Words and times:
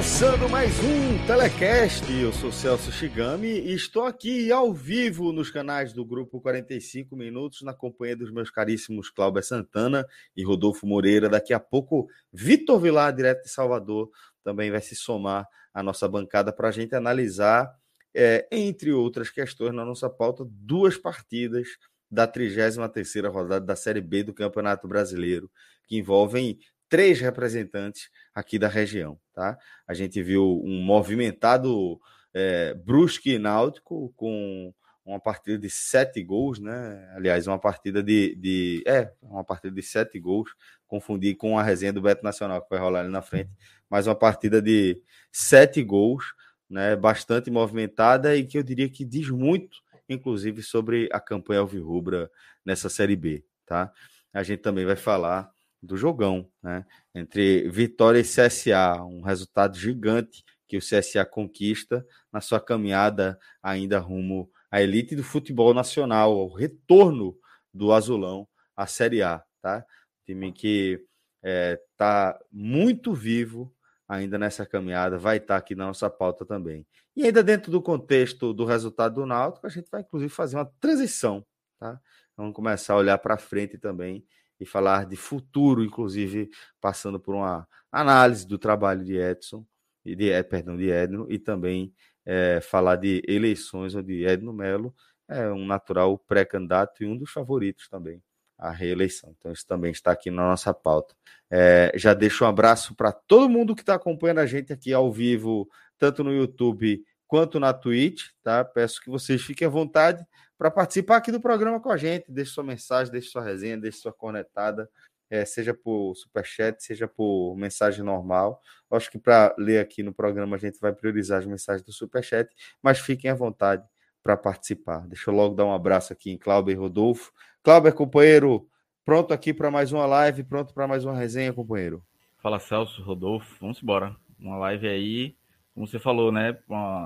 Começando 0.00 0.48
mais 0.48 0.72
um 0.82 1.26
Telecast. 1.26 2.10
Eu 2.10 2.32
sou 2.32 2.50
Celso 2.50 2.90
Shigami 2.90 3.48
e 3.48 3.74
estou 3.74 4.04
aqui 4.04 4.50
ao 4.50 4.72
vivo 4.72 5.30
nos 5.30 5.50
canais 5.50 5.92
do 5.92 6.06
Grupo 6.06 6.40
45 6.40 7.14
Minutos, 7.14 7.60
na 7.60 7.74
companhia 7.74 8.16
dos 8.16 8.32
meus 8.32 8.50
caríssimos 8.50 9.10
Cláudio 9.10 9.42
Santana 9.42 10.06
e 10.34 10.42
Rodolfo 10.42 10.86
Moreira. 10.86 11.28
Daqui 11.28 11.52
a 11.52 11.60
pouco, 11.60 12.08
Vitor 12.32 12.80
Vilar, 12.80 13.14
direto 13.14 13.42
de 13.42 13.50
Salvador, 13.50 14.10
também 14.42 14.70
vai 14.70 14.80
se 14.80 14.96
somar 14.96 15.46
à 15.74 15.82
nossa 15.82 16.08
bancada 16.08 16.50
para 16.50 16.68
a 16.68 16.72
gente 16.72 16.94
analisar, 16.94 17.70
é, 18.14 18.48
entre 18.50 18.92
outras 18.92 19.28
questões, 19.28 19.74
na 19.74 19.84
nossa 19.84 20.08
pauta, 20.08 20.46
duas 20.48 20.96
partidas 20.96 21.68
da 22.10 22.26
33ª 22.26 23.30
rodada 23.30 23.66
da 23.66 23.76
Série 23.76 24.00
B 24.00 24.22
do 24.22 24.32
Campeonato 24.32 24.88
Brasileiro, 24.88 25.50
que 25.86 25.98
envolvem 25.98 26.58
três 26.90 27.20
representantes 27.20 28.10
aqui 28.34 28.58
da 28.58 28.66
região, 28.66 29.18
tá? 29.40 29.56
A 29.88 29.94
gente 29.94 30.22
viu 30.22 30.60
um 30.62 30.82
movimentado 30.82 31.98
é, 32.34 32.74
Brusque 32.74 33.38
Náutico 33.38 34.12
com 34.14 34.70
uma 35.02 35.18
partida 35.18 35.58
de 35.58 35.70
sete 35.70 36.22
gols, 36.22 36.58
né? 36.58 37.10
Aliás, 37.16 37.46
uma 37.46 37.58
partida 37.58 38.02
de, 38.02 38.34
de 38.36 38.82
é 38.86 39.10
uma 39.22 39.42
partida 39.42 39.74
de 39.74 39.82
sete 39.82 40.20
gols. 40.20 40.50
Confundi 40.86 41.34
com 41.34 41.58
a 41.58 41.62
resenha 41.62 41.90
do 41.90 42.02
Beto 42.02 42.22
Nacional 42.22 42.60
que 42.60 42.68
vai 42.68 42.78
rolar 42.78 43.00
ali 43.00 43.08
na 43.08 43.22
frente, 43.22 43.50
mas 43.88 44.06
uma 44.06 44.14
partida 44.14 44.60
de 44.60 45.00
sete 45.32 45.82
gols, 45.82 46.34
né? 46.68 46.94
Bastante 46.94 47.50
movimentada 47.50 48.36
e 48.36 48.44
que 48.44 48.58
eu 48.58 48.62
diria 48.62 48.90
que 48.90 49.06
diz 49.06 49.30
muito, 49.30 49.78
inclusive, 50.06 50.62
sobre 50.62 51.08
a 51.12 51.18
campanha 51.18 51.60
alvirrubra 51.60 52.30
nessa 52.62 52.90
série 52.90 53.16
B, 53.16 53.42
tá? 53.64 53.90
A 54.34 54.42
gente 54.42 54.60
também 54.60 54.84
vai 54.84 54.96
falar 54.96 55.50
do 55.82 55.96
jogão, 55.96 56.48
né? 56.62 56.84
Entre 57.14 57.68
Vitória 57.70 58.20
e 58.20 58.22
CSA, 58.22 59.02
um 59.02 59.22
resultado 59.22 59.76
gigante 59.76 60.44
que 60.68 60.76
o 60.76 60.80
CSA 60.80 61.24
conquista 61.24 62.06
na 62.32 62.40
sua 62.40 62.60
caminhada 62.60 63.38
ainda 63.62 63.98
rumo 63.98 64.50
à 64.70 64.80
elite 64.80 65.16
do 65.16 65.24
futebol 65.24 65.74
nacional, 65.74 66.32
ao 66.32 66.52
retorno 66.52 67.36
do 67.72 67.92
Azulão 67.92 68.46
à 68.76 68.86
Série 68.86 69.22
A, 69.22 69.42
tá? 69.60 69.84
Time 70.24 70.52
que 70.52 71.04
está 71.42 72.38
é, 72.38 72.44
muito 72.52 73.14
vivo 73.14 73.74
ainda 74.08 74.38
nessa 74.38 74.66
caminhada, 74.66 75.18
vai 75.18 75.38
estar 75.38 75.54
tá 75.54 75.56
aqui 75.56 75.74
na 75.74 75.86
nossa 75.86 76.10
pauta 76.10 76.44
também. 76.44 76.86
E 77.16 77.24
ainda 77.24 77.42
dentro 77.42 77.70
do 77.70 77.80
contexto 77.80 78.52
do 78.52 78.64
resultado 78.64 79.16
do 79.16 79.26
Náutico, 79.26 79.66
a 79.66 79.70
gente 79.70 79.88
vai 79.90 80.02
inclusive 80.02 80.32
fazer 80.32 80.56
uma 80.56 80.70
transição, 80.80 81.44
tá? 81.78 82.00
Vamos 82.36 82.54
começar 82.54 82.94
a 82.94 82.96
olhar 82.96 83.18
para 83.18 83.36
frente 83.36 83.76
também 83.78 84.24
e 84.60 84.66
falar 84.66 85.06
de 85.06 85.16
futuro, 85.16 85.82
inclusive 85.82 86.50
passando 86.80 87.18
por 87.18 87.34
uma 87.34 87.66
análise 87.90 88.46
do 88.46 88.58
trabalho 88.58 89.04
de 89.04 89.16
Edson 89.16 89.64
e 90.04 90.14
de 90.14 90.30
eh, 90.30 90.42
perdão 90.42 90.76
de 90.76 90.90
Edno 90.90 91.26
e 91.28 91.38
também 91.38 91.92
é, 92.24 92.60
falar 92.60 92.96
de 92.96 93.22
eleições 93.26 93.94
onde 93.94 94.24
Edno 94.24 94.52
Melo 94.52 94.94
é 95.28 95.48
um 95.50 95.64
natural 95.66 96.18
pré-candidato 96.18 97.02
e 97.02 97.06
um 97.06 97.16
dos 97.16 97.30
favoritos 97.30 97.88
também 97.88 98.22
à 98.58 98.70
reeleição. 98.70 99.34
Então 99.38 99.50
isso 99.50 99.66
também 99.66 99.90
está 99.90 100.12
aqui 100.12 100.30
na 100.30 100.42
nossa 100.42 100.74
pauta. 100.74 101.14
É, 101.50 101.92
já 101.94 102.12
deixo 102.12 102.44
um 102.44 102.48
abraço 102.48 102.94
para 102.94 103.10
todo 103.10 103.48
mundo 103.48 103.74
que 103.74 103.82
está 103.82 103.94
acompanhando 103.94 104.38
a 104.38 104.46
gente 104.46 104.72
aqui 104.72 104.92
ao 104.92 105.10
vivo, 105.10 105.68
tanto 105.98 106.22
no 106.22 106.32
YouTube 106.32 107.02
quanto 107.30 107.60
na 107.60 107.72
Twitch, 107.72 108.24
tá? 108.42 108.64
Peço 108.64 109.00
que 109.00 109.08
vocês 109.08 109.40
fiquem 109.40 109.64
à 109.64 109.70
vontade 109.70 110.26
para 110.58 110.68
participar 110.68 111.18
aqui 111.18 111.30
do 111.30 111.40
programa 111.40 111.78
com 111.80 111.88
a 111.88 111.96
gente. 111.96 112.24
Deixe 112.28 112.50
sua 112.50 112.64
mensagem, 112.64 113.12
deixe 113.12 113.30
sua 113.30 113.40
resenha, 113.40 113.78
deixe 113.78 113.98
sua 113.98 114.12
cornetada, 114.12 114.90
é, 115.30 115.44
seja 115.44 115.72
por 115.72 116.16
superchat, 116.16 116.82
seja 116.82 117.06
por 117.06 117.54
mensagem 117.56 118.04
normal. 118.04 118.60
Acho 118.90 119.08
que 119.08 119.16
para 119.16 119.54
ler 119.56 119.78
aqui 119.78 120.02
no 120.02 120.12
programa 120.12 120.56
a 120.56 120.58
gente 120.58 120.80
vai 120.80 120.92
priorizar 120.92 121.38
as 121.38 121.46
mensagens 121.46 121.86
do 121.86 121.92
superchat, 121.92 122.52
mas 122.82 122.98
fiquem 122.98 123.30
à 123.30 123.34
vontade 123.34 123.86
para 124.24 124.36
participar. 124.36 125.06
Deixa 125.06 125.30
eu 125.30 125.34
logo 125.34 125.54
dar 125.54 125.66
um 125.66 125.72
abraço 125.72 126.12
aqui 126.12 126.32
em 126.32 126.36
Cláudio 126.36 126.72
e 126.72 126.74
Rodolfo. 126.74 127.32
Cláudio, 127.62 127.94
companheiro, 127.94 128.68
pronto 129.04 129.32
aqui 129.32 129.54
para 129.54 129.70
mais 129.70 129.92
uma 129.92 130.04
live, 130.04 130.42
pronto 130.42 130.74
para 130.74 130.88
mais 130.88 131.04
uma 131.04 131.16
resenha, 131.16 131.52
companheiro. 131.52 132.04
Fala 132.42 132.58
Celso, 132.58 133.00
Rodolfo, 133.04 133.56
vamos 133.60 133.80
embora. 133.80 134.16
Uma 134.36 134.58
live 134.58 134.88
aí, 134.88 135.36
como 135.80 135.88
você 135.88 135.98
falou, 135.98 136.30
né? 136.30 136.58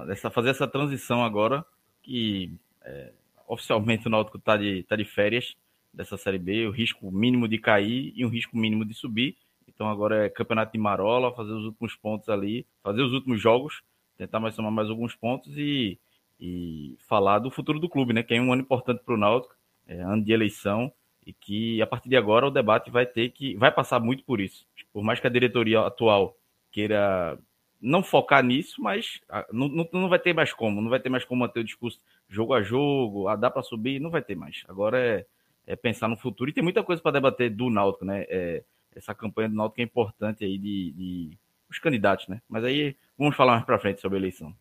Essa, 0.09 0.31
fazer 0.31 0.51
essa 0.51 0.67
transição 0.67 1.25
agora, 1.25 1.65
que 2.03 2.53
é, 2.83 3.13
oficialmente 3.47 4.09
o 4.09 4.11
Náutico 4.11 4.37
está 4.37 4.57
de, 4.57 4.83
tá 4.83 4.97
de 4.97 5.05
férias 5.05 5.55
dessa 5.93 6.17
Série 6.17 6.41
B, 6.41 6.67
o 6.67 6.73
risco 6.73 7.09
mínimo 7.13 7.47
de 7.47 7.57
cair 7.57 8.13
e 8.17 8.27
um 8.27 8.29
risco 8.29 8.57
mínimo 8.57 8.85
de 8.85 8.93
subir. 8.93 9.37
Então 9.69 9.89
agora 9.89 10.27
é 10.27 10.29
campeonato 10.29 10.73
de 10.73 10.79
Marola, 10.79 11.33
fazer 11.33 11.53
os 11.53 11.67
últimos 11.67 11.95
pontos 11.95 12.29
ali, 12.29 12.67
fazer 12.83 13.03
os 13.03 13.13
últimos 13.13 13.41
jogos, 13.41 13.81
tentar 14.19 14.41
mais 14.41 14.57
somar 14.57 14.73
mais 14.73 14.91
alguns 14.91 15.15
pontos 15.15 15.57
e, 15.57 15.97
e 16.41 16.97
falar 17.07 17.39
do 17.39 17.53
futuro 17.53 17.79
do 17.79 17.89
clube, 17.89 18.13
né? 18.13 18.25
Que 18.25 18.35
é 18.35 18.41
um 18.41 18.53
ano 18.53 18.63
importante 18.63 19.05
para 19.05 19.15
o 19.15 19.17
Náutico, 19.19 19.55
é 19.87 20.01
ano 20.01 20.25
de 20.25 20.33
eleição 20.33 20.93
e 21.25 21.33
que 21.33 21.81
a 21.81 21.87
partir 21.87 22.09
de 22.09 22.17
agora 22.17 22.49
o 22.49 22.51
debate 22.51 22.91
vai 22.91 23.07
ter 23.07 23.29
que 23.29 23.55
vai 23.55 23.71
passar 23.71 24.01
muito 24.01 24.25
por 24.25 24.41
isso. 24.41 24.67
Por 24.93 25.05
mais 25.05 25.21
que 25.21 25.29
a 25.29 25.31
diretoria 25.31 25.81
atual 25.83 26.37
queira 26.73 27.39
não 27.85 28.03
focar 28.03 28.43
nisso, 28.43 28.81
mas 28.81 29.21
ah, 29.29 29.47
não, 29.53 29.69
não, 29.69 29.89
não, 29.93 30.09
vai 30.09 30.19
ter 30.19 30.33
mais 30.33 30.53
como, 30.53 30.81
não 30.81 30.89
vai 30.89 30.99
ter 30.99 31.11
mais 31.11 31.25
como 31.25 31.41
manter 31.41 31.61
o 31.61 31.65
discurso 31.65 32.01
jogo 32.27 32.55
a 32.55 32.63
jogo, 32.63 33.29
ah, 33.29 33.37
dá 33.37 33.51
para 33.51 33.63
subir, 33.63 34.01
não 34.01 34.11
vai 34.11 34.23
ter 34.23 34.35
mais. 34.35 34.65
Agora 34.67 34.99
é, 34.99 35.27
é, 35.67 35.77
pensar 35.77 36.09
no 36.09 36.17
futuro 36.17 36.49
e 36.49 36.53
tem 36.53 36.65
muita 36.65 36.83
coisa 36.83 37.03
para 37.03 37.13
debater 37.13 37.51
do 37.51 37.69
Náutico, 37.69 38.07
né? 38.07 38.25
É, 38.29 38.65
essa 38.97 39.15
campanha 39.15 39.51
do 39.51 39.55
Náutico 39.55 39.83
é 39.83 39.85
importante 39.85 40.45
aí 40.45 40.57
de, 40.57 40.93
de, 40.93 41.39
os 41.71 41.79
candidatos, 41.79 42.27
né? 42.27 42.41
Mas 42.49 42.65
aí 42.65 42.97
vamos 43.19 43.37
falar 43.37 43.53
mais 43.53 43.67
para 43.67 43.79
frente 43.79 44.01
sobre 44.01 44.17
a 44.17 44.21
eleição. 44.21 44.55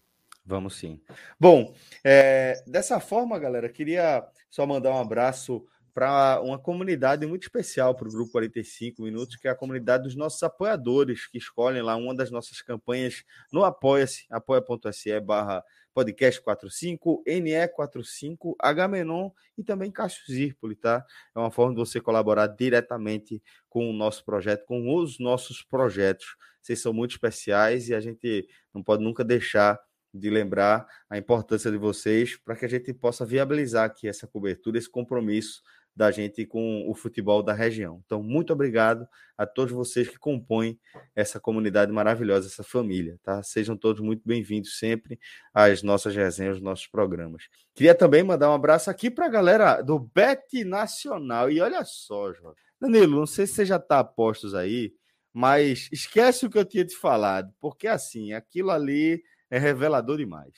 Vamos 0.45 0.75
sim. 0.75 1.00
Bom, 1.39 1.73
é, 2.03 2.62
dessa 2.67 3.00
forma, 3.00 3.39
galera, 3.39 3.69
queria 3.69 4.28
só 4.50 4.67
mandar 4.67 4.91
um 4.91 5.00
abraço 5.00 5.66
para 5.94 6.42
uma 6.42 6.58
comunidade 6.58 7.26
muito 7.26 7.44
especial 7.44 7.94
para 7.96 8.08
o 8.08 8.12
Grupo 8.12 8.31
45 8.31 9.02
Minutos, 9.04 9.36
que 9.36 9.48
é 9.48 9.52
a 9.52 9.56
comunidade 9.56 10.04
dos 10.04 10.16
nossos 10.16 10.42
apoiadores, 10.42 11.28
que 11.28 11.38
escolhem 11.38 11.81
lá 11.81 11.96
uma 11.96 12.16
das 12.16 12.31
nossas 12.31 12.62
campanhas 12.62 13.24
no 13.52 13.64
Apoia-se, 13.64 14.26
apoia.se 14.30 15.20
barra 15.20 15.64
podcast 15.94 16.42
45, 16.42 17.24
NE45, 17.28 18.56
Agamenon 18.59 19.30
e 19.58 19.64
também 19.64 19.92
Cássio 19.92 20.24
Zirpoli, 20.28 20.76
tá? 20.76 21.06
É 21.36 21.40
uma 21.40 21.52
forma 21.52 21.74
de 21.74 21.80
você 21.80 22.02
colaborar 22.02 22.48
diretamente 22.48 23.42
com 23.69 23.89
o 23.89 23.94
nosso 23.94 24.25
projeto, 24.25 24.66
com 24.66 24.96
os 24.96 25.19
nossos 25.19 25.62
projetos. 25.62 26.36
Vocês 26.62 26.81
são 26.81 26.94
muito 26.94 27.12
especiais 27.12 27.89
e 27.89 27.94
a 27.94 28.00
gente 28.00 28.48
não 28.74 28.81
pode 28.81 29.04
nunca 29.04 29.24
deixar 29.24 29.80
de 30.13 30.30
lembrar 30.30 30.88
a 31.10 31.18
importância 31.18 31.72
de 31.72 31.78
vocês 31.78 32.38
para 32.38 32.56
que 32.56 32.66
a 32.66 32.69
gente 32.69 32.94
possa 32.94 33.25
viabilizar 33.25 33.86
aqui 33.86 34.07
essa 34.07 34.28
cobertura, 34.28 34.78
esse 34.78 34.89
compromisso 34.89 35.62
da 35.95 36.10
gente 36.10 36.45
com 36.45 36.90
o 36.90 36.95
futebol 36.95 37.44
da 37.44 37.54
região. 37.54 38.01
Então, 38.06 38.24
muito 38.24 38.51
obrigado 38.51 39.07
a 39.38 39.45
todos 39.45 39.72
vocês 39.72 40.07
que 40.07 40.18
compõem 40.18 40.80
essa 41.16 41.40
comunidade 41.40 41.92
maravilhosa, 41.92 42.48
essa 42.48 42.63
família, 42.63 43.19
tá? 43.24 43.44
Sejam 43.44 43.78
todos 43.78 44.01
muito 44.01 44.24
bem-vindos 44.25 44.80
sempre 44.80 45.19
às 45.54 45.84
nossas 45.84 46.16
resenhas, 46.16 46.56
aos 46.56 46.63
nossos 46.63 46.88
programas. 46.88 47.48
Queria 47.75 47.94
também 47.94 48.24
mandar 48.24 48.50
um 48.50 48.54
abraço 48.54 48.90
aqui 48.90 49.12
para 49.12 49.28
a 49.28 49.30
galera 49.30 49.81
do 49.81 50.00
Bet 50.00 50.63
Nacional. 50.63 51.51
E 51.51 51.62
olha 51.62 51.84
só, 51.86 52.34
João. 52.34 52.56
Danilo, 52.80 53.19
não 53.19 53.25
sei 53.28 53.46
se 53.46 53.54
você 53.54 53.66
já 53.66 53.78
está 53.78 54.00
a 54.00 54.04
postos 54.04 54.56
aí, 54.56 54.94
mas 55.31 55.89
esquece 55.92 56.46
o 56.46 56.50
que 56.50 56.57
eu 56.57 56.66
tinha 56.66 56.86
te 56.86 56.96
falado, 56.96 57.54
porque 57.60 57.88
assim, 57.88 58.34
aquilo 58.34 58.72
ali 58.72 59.24
é 59.50 59.57
revelador 59.57 60.18
demais. 60.18 60.54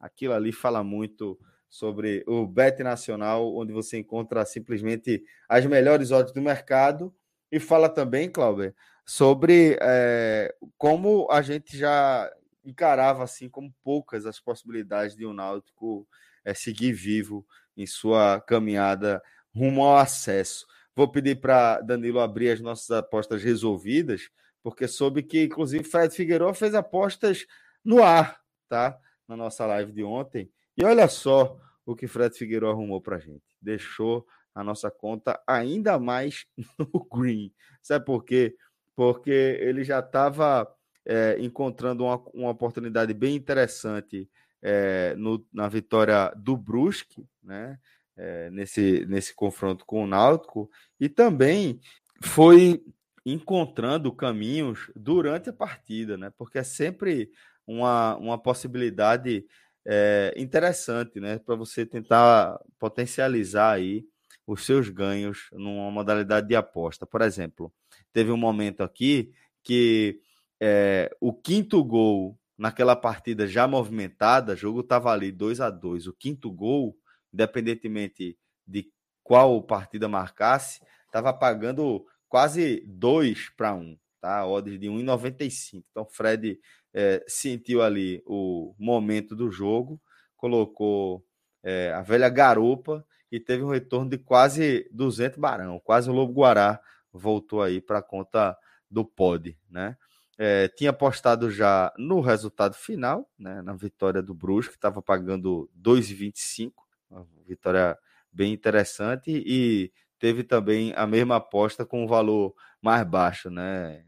Aquilo 0.00 0.32
ali 0.32 0.52
fala 0.52 0.82
muito 0.82 1.38
sobre 1.68 2.24
o 2.26 2.46
Bet 2.46 2.82
Nacional, 2.82 3.54
onde 3.54 3.72
você 3.72 3.98
encontra 3.98 4.44
simplesmente 4.46 5.22
as 5.48 5.66
melhores 5.66 6.10
odds 6.10 6.32
do 6.32 6.42
mercado. 6.42 7.14
E 7.50 7.60
fala 7.60 7.88
também, 7.88 8.30
Cláudio, 8.30 8.74
sobre 9.04 9.78
é, 9.80 10.54
como 10.76 11.28
a 11.30 11.42
gente 11.42 11.76
já 11.76 12.30
encarava 12.64 13.24
assim 13.24 13.48
como 13.48 13.74
poucas 13.82 14.26
as 14.26 14.38
possibilidades 14.38 15.16
de 15.16 15.24
um 15.26 15.32
Náutico 15.32 16.06
é, 16.44 16.52
seguir 16.52 16.92
vivo 16.92 17.46
em 17.76 17.86
sua 17.86 18.40
caminhada 18.40 19.22
rumo 19.54 19.82
ao 19.82 19.96
acesso. 19.96 20.66
Vou 20.94 21.08
pedir 21.10 21.40
para 21.40 21.80
Danilo 21.80 22.20
abrir 22.20 22.50
as 22.50 22.60
nossas 22.60 22.90
apostas 22.90 23.42
resolvidas, 23.42 24.28
porque 24.62 24.88
soube 24.88 25.22
que, 25.22 25.44
inclusive, 25.44 25.84
Fred 25.84 26.14
Figueiredo 26.14 26.52
fez 26.54 26.74
apostas 26.74 27.46
no 27.84 28.02
ar, 28.02 28.40
tá? 28.68 28.98
Na 29.26 29.36
nossa 29.36 29.64
live 29.64 29.92
de 29.92 30.02
ontem. 30.02 30.50
E 30.80 30.84
olha 30.84 31.08
só 31.08 31.58
o 31.84 31.96
que 31.96 32.06
Fred 32.06 32.38
Figueiredo 32.38 32.68
arrumou 32.68 33.00
para 33.00 33.18
gente. 33.18 33.42
Deixou 33.60 34.24
a 34.54 34.62
nossa 34.62 34.88
conta 34.88 35.42
ainda 35.44 35.98
mais 35.98 36.46
no 36.78 37.04
green. 37.12 37.52
Sabe 37.82 38.04
por 38.04 38.24
quê? 38.24 38.56
Porque 38.94 39.58
ele 39.60 39.82
já 39.82 39.98
estava 39.98 40.72
é, 41.04 41.36
encontrando 41.40 42.04
uma, 42.04 42.22
uma, 42.32 42.50
oportunidade 42.50 43.12
bem 43.12 43.34
interessante 43.34 44.30
é, 44.62 45.16
no, 45.16 45.44
na 45.52 45.68
vitória 45.68 46.32
do 46.36 46.56
Brusque, 46.56 47.26
né? 47.42 47.76
É, 48.16 48.50
nesse, 48.50 49.06
nesse 49.06 49.32
confronto 49.32 49.86
com 49.86 50.02
o 50.02 50.06
Náutico, 50.06 50.68
e 50.98 51.08
também 51.08 51.80
foi 52.20 52.84
encontrando 53.24 54.12
caminhos 54.12 54.90
durante 54.96 55.50
a 55.50 55.52
partida, 55.52 56.16
né? 56.16 56.32
Porque 56.36 56.58
é 56.58 56.64
sempre 56.64 57.30
uma, 57.64 58.16
uma 58.16 58.36
possibilidade 58.36 59.46
é, 59.90 60.34
interessante, 60.36 61.18
né? 61.18 61.38
Para 61.38 61.56
você 61.56 61.86
tentar 61.86 62.60
potencializar 62.78 63.72
aí 63.72 64.04
os 64.46 64.66
seus 64.66 64.90
ganhos 64.90 65.48
numa 65.52 65.90
modalidade 65.90 66.46
de 66.46 66.54
aposta. 66.54 67.06
Por 67.06 67.22
exemplo, 67.22 67.72
teve 68.12 68.30
um 68.30 68.36
momento 68.36 68.82
aqui 68.82 69.32
que 69.62 70.20
é, 70.60 71.10
o 71.20 71.32
quinto 71.32 71.82
gol 71.82 72.38
naquela 72.56 72.94
partida 72.94 73.46
já 73.46 73.66
movimentada, 73.66 74.52
o 74.52 74.56
jogo 74.56 74.80
estava 74.80 75.10
ali 75.10 75.32
2 75.32 75.60
a 75.60 75.70
2 75.70 76.06
O 76.06 76.12
quinto 76.12 76.50
gol, 76.50 76.96
independentemente 77.32 78.36
de 78.66 78.90
qual 79.22 79.62
partida 79.62 80.06
marcasse, 80.06 80.80
estava 81.06 81.32
pagando 81.32 82.04
quase 82.28 82.84
2 82.86 83.50
para 83.56 83.74
1, 83.74 83.98
tá? 84.20 84.46
Odds 84.46 84.78
de 84.78 84.88
1,95. 84.88 85.82
Então, 85.90 86.04
Fred 86.04 86.58
é, 86.94 87.24
sentiu 87.26 87.82
ali 87.82 88.22
o 88.26 88.74
momento 88.78 89.36
do 89.36 89.50
jogo, 89.50 90.00
colocou 90.36 91.24
é, 91.62 91.92
a 91.92 92.02
velha 92.02 92.28
garupa 92.28 93.04
e 93.30 93.38
teve 93.40 93.62
um 93.62 93.70
retorno 93.70 94.08
de 94.10 94.18
quase 94.18 94.88
200 94.92 95.38
barão, 95.38 95.78
quase 95.80 96.08
o 96.10 96.12
Lobo 96.12 96.32
Guará 96.32 96.80
voltou 97.12 97.62
aí 97.62 97.80
para 97.80 98.02
conta 98.02 98.56
do 98.90 99.04
pod, 99.04 99.56
né? 99.70 99.96
É, 100.40 100.68
tinha 100.68 100.90
apostado 100.90 101.50
já 101.50 101.92
no 101.98 102.20
resultado 102.20 102.74
final, 102.76 103.28
né, 103.36 103.60
na 103.60 103.74
vitória 103.74 104.22
do 104.22 104.32
Brusque, 104.32 104.70
que 104.70 104.78
estava 104.78 105.02
pagando 105.02 105.68
2,25, 105.74 106.84
uma 107.10 107.26
vitória 107.44 107.98
bem 108.32 108.52
interessante, 108.52 109.32
e 109.32 109.92
teve 110.18 110.42
também 110.42 110.92
a 110.96 111.06
mesma 111.06 111.36
aposta 111.36 111.84
com 111.84 112.04
o 112.04 112.08
valor 112.08 112.54
mais 112.80 113.06
baixo, 113.06 113.50
né, 113.50 114.04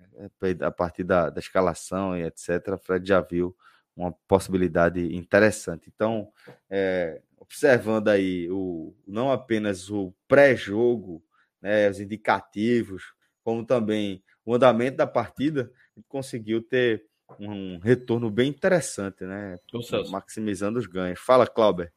a 0.60 0.70
partir 0.70 1.04
da, 1.04 1.30
da 1.30 1.40
escalação 1.40 2.16
e 2.16 2.22
etc. 2.22 2.76
Fred 2.78 3.06
já 3.06 3.20
viu 3.20 3.56
uma 3.96 4.12
possibilidade 4.26 5.14
interessante. 5.14 5.90
Então, 5.94 6.28
é, 6.68 7.20
observando 7.38 8.08
aí 8.08 8.48
o, 8.50 8.94
não 9.06 9.30
apenas 9.30 9.90
o 9.90 10.14
pré-jogo, 10.28 11.22
né, 11.60 11.88
os 11.90 12.00
indicativos, 12.00 13.12
como 13.42 13.64
também 13.64 14.22
o 14.44 14.54
andamento 14.54 14.96
da 14.96 15.06
partida, 15.06 15.70
conseguiu 16.08 16.62
ter 16.62 17.04
um 17.38 17.78
retorno 17.78 18.30
bem 18.30 18.48
interessante, 18.48 19.24
né? 19.24 19.56
Maximizando 20.10 20.78
os 20.78 20.86
ganhos. 20.86 21.20
Fala, 21.20 21.46
Clauber. 21.46 21.92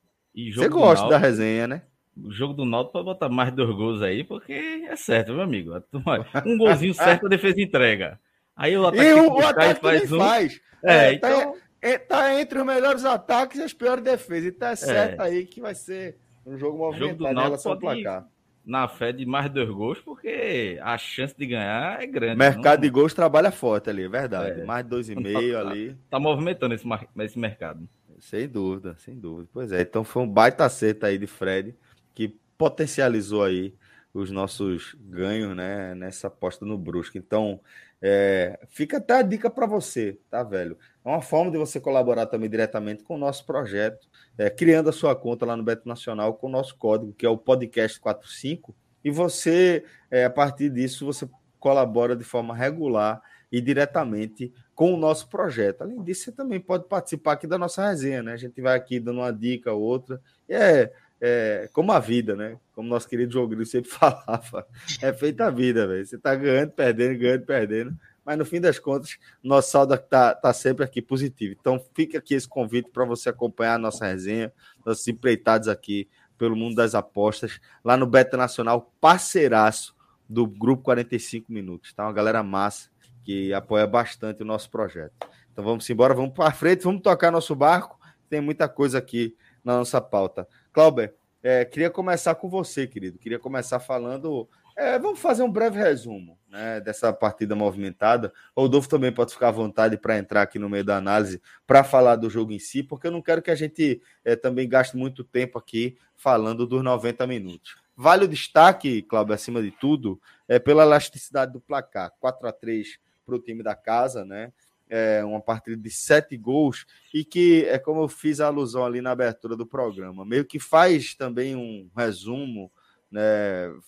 Você 0.63 0.69
gosta 0.69 1.07
da 1.07 1.17
resenha, 1.17 1.67
né? 1.67 1.83
O 2.15 2.31
jogo 2.31 2.53
do 2.53 2.65
Náutico 2.65 2.93
pode 2.93 3.05
botar 3.05 3.29
mais 3.29 3.51
dois 3.51 3.75
gols 3.75 4.01
aí, 4.01 4.23
porque 4.23 4.53
é 4.53 4.95
certo, 4.95 5.33
meu 5.33 5.41
amigo. 5.41 5.71
Um 6.45 6.57
golzinho 6.57 6.93
certo 6.93 7.25
a 7.25 7.29
defesa 7.29 7.61
entrega. 7.61 8.19
Aí 8.55 8.77
o 8.77 8.85
ataque, 8.85 9.03
e 9.03 9.13
o, 9.13 9.33
o 9.33 9.45
ataque 9.45 9.81
faz, 9.81 10.11
um... 10.11 10.17
faz. 10.19 10.61
É, 10.83 10.95
é, 10.95 11.13
então... 11.13 11.55
tá, 11.81 11.99
tá, 12.07 12.39
entre 12.39 12.59
os 12.59 12.65
melhores 12.65 13.03
ataques 13.03 13.59
e 13.59 13.63
as 13.63 13.73
piores 13.73 14.03
defesas. 14.03 14.53
Então 14.53 14.67
é 14.67 14.75
certo 14.75 15.21
é. 15.21 15.25
aí 15.25 15.45
que 15.45 15.59
vai 15.59 15.73
ser 15.73 16.17
um 16.45 16.57
jogo 16.57 16.77
movimentado 16.77 17.19
jogo 17.19 17.33
do 17.33 17.39
em 17.39 17.43
relação 17.43 17.71
ao 17.71 17.79
placar 17.79 18.27
na 18.65 18.87
fé 18.87 19.11
de 19.11 19.25
mais 19.25 19.49
dois 19.51 19.69
gols, 19.69 19.99
porque 19.99 20.79
a 20.81 20.97
chance 20.97 21.35
de 21.37 21.45
ganhar 21.45 22.01
é 22.01 22.07
grande. 22.07 22.37
Mercado 22.37 22.75
não... 22.75 22.81
de 22.81 22.89
gols 22.89 23.13
trabalha 23.13 23.51
forte 23.51 23.89
ali, 23.89 24.03
é 24.03 24.09
verdade. 24.09 24.61
É. 24.61 24.63
Mais 24.63 24.85
dois 24.85 25.09
e 25.09 25.15
meio 25.19 25.53
tá, 25.53 25.59
ali. 25.59 25.97
Tá 26.09 26.19
movimentando 26.19 26.73
esse, 26.73 26.85
esse 27.19 27.37
mercado. 27.37 27.87
Sem 28.19 28.47
dúvida, 28.47 28.95
sem 28.99 29.19
dúvida. 29.19 29.49
Pois 29.51 29.71
é, 29.71 29.81
então 29.81 30.03
foi 30.03 30.23
um 30.23 30.27
baita 30.27 30.63
acerto 30.63 31.05
aí 31.05 31.17
de 31.17 31.27
Fred, 31.27 31.75
que 32.13 32.37
potencializou 32.57 33.43
aí 33.43 33.73
os 34.13 34.29
nossos 34.29 34.95
ganhos, 34.99 35.55
né, 35.55 35.95
nessa 35.95 36.27
aposta 36.27 36.65
no 36.65 36.77
Brusque. 36.77 37.17
Então, 37.17 37.59
é, 37.99 38.59
fica 38.69 38.97
até 38.97 39.15
a 39.15 39.21
dica 39.21 39.49
para 39.49 39.65
você, 39.65 40.19
tá, 40.29 40.43
velho? 40.43 40.77
É 41.03 41.09
uma 41.09 41.21
forma 41.21 41.49
de 41.49 41.57
você 41.57 41.79
colaborar 41.79 42.27
também 42.27 42.49
diretamente 42.49 43.03
com 43.03 43.15
o 43.15 43.17
nosso 43.17 43.45
projeto, 43.45 44.07
é, 44.37 44.49
criando 44.49 44.89
a 44.89 44.93
sua 44.93 45.15
conta 45.15 45.45
lá 45.45 45.57
no 45.57 45.63
Beto 45.63 45.87
Nacional 45.87 46.35
com 46.35 46.47
o 46.47 46.51
nosso 46.51 46.77
código, 46.77 47.13
que 47.13 47.25
é 47.25 47.29
o 47.29 47.37
podcast 47.37 47.99
45, 47.99 48.75
e 49.03 49.09
você, 49.09 49.83
é, 50.11 50.25
a 50.25 50.29
partir 50.29 50.69
disso, 50.69 51.05
você 51.05 51.27
colabora 51.59 52.15
de 52.15 52.23
forma 52.23 52.55
regular 52.55 53.21
e 53.51 53.61
diretamente 53.61 54.53
com 54.75 54.93
o 54.93 54.97
nosso 54.97 55.29
projeto. 55.29 55.81
Além 55.83 56.01
disso, 56.03 56.25
você 56.25 56.31
também 56.31 56.59
pode 56.59 56.87
participar 56.87 57.33
aqui 57.33 57.47
da 57.47 57.57
nossa 57.57 57.87
resenha, 57.87 58.23
né? 58.23 58.33
A 58.33 58.37
gente 58.37 58.59
vai 58.61 58.75
aqui 58.75 58.99
dando 58.99 59.19
uma 59.19 59.31
dica 59.31 59.71
ou 59.71 59.81
outra. 59.81 60.19
E 60.49 60.53
é, 60.53 60.91
é 61.25 61.69
como 61.71 61.93
a 61.93 61.99
vida, 61.99 62.35
né? 62.35 62.59
Como 62.73 62.89
nosso 62.89 63.07
querido 63.07 63.31
João 63.31 63.47
Grilo 63.47 63.65
sempre 63.65 63.87
falava, 63.89 64.67
é 65.01 65.13
feita 65.13 65.45
a 65.45 65.49
vida, 65.49 65.87
velho. 65.87 66.05
Você 66.05 66.17
tá 66.17 66.35
ganhando, 66.35 66.71
perdendo, 66.71 67.17
ganhando, 67.17 67.45
perdendo. 67.45 67.99
Mas 68.25 68.37
no 68.37 68.43
fim 68.45 68.59
das 68.59 68.77
contas, 68.77 69.17
nosso 69.41 69.71
saldo 69.71 69.97
tá, 69.97 70.35
tá 70.35 70.51
sempre 70.51 70.83
aqui 70.83 71.01
positivo. 71.01 71.55
Então 71.57 71.81
fica 71.93 72.17
aqui 72.17 72.33
esse 72.33 72.47
convite 72.47 72.89
para 72.91 73.05
você 73.05 73.29
acompanhar 73.29 73.75
a 73.75 73.77
nossa 73.77 74.05
resenha, 74.05 74.51
nossos 74.85 75.07
empreitados 75.07 75.69
aqui 75.69 76.09
pelo 76.37 76.57
mundo 76.57 76.75
das 76.75 76.93
apostas, 76.93 77.57
lá 77.85 77.95
no 77.95 78.05
Beta 78.05 78.35
Nacional, 78.35 78.93
parceiraço 78.99 79.95
do 80.27 80.45
Grupo 80.45 80.83
45 80.83 81.49
Minutos. 81.53 81.93
Tá? 81.93 82.03
Uma 82.03 82.11
galera 82.11 82.43
massa 82.43 82.89
que 83.23 83.53
apoia 83.53 83.87
bastante 83.87 84.41
o 84.41 84.45
nosso 84.45 84.69
projeto. 84.69 85.13
Então 85.53 85.63
vamos 85.63 85.89
embora, 85.89 86.13
vamos 86.13 86.33
para 86.33 86.51
frente, 86.51 86.83
vamos 86.83 87.01
tocar 87.01 87.31
nosso 87.31 87.55
barco. 87.55 87.97
Tem 88.29 88.41
muita 88.41 88.67
coisa 88.67 88.97
aqui 88.97 89.37
na 89.63 89.77
nossa 89.77 90.01
pauta. 90.01 90.45
Clauber, 90.73 91.13
é, 91.43 91.65
queria 91.65 91.89
começar 91.89 92.35
com 92.35 92.49
você, 92.49 92.87
querido. 92.87 93.19
Queria 93.19 93.37
começar 93.37 93.77
falando. 93.77 94.47
É, 94.77 94.97
vamos 94.97 95.19
fazer 95.19 95.43
um 95.43 95.51
breve 95.51 95.77
resumo 95.77 96.39
né, 96.49 96.79
dessa 96.79 97.11
partida 97.11 97.53
movimentada. 97.53 98.33
O 98.55 98.61
Rodolfo 98.61 98.87
também 98.87 99.11
pode 99.11 99.33
ficar 99.33 99.49
à 99.49 99.51
vontade 99.51 99.97
para 99.97 100.17
entrar 100.17 100.41
aqui 100.41 100.57
no 100.57 100.69
meio 100.69 100.85
da 100.85 100.95
análise 100.95 101.41
para 101.67 101.83
falar 101.83 102.15
do 102.15 102.29
jogo 102.29 102.53
em 102.53 102.59
si, 102.59 102.81
porque 102.81 103.07
eu 103.07 103.11
não 103.11 103.21
quero 103.21 103.41
que 103.41 103.51
a 103.51 103.55
gente 103.55 104.01
é, 104.23 104.37
também 104.37 104.67
gaste 104.67 104.95
muito 104.95 105.21
tempo 105.23 105.59
aqui 105.59 105.97
falando 106.15 106.65
dos 106.65 106.81
90 106.81 107.27
minutos. 107.27 107.75
Vale 107.95 108.23
o 108.23 108.27
destaque, 108.27 109.03
Cláudio, 109.03 109.35
acima 109.35 109.61
de 109.61 109.69
tudo, 109.69 110.19
é 110.47 110.57
pela 110.57 110.83
elasticidade 110.83 111.51
do 111.51 111.59
placar. 111.59 112.11
4 112.19 112.47
a 112.47 112.53
3 112.53 112.97
para 113.25 113.35
o 113.35 113.39
time 113.39 113.61
da 113.61 113.75
casa, 113.75 114.23
né? 114.25 114.51
É, 114.89 115.23
uma 115.23 115.41
partida 115.41 115.77
de 115.77 115.89
sete 115.89 116.37
gols 116.37 116.85
e 117.13 117.23
que 117.23 117.65
é 117.65 117.79
como 117.79 118.01
eu 118.01 118.07
fiz 118.07 118.39
a 118.39 118.47
alusão 118.47 118.85
ali 118.85 119.01
na 119.01 119.11
abertura 119.11 119.55
do 119.55 119.65
programa, 119.65 120.25
meio 120.25 120.45
que 120.45 120.59
faz 120.59 121.15
também 121.15 121.55
um 121.55 121.89
resumo, 121.95 122.71
né, 123.11 123.21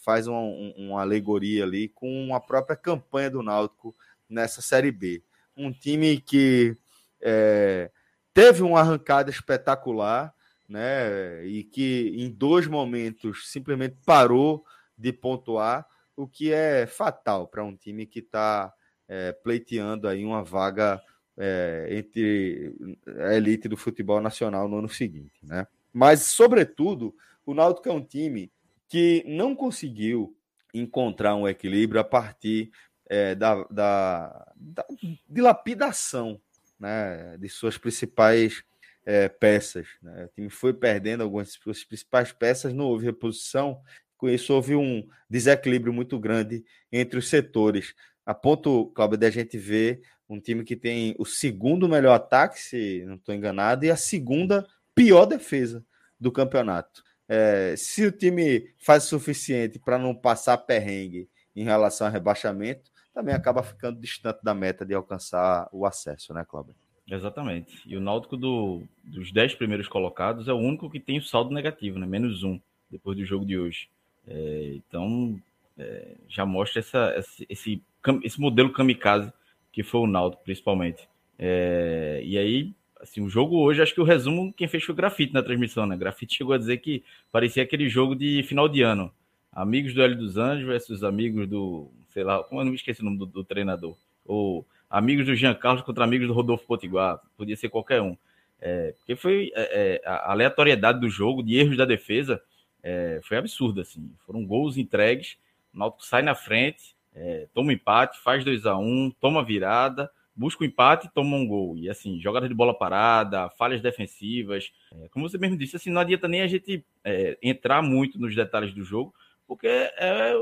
faz 0.04 0.28
uma, 0.28 0.40
uma 0.40 1.02
alegoria 1.02 1.64
ali 1.64 1.90
com 1.90 2.34
a 2.36 2.40
própria 2.40 2.76
campanha 2.76 3.30
do 3.30 3.42
Náutico 3.42 3.96
nessa 4.30 4.62
Série 4.62 4.92
B. 4.92 5.24
Um 5.58 5.72
time 5.72 6.20
que 6.20 6.78
é, 7.22 7.90
teve 8.34 8.62
uma 8.62 8.80
arrancada 8.80 9.30
espetacular, 9.32 10.34
né, 10.68 11.46
e 11.46 11.64
que 11.64 12.14
em 12.16 12.30
dois 12.30 12.68
momentos 12.68 13.52
simplesmente 13.52 13.98
parou 14.06 14.64
de 14.98 15.12
pontuar, 15.12 15.88
o 16.16 16.28
que 16.28 16.52
é 16.52 16.88
fatal 16.88 17.48
para 17.48 17.64
um 17.64 17.76
time 17.76 18.06
que 18.06 18.20
está 18.20 18.74
é, 19.08 19.32
pleiteando 19.32 20.08
aí 20.08 20.26
uma 20.26 20.44
vaga 20.44 21.02
é, 21.38 21.88
entre 21.92 22.74
a 23.20 23.36
elite 23.36 23.68
do 23.68 23.78
futebol 23.78 24.22
nacional 24.22 24.68
no 24.68 24.80
ano 24.80 24.90
seguinte, 24.90 25.40
né? 25.44 25.68
Mas, 25.92 26.24
sobretudo, 26.24 27.16
o 27.46 27.54
Náutico 27.54 27.88
é 27.88 27.92
um 27.92 28.04
time 28.04 28.52
que 28.90 29.24
não 29.26 29.56
conseguiu 29.56 30.36
encontrar 30.74 31.36
um 31.36 31.48
equilíbrio 31.48 32.02
a 32.02 32.04
partir 32.04 32.70
é, 33.08 33.34
da, 33.34 33.64
da, 33.66 34.54
da 34.56 34.86
dilapidação 35.30 36.40
né, 36.80 37.38
de 37.38 37.48
suas 37.48 37.78
principais 37.78 38.64
é, 39.06 39.30
peças. 39.30 39.88
Né? 40.02 40.26
O 40.26 40.28
time 40.30 40.50
foi 40.50 40.74
perdendo 40.74 41.24
algumas 41.24 41.58
as 41.68 41.84
principais 41.84 42.32
peças, 42.32 42.74
não 42.74 42.86
houve 42.86 43.06
reposição. 43.06 43.80
Com 44.18 44.30
isso, 44.30 44.54
houve 44.54 44.76
um 44.76 45.08
desequilíbrio 45.30 45.94
muito 45.94 46.20
grande 46.20 46.64
entre 46.92 47.20
os 47.20 47.30
setores. 47.30 47.94
A 48.26 48.34
ponto, 48.34 48.88
Cláudio, 48.96 49.18
de 49.18 49.26
a 49.26 49.30
gente 49.30 49.58
ver 49.58 50.02
um 50.28 50.40
time 50.40 50.64
que 50.64 50.76
tem 50.76 51.16
o 51.20 51.26
segundo 51.26 51.88
melhor 51.88 52.16
ataque, 52.16 52.60
se 52.60 53.04
não 53.06 53.16
estou 53.16 53.36
enganado, 53.36 53.86
e 53.86 53.92
a 53.92 53.96
segunda 53.96 54.66
pior 54.94 55.26
defesa 55.26 55.86
do 56.20 56.32
campeonato. 56.32 57.04
É, 57.28 57.76
se 57.78 58.06
o 58.06 58.12
time 58.12 58.74
faz 58.78 59.06
o 59.06 59.10
suficiente 59.10 59.80
para 59.80 59.98
não 59.98 60.16
passar 60.16 60.58
perrengue 60.58 61.30
em 61.56 61.64
relação 61.64 62.08
ao 62.08 62.14
rebaixamento, 62.14 62.92
também 63.14 63.34
acaba 63.34 63.64
ficando 63.64 64.00
distante 64.00 64.40
da 64.44 64.54
meta 64.54 64.86
de 64.86 64.94
alcançar 64.94 65.70
o 65.72 65.86
acesso, 65.86 66.34
né, 66.34 66.46
Cláudio? 66.48 66.76
Exatamente. 67.10 67.82
E 67.86 67.96
o 67.96 68.02
Náutico 68.02 68.36
do, 68.36 68.84
dos 69.04 69.32
10 69.32 69.56
primeiros 69.56 69.88
colocados 69.88 70.48
é 70.48 70.54
o 70.54 70.58
único 70.58 70.90
que 70.90 71.00
tem 71.00 71.20
o 71.20 71.24
saldo 71.24 71.54
negativo, 71.54 72.00
né? 72.00 72.06
Menos 72.06 72.44
um, 72.44 72.60
depois 72.90 73.16
do 73.16 73.24
jogo 73.24 73.46
de 73.46 73.58
hoje. 73.58 73.88
É, 74.28 74.74
então, 74.76 75.40
é, 75.78 76.16
já 76.28 76.46
mostra 76.46 76.80
essa, 76.80 77.16
esse, 77.48 77.82
esse, 78.24 78.40
modelo 78.40 78.72
kamikaze 78.72 79.32
que 79.72 79.84
foi 79.84 80.02
o 80.02 80.08
Náutico, 80.08 80.44
principalmente. 80.44 81.08
É, 81.38 82.22
e 82.24 82.38
aí, 82.38 82.74
assim, 83.02 83.22
o 83.22 83.30
jogo 83.30 83.58
hoje, 83.58 83.82
acho 83.82 83.94
que 83.94 84.02
o 84.02 84.06
resumo, 84.06 84.54
quem 84.54 84.68
fez 84.68 84.84
foi 84.84 84.94
o 84.94 84.96
Grafite 84.96 85.34
na 85.34 85.44
transmissão, 85.44 85.86
né? 85.86 85.98
Grafite 85.98 86.36
chegou 86.36 86.54
a 86.54 86.58
dizer 86.58 86.78
que 86.78 87.04
parecia 87.32 87.64
aquele 87.64 87.90
jogo 87.90 88.16
de 88.16 88.42
final 88.44 88.70
de 88.70 88.82
ano. 88.82 89.12
Amigos 89.52 89.94
do 89.94 90.02
Hélio 90.02 90.18
dos 90.18 90.38
Anjos 90.38 90.66
versus 90.66 91.04
amigos 91.04 91.48
do, 91.48 91.90
sei 92.10 92.24
lá, 92.24 92.44
como 92.44 92.62
eu 92.62 92.66
não 92.66 92.72
me 92.72 92.78
esqueci 92.78 93.02
o 93.02 93.06
nome 93.06 93.18
do, 93.18 93.26
do 93.26 93.44
treinador. 93.44 93.96
Ou 94.26 94.66
amigos 94.90 95.26
do 95.26 95.36
Jean 95.36 95.54
Carlos 95.54 95.84
contra 95.84 96.04
amigos 96.04 96.28
do 96.28 96.34
Rodolfo 96.34 96.66
Potiguar. 96.66 97.20
Podia 97.38 97.56
ser 97.56 97.70
qualquer 97.70 98.02
um. 98.02 98.18
É, 98.62 98.94
porque 98.94 99.16
foi 99.16 99.52
é, 99.54 100.02
é 100.04 100.10
a 100.10 100.32
aleatoriedade 100.32 101.00
do 101.00 101.10
jogo, 101.10 101.44
de 101.44 101.56
erros 101.58 101.78
da 101.78 101.86
defesa, 101.86 102.42
é, 102.82 103.20
foi 103.24 103.38
absurda. 103.38 103.82
Assim. 103.82 104.12
Foram 104.26 104.46
gols 104.46 104.78
entregues, 104.78 105.38
o 105.74 105.80
Náutico 105.80 106.06
sai 106.06 106.22
na 106.22 106.36
frente, 106.36 106.95
é, 107.16 107.48
toma 107.54 107.74
empate, 107.74 108.20
faz 108.20 108.44
2 108.44 108.66
a 108.66 108.78
1 108.78 108.84
um, 108.84 109.12
toma 109.20 109.44
virada, 109.44 110.12
busca 110.36 110.64
o 110.64 110.66
um 110.66 110.68
empate 110.68 111.08
e 111.08 111.12
toma 111.12 111.38
um 111.38 111.48
gol. 111.48 111.78
E 111.78 111.90
assim, 111.90 112.20
jogada 112.20 112.48
de 112.48 112.54
bola 112.54 112.78
parada, 112.78 113.50
falhas 113.52 113.82
defensivas. 113.82 114.72
É, 114.94 115.08
como 115.10 115.28
você 115.28 115.38
mesmo 115.38 115.58
disse, 115.58 115.78
assim, 115.78 115.90
não 115.90 116.02
adianta 116.02 116.28
nem 116.28 116.42
a 116.42 116.48
gente 116.48 116.86
é, 117.04 117.38
entrar 117.42 117.82
muito 117.82 118.20
nos 118.20 118.36
detalhes 118.36 118.74
do 118.74 118.84
jogo, 118.84 119.14
porque 119.48 119.68
é, 119.68 120.34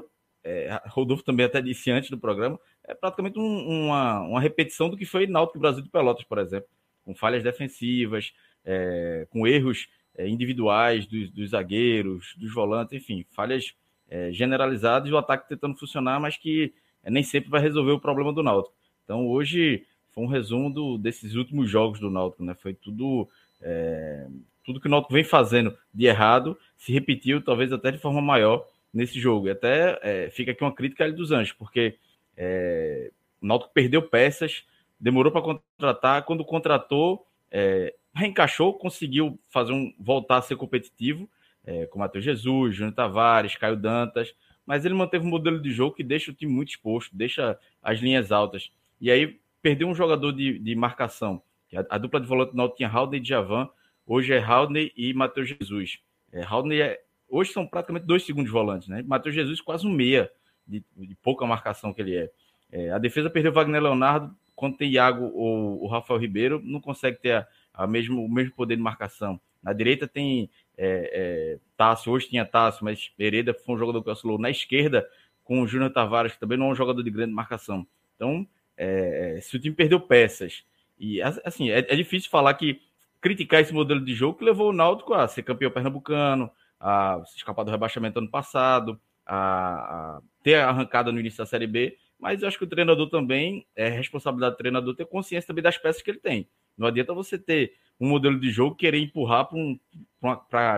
é, 0.44 0.82
Rodolfo 0.88 1.24
também 1.24 1.46
até 1.46 1.62
disse 1.62 1.92
antes 1.92 2.10
do 2.10 2.18
programa, 2.18 2.60
é 2.84 2.94
praticamente 2.94 3.40
um, 3.40 3.86
uma, 3.86 4.22
uma 4.22 4.42
repetição 4.42 4.90
do 4.90 4.98
que 4.98 5.06
foi 5.06 5.28
Náutico 5.28 5.60
Brasil 5.60 5.84
de 5.84 5.90
Pelotas, 5.90 6.26
por 6.26 6.38
exemplo, 6.38 6.68
com 7.06 7.16
falhas 7.16 7.44
defensivas, 7.44 8.34
é, 8.66 9.26
com 9.30 9.48
erros 9.48 9.88
é, 10.16 10.28
individuais 10.28 11.06
dos, 11.06 11.30
dos, 11.32 11.52
zagueiros, 11.52 12.36
dos 12.38 12.54
volantes, 12.54 12.94
enfim, 12.94 13.26
falhas 13.32 13.74
é, 14.14 14.32
generalizadas 14.32 15.10
e 15.10 15.12
o 15.12 15.18
ataque 15.18 15.50
tentando 15.50 15.76
funcionar, 15.76 16.20
mas 16.20 16.38
que 16.38 16.72
é, 17.04 17.10
nem 17.10 17.24
sempre 17.24 17.50
vai 17.50 17.60
resolver 17.60 17.94
o 17.94 18.00
problema 18.00 18.32
do 18.32 18.44
Náutico. 18.44 18.76
Então 19.04 19.28
hoje 19.28 19.88
foi 20.12 20.24
um 20.24 20.28
resumo 20.28 20.72
do, 20.72 21.00
desses 21.00 21.34
últimos 21.34 21.68
jogos 21.68 22.00
do 22.00 22.12
Náutico, 22.12 22.44
né? 22.44 22.54
Foi 22.54 22.76
tudo 22.76 23.28
é, 23.60 24.28
tudo 24.64 24.80
que 24.80 24.86
o 24.86 24.90
Náutico 24.90 25.14
vem 25.14 25.24
fazendo 25.24 25.76
de 25.92 26.06
errado 26.06 26.56
se 26.78 26.94
repetiu, 26.94 27.42
talvez 27.42 27.74
até 27.74 27.90
de 27.90 27.98
forma 27.98 28.22
maior 28.22 28.68
nesse 28.94 29.20
jogo. 29.20 29.48
E 29.48 29.50
até 29.50 30.00
é, 30.04 30.30
fica 30.30 30.52
aqui 30.52 30.64
uma 30.64 30.76
crítica 30.76 31.04
ali 31.04 31.14
dos 31.14 31.32
Anjos, 31.32 31.54
porque 31.54 31.98
é, 32.38 33.10
o 33.42 33.48
Náutico 33.48 33.74
perdeu 33.74 34.04
peças, 34.04 34.64
demorou 35.00 35.32
para 35.32 35.42
contratar, 35.42 36.24
quando 36.24 36.46
contratou, 36.46 37.26
é, 37.50 37.96
reencaixou, 38.14 38.76
conseguiu 38.76 39.40
fazer 39.50 39.74
um 39.74 39.92
voltar 40.00 40.38
a 40.38 40.42
ser 40.44 40.56
competitivo, 40.56 41.28
é, 41.66 41.86
com 41.86 42.00
Matheus 42.00 42.24
Jesus, 42.24 42.76
Júnior 42.76 42.94
Tavares, 42.94 43.56
Caio 43.56 43.78
Dantas, 43.78 44.34
mas 44.66 44.86
ele 44.86 44.94
manteve 44.94 45.26
um 45.26 45.30
modelo 45.30 45.62
de 45.62 45.72
jogo 45.72 45.96
que 45.96 46.04
deixa 46.04 46.32
o 46.32 46.34
time 46.34 46.52
muito 46.52 46.70
exposto, 46.70 47.16
deixa 47.16 47.58
as 47.82 48.00
linhas 48.00 48.32
altas. 48.32 48.72
E 49.00 49.12
aí 49.12 49.40
perdeu 49.62 49.88
um 49.88 49.96
jogador 49.96 50.32
de, 50.32 50.60
de 50.60 50.76
marcação. 50.76 51.42
A, 51.74 51.96
a, 51.96 51.98
dupla 51.98 52.20
de 52.20 52.28
volante 52.28 52.56
Náutico 52.56 52.78
tinha 52.78 52.90
Haldney 52.90 53.22
e 53.22 53.26
Javan, 53.26 53.70
hoje 54.06 54.34
é 54.34 54.40
Haldney 54.40 54.92
e 54.96 55.14
Matheus 55.14 55.50
Jesus. 55.50 56.00
É, 56.32 56.42
é, 56.42 57.02
hoje 57.30 57.52
são 57.52 57.66
praticamente 57.66 58.06
dois 58.06 58.24
segundos 58.26 58.52
volantes, 58.52 58.88
né? 58.88 59.04
Matheus 59.06 59.36
Jesus 59.36 59.62
quase 59.62 59.88
um 59.88 59.92
meia 59.92 60.30
de, 60.68 60.84
de 60.96 61.16
pouca 61.16 61.46
marcação 61.46 61.94
que 61.94 62.02
ele 62.02 62.16
é. 62.16 62.32
é. 62.72 62.92
A 62.92 62.98
defesa 62.98 63.30
perdeu 63.30 63.52
Wagner 63.52 63.82
Leonardo, 63.82 64.34
quando 64.56 64.78
tem 64.78 64.92
Iago 64.92 65.32
ou 65.34 65.84
o 65.84 65.88
Rafael 65.88 66.20
Ribeiro, 66.20 66.62
não 66.64 66.80
consegue 66.80 67.20
ter 67.20 67.32
a, 67.32 67.48
a 67.74 67.88
mesmo, 67.88 68.24
o 68.24 68.30
mesmo 68.30 68.54
poder 68.54 68.76
de 68.76 68.82
marcação. 68.82 69.40
Na 69.62 69.74
direita 69.74 70.08
tem 70.08 70.50
é, 70.78 71.10
é, 71.14 71.60
Tássio, 71.78 72.12
hoje 72.12 72.30
tinha 72.30 72.46
Tássio, 72.46 72.86
mas 72.86 73.12
Hereda 73.18 73.54
foi 73.54 73.76
um 73.76 73.78
jogador 73.78 74.04
que 74.04 74.10
oscilou. 74.10 74.38
Na 74.38 74.50
esquerda, 74.50 75.08
com 75.44 75.62
o 75.62 75.68
Júnior 75.68 75.92
Tavares, 75.92 76.34
que 76.34 76.40
também 76.40 76.58
não 76.58 76.68
é 76.68 76.72
um 76.72 76.76
jogador 76.76 77.04
de 77.04 77.12
grande 77.12 77.34
marcação. 77.34 77.86
Então, 78.16 78.48
é, 78.78 79.36
é 79.38 79.42
se 79.42 79.56
o 79.56 79.60
time 79.60 79.76
perdeu 79.76 80.00
peças, 80.00 80.64
e 81.00 81.22
assim, 81.22 81.70
é, 81.70 81.80
é, 81.80 81.96
difícil 81.96 82.30
falar 82.30 82.54
que 82.54 82.82
criticar 83.20 83.62
esse 83.62 83.74
modelo 83.74 84.04
de 84.04 84.14
jogo 84.14 84.38
que 84.38 84.46
levou 84.46 84.70
o 84.70 84.74
Náutico 84.74 85.14
a 85.14 85.28
ser 85.28 85.44
campeão 85.44 85.72
pernambucano, 85.72 86.50
a 86.80 87.22
se 87.26 87.38
escapar 87.38 87.64
do 87.64 87.72
rebaixamento 87.72 88.20
ano 88.20 88.30
passado, 88.30 89.00
a, 89.26 90.18
a 90.18 90.22
ter 90.42 90.56
arrancada 90.56 91.12
no 91.12 91.20
início 91.20 91.38
da 91.38 91.46
Série 91.46 91.68
B, 91.68 91.98
mas 92.20 92.42
eu 92.42 92.48
acho 92.48 92.58
que 92.58 92.64
o 92.64 92.68
treinador 92.68 93.10
também, 93.10 93.66
é 93.76 93.90
responsabilidade 93.90 94.56
do 94.56 94.58
treinador 94.58 94.96
ter 94.96 95.06
consciência 95.06 95.48
também 95.48 95.64
das 95.64 95.78
peças 95.78 96.02
que 96.02 96.12
ele 96.12 96.20
tem. 96.20 96.48
Não 96.78 96.88
adianta 96.88 97.14
você 97.14 97.38
ter 97.38 97.74
um 98.00 98.10
modelo 98.10 98.40
de 98.40 98.50
jogo 98.50 98.76
querer 98.76 99.00
empurrar 99.00 99.48
para 99.48 99.58
um, 99.58 99.80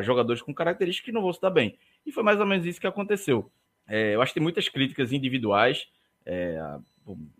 jogadores 0.03 0.41
com 0.41 0.53
características 0.53 1.05
que 1.05 1.11
não 1.11 1.21
vão 1.21 1.33
se 1.33 1.41
dar 1.41 1.49
bem. 1.49 1.77
E 2.05 2.11
foi 2.11 2.23
mais 2.23 2.39
ou 2.39 2.45
menos 2.45 2.65
isso 2.65 2.79
que 2.79 2.87
aconteceu. 2.87 3.51
É, 3.87 4.15
eu 4.15 4.21
acho 4.21 4.31
que 4.31 4.39
tem 4.39 4.43
muitas 4.43 4.69
críticas 4.69 5.11
individuais. 5.11 5.87
É, 6.25 6.57
a, 6.57 6.79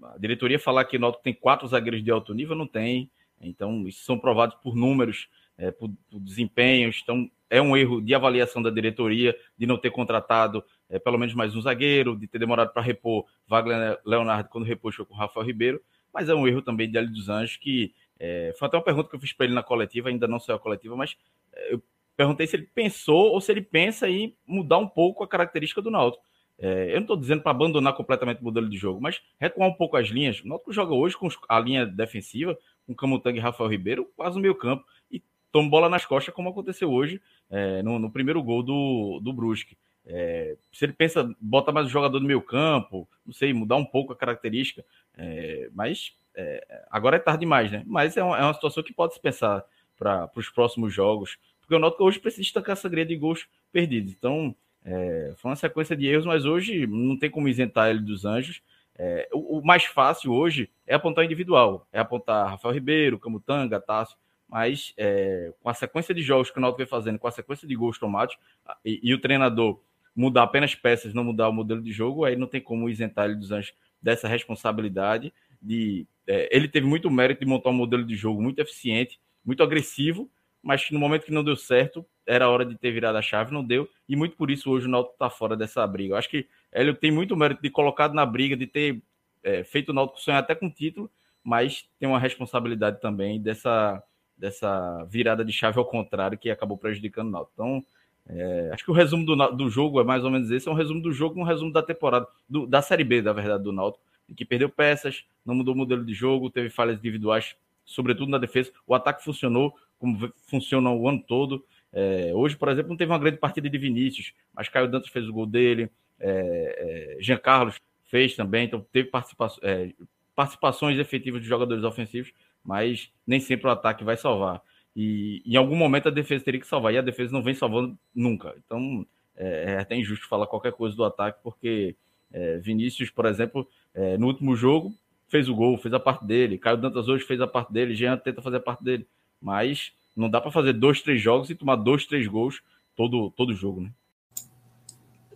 a, 0.04 0.18
diretoria 0.18 0.60
falar 0.60 0.86
que 0.86 0.98
o 0.98 1.12
tem 1.14 1.34
quatro 1.34 1.68
zagueiros 1.68 2.04
de 2.04 2.12
alto 2.12 2.34
nível, 2.34 2.56
não 2.56 2.68
tem. 2.68 3.10
Então, 3.42 3.88
isso 3.88 4.04
são 4.04 4.18
provados 4.18 4.56
por 4.64 4.76
números, 4.76 5.28
é, 5.58 5.72
por, 5.72 5.90
por 6.10 6.20
desempenhos. 6.20 7.00
Então, 7.04 7.30
é 7.50 7.62
um 7.62 7.76
erro 7.76 8.02
de 8.02 8.14
avaliação 8.14 8.62
da 8.62 8.70
diretoria 8.70 9.36
de 9.58 9.66
não 9.66 9.78
ter 9.78 9.92
contratado 9.92 10.64
é, 10.90 11.00
pelo 11.00 11.18
menos 11.18 11.34
mais 11.34 11.56
um 11.56 11.62
zagueiro, 11.62 12.16
de 12.16 12.28
ter 12.28 12.40
demorado 12.40 12.72
para 12.72 12.82
repor 12.82 13.26
Wagner 13.48 14.00
Leonardo 14.06 14.50
quando 14.50 14.66
repôs 14.66 14.96
com 14.96 15.14
o 15.14 15.18
Rafael 15.18 15.46
Ribeiro, 15.46 15.82
mas 16.14 16.30
é 16.30 16.36
um 16.36 16.48
erro 16.48 16.62
também 16.62 16.90
de 16.90 16.98
Ali 16.98 17.10
dos 17.10 17.30
Anjos, 17.30 17.58
que 17.58 17.94
é, 18.20 18.54
foi 18.58 18.68
até 18.68 18.78
uma 18.78 18.84
pergunta 18.84 19.10
que 19.10 19.16
eu 19.16 19.20
fiz 19.20 19.34
para 19.34 19.46
ele 19.46 19.56
na 19.56 19.64
coletiva, 19.64 20.10
ainda 20.10 20.28
não 20.28 20.40
saiu 20.40 20.56
a 20.58 20.60
coletiva, 20.60 20.96
mas 20.96 21.18
é, 21.54 21.74
eu 21.74 21.82
perguntei 22.16 22.48
se 22.48 22.56
ele 22.56 22.70
pensou 22.74 23.32
ou 23.32 23.42
se 23.42 23.52
ele 23.52 23.62
pensa 23.62 24.10
em 24.10 24.36
mudar 24.48 24.78
um 24.78 24.88
pouco 24.88 25.24
a 25.24 25.28
característica 25.28 25.82
do 25.82 25.92
Náutico. 25.92 26.24
É, 26.58 26.92
eu 26.92 26.96
não 26.96 27.02
estou 27.02 27.18
dizendo 27.18 27.42
para 27.42 27.52
abandonar 27.52 27.94
completamente 27.94 28.40
o 28.40 28.44
modelo 28.44 28.70
de 28.70 28.78
jogo, 28.78 29.02
mas 29.02 29.22
recuar 29.40 29.68
um 29.68 29.74
pouco 29.74 29.98
as 29.98 30.08
linhas. 30.08 30.40
O 30.42 30.48
Náutico 30.48 30.72
joga 30.72 30.94
hoje 30.94 31.18
com 31.18 31.28
a 31.50 31.60
linha 31.60 31.86
defensiva, 31.86 32.58
com 32.88 32.96
Camutanga 32.96 33.38
e 33.38 33.42
Rafael 33.42 33.70
Ribeiro, 33.70 34.10
quase 34.16 34.36
no 34.36 34.42
meio 34.42 34.56
campo, 34.56 34.86
e 35.12 35.22
toma 35.52 35.70
bola 35.70 35.90
nas 35.90 36.06
costas, 36.06 36.34
como 36.34 36.50
aconteceu 36.50 36.92
hoje 36.92 37.22
é, 37.50 37.82
no, 37.84 38.00
no, 38.00 38.10
primeiro 38.10 38.42
gol 38.42 38.64
do, 38.64 39.20
do 39.22 39.34
Brusque. 39.34 39.78
É, 40.06 40.56
se 40.72 40.86
ele 40.86 40.94
pensa, 40.94 41.30
bota 41.42 41.72
mais 41.72 41.88
o 41.88 41.90
jogador 41.90 42.20
no 42.20 42.28
meio 42.28 42.42
campo, 42.42 43.08
não 43.26 43.34
sei, 43.34 43.52
mudar 43.54 43.76
um 43.76 43.86
pouco 43.86 44.14
a 44.14 44.16
característica, 44.16 44.86
é, 45.18 45.70
mas 45.74 46.16
é, 46.36 46.86
agora 46.90 47.16
é 47.16 47.20
tarde 47.20 47.42
demais, 47.42 47.72
né? 47.72 47.84
Mas 47.86 48.18
é 48.18 48.24
uma, 48.24 48.38
é 48.38 48.44
uma 48.44 48.54
situação 48.54 48.84
que 48.84 48.94
pode 48.94 49.14
se 49.14 49.20
pensar 49.20 49.64
para 49.98 50.30
os 50.36 50.50
próximos 50.50 50.94
jogos, 50.94 51.38
porque 51.62 51.76
o 51.76 51.80
Náutico 51.80 52.04
hoje 52.04 52.20
precisa 52.20 52.44
estancar 52.44 52.74
essa 52.74 52.90
grelha 52.90 53.08
de 53.08 53.16
gols 53.16 53.48
perdidos. 53.72 54.12
Então, 54.12 54.56
é, 54.84 55.34
foi 55.38 55.50
uma 55.50 55.56
sequência 55.56 55.96
de 55.96 56.06
erros, 56.08 56.26
mas 56.26 56.46
hoje 56.46 56.86
não 56.86 57.18
tem 57.18 57.30
como 57.30 57.48
isentar 57.48 57.90
ele 57.90 58.00
dos 58.00 58.26
anjos. 58.26 58.62
É, 58.98 59.28
o, 59.34 59.60
o, 59.60 59.66
mais 59.66 59.86
fácil 59.86 60.32
hoje 60.32 60.70
é 60.86 60.94
apontar 60.94 61.26
individual, 61.26 61.88
é 61.92 62.00
apontar 62.00 62.52
Rafael 62.52 62.74
Ribeiro, 62.74 63.20
Camutanga, 63.20 63.80
Tássio, 63.80 64.18
mas 64.48 64.94
é, 64.96 65.52
com 65.60 65.70
a 65.70 65.74
sequência 65.74 66.14
de 66.14 66.22
jogos 66.22 66.52
que 66.52 66.58
o 66.58 66.62
Náutico 66.62 66.78
vem 66.78 66.88
fazendo, 66.88 67.18
com 67.18 67.28
a 67.28 67.32
sequência 67.32 67.68
de 67.68 67.76
gols 67.76 67.98
tomados, 67.98 68.38
e, 68.86 69.00
e, 69.04 69.14
o 69.14 69.20
treinador 69.20 69.82
mudar 70.16 70.44
apenas 70.44 70.76
peças, 70.76 71.14
não 71.14 71.24
mudar 71.24 71.50
o 71.50 71.54
modelo 71.54 71.82
de 71.82 71.92
jogo, 71.92 72.24
aí 72.24 72.36
não 72.36 72.48
tem 72.48 72.62
como 72.62 72.88
isentar 72.88 73.26
ele 73.26 73.36
dos 73.36 73.52
anjos 73.52 73.74
dessa 74.02 74.28
responsabilidade 74.28 75.34
de 75.66 76.08
é, 76.28 76.50
ele 76.56 76.68
teve 76.68 76.86
muito 76.86 77.10
mérito 77.10 77.42
de 77.42 77.46
montar 77.46 77.70
um 77.70 77.74
modelo 77.74 78.04
de 78.04 78.16
jogo 78.16 78.42
muito 78.42 78.60
eficiente, 78.60 79.20
muito 79.44 79.62
agressivo, 79.62 80.30
mas 80.62 80.90
no 80.90 81.00
momento 81.00 81.26
que 81.26 81.32
não 81.32 81.44
deu 81.44 81.56
certo, 81.56 82.06
era 82.26 82.50
hora 82.50 82.66
de 82.66 82.76
ter 82.76 82.92
virado 82.92 83.18
a 83.18 83.22
chave, 83.22 83.54
não 83.54 83.64
deu, 83.64 83.88
e 84.10 84.16
muito 84.16 84.36
por 84.36 84.50
isso 84.50 84.72
hoje 84.72 84.88
o 84.88 84.90
Náutico 84.90 85.14
está 85.14 85.30
fora 85.30 85.56
dessa 85.56 85.86
briga. 85.86 86.14
Eu 86.14 86.18
acho 86.18 86.30
que 86.30 86.48
ele 86.74 86.94
tem 86.94 87.12
muito 87.12 87.38
mérito 87.38 87.62
de 87.62 87.70
colocado 87.70 88.14
na 88.14 88.26
briga, 88.26 88.58
de 88.58 88.66
ter 88.66 89.02
é, 89.44 89.64
feito 89.64 89.90
o 89.90 89.94
Náutico 89.94 90.20
sonhar 90.20 90.40
até 90.40 90.56
com 90.56 90.70
título, 90.70 91.10
mas 91.44 91.88
tem 92.00 92.10
uma 92.10 92.18
responsabilidade 92.18 93.00
também 93.00 93.40
dessa, 93.40 94.02
dessa 94.36 95.04
virada 95.06 95.46
de 95.46 95.54
chave 95.54 95.78
ao 95.78 95.86
contrário 95.86 96.38
que 96.38 96.50
acabou 96.50 96.78
prejudicando 96.78 97.28
o 97.28 97.32
Náutico. 97.32 97.54
Então, 97.54 97.86
é, 98.28 98.72
acho 98.74 98.84
que 98.84 98.90
o 98.90 98.96
resumo 98.96 99.24
do, 99.24 99.36
do 99.52 99.70
jogo 99.70 100.02
é 100.02 100.04
mais 100.04 100.24
ou 100.24 100.32
menos 100.32 100.50
esse, 100.50 100.68
é 100.68 100.72
um 100.72 100.76
resumo 100.76 101.00
do 101.00 101.12
jogo, 101.12 101.40
um 101.40 101.44
resumo 101.44 101.72
da 101.72 101.84
temporada, 101.84 102.26
do, 102.50 102.66
da 102.66 102.82
Série 102.82 103.04
B, 103.04 103.22
da 103.22 103.32
verdade, 103.32 103.64
do 103.64 103.72
Náutico 103.72 104.04
que 104.34 104.46
perdeu 104.46 104.70
peças, 104.70 105.26
não 105.46 105.56
mudou 105.56 105.74
o 105.74 105.78
modelo 105.78 106.04
de 106.04 106.14
jogo, 106.14 106.50
teve 106.50 106.70
falhas 106.70 106.98
individuais, 106.98 107.56
sobretudo 107.86 108.32
na 108.32 108.38
defesa. 108.38 108.72
O 108.88 108.96
ataque 108.96 109.24
funcionou 109.24 109.72
com 110.00 110.18
como 110.18 110.34
funciona 110.48 110.90
o 110.92 111.08
ano 111.08 111.24
todo. 111.26 111.66
É, 111.92 112.32
hoje, 112.34 112.56
por 112.56 112.70
exemplo, 112.70 112.90
não 112.90 112.98
teve 112.98 113.12
uma 113.12 113.20
grande 113.20 113.38
partida 113.38 113.70
de 113.70 113.78
Vinícius, 113.78 114.34
mas 114.54 114.68
Caio 114.68 114.90
Dantas 114.90 115.10
fez 115.10 115.28
o 115.28 115.34
gol 115.34 115.46
dele, 115.46 115.90
é, 116.20 117.16
é, 117.18 117.22
Jean 117.22 117.38
Carlos 117.38 117.80
fez 118.06 118.36
também, 118.36 118.66
então 118.66 118.86
teve 118.92 119.10
participação, 119.10 119.60
é, 119.64 119.92
participações 120.36 121.00
efetivas 121.00 121.42
de 121.42 121.48
jogadores 121.48 121.84
ofensivos, 121.84 122.34
mas 122.64 123.12
nem 123.26 123.40
sempre 123.40 123.68
o 123.68 123.72
ataque 123.72 124.04
vai 124.04 124.18
salvar. 124.18 124.62
E 124.96 125.42
em 125.46 125.56
algum 125.56 125.76
momento 125.76 126.08
a 126.08 126.12
defesa 126.12 126.44
teria 126.44 126.60
que 126.60 126.68
salvar, 126.68 126.94
e 126.94 126.98
a 126.98 127.02
defesa 127.02 127.32
não 127.32 127.44
vem 127.44 127.54
salvando 127.54 127.98
nunca. 128.14 128.56
Então 128.66 129.06
é, 129.36 129.74
é 129.74 129.78
até 129.80 129.96
injusto 129.96 130.28
falar 130.28 130.48
qualquer 130.48 130.74
coisa 130.74 130.96
do 130.96 131.04
ataque, 131.04 131.40
porque 131.44 131.96
é, 132.36 132.58
Vinícius, 132.58 133.10
por 133.10 133.26
exemplo, 133.26 133.66
é, 133.94 134.18
no 134.18 134.28
último 134.28 134.58
jogo, 134.58 134.94
fez 135.30 135.48
o 135.48 135.56
gol, 135.56 135.78
fez 135.78 135.94
a 135.94 136.00
parte 136.00 136.26
dele. 136.26 136.58
Caio 136.58 136.76
Dantas 136.76 137.08
hoje 137.08 137.24
fez 137.24 137.40
a 137.40 137.48
parte 137.48 137.72
dele, 137.72 137.96
Jean 137.96 138.18
tenta 138.18 138.42
fazer 138.42 138.58
a 138.58 138.60
parte 138.60 138.84
dele. 138.84 139.08
Mas 139.42 139.94
não 140.14 140.30
dá 140.30 140.42
para 140.42 140.52
fazer 140.52 140.74
dois, 140.74 141.02
três 141.02 141.22
jogos 141.22 141.50
e 141.50 141.56
tomar 141.56 141.78
dois, 141.78 142.06
três 142.06 142.28
gols 142.28 142.62
todo, 142.94 143.32
todo 143.32 143.54
jogo, 143.54 143.82
né? 143.82 143.90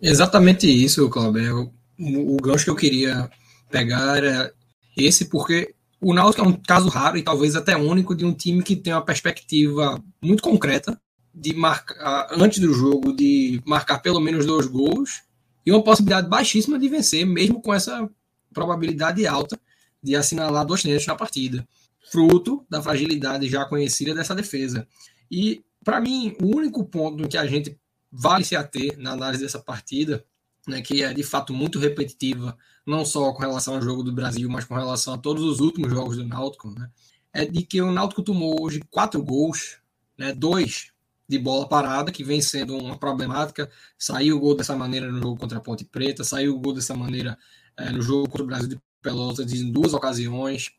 Exatamente 0.02 0.66
isso, 0.66 1.08
Cláudio. 1.08 1.72
O, 1.98 2.36
gancho 2.36 2.64
que 2.64 2.70
eu 2.70 2.76
queria 2.76 3.30
pegar 3.70 4.18
era 4.18 4.52
esse, 4.96 5.30
porque 5.30 5.74
o 6.00 6.12
Náutico 6.12 6.44
é 6.44 6.48
um 6.48 6.52
caso 6.52 6.88
raro 6.88 7.16
e 7.16 7.22
talvez 7.22 7.56
até 7.56 7.76
único 7.76 8.14
de 8.14 8.26
um 8.26 8.32
time 8.32 8.62
que 8.62 8.76
tem 8.76 8.92
uma 8.92 9.04
perspectiva 9.04 10.02
muito 10.22 10.42
concreta 10.42 11.00
de 11.34 11.54
marcar 11.54 12.28
antes 12.32 12.58
do 12.58 12.72
jogo 12.72 13.14
de 13.14 13.60
marcar 13.64 13.98
pelo 14.00 14.20
menos 14.20 14.44
dois 14.44 14.66
gols 14.66 15.22
e 15.64 15.70
uma 15.70 15.82
possibilidade 15.82 16.28
baixíssima 16.28 16.78
de 16.78 16.88
vencer, 16.88 17.26
mesmo 17.26 17.60
com 17.60 17.72
essa 17.72 18.08
probabilidade 18.52 19.26
alta 19.26 19.58
de 20.02 20.16
assinalar 20.16 20.64
dois 20.64 20.82
tentos 20.82 21.06
na 21.06 21.14
partida, 21.14 21.66
fruto 22.10 22.64
da 22.68 22.82
fragilidade 22.82 23.48
já 23.48 23.64
conhecida 23.64 24.14
dessa 24.14 24.34
defesa. 24.34 24.86
E 25.30 25.62
para 25.84 26.00
mim, 26.00 26.34
o 26.40 26.56
único 26.56 26.84
ponto 26.84 27.22
em 27.22 27.28
que 27.28 27.36
a 27.36 27.46
gente 27.46 27.78
vale 28.10 28.44
se 28.44 28.56
ater 28.56 28.98
na 28.98 29.12
análise 29.12 29.42
dessa 29.42 29.58
partida, 29.58 30.24
né, 30.66 30.82
que 30.82 31.02
é 31.02 31.12
de 31.14 31.22
fato 31.22 31.54
muito 31.54 31.78
repetitiva, 31.78 32.56
não 32.86 33.04
só 33.04 33.32
com 33.32 33.40
relação 33.40 33.74
ao 33.74 33.82
jogo 33.82 34.02
do 34.02 34.12
Brasil, 34.12 34.48
mas 34.48 34.64
com 34.64 34.74
relação 34.74 35.14
a 35.14 35.18
todos 35.18 35.44
os 35.44 35.60
últimos 35.60 35.90
jogos 35.90 36.16
do 36.16 36.26
Náutico, 36.26 36.70
né, 36.70 36.90
é 37.32 37.44
de 37.44 37.62
que 37.62 37.80
o 37.80 37.92
Náutico 37.92 38.22
tomou 38.22 38.60
hoje 38.62 38.82
quatro 38.90 39.22
gols, 39.22 39.78
né, 40.18 40.32
dois 40.32 40.92
de 41.30 41.38
bola 41.38 41.68
parada, 41.68 42.10
que 42.10 42.24
vem 42.24 42.42
sendo 42.42 42.76
uma 42.76 42.98
problemática. 42.98 43.70
Saiu 43.96 44.36
o 44.36 44.40
gol 44.40 44.56
dessa 44.56 44.74
maneira 44.74 45.10
no 45.12 45.22
jogo 45.22 45.38
contra 45.38 45.58
a 45.58 45.60
Ponte 45.60 45.84
Preta, 45.84 46.24
saiu 46.24 46.56
o 46.56 46.58
gol 46.58 46.74
dessa 46.74 46.92
maneira 46.92 47.38
é, 47.76 47.88
no 47.92 48.02
jogo 48.02 48.28
contra 48.28 48.42
o 48.42 48.46
Brasil 48.46 48.68
de 48.68 48.80
Pelotas 49.00 49.52
em 49.52 49.70
duas 49.70 49.94
ocasiões, 49.94 50.72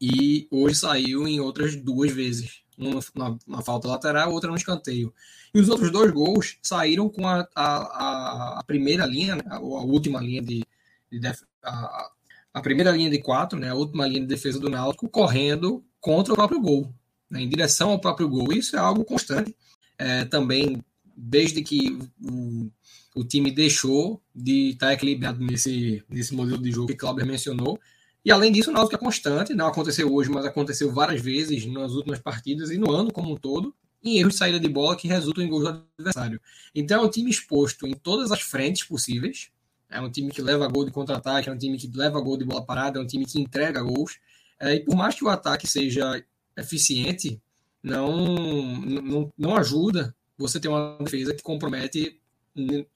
e 0.00 0.48
hoje 0.50 0.76
saiu 0.76 1.28
em 1.28 1.38
outras 1.38 1.76
duas 1.76 2.10
vezes. 2.10 2.62
Uma 2.78 3.00
na, 3.14 3.36
na 3.46 3.62
falta 3.62 3.88
lateral, 3.88 4.32
outra 4.32 4.48
no 4.50 4.56
escanteio. 4.56 5.12
E 5.54 5.60
os 5.60 5.68
outros 5.68 5.92
dois 5.92 6.10
gols 6.10 6.56
saíram 6.62 7.10
com 7.10 7.28
a, 7.28 7.46
a, 7.54 8.60
a 8.60 8.64
primeira 8.66 9.04
linha, 9.04 9.36
né, 9.36 9.42
a, 9.48 9.56
a 9.56 9.60
última 9.60 10.18
linha 10.18 10.40
de, 10.40 10.64
de 11.12 11.20
def, 11.20 11.42
a, 11.62 12.10
a 12.54 12.62
primeira 12.62 12.90
linha 12.90 13.10
de 13.10 13.20
quatro, 13.20 13.58
né, 13.58 13.68
a 13.68 13.74
última 13.74 14.06
linha 14.06 14.22
de 14.22 14.26
defesa 14.26 14.58
do 14.58 14.70
Náutico, 14.70 15.10
correndo 15.10 15.84
contra 16.00 16.32
o 16.32 16.36
próprio 16.36 16.58
gol, 16.58 16.90
né, 17.28 17.42
em 17.42 17.48
direção 17.50 17.90
ao 17.90 18.00
próprio 18.00 18.26
gol. 18.30 18.50
Isso 18.50 18.74
é 18.76 18.78
algo 18.78 19.04
constante 19.04 19.54
é, 20.00 20.24
também 20.24 20.82
desde 21.14 21.62
que 21.62 21.98
o, 22.24 22.70
o 23.14 23.22
time 23.22 23.50
deixou 23.50 24.20
de 24.34 24.70
estar 24.70 24.94
equilibrado 24.94 25.44
nesse, 25.44 26.02
nesse 26.08 26.34
modelo 26.34 26.62
de 26.62 26.72
jogo 26.72 26.88
que 26.88 26.96
Clauber 26.96 27.26
mencionou. 27.26 27.78
E 28.24 28.32
além 28.32 28.50
disso, 28.50 28.70
o 28.70 28.72
Náutico 28.72 28.96
é 28.96 28.98
constante, 28.98 29.52
não 29.52 29.66
aconteceu 29.66 30.12
hoje, 30.12 30.30
mas 30.30 30.46
aconteceu 30.46 30.90
várias 30.90 31.20
vezes 31.20 31.66
nas 31.66 31.92
últimas 31.92 32.18
partidas 32.18 32.70
e 32.70 32.78
no 32.78 32.90
ano 32.90 33.12
como 33.12 33.30
um 33.30 33.36
todo, 33.36 33.74
em 34.02 34.18
erros 34.18 34.32
de 34.32 34.38
saída 34.38 34.58
de 34.58 34.68
bola 34.68 34.96
que 34.96 35.06
resultam 35.06 35.44
em 35.44 35.48
gols 35.48 35.64
do 35.64 35.84
adversário. 35.98 36.40
Então 36.74 37.02
é 37.02 37.06
um 37.06 37.10
time 37.10 37.30
exposto 37.30 37.86
em 37.86 37.92
todas 37.92 38.32
as 38.32 38.40
frentes 38.40 38.84
possíveis. 38.84 39.50
É 39.90 40.00
um 40.00 40.10
time 40.10 40.30
que 40.30 40.40
leva 40.40 40.66
gol 40.68 40.86
de 40.86 40.90
contra-ataque, 40.90 41.50
é 41.50 41.52
um 41.52 41.58
time 41.58 41.76
que 41.76 41.90
leva 41.94 42.20
gol 42.20 42.38
de 42.38 42.44
bola 42.44 42.64
parada, 42.64 42.98
é 42.98 43.02
um 43.02 43.06
time 43.06 43.26
que 43.26 43.38
entrega 43.38 43.82
gols. 43.82 44.18
É, 44.58 44.76
e 44.76 44.80
por 44.80 44.96
mais 44.96 45.14
que 45.14 45.24
o 45.24 45.28
ataque 45.28 45.66
seja 45.66 46.24
eficiente, 46.56 47.40
não, 47.82 48.76
não, 48.76 49.32
não 49.36 49.56
ajuda 49.56 50.14
você 50.36 50.58
ter 50.58 50.68
uma 50.68 50.98
defesa 50.98 51.34
que 51.34 51.42
compromete 51.42 52.20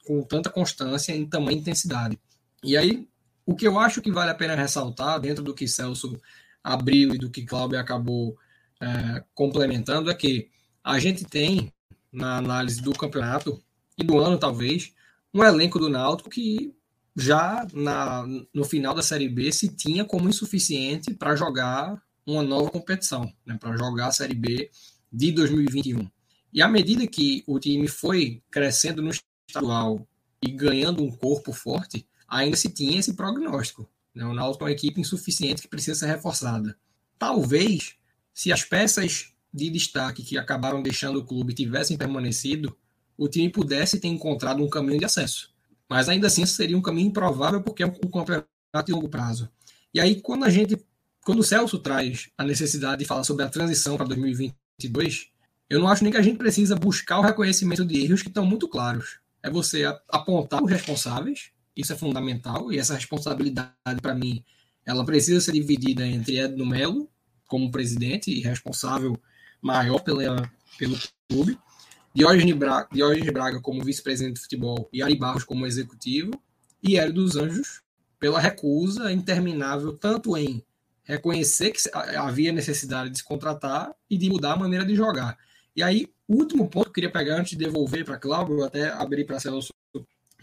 com 0.06 0.22
tanta 0.22 0.50
constância 0.50 1.12
em 1.12 1.26
tamanha 1.26 1.58
intensidade. 1.58 2.18
E 2.62 2.76
aí, 2.76 3.08
o 3.46 3.54
que 3.54 3.66
eu 3.66 3.78
acho 3.78 4.00
que 4.00 4.10
vale 4.10 4.30
a 4.30 4.34
pena 4.34 4.54
ressaltar, 4.54 5.20
dentro 5.20 5.44
do 5.44 5.54
que 5.54 5.68
Celso 5.68 6.20
abriu 6.62 7.14
e 7.14 7.18
do 7.18 7.30
que 7.30 7.44
Cláudio 7.44 7.78
acabou 7.78 8.36
é, 8.80 9.22
complementando, 9.34 10.10
é 10.10 10.14
que 10.14 10.50
a 10.82 10.98
gente 10.98 11.24
tem, 11.24 11.72
na 12.12 12.36
análise 12.36 12.80
do 12.80 12.92
campeonato 12.92 13.62
e 13.98 14.04
do 14.04 14.18
ano, 14.18 14.38
talvez, 14.38 14.92
um 15.32 15.42
elenco 15.42 15.78
do 15.78 15.88
Náutico 15.88 16.30
que 16.30 16.74
já 17.16 17.66
na, 17.72 18.24
no 18.52 18.64
final 18.64 18.94
da 18.94 19.02
Série 19.02 19.28
B 19.28 19.50
se 19.52 19.68
tinha 19.68 20.04
como 20.04 20.28
insuficiente 20.28 21.14
para 21.14 21.36
jogar 21.36 22.00
uma 22.26 22.42
nova 22.42 22.70
competição, 22.70 23.32
né, 23.44 23.56
para 23.58 23.76
jogar 23.76 24.08
a 24.08 24.12
Série 24.12 24.34
B 24.34 24.70
de 25.12 25.32
2021. 25.32 26.08
E 26.52 26.62
à 26.62 26.68
medida 26.68 27.06
que 27.06 27.42
o 27.46 27.58
time 27.58 27.88
foi 27.88 28.42
crescendo 28.50 29.02
no 29.02 29.10
estadual 29.48 30.06
e 30.40 30.50
ganhando 30.50 31.02
um 31.02 31.10
corpo 31.10 31.52
forte, 31.52 32.06
ainda 32.28 32.56
se 32.56 32.72
tinha 32.72 32.98
esse 32.98 33.14
prognóstico. 33.14 33.88
Né? 34.14 34.24
O 34.24 34.32
Náutico 34.32 34.64
é 34.64 34.66
uma 34.66 34.72
equipe 34.72 35.00
insuficiente 35.00 35.62
que 35.62 35.68
precisa 35.68 35.98
ser 35.98 36.06
reforçada. 36.06 36.76
Talvez, 37.18 37.96
se 38.32 38.52
as 38.52 38.62
peças 38.62 39.32
de 39.52 39.70
destaque 39.70 40.22
que 40.22 40.38
acabaram 40.38 40.82
deixando 40.82 41.18
o 41.18 41.24
clube 41.24 41.54
tivessem 41.54 41.96
permanecido, 41.96 42.76
o 43.16 43.28
time 43.28 43.48
pudesse 43.48 44.00
ter 44.00 44.08
encontrado 44.08 44.62
um 44.62 44.68
caminho 44.68 44.98
de 44.98 45.04
acesso. 45.04 45.52
Mas 45.88 46.08
ainda 46.08 46.26
assim 46.26 46.44
seria 46.46 46.76
um 46.76 46.82
caminho 46.82 47.08
improvável 47.08 47.62
porque 47.62 47.82
é 47.82 47.86
um 47.86 48.10
campeonato 48.10 48.46
de 48.86 48.92
longo 48.92 49.08
prazo. 49.08 49.48
E 49.92 50.00
aí, 50.00 50.20
quando 50.20 50.44
a 50.44 50.50
gente 50.50 50.76
quando 51.24 51.40
o 51.40 51.44
Celso 51.44 51.78
traz 51.78 52.28
a 52.36 52.44
necessidade 52.44 52.98
de 52.98 53.04
falar 53.06 53.24
sobre 53.24 53.44
a 53.44 53.48
transição 53.48 53.96
para 53.96 54.06
2022, 54.06 55.30
eu 55.70 55.80
não 55.80 55.88
acho 55.88 56.04
nem 56.04 56.12
que 56.12 56.18
a 56.18 56.22
gente 56.22 56.36
precisa 56.36 56.76
buscar 56.76 57.18
o 57.18 57.22
reconhecimento 57.22 57.84
de 57.84 58.04
erros 58.04 58.22
que 58.22 58.28
estão 58.28 58.44
muito 58.44 58.68
claros. 58.68 59.20
É 59.42 59.50
você 59.50 59.84
apontar 60.08 60.62
os 60.62 60.70
responsáveis, 60.70 61.50
isso 61.74 61.92
é 61.92 61.96
fundamental, 61.96 62.70
e 62.72 62.78
essa 62.78 62.94
responsabilidade, 62.94 64.00
para 64.02 64.14
mim, 64.14 64.44
ela 64.84 65.04
precisa 65.04 65.40
ser 65.40 65.52
dividida 65.52 66.06
entre 66.06 66.38
Edno 66.38 66.66
Melo, 66.66 67.08
como 67.46 67.70
presidente 67.70 68.30
e 68.30 68.40
responsável 68.40 69.18
maior 69.60 70.00
pela, 70.00 70.50
pelo 70.78 70.98
clube, 71.28 71.58
Diógenes 72.14 72.54
Braga, 72.54 72.88
Diógenes 72.92 73.32
Braga 73.32 73.60
como 73.60 73.82
vice-presidente 73.82 74.34
de 74.34 74.42
futebol 74.42 74.88
e 74.92 75.02
Ari 75.02 75.16
Barros 75.16 75.44
como 75.44 75.66
executivo, 75.66 76.30
e 76.82 76.98
Hélio 76.98 77.14
dos 77.14 77.34
Anjos 77.34 77.82
pela 78.20 78.38
recusa 78.38 79.10
interminável 79.10 79.94
tanto 79.94 80.36
em 80.36 80.62
reconhecer 81.04 81.70
que 81.70 81.80
havia 82.16 82.52
necessidade 82.52 83.10
de 83.10 83.18
se 83.18 83.24
contratar 83.24 83.94
e 84.08 84.16
de 84.16 84.28
mudar 84.28 84.54
a 84.54 84.56
maneira 84.56 84.84
de 84.84 84.94
jogar. 84.94 85.36
E 85.76 85.82
aí, 85.82 86.08
último 86.28 86.68
ponto 86.68 86.84
que 86.84 86.90
eu 86.90 86.94
queria 86.94 87.12
pegar 87.12 87.36
antes 87.36 87.56
de 87.56 87.64
devolver 87.64 88.04
para 88.04 88.18
Cláudio, 88.18 88.64
até 88.64 88.88
abrir 88.88 89.24
para 89.24 89.40
Celso 89.40 89.72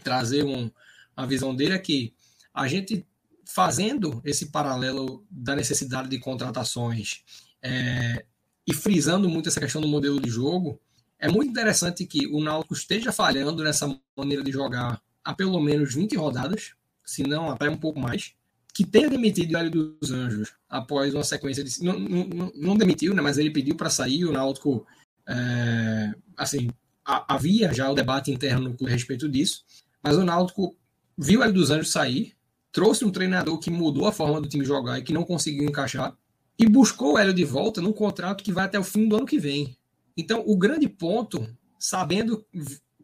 trazer 0.02 0.44
um, 0.44 0.70
a 1.16 1.26
visão 1.26 1.54
dele, 1.54 1.74
é 1.74 1.78
que 1.78 2.14
a 2.54 2.66
gente 2.68 3.06
fazendo 3.44 4.22
esse 4.24 4.46
paralelo 4.46 5.26
da 5.30 5.54
necessidade 5.54 6.08
de 6.08 6.18
contratações 6.18 7.22
é, 7.62 8.24
e 8.66 8.72
frisando 8.72 9.28
muito 9.28 9.48
essa 9.48 9.60
questão 9.60 9.80
do 9.80 9.88
modelo 9.88 10.20
de 10.20 10.30
jogo, 10.30 10.80
é 11.18 11.28
muito 11.28 11.50
interessante 11.50 12.06
que 12.06 12.26
o 12.26 12.42
Náutico 12.42 12.74
esteja 12.74 13.12
falhando 13.12 13.62
nessa 13.62 13.94
maneira 14.16 14.42
de 14.42 14.50
jogar 14.50 15.00
há 15.24 15.34
pelo 15.34 15.60
menos 15.60 15.94
20 15.94 16.16
rodadas, 16.16 16.72
se 17.04 17.22
não 17.22 17.50
até 17.50 17.68
um 17.68 17.76
pouco 17.76 18.00
mais, 18.00 18.34
que 18.74 18.84
tenha 18.84 19.08
demitido 19.08 19.52
o 19.52 19.56
Hélio 19.58 19.96
dos 20.00 20.10
Anjos 20.10 20.54
após 20.68 21.14
uma 21.14 21.24
sequência 21.24 21.62
de. 21.62 21.82
Não, 21.82 21.98
não, 21.98 22.52
não 22.54 22.76
demitiu, 22.76 23.14
né, 23.14 23.20
mas 23.20 23.38
ele 23.38 23.50
pediu 23.50 23.76
para 23.76 23.90
sair. 23.90 24.24
O 24.24 24.32
Náutico. 24.32 24.86
É, 25.28 26.12
assim, 26.36 26.68
a, 27.04 27.34
havia 27.34 27.72
já 27.72 27.90
o 27.90 27.94
debate 27.94 28.30
interno 28.30 28.76
a 28.82 28.88
respeito 28.88 29.28
disso, 29.28 29.64
mas 30.02 30.16
o 30.16 30.24
Náutico 30.24 30.76
viu 31.16 31.40
o 31.40 31.42
Hélio 31.42 31.54
dos 31.54 31.70
Anjos 31.70 31.92
sair, 31.92 32.34
trouxe 32.72 33.04
um 33.04 33.10
treinador 33.10 33.58
que 33.58 33.70
mudou 33.70 34.06
a 34.06 34.12
forma 34.12 34.40
do 34.40 34.48
time 34.48 34.64
jogar 34.64 34.98
e 34.98 35.02
que 35.02 35.12
não 35.12 35.24
conseguiu 35.24 35.64
encaixar, 35.64 36.16
e 36.58 36.68
buscou 36.68 37.14
o 37.14 37.18
Hélio 37.18 37.34
de 37.34 37.44
volta 37.44 37.80
num 37.80 37.92
contrato 37.92 38.42
que 38.42 38.52
vai 38.52 38.64
até 38.64 38.78
o 38.78 38.84
fim 38.84 39.08
do 39.08 39.16
ano 39.16 39.26
que 39.26 39.38
vem. 39.38 39.76
Então, 40.16 40.42
o 40.46 40.56
grande 40.56 40.88
ponto, 40.88 41.46
sabendo 41.78 42.44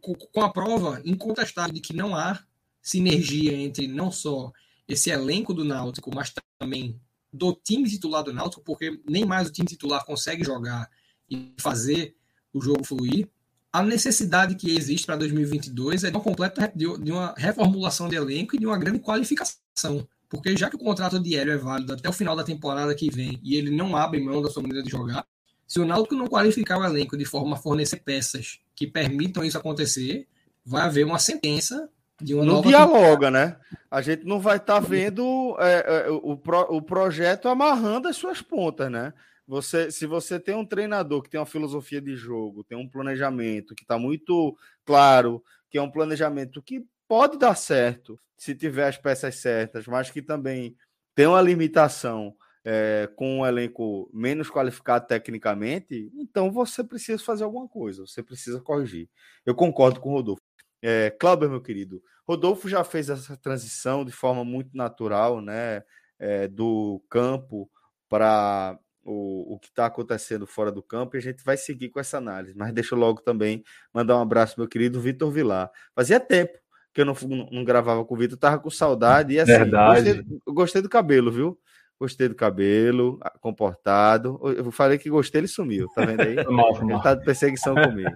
com 0.00 0.40
a 0.40 0.52
prova 0.52 1.00
incontestável 1.04 1.72
de 1.72 1.80
que 1.80 1.94
não 1.94 2.14
há 2.14 2.40
sinergia 2.80 3.52
entre 3.52 3.86
não 3.86 4.10
só 4.10 4.52
esse 4.88 5.10
elenco 5.10 5.52
do 5.52 5.64
Náutico, 5.64 6.10
mas 6.14 6.32
também 6.58 7.00
do 7.32 7.52
time 7.52 7.88
titular 7.88 8.24
do 8.24 8.32
Náutico, 8.32 8.62
porque 8.64 9.00
nem 9.08 9.24
mais 9.24 9.48
o 9.48 9.52
time 9.52 9.68
titular 9.68 10.04
consegue 10.04 10.42
jogar 10.42 10.88
e 11.30 11.52
fazer 11.60 12.16
o 12.52 12.60
jogo 12.60 12.84
fluir. 12.84 13.28
A 13.70 13.82
necessidade 13.82 14.54
que 14.54 14.74
existe 14.74 15.04
para 15.04 15.16
2022 15.16 16.04
é 16.04 16.10
de 16.10 16.16
uma 16.16 16.22
completa 16.22 16.72
de 16.74 17.12
uma 17.12 17.34
reformulação 17.36 18.08
de 18.08 18.16
elenco 18.16 18.56
e 18.56 18.58
de 18.58 18.66
uma 18.66 18.78
grande 18.78 18.98
qualificação. 18.98 20.08
Porque 20.28 20.56
já 20.56 20.70
que 20.70 20.76
o 20.76 20.78
contrato 20.78 21.20
de 21.20 21.36
Hélio 21.36 21.52
é 21.52 21.56
válido 21.56 21.92
até 21.92 22.08
o 22.08 22.12
final 22.12 22.34
da 22.34 22.44
temporada 22.44 22.94
que 22.94 23.10
vem 23.10 23.38
e 23.42 23.56
ele 23.56 23.70
não 23.70 23.94
abre 23.94 24.20
mão 24.20 24.40
da 24.42 24.50
sua 24.50 24.62
maneira 24.62 24.82
de 24.82 24.90
jogar, 24.90 25.26
Se 25.66 25.78
o 25.78 25.84
Náutico 25.84 26.14
não 26.14 26.26
qualificar 26.26 26.78
o 26.78 26.84
elenco 26.84 27.16
de 27.16 27.26
forma 27.26 27.54
a 27.54 27.58
fornecer 27.58 27.98
peças 27.98 28.58
que 28.74 28.86
permitam 28.86 29.44
isso 29.44 29.58
acontecer, 29.58 30.26
vai 30.64 30.82
haver 30.82 31.04
uma 31.04 31.18
sentença 31.18 31.90
não 32.20 32.60
dialoga, 32.62 33.30
né? 33.30 33.56
A 33.90 34.02
gente 34.02 34.24
não 34.24 34.40
vai 34.40 34.56
estar 34.56 34.80
tá 34.80 34.80
vendo 34.80 35.56
é, 35.58 36.06
é, 36.06 36.10
o, 36.10 36.36
pro, 36.36 36.60
o 36.74 36.82
projeto 36.82 37.48
amarrando 37.48 38.08
as 38.08 38.16
suas 38.16 38.42
pontas, 38.42 38.90
né? 38.90 39.12
Você, 39.46 39.90
se 39.90 40.06
você 40.06 40.38
tem 40.38 40.54
um 40.54 40.66
treinador 40.66 41.22
que 41.22 41.30
tem 41.30 41.40
uma 41.40 41.46
filosofia 41.46 42.02
de 42.02 42.14
jogo, 42.14 42.64
tem 42.64 42.76
um 42.76 42.88
planejamento 42.88 43.74
que 43.74 43.82
está 43.82 43.98
muito 43.98 44.56
claro, 44.84 45.42
que 45.70 45.78
é 45.78 45.82
um 45.82 45.90
planejamento 45.90 46.60
que 46.60 46.84
pode 47.08 47.38
dar 47.38 47.54
certo 47.54 48.18
se 48.36 48.54
tiver 48.54 48.86
as 48.86 48.98
peças 48.98 49.36
certas, 49.36 49.86
mas 49.86 50.10
que 50.10 50.20
também 50.20 50.76
tem 51.14 51.26
uma 51.26 51.40
limitação 51.40 52.36
é, 52.64 53.08
com 53.16 53.38
um 53.40 53.46
elenco 53.46 54.10
menos 54.12 54.50
qualificado 54.50 55.06
tecnicamente, 55.06 56.12
então 56.14 56.52
você 56.52 56.84
precisa 56.84 57.22
fazer 57.22 57.44
alguma 57.44 57.66
coisa, 57.66 58.06
você 58.06 58.22
precisa 58.22 58.60
corrigir. 58.60 59.08
Eu 59.46 59.54
concordo 59.54 60.00
com 60.00 60.10
o 60.10 60.12
Rodolfo. 60.12 60.42
É, 60.82 61.10
Cláudio, 61.10 61.50
meu 61.50 61.60
querido, 61.60 62.02
Rodolfo 62.26 62.68
já 62.68 62.84
fez 62.84 63.08
essa 63.08 63.36
transição 63.36 64.04
de 64.04 64.12
forma 64.12 64.44
muito 64.44 64.76
natural, 64.76 65.40
né? 65.40 65.82
É, 66.18 66.48
do 66.48 67.02
campo 67.08 67.70
para 68.08 68.78
o, 69.04 69.54
o 69.54 69.58
que 69.58 69.68
está 69.68 69.86
acontecendo 69.86 70.46
fora 70.46 70.70
do 70.70 70.82
campo 70.82 71.16
e 71.16 71.18
a 71.18 71.22
gente 71.22 71.42
vai 71.44 71.56
seguir 71.56 71.88
com 71.88 72.00
essa 72.00 72.18
análise. 72.18 72.54
Mas 72.56 72.72
deixa 72.72 72.94
eu 72.94 72.98
logo 72.98 73.22
também 73.22 73.62
mandar 73.92 74.16
um 74.16 74.22
abraço, 74.22 74.58
meu 74.58 74.68
querido 74.68 75.00
Vitor 75.00 75.30
Vilar. 75.30 75.70
Fazia 75.94 76.20
tempo 76.20 76.58
que 76.92 77.00
eu 77.00 77.04
não, 77.04 77.14
não, 77.52 77.64
gravava 77.64 78.04
com 78.04 78.14
o 78.14 78.18
Vitor, 78.18 78.36
tava 78.36 78.58
com 78.58 78.70
saudade. 78.70 79.34
E 79.34 79.40
assim, 79.40 79.52
Verdade. 79.52 80.14
Gostei, 80.14 80.40
gostei 80.48 80.82
do 80.82 80.88
cabelo, 80.88 81.30
viu? 81.30 81.58
Gostei 81.98 82.28
do 82.28 82.34
cabelo, 82.34 83.18
comportado. 83.40 84.40
Eu 84.56 84.70
falei 84.70 84.98
que 84.98 85.10
gostei, 85.10 85.40
ele 85.40 85.48
sumiu, 85.48 85.88
tá 85.94 86.04
vendo 86.04 86.20
aí? 86.20 86.36
Ele 86.92 87.02
tá 87.02 87.14
de 87.14 87.24
perseguição 87.24 87.74
comigo. 87.74 88.10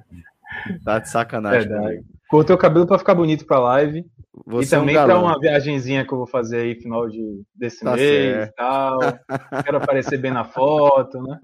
Tá 0.84 0.98
de 0.98 1.08
sacanagem 1.08 1.68
Verdade. 1.68 1.96
comigo. 1.96 2.21
Cortei 2.32 2.56
o 2.56 2.58
cabelo 2.58 2.86
para 2.86 2.98
ficar 2.98 3.14
bonito 3.14 3.44
para 3.44 3.58
live. 3.58 4.06
Você 4.46 4.74
e 4.74 4.78
também 4.78 4.96
é 4.96 5.02
um 5.02 5.04
para 5.04 5.18
uma 5.18 5.38
viagenzinha 5.38 6.02
que 6.02 6.14
eu 6.14 6.16
vou 6.16 6.26
fazer 6.26 6.60
aí 6.60 6.74
final 6.74 7.06
de, 7.06 7.42
desse 7.54 7.84
tá 7.84 7.94
mês 7.94 8.48
e 8.48 8.52
tal. 8.52 9.00
Quero 9.62 9.76
aparecer 9.76 10.16
bem 10.16 10.30
na 10.30 10.42
foto, 10.42 11.20
né? 11.20 11.38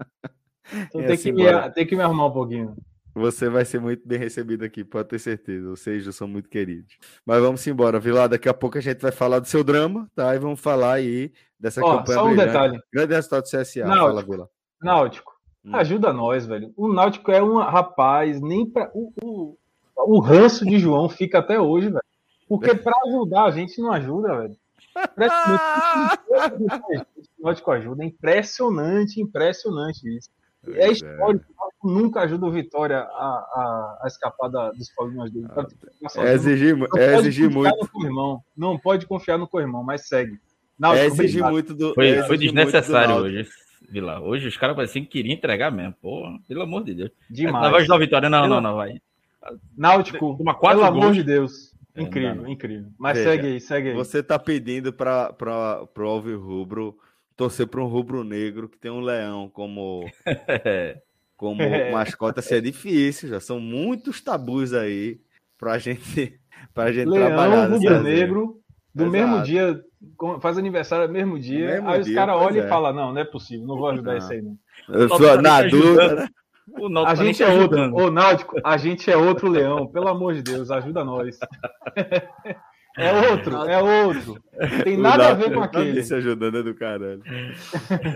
Então 0.73 0.99
tem, 0.99 1.13
assim, 1.13 1.31
que 1.31 1.31
me, 1.31 1.69
tem 1.73 1.85
que 1.85 1.95
me 1.95 2.01
arrumar 2.01 2.25
um 2.25 2.31
pouquinho. 2.31 2.75
Você 3.13 3.49
vai 3.49 3.65
ser 3.65 3.79
muito 3.79 4.01
bem 4.07 4.17
recebido 4.17 4.65
aqui, 4.65 4.83
pode 4.83 5.09
ter 5.09 5.19
certeza. 5.19 5.69
Vocês 5.69 6.03
já 6.03 6.11
são 6.11 6.27
muito 6.27 6.49
queridos. 6.49 6.97
Mas 7.23 7.39
vamos 7.39 7.67
embora, 7.67 7.99
Vila. 7.99 8.27
Daqui 8.27 8.49
a 8.49 8.53
pouco 8.53 8.79
a 8.79 8.81
gente 8.81 8.99
vai 8.99 9.11
falar 9.11 9.37
do 9.37 9.47
seu 9.47 9.63
drama, 9.63 10.09
tá? 10.15 10.33
E 10.33 10.39
vamos 10.39 10.59
falar 10.59 10.93
aí 10.93 11.31
dessa 11.59 11.85
Ó, 11.85 11.97
campanha. 11.97 12.17
Só 12.17 12.25
um 12.25 12.29
brilhante. 12.29 12.47
detalhe. 12.47 12.79
Grande 12.91 13.13
resultado 13.13 13.43
do 13.43 13.45
CSA. 13.47 13.85
Náutico, 13.85 14.07
Fala, 14.07 14.23
Vila. 14.23 14.49
Náutico, 14.81 15.31
hum. 15.63 15.75
ajuda 15.75 16.11
nós, 16.11 16.47
velho. 16.47 16.73
O 16.75 16.91
Náutico 16.91 17.31
é 17.31 17.43
um 17.43 17.59
rapaz, 17.59 18.41
nem 18.41 18.67
para 18.67 18.89
o, 18.95 19.13
o, 19.21 19.58
o 20.05 20.19
ranço 20.19 20.65
de 20.65 20.79
João 20.79 21.09
fica 21.09 21.39
até 21.39 21.59
hoje, 21.59 21.87
velho. 21.87 22.03
Porque 22.47 22.73
para 22.73 22.95
ajudar 23.07 23.45
a 23.45 23.51
gente 23.51 23.79
não 23.81 23.91
ajuda, 23.91 24.37
velho. 24.37 24.55
O 27.39 27.43
Náutico 27.43 27.71
ajuda. 27.71 28.03
É 28.03 28.07
impressionante, 28.07 29.21
impressionante 29.21 30.17
isso. 30.17 30.29
É, 30.67 30.87
é 30.87 30.91
histórico. 30.91 31.45
Nunca 31.81 32.21
ajuda 32.21 32.45
o 32.45 32.51
Vitória 32.51 32.97
a, 32.97 33.07
a, 33.07 33.99
a 34.03 34.07
escapar 34.07 34.49
da, 34.49 34.71
dos 34.71 34.89
problemas 34.89 35.31
dele. 35.31 35.47
Ah, 35.55 35.65
é 36.17 36.33
exigir, 36.33 36.77
é 36.97 37.15
exigir 37.15 37.49
muito. 37.49 37.89
Irmão. 38.03 38.43
Não 38.57 38.77
pode 38.77 39.05
confiar 39.05 39.37
no 39.37 39.47
corrimão, 39.47 39.81
mas 39.83 40.07
segue. 40.07 40.37
Não, 40.77 40.93
é 40.93 41.05
exigir 41.05 41.43
muito 41.43 41.73
do. 41.73 41.93
Foi, 41.93 42.09
é 42.09 42.23
foi 42.23 42.37
desnecessário 42.37 43.15
hoje. 43.15 43.47
Vila. 43.89 44.19
Hoje 44.19 44.47
os 44.47 44.57
caras 44.57 44.75
pareciam 44.75 45.03
que 45.03 45.11
queriam 45.11 45.33
entregar 45.33 45.71
mesmo. 45.71 45.95
Pô, 46.01 46.23
pelo 46.47 46.63
amor 46.63 46.83
de 46.83 46.93
Deus. 46.93 47.11
Demais. 47.29 47.63
Na 47.63 47.69
voz 47.69 47.87
da 47.87 47.97
Vitória, 47.97 48.29
não, 48.29 48.47
não, 48.47 48.59
não, 48.59 48.75
vai. 48.75 49.01
Náutico, 49.77 50.37
uma 50.39 50.53
quatro 50.53 50.79
pelo 50.79 50.91
gols. 50.91 51.03
amor 51.03 51.13
de 51.13 51.23
Deus. 51.23 51.73
É, 51.95 52.01
incrível, 52.01 52.45
é, 52.45 52.49
incrível. 52.49 52.91
Mas 52.97 53.17
Veja, 53.17 53.29
segue 53.29 53.47
aí, 53.47 53.61
segue 53.61 53.89
aí. 53.89 53.95
Você 53.95 54.23
tá 54.23 54.37
pedindo 54.37 54.93
para 54.93 55.35
o 55.97 56.01
Alves 56.01 56.39
Rubro 56.39 56.97
torcer 57.35 57.67
para 57.67 57.81
um 57.81 57.87
rubro 57.87 58.23
negro 58.23 58.67
que 58.67 58.77
tem 58.77 58.91
um 58.91 58.99
leão 58.99 59.49
como 59.49 60.05
como 61.37 61.61
mascota 61.89 62.41
se 62.41 62.53
é 62.53 62.59
difícil, 62.59 63.29
já 63.29 63.39
são 63.39 63.61
muitos 63.61 64.19
tabus 64.19 64.73
aí 64.73 65.21
para 65.57 65.71
a 65.71 65.77
gente 65.77 66.37
para 66.73 66.91
gente 66.91 67.07
leão, 67.07 67.27
trabalhar. 67.27 67.69
Rubro 67.69 68.03
negro 68.03 68.61
do 68.93 69.03
Exato. 69.03 69.11
mesmo 69.11 69.43
dia 69.43 69.81
faz 70.41 70.57
aniversário 70.57 71.07
no 71.07 71.13
mesmo 71.13 71.39
dia, 71.39 71.67
mesmo 71.67 71.89
aí 71.89 72.01
dia, 72.01 72.11
os 72.11 72.15
caras 72.15 72.35
olham 72.35 72.61
é. 72.61 72.65
e 72.65 72.69
falam 72.69 72.93
não, 72.93 73.13
não 73.13 73.21
é 73.21 73.25
possível, 73.25 73.65
não 73.65 73.77
vou 73.77 73.89
ajudar 73.89 74.11
não. 74.11 74.17
isso 74.17 74.31
aí 74.33 74.41
não. 74.41 74.57
Eu 74.89 75.07
sou 75.07 75.41
na 75.41 75.61
dúvida, 75.61 76.15
né? 76.15 76.29
A 77.05 77.15
gente 77.15 77.43
é 77.43 77.47
outro, 77.47 77.95
o 77.95 78.11
Náutico, 78.11 78.55
a 78.63 78.77
gente 78.77 79.09
é 79.09 79.17
outro 79.17 79.49
leão, 79.49 79.87
pelo 79.87 80.07
amor 80.07 80.33
de 80.33 80.41
Deus, 80.41 80.71
ajuda 80.71 81.03
nós. 81.03 81.37
É 82.97 83.13
outro, 83.31 83.55
é 83.55 83.81
outro. 83.81 84.43
Tem 84.83 84.97
nada 84.97 85.29
a 85.29 85.33
ver 85.33 85.53
com 85.53 85.61
aquele. 85.61 86.03
se 86.03 86.13
ajudando 86.15 86.57
é 86.57 86.63
do 86.63 86.75
caralho. 86.75 87.23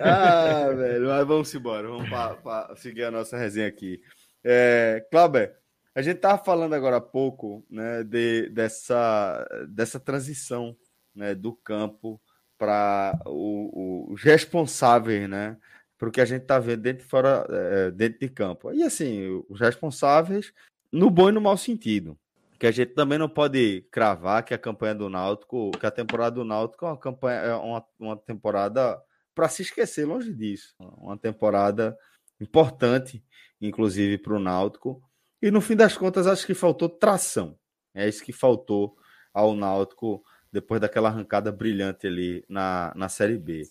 ah, 0.04 0.74
velho, 0.76 1.08
mas 1.08 1.28
vamos 1.28 1.56
embora. 1.56 1.88
Vamos 1.88 2.10
pra, 2.10 2.36
pra 2.36 2.76
seguir 2.76 3.04
a 3.04 3.12
nossa 3.12 3.38
resenha 3.38 3.68
aqui. 3.68 4.02
É, 4.44 5.06
Clauber, 5.10 5.56
a 5.96 6.02
gente 6.02 6.18
tava 6.18 6.44
falando 6.44 6.74
agora 6.74 6.98
há 6.98 7.02
pouco, 7.02 7.66
né, 7.70 8.04
de, 8.04 8.50
dessa, 8.50 9.48
dessa 9.70 10.00
transição, 10.00 10.76
né, 11.16 11.34
do 11.34 11.54
campo 11.54 12.20
para 12.58 13.18
os 13.26 14.22
responsáveis, 14.22 15.30
né, 15.30 15.56
para 16.04 16.10
o 16.10 16.12
que 16.12 16.20
a 16.20 16.26
gente 16.26 16.44
tá 16.44 16.60
vendo 16.60 16.82
dentro, 16.82 17.08
fora, 17.08 17.48
é, 17.50 17.92
dentro 17.92 18.20
de 18.20 18.28
campo. 18.28 18.74
E 18.74 18.84
assim, 18.84 19.42
os 19.48 19.62
responsáveis 19.62 20.52
no 20.92 21.10
bom 21.10 21.30
e 21.30 21.32
no 21.32 21.40
mau 21.40 21.56
sentido 21.56 22.20
que 22.60 22.68
a 22.68 22.72
gente 22.72 22.94
também 22.94 23.18
não 23.18 23.30
pode 23.30 23.88
cravar 23.90 24.44
que 24.44 24.54
a 24.54 24.58
campanha 24.58 24.96
do 24.96 25.10
Náutico, 25.10 25.72
que 25.72 25.86
a 25.86 25.92
temporada 25.92 26.36
do 26.36 26.44
Náutico 26.44 26.86
é 26.86 26.90
uma 26.90 26.98
campanha, 26.98 27.40
é 27.40 27.56
uma, 27.56 27.86
uma 27.98 28.18
temporada 28.18 29.02
para 29.34 29.48
se 29.48 29.62
esquecer 29.62 30.06
longe 30.06 30.34
disso, 30.34 30.76
uma 30.80 31.18
temporada 31.18 31.98
importante, 32.40 33.24
inclusive 33.62 34.18
para 34.18 34.34
o 34.34 34.40
Náutico. 34.40 35.02
E 35.42 35.50
no 35.52 35.62
fim 35.62 35.76
das 35.76 35.98
contas, 35.98 36.28
acho 36.28 36.46
que 36.46 36.54
faltou 36.54 36.90
tração. 36.90 37.58
É 37.94 38.10
isso 38.10 38.24
que 38.24 38.34
faltou 38.34 38.98
ao 39.34 39.56
Náutico 39.56 40.22
depois 40.52 40.82
daquela 40.82 41.08
arrancada 41.08 41.50
brilhante 41.50 42.08
ali 42.08 42.44
na, 42.50 42.92
na 42.94 43.08
Série 43.08 43.38
B. 43.38 43.64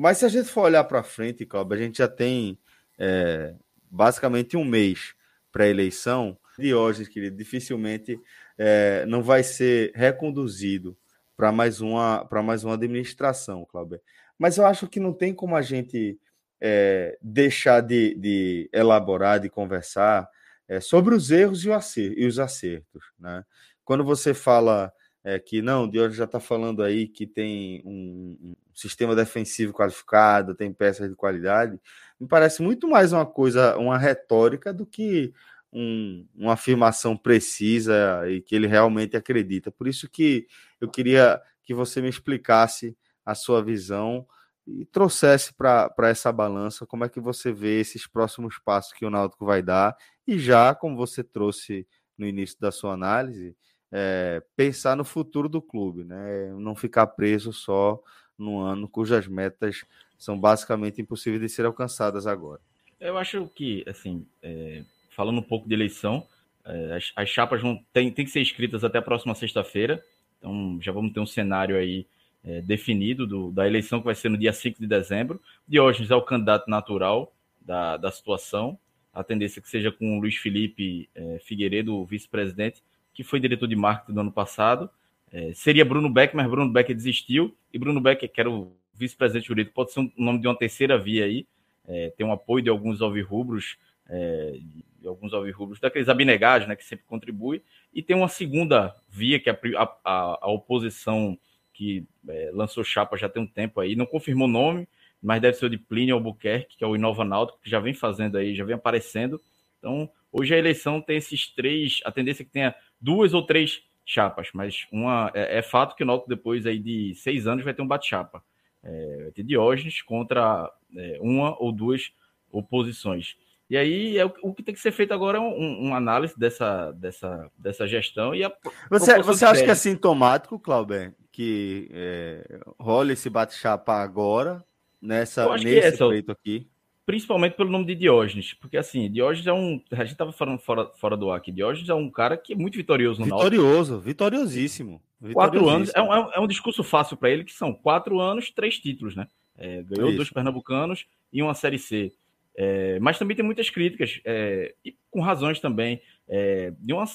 Mas 0.00 0.18
se 0.18 0.24
a 0.24 0.28
gente 0.28 0.48
for 0.48 0.60
olhar 0.60 0.84
para 0.84 1.02
frente, 1.02 1.44
Cláudio, 1.44 1.74
a 1.74 1.80
gente 1.80 1.98
já 1.98 2.06
tem 2.06 2.56
é, 2.96 3.52
basicamente 3.90 4.56
um 4.56 4.64
mês 4.64 5.12
para 5.50 5.64
a 5.64 5.68
eleição 5.68 6.38
Diógenes, 6.56 7.08
querido, 7.08 7.36
dificilmente 7.36 8.16
é, 8.56 9.04
não 9.06 9.24
vai 9.24 9.42
ser 9.42 9.90
reconduzido 9.96 10.96
para 11.36 11.50
mais 11.50 11.80
uma 11.80 12.24
para 12.24 12.40
mais 12.44 12.62
uma 12.62 12.74
administração, 12.74 13.64
Cláudio. 13.64 14.00
Mas 14.38 14.56
eu 14.56 14.66
acho 14.66 14.86
que 14.86 15.00
não 15.00 15.12
tem 15.12 15.34
como 15.34 15.56
a 15.56 15.62
gente 15.62 16.16
é, 16.60 17.18
deixar 17.20 17.80
de, 17.80 18.14
de, 18.14 18.70
elaborar, 18.72 19.40
de 19.40 19.48
conversar 19.48 20.28
é, 20.68 20.78
sobre 20.78 21.12
os 21.12 21.32
erros 21.32 21.64
e, 21.64 21.70
e, 22.16 22.24
os 22.24 22.38
acertos. 22.38 23.02
Né? 23.18 23.44
Quando 23.84 24.04
você 24.04 24.32
fala 24.32 24.92
é, 25.28 25.38
que 25.38 25.60
não, 25.60 25.84
o 25.84 25.90
Diógenes 25.90 26.16
já 26.16 26.24
está 26.24 26.40
falando 26.40 26.82
aí 26.82 27.06
que 27.06 27.26
tem 27.26 27.82
um, 27.84 28.34
um 28.40 28.56
sistema 28.72 29.14
defensivo 29.14 29.74
qualificado, 29.74 30.54
tem 30.54 30.72
peças 30.72 31.10
de 31.10 31.14
qualidade, 31.14 31.78
me 32.18 32.26
parece 32.26 32.62
muito 32.62 32.88
mais 32.88 33.12
uma 33.12 33.26
coisa, 33.26 33.76
uma 33.76 33.98
retórica 33.98 34.72
do 34.72 34.86
que 34.86 35.34
um, 35.70 36.26
uma 36.34 36.54
afirmação 36.54 37.14
precisa 37.14 38.22
e 38.26 38.40
que 38.40 38.54
ele 38.56 38.66
realmente 38.66 39.18
acredita. 39.18 39.70
Por 39.70 39.86
isso 39.86 40.08
que 40.08 40.46
eu 40.80 40.88
queria 40.88 41.38
que 41.62 41.74
você 41.74 42.00
me 42.00 42.08
explicasse 42.08 42.96
a 43.22 43.34
sua 43.34 43.62
visão 43.62 44.26
e 44.66 44.86
trouxesse 44.86 45.52
para 45.52 45.92
essa 46.04 46.32
balança 46.32 46.86
como 46.86 47.04
é 47.04 47.08
que 47.10 47.20
você 47.20 47.52
vê 47.52 47.80
esses 47.80 48.06
próximos 48.06 48.58
passos 48.58 48.94
que 48.94 49.04
o 49.04 49.10
Náutico 49.10 49.44
vai 49.44 49.60
dar 49.60 49.94
e 50.26 50.38
já, 50.38 50.74
como 50.74 50.96
você 50.96 51.22
trouxe 51.22 51.86
no 52.16 52.26
início 52.26 52.58
da 52.58 52.72
sua 52.72 52.94
análise, 52.94 53.54
é, 53.90 54.42
pensar 54.56 54.96
no 54.96 55.04
futuro 55.04 55.48
do 55.48 55.62
clube, 55.62 56.04
né? 56.04 56.52
não 56.58 56.74
ficar 56.74 57.06
preso 57.06 57.52
só 57.52 58.00
no 58.36 58.60
ano 58.60 58.88
cujas 58.88 59.26
metas 59.26 59.84
são 60.18 60.38
basicamente 60.38 61.00
impossíveis 61.00 61.40
de 61.40 61.48
ser 61.48 61.64
alcançadas 61.64 62.26
agora. 62.26 62.60
Eu 63.00 63.16
acho 63.16 63.46
que, 63.54 63.84
assim, 63.86 64.26
é, 64.42 64.82
falando 65.10 65.38
um 65.38 65.42
pouco 65.42 65.68
de 65.68 65.74
eleição, 65.74 66.26
é, 66.64 66.96
as, 66.96 67.12
as, 67.14 67.28
chapas 67.28 67.62
vão 67.62 67.82
tem, 67.92 68.10
tem 68.10 68.24
que 68.24 68.30
ser 68.30 68.40
escritas 68.40 68.82
até 68.82 68.98
a 68.98 69.02
próxima 69.02 69.34
sexta-feira, 69.34 70.02
então 70.38 70.78
já 70.80 70.92
vamos 70.92 71.12
ter 71.12 71.20
um 71.20 71.26
cenário 71.26 71.76
aí 71.76 72.06
é, 72.44 72.60
definido 72.60 73.26
do, 73.26 73.52
da 73.52 73.66
eleição 73.66 74.00
que 74.00 74.06
vai 74.06 74.14
ser 74.14 74.28
no 74.28 74.36
dia 74.36 74.52
5 74.52 74.80
de 74.80 74.86
dezembro. 74.86 75.40
Diógenes 75.66 76.10
é 76.10 76.16
o 76.16 76.22
candidato 76.22 76.68
natural 76.68 77.32
da, 77.60 77.96
da 77.96 78.10
situação, 78.10 78.78
a 79.12 79.22
tendência 79.22 79.60
é 79.60 79.62
que 79.62 79.68
seja 79.68 79.90
com 79.90 80.18
o 80.18 80.20
Luiz 80.20 80.36
Felipe 80.36 81.08
Figueiredo, 81.42 82.04
vice-presidente, 82.04 82.82
que 83.18 83.24
foi 83.24 83.40
diretor 83.40 83.66
de 83.66 83.74
marketing 83.74 84.14
do 84.14 84.20
ano 84.20 84.30
passado. 84.30 84.88
É, 85.32 85.52
seria 85.52 85.84
Bruno 85.84 86.08
Beck, 86.08 86.36
mas 86.36 86.48
Bruno 86.48 86.72
Beck 86.72 86.94
desistiu, 86.94 87.52
e 87.74 87.76
Bruno 87.76 88.00
Beck, 88.00 88.28
que 88.28 88.40
era 88.40 88.48
o 88.48 88.76
vice-presidente 88.94 89.48
jurídico, 89.48 89.74
pode 89.74 89.92
ser 89.92 89.98
um 89.98 90.12
nome 90.16 90.38
de 90.38 90.46
uma 90.46 90.56
terceira 90.56 90.96
via 90.96 91.24
aí, 91.24 91.44
é, 91.88 92.12
tem 92.16 92.24
um 92.24 92.30
apoio 92.30 92.62
de 92.62 92.70
alguns 92.70 93.02
alvirrubros, 93.02 93.76
é, 94.08 94.60
de 95.00 95.08
alguns 95.08 95.34
alvirrubros 95.34 95.80
daqueles 95.80 96.08
abnegados, 96.08 96.68
né, 96.68 96.76
que 96.76 96.84
sempre 96.84 97.04
contribui, 97.06 97.60
e 97.92 98.04
tem 98.04 98.14
uma 98.14 98.28
segunda 98.28 98.94
via, 99.08 99.40
que 99.40 99.50
a, 99.50 99.58
a, 100.04 100.38
a 100.42 100.48
oposição 100.52 101.36
que 101.74 102.06
é, 102.28 102.50
lançou 102.54 102.84
chapa 102.84 103.16
já 103.16 103.28
tem 103.28 103.42
um 103.42 103.48
tempo 103.48 103.80
aí, 103.80 103.96
não 103.96 104.06
confirmou 104.06 104.46
nome, 104.46 104.86
mas 105.20 105.42
deve 105.42 105.56
ser 105.56 105.66
o 105.66 105.70
de 105.70 105.76
Plínio 105.76 106.14
Albuquerque, 106.14 106.76
que 106.76 106.84
é 106.84 106.86
o 106.86 106.94
Inova 106.94 107.24
Náutico, 107.24 107.58
que 107.60 107.68
já 107.68 107.80
vem 107.80 107.94
fazendo 107.94 108.38
aí, 108.38 108.54
já 108.54 108.64
vem 108.64 108.76
aparecendo. 108.76 109.40
Então, 109.78 110.08
hoje 110.30 110.54
a 110.54 110.58
eleição 110.58 111.00
tem 111.00 111.16
esses 111.16 111.48
três, 111.48 112.00
a 112.04 112.12
tendência 112.12 112.42
é 112.42 112.46
que 112.46 112.52
tenha 112.52 112.74
duas 113.00 113.34
ou 113.34 113.42
três 113.42 113.82
chapas, 114.04 114.48
mas 114.54 114.86
uma 114.90 115.30
é, 115.34 115.58
é 115.58 115.62
fato 115.62 115.94
que 115.94 116.02
o 116.02 116.06
Náutico 116.06 116.28
depois 116.28 116.64
aí 116.66 116.78
de 116.78 117.14
seis 117.14 117.46
anos 117.46 117.64
vai 117.64 117.74
ter 117.74 117.82
um 117.82 117.86
bate-chapa. 117.86 118.42
É, 118.82 119.22
vai 119.24 119.32
ter 119.32 119.42
Diógenes 119.42 120.02
contra 120.02 120.70
é, 120.96 121.18
uma 121.20 121.60
ou 121.62 121.72
duas 121.72 122.12
oposições. 122.50 123.36
E 123.68 123.76
aí 123.76 124.16
é 124.16 124.24
o, 124.24 124.32
o, 124.42 124.54
que 124.54 124.62
tem 124.62 124.74
que 124.74 124.80
ser 124.80 124.92
feito 124.92 125.12
agora 125.12 125.36
é 125.36 125.40
um, 125.40 125.80
uma 125.80 125.98
análise 125.98 126.38
dessa, 126.38 126.90
dessa, 126.92 127.50
dessa 127.58 127.86
gestão 127.86 128.34
e 128.34 128.42
a 128.42 128.50
Você, 128.88 129.20
você 129.20 129.44
acha 129.44 129.62
que 129.62 129.70
é 129.70 129.74
sintomático, 129.74 130.58
Clauber, 130.58 131.14
que 131.30 131.90
é, 131.92 132.60
rola 132.80 133.12
esse 133.12 133.28
bate-chapa 133.28 133.92
agora, 133.92 134.64
nessa, 135.02 135.54
nesse 135.58 136.02
é, 136.02 136.08
feito 136.08 136.32
aqui? 136.32 136.66
Principalmente 137.08 137.56
pelo 137.56 137.70
nome 137.70 137.86
de 137.86 137.94
Diógenes, 137.94 138.52
porque 138.52 138.76
assim, 138.76 139.10
Diógenes 139.10 139.46
é 139.46 139.52
um. 139.54 139.80
A 139.92 140.04
gente 140.04 140.12
estava 140.12 140.30
falando 140.30 140.58
fora, 140.58 140.90
fora 140.96 141.16
do 141.16 141.30
ar 141.30 141.38
aqui, 141.38 141.50
Diógenes 141.50 141.88
é 141.88 141.94
um 141.94 142.10
cara 142.10 142.36
que 142.36 142.52
é 142.52 142.54
muito 142.54 142.76
vitorioso 142.76 143.20
no 143.20 143.24
Vitorioso, 143.24 143.92
Náutico. 143.92 144.00
vitoriosíssimo. 144.00 145.00
Quatro 145.32 145.66
anos, 145.70 145.90
é 145.94 146.02
um, 146.02 146.12
é 146.12 146.38
um 146.38 146.46
discurso 146.46 146.84
fácil 146.84 147.16
para 147.16 147.30
ele, 147.30 147.44
que 147.44 147.52
são 147.54 147.72
quatro 147.72 148.20
anos, 148.20 148.50
três 148.50 148.78
títulos, 148.78 149.16
né? 149.16 149.26
É, 149.56 149.82
ganhou 149.84 150.10
Isso. 150.10 150.16
dois 150.18 150.28
pernambucanos 150.28 151.06
e 151.32 151.42
uma 151.42 151.54
Série 151.54 151.78
C. 151.78 152.12
É, 152.54 152.98
mas 153.00 153.18
também 153.18 153.34
tem 153.34 153.44
muitas 153.44 153.70
críticas, 153.70 154.20
é, 154.26 154.74
e 154.84 154.94
com 155.10 155.22
razões 155.22 155.60
também. 155.60 156.02
É, 156.28 156.74
de 156.78 156.92
uma, 156.92 157.06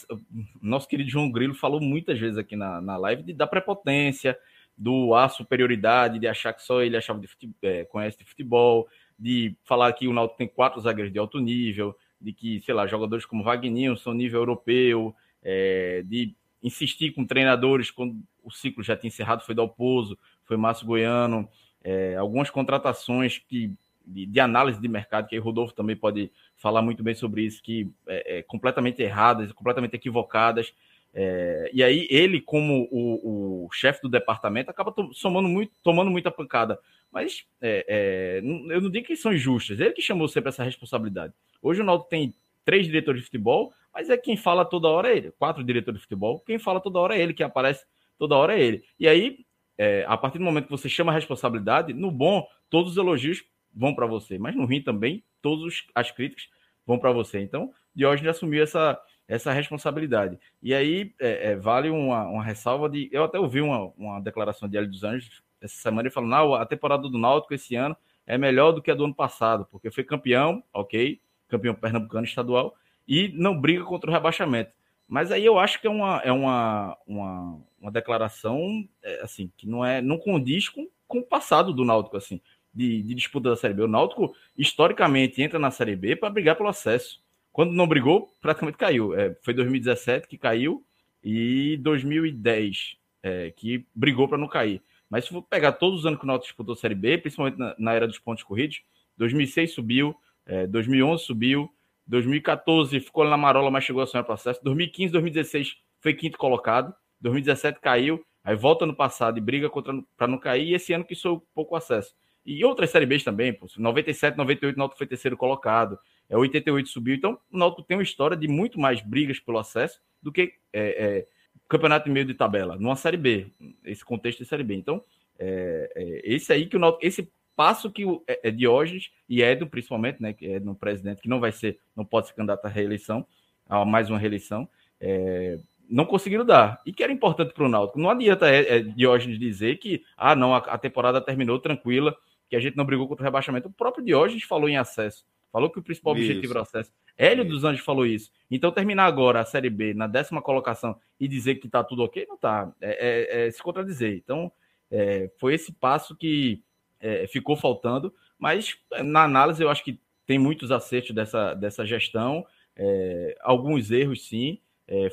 nosso 0.59 0.87
querido 0.87 1.11
João 1.11 1.31
Grilo 1.31 1.53
falou 1.53 1.79
muitas 1.79 2.19
vezes 2.19 2.39
aqui 2.39 2.55
na, 2.55 2.81
na 2.81 2.97
live 2.97 3.21
de, 3.21 3.31
da 3.31 3.45
prepotência, 3.45 4.35
do 4.75 5.13
a 5.13 5.29
superioridade, 5.29 6.17
de 6.17 6.27
achar 6.27 6.51
que 6.51 6.63
só 6.63 6.81
ele 6.81 6.97
achava 6.97 7.19
de 7.19 7.27
futebol, 7.27 7.55
é, 7.61 7.85
conhece 7.85 8.17
de 8.17 8.25
futebol, 8.25 8.87
de 9.23 9.55
falar 9.63 9.93
que 9.93 10.05
o 10.05 10.11
Náutico 10.11 10.37
tem 10.37 10.49
quatro 10.49 10.81
zagueiros 10.81 11.13
de 11.13 11.17
alto 11.17 11.39
nível, 11.39 11.95
de 12.19 12.33
que, 12.33 12.59
sei 12.59 12.73
lá, 12.73 12.85
jogadores 12.85 13.25
como 13.25 13.41
Wagner 13.41 13.95
são 13.95 14.13
nível 14.13 14.41
europeu, 14.41 15.15
é, 15.41 16.03
de 16.05 16.35
insistir 16.61 17.11
com 17.11 17.25
treinadores 17.25 17.89
quando 17.89 18.21
o 18.43 18.51
ciclo 18.51 18.83
já 18.83 18.97
tinha 18.97 19.07
encerrado, 19.07 19.45
foi 19.45 19.55
Dalpozo, 19.55 20.19
foi 20.43 20.57
Márcio 20.57 20.85
Goiano, 20.85 21.47
é, 21.81 22.17
algumas 22.17 22.49
contratações 22.49 23.37
que 23.37 23.71
de, 24.05 24.25
de, 24.25 24.39
análise 24.41 24.81
de 24.81 24.89
mercado, 24.89 25.29
que 25.29 25.35
aí 25.35 25.39
o 25.39 25.43
Rodolfo 25.43 25.73
também 25.73 25.95
pode 25.95 26.29
falar 26.57 26.81
muito 26.81 27.01
bem 27.01 27.15
sobre 27.15 27.43
isso, 27.43 27.63
que 27.63 27.89
é, 28.05 28.39
é 28.39 28.43
completamente 28.43 29.01
erradas, 29.01 29.53
completamente 29.53 29.95
equivocadas. 29.95 30.73
É, 31.13 31.69
e 31.71 31.83
aí 31.83 32.07
ele, 32.09 32.41
como 32.41 32.87
o, 32.91 33.65
o 33.65 33.71
chefe 33.71 34.01
do 34.01 34.09
departamento, 34.09 34.71
acaba 34.71 34.93
somando 35.13 35.47
muito, 35.47 35.73
tomando 35.83 36.09
muita 36.09 36.31
pancada. 36.31 36.79
Mas 37.11 37.45
é, 37.61 37.85
é, 37.87 38.39
eu 38.73 38.81
não 38.81 38.89
digo 38.89 39.05
que 39.05 39.15
são 39.15 39.31
injustas, 39.31 39.79
ele 39.79 39.91
que 39.91 40.01
chamou 40.01 40.27
sempre 40.27 40.49
essa 40.49 40.63
responsabilidade. 40.63 41.33
Hoje 41.61 41.81
o 41.81 41.83
Naldo 41.83 42.05
tem 42.05 42.33
três 42.65 42.85
diretores 42.85 43.21
de 43.21 43.25
futebol, 43.25 43.71
mas 43.93 44.09
é 44.09 44.17
quem 44.17 44.35
fala 44.35 44.65
toda 44.65 44.87
hora 44.87 45.09
é 45.11 45.17
ele. 45.17 45.31
Quatro 45.31 45.63
diretores 45.63 45.99
de 45.99 46.03
futebol, 46.03 46.39
quem 46.39 46.57
fala 46.57 46.79
toda 46.79 46.99
hora 46.99 47.15
é 47.15 47.21
ele, 47.21 47.33
quem 47.33 47.45
aparece 47.45 47.85
toda 48.17 48.35
hora 48.35 48.57
é 48.57 48.61
ele. 48.61 48.83
E 48.99 49.07
aí, 49.07 49.45
é, 49.77 50.05
a 50.07 50.17
partir 50.17 50.39
do 50.39 50.43
momento 50.43 50.65
que 50.65 50.71
você 50.71 50.89
chama 50.89 51.11
a 51.11 51.15
responsabilidade, 51.15 51.93
no 51.93 52.09
bom, 52.09 52.47
todos 52.69 52.93
os 52.93 52.97
elogios 52.97 53.43
vão 53.71 53.93
para 53.93 54.07
você, 54.07 54.39
mas 54.39 54.55
no 54.55 54.65
ruim 54.65 54.81
também, 54.81 55.23
todas 55.41 55.83
as 55.93 56.09
críticas 56.09 56.47
vão 56.85 56.97
para 56.97 57.11
você. 57.11 57.39
Então, 57.39 57.71
Diógenes 57.95 58.35
assumiu 58.35 58.63
essa, 58.63 58.99
essa 59.27 59.51
responsabilidade. 59.51 60.37
E 60.61 60.73
aí 60.73 61.13
é, 61.19 61.51
é, 61.51 61.55
vale 61.55 61.89
uma, 61.89 62.27
uma, 62.27 62.43
ressalva 62.43 62.89
de. 62.89 63.09
Eu 63.11 63.23
até 63.23 63.39
ouvi 63.39 63.61
uma, 63.61 63.91
uma 63.97 64.19
declaração 64.19 64.67
de 64.67 64.77
Hélio 64.77 64.89
dos 64.89 65.03
Anjos 65.03 65.43
essa 65.63 65.75
semana 65.81 66.07
ele 66.07 66.13
falou: 66.13 66.29
não, 66.29 66.53
a 66.53 66.65
temporada 66.65 67.07
do 67.07 67.17
Náutico 67.17 67.53
esse 67.53 67.75
ano 67.75 67.95
é 68.27 68.37
melhor 68.37 68.73
do 68.73 68.81
que 68.81 68.91
a 68.91 68.95
do 68.95 69.05
ano 69.05 69.15
passado, 69.15 69.65
porque 69.71 69.89
foi 69.89 70.03
campeão, 70.03 70.61
ok, 70.73 71.19
campeão 71.47 71.73
pernambucano 71.73 72.25
estadual, 72.25 72.75
e 73.07 73.29
não 73.29 73.59
briga 73.59 73.83
contra 73.85 74.09
o 74.09 74.13
rebaixamento. 74.13 74.71
Mas 75.07 75.31
aí 75.31 75.45
eu 75.45 75.57
acho 75.59 75.79
que 75.79 75.87
é 75.87 75.89
uma, 75.89 76.21
é 76.23 76.31
uma, 76.31 76.97
uma, 77.05 77.61
uma 77.79 77.91
declaração 77.91 78.87
é, 79.01 79.21
assim 79.21 79.51
que 79.57 79.67
não 79.67 79.85
é 79.85 80.01
não 80.01 80.17
condiz 80.17 80.69
com, 80.69 80.87
com 81.07 81.19
o 81.19 81.25
passado 81.25 81.73
do 81.73 81.85
Náutico 81.85 82.17
assim 82.17 82.41
de, 82.73 83.03
de, 83.03 83.13
disputa 83.13 83.49
da 83.49 83.55
Série 83.55 83.73
B. 83.73 83.83
O 83.83 83.87
Náutico, 83.87 84.33
historicamente, 84.57 85.41
entra 85.41 85.59
na 85.59 85.71
Série 85.71 85.95
B 85.95 86.15
para 86.15 86.29
brigar 86.29 86.55
pelo 86.55 86.69
acesso. 86.69 87.22
Quando 87.53 87.71
não 87.71 87.87
brigou, 87.87 88.33
praticamente 88.41 88.79
caiu. 88.79 89.13
É, 89.13 89.37
foi 89.43 89.53
2017 89.53 90.27
que 90.27 90.39
caiu 90.39 90.83
e 91.23 91.77
2010 91.77 92.97
é, 93.21 93.51
que 93.51 93.85
brigou 93.93 94.27
para 94.27 94.39
não 94.39 94.47
cair. 94.47 94.81
Mas 95.07 95.25
se 95.25 95.29
for 95.29 95.43
pegar 95.43 95.73
todos 95.73 95.99
os 95.99 96.05
anos 96.07 96.17
que 96.17 96.25
o 96.25 96.27
Náutico 96.27 96.47
disputou 96.47 96.73
a 96.73 96.75
Série 96.75 96.95
B, 96.95 97.19
principalmente 97.19 97.59
na, 97.59 97.75
na 97.77 97.93
era 97.93 98.07
dos 98.07 98.17
pontos 98.17 98.43
corridos, 98.43 98.81
2006 99.17 99.71
subiu, 99.71 100.15
é, 100.47 100.65
2011 100.65 101.23
subiu, 101.23 101.71
2014 102.07 102.99
ficou 102.99 103.23
na 103.23 103.37
marola, 103.37 103.69
mas 103.69 103.83
chegou 103.83 104.01
a 104.01 104.07
sonhar 104.07 104.25
processo. 104.25 104.59
2015, 104.63 105.13
2016 105.13 105.77
foi 106.01 106.15
quinto 106.15 106.39
colocado, 106.39 106.91
2017 107.21 107.79
caiu, 107.79 108.25
aí 108.43 108.55
volta 108.55 108.87
no 108.87 108.95
passado 108.95 109.37
e 109.37 109.41
briga 109.41 109.69
para 110.17 110.27
não 110.27 110.39
cair, 110.39 110.69
e 110.69 110.73
esse 110.73 110.91
ano 110.91 111.05
que 111.05 111.13
sou 111.13 111.45
pouco 111.53 111.75
acesso. 111.75 112.15
E 112.43 112.65
outras 112.65 112.89
Série 112.89 113.05
Bs 113.05 113.23
também, 113.23 113.53
pô. 113.53 113.67
97, 113.77 114.35
98, 114.35 114.75
o 114.75 114.79
Náutico 114.79 114.97
foi 114.97 115.07
terceiro 115.07 115.37
colocado. 115.37 115.97
É 116.33 116.37
88 116.37 116.89
subiu. 116.89 117.13
Então, 117.13 117.37
o 117.51 117.57
Náutico 117.57 117.83
tem 117.83 117.95
uma 117.95 118.01
história 118.01 118.35
de 118.35 118.47
muito 118.47 118.79
mais 118.79 119.01
brigas 119.01 119.39
pelo 119.39 119.59
acesso 119.59 120.01
do 120.19 120.31
que 120.31 120.53
é, 120.73 120.81
é, 120.81 121.27
campeonato 121.69 122.09
meio 122.09 122.25
de 122.25 122.33
tabela, 122.33 122.75
numa 122.75 122.95
Série 122.95 123.17
B, 123.17 123.51
esse 123.83 124.03
contexto 124.03 124.39
de 124.39 124.45
Série 124.45 124.63
B. 124.63 124.73
Então, 124.73 125.03
é, 125.37 125.91
é 125.95 126.33
esse 126.33 126.51
aí 126.51 126.65
que 126.65 126.75
o 126.75 126.79
Náutico, 126.79 127.05
esse 127.05 127.31
passo 127.55 127.91
que 127.91 128.03
o 128.03 128.23
é, 128.27 128.47
é 128.47 128.51
Diógenes 128.51 129.11
e 129.29 129.43
Edo, 129.43 129.67
principalmente, 129.67 130.19
né, 130.23 130.33
que 130.33 130.47
é 130.47 130.59
no 130.59 130.73
presidente, 130.73 131.21
que 131.21 131.29
não 131.29 131.39
vai 131.39 131.51
ser, 131.51 131.79
não 131.95 132.03
pode 132.03 132.27
ser 132.27 132.33
candidato 132.33 132.65
à 132.65 132.69
reeleição, 132.69 133.27
a 133.69 133.85
mais 133.85 134.09
uma 134.09 134.17
reeleição, 134.17 134.67
é, 134.99 135.59
não 135.87 136.05
conseguiram 136.05 136.43
dar. 136.43 136.81
E 136.83 136.91
que 136.91 137.03
era 137.03 137.13
importante 137.13 137.53
para 137.53 137.65
o 137.65 137.69
Náutico. 137.69 137.99
Não 137.99 138.09
adianta 138.09 138.49
é, 138.49 138.77
é, 138.77 138.79
Diógenes 138.79 139.37
dizer 139.37 139.77
que, 139.77 140.03
ah, 140.17 140.35
não, 140.35 140.55
a, 140.55 140.57
a 140.57 140.79
temporada 140.79 141.21
terminou 141.21 141.59
tranquila, 141.59 142.15
que 142.49 142.55
a 142.55 142.59
gente 142.59 142.75
não 142.75 142.85
brigou 142.85 143.07
contra 143.07 143.23
o 143.23 143.25
rebaixamento. 143.25 143.67
O 143.67 143.71
próprio 143.71 144.03
Diógenes 144.03 144.43
falou 144.43 144.67
em 144.67 144.77
acesso. 144.77 145.23
Falou 145.53 145.69
que 145.69 145.77
o 145.77 145.83
principal 145.83 146.17
isso. 146.17 146.25
objetivo 146.25 146.53
era 146.53 146.59
o 146.61 146.63
acesso. 146.63 146.91
Hélio 147.15 147.45
dos 147.45 147.63
Anjos 147.63 147.85
falou 147.85 148.07
isso. 148.07 148.31
Então, 148.49 148.71
terminar 148.71 149.05
agora 149.05 149.39
a 149.39 149.45
Série 149.45 149.69
B 149.69 149.93
na 149.93 150.07
décima 150.07 150.41
colocação 150.41 150.99
e 151.19 151.27
dizer 151.27 151.55
que 151.55 151.67
está 151.67 151.83
tudo 151.83 152.01
ok, 152.01 152.25
não 152.27 152.33
está. 152.33 152.73
É, 152.81 153.43
é, 153.43 153.47
é, 153.47 153.51
se 153.51 153.61
contradizer. 153.61 154.15
Então, 154.15 154.51
é, 154.89 155.29
foi 155.39 155.53
esse 155.53 155.71
passo 155.71 156.15
que 156.15 156.63
é, 156.99 157.27
ficou 157.27 157.55
faltando. 157.55 158.11
Mas, 158.39 158.75
na 159.03 159.25
análise, 159.25 159.61
eu 159.61 159.69
acho 159.69 159.83
que 159.83 159.99
tem 160.25 160.39
muitos 160.39 160.71
acertos 160.71 161.13
dessa, 161.13 161.53
dessa 161.53 161.85
gestão. 161.85 162.43
É, 162.75 163.37
alguns 163.41 163.91
erros, 163.91 164.27
sim. 164.27 164.59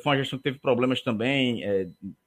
foi 0.01 0.11
uma 0.11 0.17
gestão 0.17 0.39
que 0.39 0.43
teve 0.43 0.57
problemas 0.57 1.01
também 1.03 1.61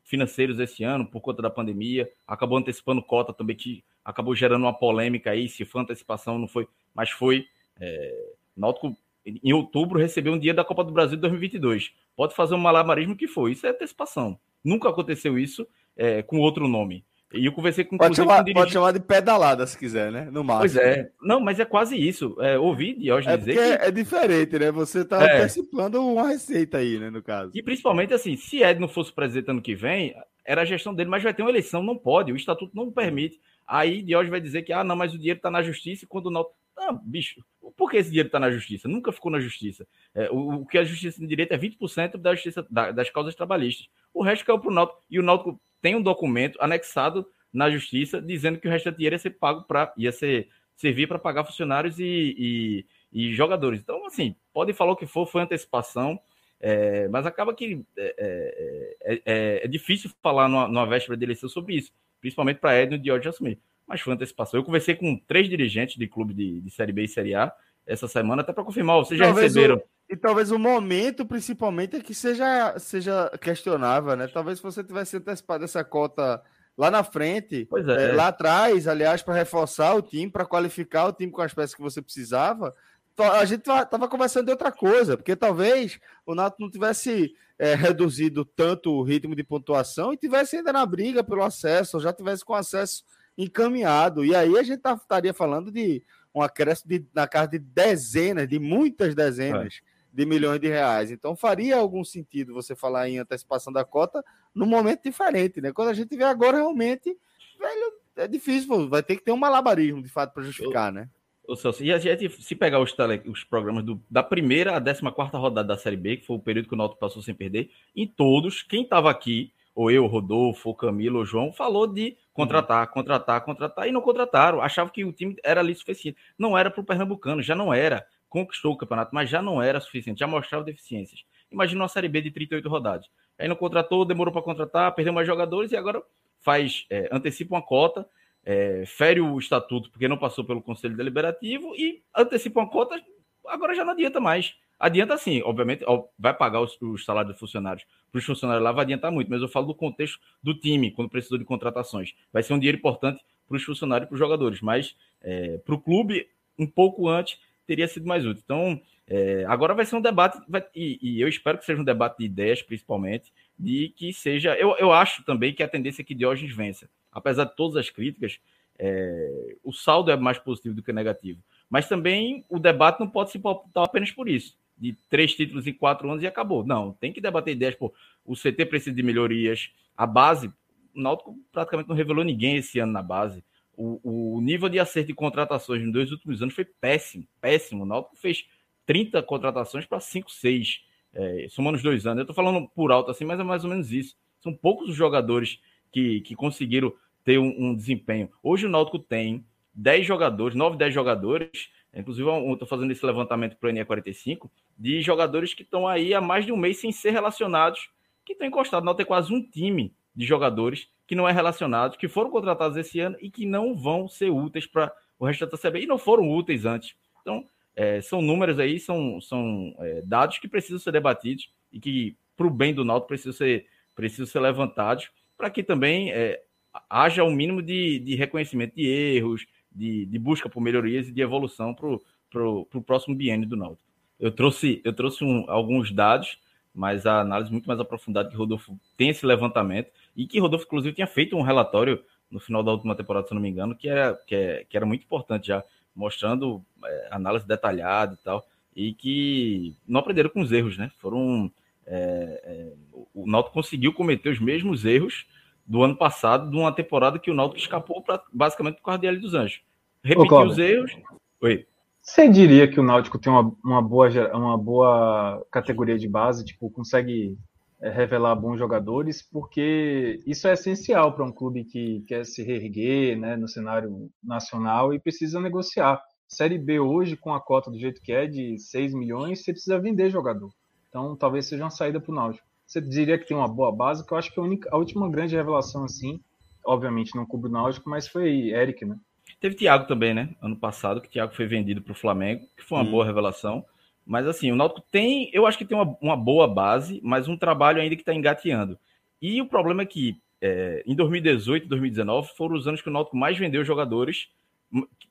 financeiros 0.05 0.61
esse 0.61 0.85
ano 0.85 1.05
por 1.05 1.21
conta 1.21 1.43
da 1.43 1.51
pandemia. 1.51 2.09
Acabou 2.29 2.59
antecipando 2.59 3.03
cota 3.03 3.33
também, 3.33 3.57
que 3.57 3.83
acabou 4.05 4.37
gerando 4.37 4.63
uma 4.63 4.73
polêmica 4.73 5.33
aí, 5.33 5.49
se 5.49 5.65
foi 5.65 5.83
antecipação, 5.83 6.39
não 6.39 6.47
foi, 6.47 6.69
mas 6.95 7.11
foi. 7.11 7.49
É, 7.81 8.33
Náutico, 8.57 8.97
em 9.27 9.53
outubro, 9.53 9.99
recebeu 9.99 10.33
um 10.33 10.39
dia 10.39 10.55
da 10.55 10.65
Copa 10.65 10.85
do 10.85 10.93
Brasil 10.93 11.17
de 11.17 11.23
2022. 11.23 11.93
Pode 12.17 12.35
fazer 12.35 12.55
um 12.55 12.59
malabarismo 12.59 13.17
que 13.17 13.27
foi, 13.27 13.53
isso 13.53 13.67
é 13.67 13.71
antecipação. 13.71 14.39
Nunca 14.63 14.89
aconteceu 14.89 15.39
isso 15.39 15.67
é, 15.97 16.23
com 16.23 16.39
outro 16.39 16.69
nome. 16.69 17.05
E 17.33 17.47
eu 17.47 17.53
conversei 17.53 17.85
com 17.85 17.99
pode 17.99 18.15
chamar, 18.15 18.45
pode 18.45 18.73
chamar 18.73 18.93
de 18.93 19.01
pedalada 19.01 19.67
se 19.67 19.77
quiser, 19.77 20.13
né? 20.13 20.29
No 20.31 20.45
máximo. 20.45 20.61
Pois 20.61 20.77
é. 20.77 21.11
Não, 21.21 21.41
mas 21.41 21.59
é 21.59 21.65
quase 21.65 21.97
isso. 21.97 22.37
É, 22.41 22.57
ouvi 22.57 23.11
hoje 23.11 23.29
é 23.29 23.37
dizer. 23.37 23.55
Que... 23.55 23.87
É 23.87 23.91
diferente, 23.91 24.59
né? 24.59 24.71
Você 24.71 25.01
está 25.01 25.25
é. 25.25 25.39
antecipando 25.39 26.01
uma 26.01 26.29
receita 26.29 26.79
aí, 26.79 26.99
né? 26.99 27.11
No 27.11 27.23
caso. 27.23 27.51
E 27.53 27.63
principalmente 27.63 28.15
assim, 28.15 28.37
se 28.37 28.63
Ed 28.63 28.79
não 28.79 28.87
fosse 28.87 29.13
presidente 29.13 29.51
ano 29.51 29.61
que 29.61 29.75
vem, 29.75 30.15
era 30.45 30.63
a 30.63 30.65
gestão 30.65 30.95
dele, 30.95 31.11
mas 31.11 31.23
vai 31.23 31.35
ter 31.35 31.43
uma 31.43 31.51
eleição, 31.51 31.83
não 31.83 31.97
pode, 31.97 32.33
o 32.33 32.37
estatuto 32.37 32.75
não 32.75 32.91
permite. 32.93 33.41
Aí 33.67 34.03
Diógenes 34.03 34.31
vai 34.31 34.41
dizer 34.41 34.63
que, 34.63 34.73
ah, 34.73 34.85
não, 34.85 34.95
mas 34.95 35.13
o 35.13 35.19
dinheiro 35.19 35.39
está 35.39 35.51
na 35.51 35.63
justiça 35.63 36.05
e 36.05 36.09
quando 36.09 36.31
não. 36.31 36.47
Não, 36.77 36.97
bicho, 36.99 37.45
por 37.77 37.91
que 37.91 37.97
esse 37.97 38.09
dinheiro 38.09 38.27
está 38.27 38.41
na 38.41 38.51
justiça? 38.51 38.89
Nunca 38.89 39.13
ficou 39.13 39.31
na 39.31 39.41
justiça. 39.41 39.87
É, 40.15 40.31
o, 40.31 40.63
o, 40.63 40.67
que 40.67 40.77
a 40.77 40.85
justiça 40.85 41.19
tem 41.19 41.27
direito 41.27 41.53
é 41.53 41.59
20% 41.59 42.17
da 42.17 42.35
justiça, 42.35 42.67
da, 42.71 42.91
das 42.91 43.11
causas 43.11 43.35
trabalhistas. 43.35 43.89
O 44.13 44.23
resto 44.23 44.45
caiu 44.45 44.59
para 44.59 44.71
o 44.71 44.75
Náutico. 44.75 45.03
E 45.09 45.19
o 45.19 45.23
Náutico 45.23 45.61
tem 45.81 45.95
um 45.95 46.03
documento 46.03 46.59
anexado 46.61 47.27
na 47.53 47.71
justiça 47.71 48.21
dizendo 48.21 48.59
que 48.59 48.67
o 48.67 48.71
resto 48.71 48.91
do 48.91 48.97
dinheiro 48.97 49.15
ia 49.15 49.19
ser 49.19 49.31
pago 49.31 49.63
para. 49.63 49.93
ia 49.97 50.11
ser, 50.11 50.49
servir 50.77 51.07
para 51.07 51.19
pagar 51.19 51.45
funcionários 51.45 52.01
e, 52.01 52.05
e, 52.37 52.87
e, 53.13 53.35
jogadores. 53.35 53.81
Então, 53.81 54.05
assim, 54.07 54.35
pode 54.53 54.73
falar 54.73 54.93
o 54.93 54.97
que 54.97 55.07
for, 55.07 55.27
foi 55.27 55.43
antecipação. 55.43 56.19
É, 56.61 57.09
mas 57.09 57.27
acaba 57.27 57.55
que 57.55 57.85
é, 57.97 58.15
é, 58.19 58.97
é, 59.03 59.23
é, 59.25 59.65
é 59.65 59.69
difícil 59.69 60.11
falar 60.23 60.49
numa, 60.49 60.67
numa 60.67 60.87
véspera 60.87 61.17
de 61.17 61.25
eleição 61.25 61.49
sobre 61.49 61.77
isso 61.77 61.93
principalmente 62.25 62.59
para 62.59 62.81
Edno 62.81 62.99
de 62.99 63.13
hoje 63.13 63.29
assumir. 63.29 63.61
Mas 63.87 64.01
foi 64.01 64.15
antecipação. 64.15 64.59
Eu 64.59 64.65
conversei 64.65 64.95
com 64.95 65.19
três 65.27 65.49
dirigentes 65.49 65.97
de 65.97 66.07
clube 66.07 66.35
de, 66.35 66.61
de 66.61 66.71
Série 66.71 66.93
B 66.93 67.05
e 67.05 67.09
Série 67.09 67.35
A 67.35 67.53
essa 67.87 68.09
semana, 68.09 68.43
até 68.43 68.53
para 68.53 68.65
confirmar, 68.65 68.97
vocês 68.97 69.19
já 69.19 69.27
talvez 69.27 69.55
receberam. 69.55 69.77
O, 69.77 69.83
e 70.09 70.17
talvez 70.17 70.51
o 70.51 70.59
momento, 70.59 71.27
principalmente, 71.27 71.97
é 71.97 72.01
que 72.01 72.15
seja, 72.15 72.79
seja 72.79 73.31
questionável, 73.41 74.17
né? 74.17 74.27
Talvez 74.27 74.59
se 74.59 74.63
você 74.63 74.83
tivesse 74.83 75.17
antecipado 75.17 75.65
essa 75.65 75.85
cota 75.85 76.43
lá 76.77 76.91
na 76.91 77.05
frente, 77.05 77.69
é. 77.73 78.11
É, 78.11 78.13
lá 78.13 78.29
atrás, 78.29 78.89
aliás, 78.89 79.23
para 79.23 79.35
reforçar 79.35 79.95
o 79.95 80.03
time, 80.03 80.31
para 80.31 80.47
qualificar 80.47 81.07
o 81.07 81.13
time 81.13 81.31
com 81.31 81.43
as 81.43 81.55
peças 81.55 81.75
que 81.75 81.83
você 81.83 82.03
precisava, 82.03 82.73
a 83.17 83.45
gente 83.45 83.61
estava 83.61 84.09
conversando 84.09 84.47
de 84.47 84.53
outra 84.53 84.73
coisa, 84.73 85.17
porque 85.17 85.37
talvez 85.37 86.01
o 86.27 86.35
Nato 86.35 86.57
não 86.59 86.71
tivesse 86.71 87.33
é, 87.59 87.75
reduzido 87.75 88.45
tanto 88.45 88.91
o 88.91 89.03
ritmo 89.03 89.37
de 89.37 89.45
pontuação 89.45 90.13
e 90.13 90.17
tivesse 90.17 90.57
ainda 90.57 90.73
na 90.73 90.85
briga 90.85 91.23
pelo 91.23 91.43
acesso, 91.43 91.97
ou 91.97 92.03
já 92.03 92.13
tivesse 92.13 92.45
com 92.45 92.55
acesso 92.55 93.05
encaminhado. 93.37 94.25
E 94.25 94.35
aí 94.35 94.57
a 94.59 94.63
gente 94.63 94.81
tá, 94.81 94.95
estaria 94.95 95.35
falando 95.35 95.71
de 95.71 96.03
um 96.35 96.43
acréscimo 96.43 96.91
de, 96.91 97.07
na 97.15 97.27
casa 97.27 97.49
de 97.49 97.59
dezenas, 97.59 98.49
de 98.49 98.59
muitas 98.59 99.15
dezenas 99.15 99.81
é. 99.81 99.87
de 100.13 100.27
milhões 100.27 100.61
de 100.61 100.69
reais. 100.69 101.11
Então 101.11 101.37
faria 101.37 101.77
algum 101.77 102.05
sentido 102.05 102.55
você 102.55 102.75
falar 102.75 103.09
em 103.09 103.19
antecipação 103.19 103.73
da 103.73 103.85
cota 103.85 104.25
num 104.55 104.67
momento 104.67 105.03
diferente, 105.05 105.61
né? 105.61 105.73
Quando 105.73 105.89
a 105.89 105.95
gente 105.95 106.17
vê 106.17 106.25
agora 106.25 106.57
realmente, 106.57 107.17
velho, 107.59 107.93
é 108.17 108.29
difícil, 108.29 108.89
vai 108.89 109.03
ter 109.03 109.17
que 109.17 109.25
ter 109.25 109.33
um 109.33 109.37
malabarismo 109.37 110.03
de 110.03 110.09
fato 110.09 110.33
para 110.33 110.43
justificar, 110.43 110.93
né? 110.93 111.09
Ô, 111.47 111.55
Celso, 111.55 111.85
e 111.85 111.93
a 111.93 111.99
gente, 111.99 112.43
se 112.43 112.55
pegar 112.55 112.81
os, 112.81 112.93
tele, 112.93 113.23
os 113.27 113.45
programas 113.45 113.85
do, 113.85 114.03
da 114.11 114.23
primeira 114.23 114.77
à 114.77 114.81
14 114.81 115.37
rodada 115.37 115.69
da 115.69 115.77
Série 115.77 115.97
B, 115.97 116.17
que 116.17 116.27
foi 116.27 116.37
o 116.37 116.41
período 116.41 116.69
que 116.69 116.75
o 116.75 116.77
Náutico 116.77 116.99
passou 116.99 117.23
sem 117.23 117.35
perder, 117.35 117.71
em 117.95 118.07
todos, 118.07 118.63
quem 118.63 118.83
estava 118.83 119.11
aqui, 119.11 119.53
ou 119.75 119.91
eu, 119.91 120.07
Rodolfo, 120.07 120.69
ou 120.69 120.75
Camilo, 120.75 121.19
ou 121.19 121.25
João, 121.25 121.53
falou 121.53 121.87
de 121.87 122.17
contratar, 122.33 122.87
contratar, 122.91 123.45
contratar, 123.45 123.89
e 123.89 123.93
não 123.93 124.01
contrataram. 124.01 124.61
Achavam 124.61 124.93
que 124.93 125.05
o 125.05 125.13
time 125.13 125.37
era 125.43 125.61
ali 125.61 125.75
suficiente. 125.75 126.19
Não 126.39 126.57
era 126.57 126.71
para 126.71 126.81
o 126.81 126.85
Pernambucano, 126.85 127.43
já 127.43 127.55
não 127.55 127.73
era. 127.73 128.07
Conquistou 128.29 128.73
o 128.73 128.77
campeonato, 128.77 129.15
mas 129.15 129.29
já 129.29 129.43
não 129.43 129.63
era 129.63 129.81
suficiente, 129.81 130.21
já 130.21 130.27
mostrava 130.27 130.65
deficiências. 130.65 131.25
Imagina 131.51 131.83
uma 131.83 131.89
Série 131.89 132.09
B 132.09 132.21
de 132.21 132.31
38 132.31 132.69
rodadas. 132.69 133.07
Aí 133.39 133.49
não 133.49 133.57
contratou, 133.57 134.05
demorou 134.05 134.33
para 134.33 134.43
contratar, 134.43 134.95
perdeu 134.95 135.13
mais 135.13 135.27
jogadores 135.27 135.73
e 135.73 135.77
agora 135.77 136.03
faz, 136.41 136.87
é, 136.91 137.09
antecipa 137.13 137.55
uma 137.55 137.63
cota 137.63 138.07
é, 138.45 138.85
fere 138.87 139.21
o 139.21 139.39
estatuto 139.39 139.91
porque 139.91 140.07
não 140.07 140.19
passou 140.19 140.45
pelo 140.45 140.63
Conselho 140.63 140.97
Deliberativo 140.97 141.75
e 141.75 142.03
antecipa 142.15 142.61
uma 142.61 142.71
cota, 142.71 143.01
agora 143.47 143.75
já 143.75 143.85
não 143.85 143.93
adianta 143.93 144.21
mais. 144.21 144.55
Adianta 144.79 145.17
sim, 145.17 145.41
obviamente, 145.43 145.85
vai 146.19 146.35
pagar 146.35 146.61
os, 146.61 146.77
os 146.81 147.05
salários 147.05 147.33
dos 147.33 147.41
funcionários. 147.41 147.87
Para 148.11 148.19
os 148.19 148.25
funcionários 148.25 148.63
lá 148.63 148.73
vai 148.73 148.85
adiantar 148.85 149.11
muito, 149.11 149.31
mas 149.31 149.41
eu 149.41 149.49
falo 149.49 149.67
do 149.67 149.75
contexto 149.75 150.21
do 150.43 150.55
time, 150.55 150.91
quando 150.91 151.09
precisou 151.09 151.39
de 151.39 151.45
contratações. 151.45 152.15
Vai 152.33 152.43
ser 152.43 152.55
um 152.55 152.59
dinheiro 152.59 152.79
importante 152.79 153.25
para 153.47 153.57
os 153.57 153.63
funcionários 153.63 154.07
e 154.07 154.09
para 154.09 154.15
os 154.15 154.19
jogadores, 154.19 154.61
mas 154.61 154.97
é, 155.23 155.59
para 155.59 155.75
o 155.75 155.81
clube, 155.81 156.29
um 156.59 156.67
pouco 156.67 157.09
antes, 157.09 157.39
teria 157.67 157.89
sido 157.89 158.07
mais 158.07 158.27
útil. 158.27 158.43
Então, 158.45 158.81
é, 159.07 159.45
agora 159.47 159.75
vai 159.75 159.85
ser 159.85 159.97
um 159.97 160.01
debate, 160.01 160.39
vai, 160.49 160.65
e, 160.75 160.99
e, 161.01 161.21
eu 161.21 161.29
espero 161.29 161.59
que 161.59 161.65
seja 161.65 161.81
um 161.81 161.85
debate 161.85 162.19
de 162.19 162.25
ideias, 162.25 162.63
principalmente, 162.63 163.33
de 163.59 163.91
que 163.97 164.13
seja. 164.13 164.55
Eu, 164.57 164.77
eu 164.79 164.93
acho 164.93 165.25
também 165.25 165.55
que 165.55 165.63
a 165.63 165.69
tendência 165.69 166.03
é 166.03 166.05
que 166.05 166.15
Diógenes 166.15 166.55
vença 166.55 166.89
apesar 167.15 167.45
de 167.45 167.55
todas 167.55 167.77
as 167.77 167.89
críticas, 167.89 168.41
é, 168.77 169.57
o 169.63 169.73
saldo 169.73 170.11
é 170.11 170.17
mais 170.17 170.37
positivo 170.37 170.75
do 170.75 170.83
que 170.83 170.93
negativo. 170.93 171.41
Mas 171.71 171.89
também 171.89 172.45
o 172.51 172.59
debate 172.59 173.01
não 173.01 173.09
pode 173.09 173.31
se 173.31 173.39
pautar 173.39 173.85
apenas 173.85 174.11
por 174.11 174.29
isso. 174.29 174.59
De 174.77 174.93
três 175.09 175.35
títulos 175.35 175.67
em 175.67 175.73
quatro 175.73 176.11
anos 176.11 176.23
e 176.23 176.27
acabou. 176.27 176.65
Não, 176.65 176.93
tem 176.93 177.13
que 177.13 177.21
debater 177.21 177.55
ideias. 177.55 177.75
Pô, 177.75 177.93
o 178.25 178.35
CT 178.35 178.67
precisa 178.67 178.95
de 178.95 179.03
melhorias. 179.03 179.71
A 179.97 180.07
base, 180.07 180.49
o 180.95 181.01
Náutico 181.01 181.39
praticamente 181.53 181.89
não 181.89 181.97
revelou 181.97 182.25
ninguém 182.25 182.57
esse 182.57 182.79
ano 182.79 182.93
na 182.93 183.03
base. 183.03 183.45
O, 183.77 184.37
o 184.37 184.41
nível 184.41 184.69
de 184.69 184.79
acerto 184.79 185.09
de 185.09 185.15
contratações 185.15 185.83
nos 185.83 185.93
dois 185.93 186.13
últimos 186.13 186.43
anos 186.43 186.55
foi 186.55 186.65
péssimo, 186.65 187.27
péssimo. 187.41 187.83
O 187.83 187.87
Náutico 187.87 188.17
fez 188.17 188.47
30 188.87 189.23
contratações 189.23 189.87
para 189.87 190.01
5, 190.01 190.31
6, 190.31 190.83
é, 191.13 191.47
somando 191.51 191.77
os 191.77 191.83
dois 191.83 192.07
anos. 192.07 192.19
Eu 192.19 192.23
estou 192.23 192.35
falando 192.35 192.69
por 192.69 192.93
alto 192.93 193.11
assim, 193.11 193.25
mas 193.25 193.41
é 193.41 193.43
mais 193.43 193.65
ou 193.65 193.71
menos 193.71 193.93
isso. 193.93 194.17
São 194.41 194.53
poucos 194.53 194.91
os 194.91 194.97
jogadores 194.97 195.61
que, 195.91 196.21
que 196.21 196.35
conseguiram 196.35 196.93
ter 197.25 197.39
um, 197.39 197.71
um 197.71 197.75
desempenho. 197.75 198.31
Hoje 198.43 198.67
o 198.67 198.69
Náutico 198.69 198.99
tem 198.99 199.45
10 199.75 200.07
jogadores, 200.07 200.57
9, 200.57 200.77
10 200.77 200.95
jogadores, 200.95 201.71
inclusive 201.97 202.29
eu 202.29 202.53
estou 202.53 202.67
fazendo 202.67 202.91
esse 202.91 203.05
levantamento 203.05 203.57
para 203.57 203.71
o 203.71 203.73
NE45, 203.73 204.51
de 204.79 205.01
jogadores 205.01 205.55
que 205.55 205.63
estão 205.63 205.87
aí 205.87 206.15
há 206.15 206.21
mais 206.21 206.45
de 206.45 206.53
um 206.53 206.57
mês 206.57 206.79
sem 206.79 206.93
ser 206.93 207.11
relacionados, 207.11 207.91
que 208.25 208.33
estão 208.33 208.47
encostados. 208.47 208.83
O 208.83 208.87
Náutico 208.87 208.99
tem 208.99 209.07
quase 209.07 209.33
um 209.33 209.43
time 209.43 209.95
de 210.15 210.25
jogadores 210.25 210.89
que 211.07 211.15
não 211.15 211.29
é 211.29 211.33
relacionado, 211.33 211.99
que 211.99 212.09
foram 212.09 212.31
contratados 212.31 212.77
esse 212.77 213.01
ano 213.01 213.17
e 213.21 213.31
que 213.31 213.45
não 213.45 213.75
vão 213.75 214.09
ser 214.09 214.31
úteis 214.31 214.67
para 214.67 214.93
o 215.19 215.27
resto 215.27 215.47
da 215.47 215.59
CB 215.59 215.81
e 215.83 215.87
não 215.87 215.99
foram 215.99 216.31
úteis 216.31 216.65
antes. 216.65 216.97
Então, 217.21 217.47
é, 217.77 218.01
são 218.01 218.23
números 218.23 218.59
aí, 218.59 218.79
são, 218.79 219.21
são 219.21 219.75
é, 219.79 220.03
dados 220.03 220.39
que 220.39 220.49
precisam 220.49 220.79
ser 220.79 220.93
debatidos 220.93 221.53
e 221.73 221.81
que, 221.81 222.17
para 222.37 222.47
o 222.47 222.51
bem 222.51 222.73
do 222.73 222.85
Náutico, 222.85 223.09
precisam 223.09 223.33
ser, 223.33 223.67
precisam 223.95 224.27
ser 224.27 224.41
levantados 224.41 225.11
para 225.37 225.51
que 225.51 225.63
também 225.63 226.13
é, 226.13 226.43
haja 226.89 227.25
um 227.25 227.35
mínimo 227.35 227.63
de, 227.63 227.99
de 227.99 228.15
reconhecimento 228.15 228.75
de 228.75 228.87
erros, 228.87 229.47
de, 229.75 230.07
de, 230.07 230.19
busca 230.19 230.49
por 230.49 230.61
melhorias 230.61 231.09
e 231.09 231.13
de 231.13 231.21
evolução 231.21 231.75
para 231.75 232.49
o 232.49 232.83
próximo 232.85 233.15
biênio 233.15 233.49
do 233.49 233.57
Náutico. 233.57 233.83
Eu 234.19 234.31
trouxe, 234.31 234.81
eu 234.85 234.93
trouxe 234.93 235.25
um, 235.25 235.45
alguns 235.49 235.91
dados, 235.91 236.39
mas 236.75 237.07
a 237.07 237.21
análise 237.21 237.51
muito 237.51 237.67
mais 237.67 237.81
aprofundada 237.81 238.29
que 238.29 238.37
Rodolfo 238.37 238.79
tem 238.97 239.11
esse 239.11 239.27
levantamento 239.27 239.91
e 240.17 240.27
que 240.27 240.39
Rodolfo, 240.39 240.67
inclusive, 240.67 240.95
tinha 240.95 241.07
feito 241.07 241.37
um 241.37 241.43
relatório 241.43 242.03
no 242.31 242.41
final 242.41 242.63
da 242.63 242.73
última 242.73 242.95
temporada, 242.95 243.27
se 243.27 243.35
não 243.35 243.41
me 243.41 243.49
engano, 243.49 243.77
que 243.77 243.89
era, 243.89 244.15
que, 244.27 244.35
é, 244.35 244.65
que 244.69 244.77
era 244.77 244.87
muito 244.87 245.05
importante 245.05 245.49
já, 245.49 245.63
mostrando 245.95 246.65
é, 246.85 247.09
análise 247.11 247.47
detalhada 247.47 248.15
e 248.15 248.25
tal, 248.25 248.47
e 248.75 248.93
que 248.93 249.77
não 249.87 250.01
aprenderam 250.01 250.31
com 250.31 250.41
os 250.41 250.51
erros, 250.51 250.77
né? 250.77 250.91
Foram. 250.99 251.51
É, 251.87 252.41
é, 252.45 252.73
o 253.13 253.27
Náutico 253.27 253.55
conseguiu 253.55 253.93
cometer 253.93 254.31
os 254.31 254.41
mesmos 254.41 254.85
erros 254.85 255.27
do 255.67 255.83
ano 255.83 255.97
passado, 255.97 256.51
de 256.51 256.57
uma 256.57 256.73
temporada 256.73 257.19
que 257.19 257.31
o 257.31 257.35
Náutico 257.35 257.61
escapou 257.61 258.03
pra, 258.03 258.23
basicamente 258.33 258.77
por 258.77 258.85
causa 258.85 259.01
de 259.01 259.07
L 259.07 259.19
dos 259.19 259.35
Anjos. 259.35 259.63
Repetiu 260.03 260.41
os 260.43 260.59
erros. 260.59 260.97
Oi. 261.41 261.67
Você 262.03 262.29
diria 262.29 262.69
que 262.69 262.79
o 262.79 262.83
Náutico 262.83 263.19
tem 263.19 263.33
uma, 263.33 263.51
uma, 263.65 263.81
boa, 263.81 264.09
uma 264.37 264.59
boa 264.59 265.43
categoria 265.51 265.99
de 265.99 266.07
base, 266.07 266.45
tipo, 266.45 266.69
consegue 266.69 267.39
é, 267.81 267.89
revelar 267.89 268.35
bons 268.35 268.59
jogadores, 268.59 269.23
porque 269.23 270.21
isso 270.27 270.47
é 270.47 270.53
essencial 270.53 271.15
para 271.15 271.25
um 271.25 271.33
clube 271.33 271.65
que 271.65 272.05
quer 272.07 272.27
se 272.27 272.43
reerguer 272.43 273.19
né, 273.19 273.37
no 273.37 273.49
cenário 273.49 274.11
nacional 274.23 274.93
e 274.93 275.01
precisa 275.01 275.41
negociar. 275.41 276.03
Série 276.29 276.59
B 276.59 276.79
hoje, 276.79 277.17
com 277.17 277.33
a 277.33 277.41
cota 277.41 277.71
do 277.71 277.79
jeito 277.79 278.03
que 278.03 278.13
é, 278.13 278.27
de 278.27 278.59
6 278.59 278.93
milhões, 278.93 279.43
você 279.43 279.53
precisa 279.53 279.79
vender 279.79 280.11
jogador. 280.11 280.51
Então, 280.91 281.17
talvez 281.17 281.47
seja 281.47 281.65
uma 281.65 281.71
saída 281.71 281.99
para 281.99 282.13
o 282.13 282.15
Náutico 282.15 282.47
você 282.67 282.81
diria 282.81 283.19
que 283.19 283.27
tem 283.27 283.37
uma 283.37 283.49
boa 283.49 283.71
base, 283.71 284.07
que 284.07 284.13
eu 284.13 284.19
acho 284.19 284.33
que 284.33 284.41
a, 284.41 284.43
única, 284.43 284.69
a 284.73 284.77
última 284.77 285.11
grande 285.11 285.37
revelação, 285.37 285.85
assim, 285.85 286.21
obviamente 286.65 287.15
não 287.15 287.27
cubo 287.27 287.49
náutico, 287.49 287.89
mas 287.89 288.09
foi 288.09 288.51
Eric, 288.51 288.85
né? 288.85 288.97
Teve 289.41 289.57
Thiago 289.57 289.87
também, 289.87 290.15
né? 290.15 290.31
Ano 290.41 290.57
passado, 290.57 291.01
que 291.01 291.09
o 291.09 291.11
Thiago 291.11 291.35
foi 291.35 291.47
vendido 291.47 291.83
para 291.83 291.93
o 291.93 291.97
Flamengo, 291.97 292.47
que 292.57 292.65
foi 292.65 292.79
uma 292.79 292.91
boa 292.91 293.05
revelação. 293.05 293.65
Mas 294.07 294.27
assim, 294.27 294.53
o 294.53 294.57
Náutico 294.57 294.83
tem, 294.91 295.31
eu 295.33 295.47
acho 295.47 295.57
que 295.57 295.65
tem 295.65 295.77
uma, 295.77 295.97
uma 296.01 296.17
boa 296.17 296.47
base, 296.47 297.01
mas 297.03 297.27
um 297.27 297.37
trabalho 297.37 297.81
ainda 297.81 297.97
que 297.97 298.03
está 298.03 298.15
engateando. 298.15 298.79
E 299.21 299.41
o 299.41 299.47
problema 299.47 299.83
é 299.83 299.87
que 299.87 300.19
é, 300.41 300.83
em 300.87 300.95
2018 300.95 301.65
e 301.65 301.69
2019 301.69 302.29
foram 302.37 302.55
os 302.55 302.69
anos 302.69 302.83
que 302.83 302.89
o 302.89 302.93
Náutico 302.93 303.17
mais 303.17 303.39
vendeu 303.39 303.65
jogadores, 303.65 304.29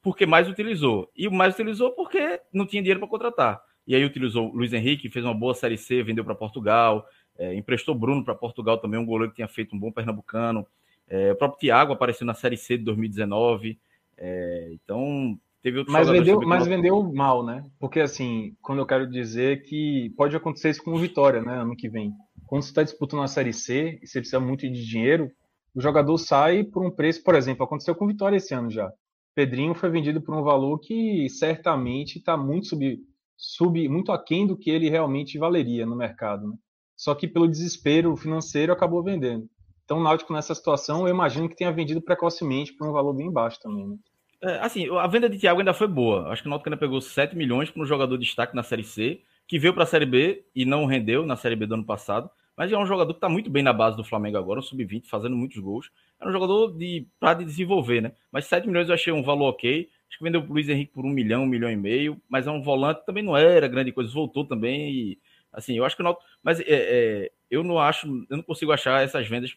porque 0.02 0.26
mais 0.26 0.48
utilizou. 0.48 1.10
E 1.16 1.28
mais 1.30 1.54
utilizou 1.54 1.92
porque 1.92 2.40
não 2.52 2.68
tinha 2.68 2.82
dinheiro 2.82 3.00
para 3.00 3.10
contratar. 3.10 3.62
E 3.86 3.96
aí 3.96 4.06
utilizou 4.06 4.50
o 4.50 4.56
Luiz 4.56 4.72
Henrique, 4.74 5.10
fez 5.10 5.26
uma 5.26 5.34
boa 5.34 5.54
Série 5.54 5.78
C, 5.78 6.04
vendeu 6.04 6.24
para 6.24 6.36
Portugal. 6.36 7.06
É, 7.38 7.54
emprestou 7.56 7.96
Bruno 7.96 8.24
para 8.24 8.36
Portugal 8.36 8.78
também, 8.78 9.00
um 9.00 9.06
goleiro 9.06 9.32
que 9.32 9.38
tinha 9.38 9.48
feito 9.48 9.76
um 9.76 9.80
bom 9.80 9.92
pernambucano. 9.92 10.66
É, 11.08 11.32
o 11.32 11.36
próprio 11.36 11.60
Thiago 11.60 11.94
apareceu 11.94 12.26
na 12.26 12.34
Série 12.34 12.58
C 12.58 12.78
de 12.78 12.84
2019. 12.84 13.80
É, 14.18 14.70
então, 14.72 15.38
teve 15.62 15.80
outro 15.80 15.92
mas 15.92 16.10
vendeu, 16.10 16.42
mas 16.42 16.68
vendeu 16.68 17.04
mal, 17.12 17.44
né? 17.44 17.66
Porque, 17.80 18.00
assim, 18.00 18.56
quando 18.62 18.80
eu 18.80 18.86
quero 18.86 19.10
dizer 19.10 19.64
que 19.64 20.14
pode 20.16 20.36
acontecer 20.36 20.70
isso 20.70 20.84
com 20.84 20.92
o 20.92 20.98
Vitória, 20.98 21.42
né? 21.42 21.62
Ano 21.62 21.76
que 21.76 21.90
vem. 21.90 22.14
Quando 22.46 22.64
você 22.64 22.70
está 22.70 22.84
disputando 22.84 23.24
a 23.24 23.28
Série 23.28 23.54
C 23.54 24.00
e 24.02 24.08
você 24.08 24.20
precisa 24.20 24.40
muito 24.40 24.62
de 24.70 24.86
dinheiro, 24.86 25.32
o 25.76 25.82
jogador 25.82 26.18
sai 26.18 26.64
por 26.64 26.86
um 26.86 26.92
preço, 26.92 27.24
por 27.24 27.36
exemplo, 27.36 27.64
aconteceu 27.64 27.96
com 27.96 28.06
o 28.06 28.08
Vitória 28.08 28.38
esse 28.38 28.54
ano 28.54 28.70
já. 28.70 28.92
Pedrinho 29.36 29.74
foi 29.74 29.90
vendido 29.90 30.22
por 30.22 30.36
um 30.36 30.44
valor 30.44 30.80
que 30.80 31.28
certamente 31.30 32.20
está 32.20 32.38
muito 32.38 32.68
sub, 32.68 33.00
sub, 33.36 33.90
muito 33.90 34.12
aquém 34.12 34.46
do 34.46 34.56
que 34.56 34.70
ele 34.70 34.90
realmente 34.90 35.40
valeria 35.40 35.86
no 35.86 35.96
mercado. 35.96 36.48
Né? 36.48 36.56
Só 36.96 37.14
que 37.16 37.28
pelo 37.28 37.48
desespero 37.48 38.16
financeiro 38.16 38.72
acabou 38.72 39.04
vendendo. 39.04 39.50
Então 39.86 40.00
o 40.00 40.04
Náutico 40.04 40.34
nessa 40.34 40.56
situação, 40.56 41.08
eu 41.08 41.14
imagino 41.14 41.50
que 41.50 41.56
tenha 41.56 41.72
vendido 41.72 42.02
precocemente 42.02 42.74
por 42.74 42.88
um 42.88 42.92
valor 42.92 43.14
bem 43.14 43.32
baixo 43.32 43.60
também. 43.60 43.88
Né? 43.88 43.98
É, 44.42 44.60
assim, 44.60 44.90
a 44.98 45.08
venda 45.08 45.30
de 45.30 45.38
Thiago 45.38 45.60
ainda 45.60 45.74
foi 45.74 45.88
boa. 45.88 46.30
Acho 46.30 46.42
que 46.42 46.48
o 46.48 46.50
Náutico 46.50 46.70
ainda 46.70 46.80
pegou 46.80 47.00
7 47.00 47.36
milhões 47.36 47.70
para 47.70 47.82
um 47.82 47.86
jogador 47.86 48.18
de 48.18 48.26
destaque 48.26 48.56
na 48.56 48.64
Série 48.64 48.84
C, 48.84 49.22
que 49.48 49.60
veio 49.60 49.74
para 49.74 49.84
a 49.84 49.88
Série 49.88 50.06
B 50.06 50.44
e 50.56 50.66
não 50.66 50.86
rendeu 50.86 51.26
na 51.26 51.36
Série 51.36 51.56
B 51.56 51.66
do 51.66 51.76
ano 51.76 51.86
passado. 51.86 52.30
mas 52.56 52.72
é 52.72 52.78
um 52.78 52.86
jogador 52.86 53.14
que 53.14 53.18
está 53.18 53.30
muito 53.30 53.50
bem 53.50 53.64
na 53.64 53.74
base 53.74 53.98
do 53.98 54.04
Flamengo 54.04 54.38
agora, 54.38 54.60
um 54.60 54.64
sub-20, 54.64 55.08
fazendo 55.08 55.36
muitos 55.36 55.58
gols. 55.58 55.90
É 56.22 56.28
um 56.28 56.32
jogador 56.32 56.72
de 56.78 57.08
para 57.20 57.40
de 57.40 57.46
desenvolver, 57.46 58.02
né? 58.02 58.12
Mas 58.32 58.46
7 58.46 58.68
milhões 58.68 58.88
eu 58.88 58.94
achei 58.94 59.12
um 59.12 59.24
valor 59.24 59.50
ok. 59.50 59.90
Acho 60.08 60.18
que 60.18 60.24
vendeu 60.24 60.42
o 60.42 60.46
Luiz 60.46 60.70
Henrique 60.70 60.94
por 60.94 61.06
um 61.06 61.10
milhão, 61.10 61.44
um 61.44 61.48
milhão 61.48 61.72
e 61.72 61.76
meio, 61.76 62.22
mas 62.30 62.46
é 62.46 62.52
um 62.52 62.62
volante 62.62 63.06
também 63.06 63.24
não 63.24 63.36
era 63.36 63.68
grande 63.68 63.92
coisa, 63.92 64.12
voltou 64.12 64.46
também 64.46 64.92
e 64.92 65.20
assim, 65.54 65.78
eu 65.78 65.86
acho 65.86 65.96
que 65.96 66.02
o 66.02 66.04
Náutico, 66.04 66.26
mas 66.42 66.60
é, 66.60 66.66
é, 66.68 67.32
eu 67.50 67.64
não 67.64 67.80
acho, 67.80 68.08
eu 68.30 68.38
não 68.38 68.44
consigo 68.44 68.72
achar 68.72 69.04
essas 69.04 69.28
vendas 69.28 69.56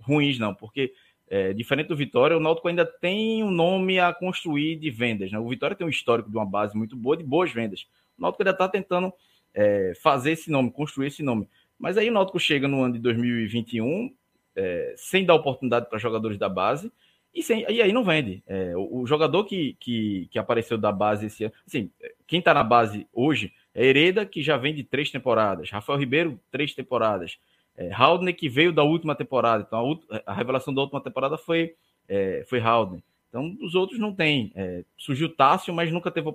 ruins 0.00 0.38
não, 0.38 0.54
porque 0.54 0.92
é, 1.28 1.52
diferente 1.54 1.88
do 1.88 1.96
Vitória, 1.96 2.36
o 2.36 2.40
Náutico 2.40 2.68
ainda 2.68 2.84
tem 2.84 3.42
um 3.42 3.50
nome 3.50 3.98
a 3.98 4.12
construir 4.12 4.76
de 4.76 4.90
vendas, 4.90 5.32
né? 5.32 5.38
O 5.38 5.48
Vitória 5.48 5.74
tem 5.74 5.86
um 5.86 5.90
histórico 5.90 6.30
de 6.30 6.36
uma 6.36 6.44
base 6.44 6.76
muito 6.76 6.94
boa 6.94 7.16
de 7.16 7.24
boas 7.24 7.50
vendas. 7.50 7.86
O 8.18 8.22
Náutico 8.22 8.42
ainda 8.42 8.50
está 8.50 8.68
tentando 8.68 9.10
é, 9.54 9.94
fazer 10.02 10.32
esse 10.32 10.50
nome, 10.50 10.70
construir 10.70 11.06
esse 11.06 11.22
nome. 11.22 11.48
Mas 11.78 11.96
aí 11.96 12.10
o 12.10 12.12
Náutico 12.12 12.38
chega 12.38 12.68
no 12.68 12.82
ano 12.82 12.94
de 12.94 13.00
2021 13.00 14.14
é, 14.54 14.94
sem 14.96 15.24
dar 15.24 15.34
oportunidade 15.34 15.88
para 15.88 15.98
jogadores 15.98 16.36
da 16.36 16.48
base 16.48 16.92
e, 17.34 17.42
sem, 17.42 17.64
e 17.68 17.80
aí 17.80 17.92
não 17.92 18.04
vende. 18.04 18.42
É, 18.46 18.76
o, 18.76 19.00
o, 19.00 19.06
jogador 19.06 19.44
que, 19.44 19.74
que, 19.80 20.28
que, 20.30 20.38
apareceu 20.38 20.76
da 20.76 20.92
base 20.92 21.26
esse 21.26 21.44
ano, 21.44 21.54
assim, 21.66 21.90
quem 22.26 22.40
está 22.40 22.52
na 22.52 22.62
base 22.62 23.06
hoje 23.12 23.52
Hereda, 23.74 24.26
que 24.26 24.42
já 24.42 24.56
vem 24.56 24.74
de 24.74 24.84
três 24.84 25.10
temporadas, 25.10 25.70
Rafael 25.70 25.98
Ribeiro, 25.98 26.38
três 26.50 26.74
temporadas, 26.74 27.38
é, 27.76 27.90
Haldner, 27.92 28.36
que 28.36 28.48
veio 28.48 28.72
da 28.72 28.82
última 28.82 29.14
temporada. 29.14 29.64
Então 29.66 30.00
a, 30.10 30.32
a 30.32 30.34
revelação 30.34 30.74
da 30.74 30.82
última 30.82 31.00
temporada 31.00 31.38
foi, 31.38 31.74
é, 32.08 32.44
foi 32.48 32.60
Haldner. 32.60 33.02
Então, 33.32 33.56
os 33.62 33.74
outros 33.74 33.98
não 33.98 34.14
tem. 34.14 34.52
É, 34.54 34.84
surgiu 34.98 35.34
Tássio, 35.34 35.72
mas 35.72 35.90
nunca 35.90 36.10
teve, 36.10 36.28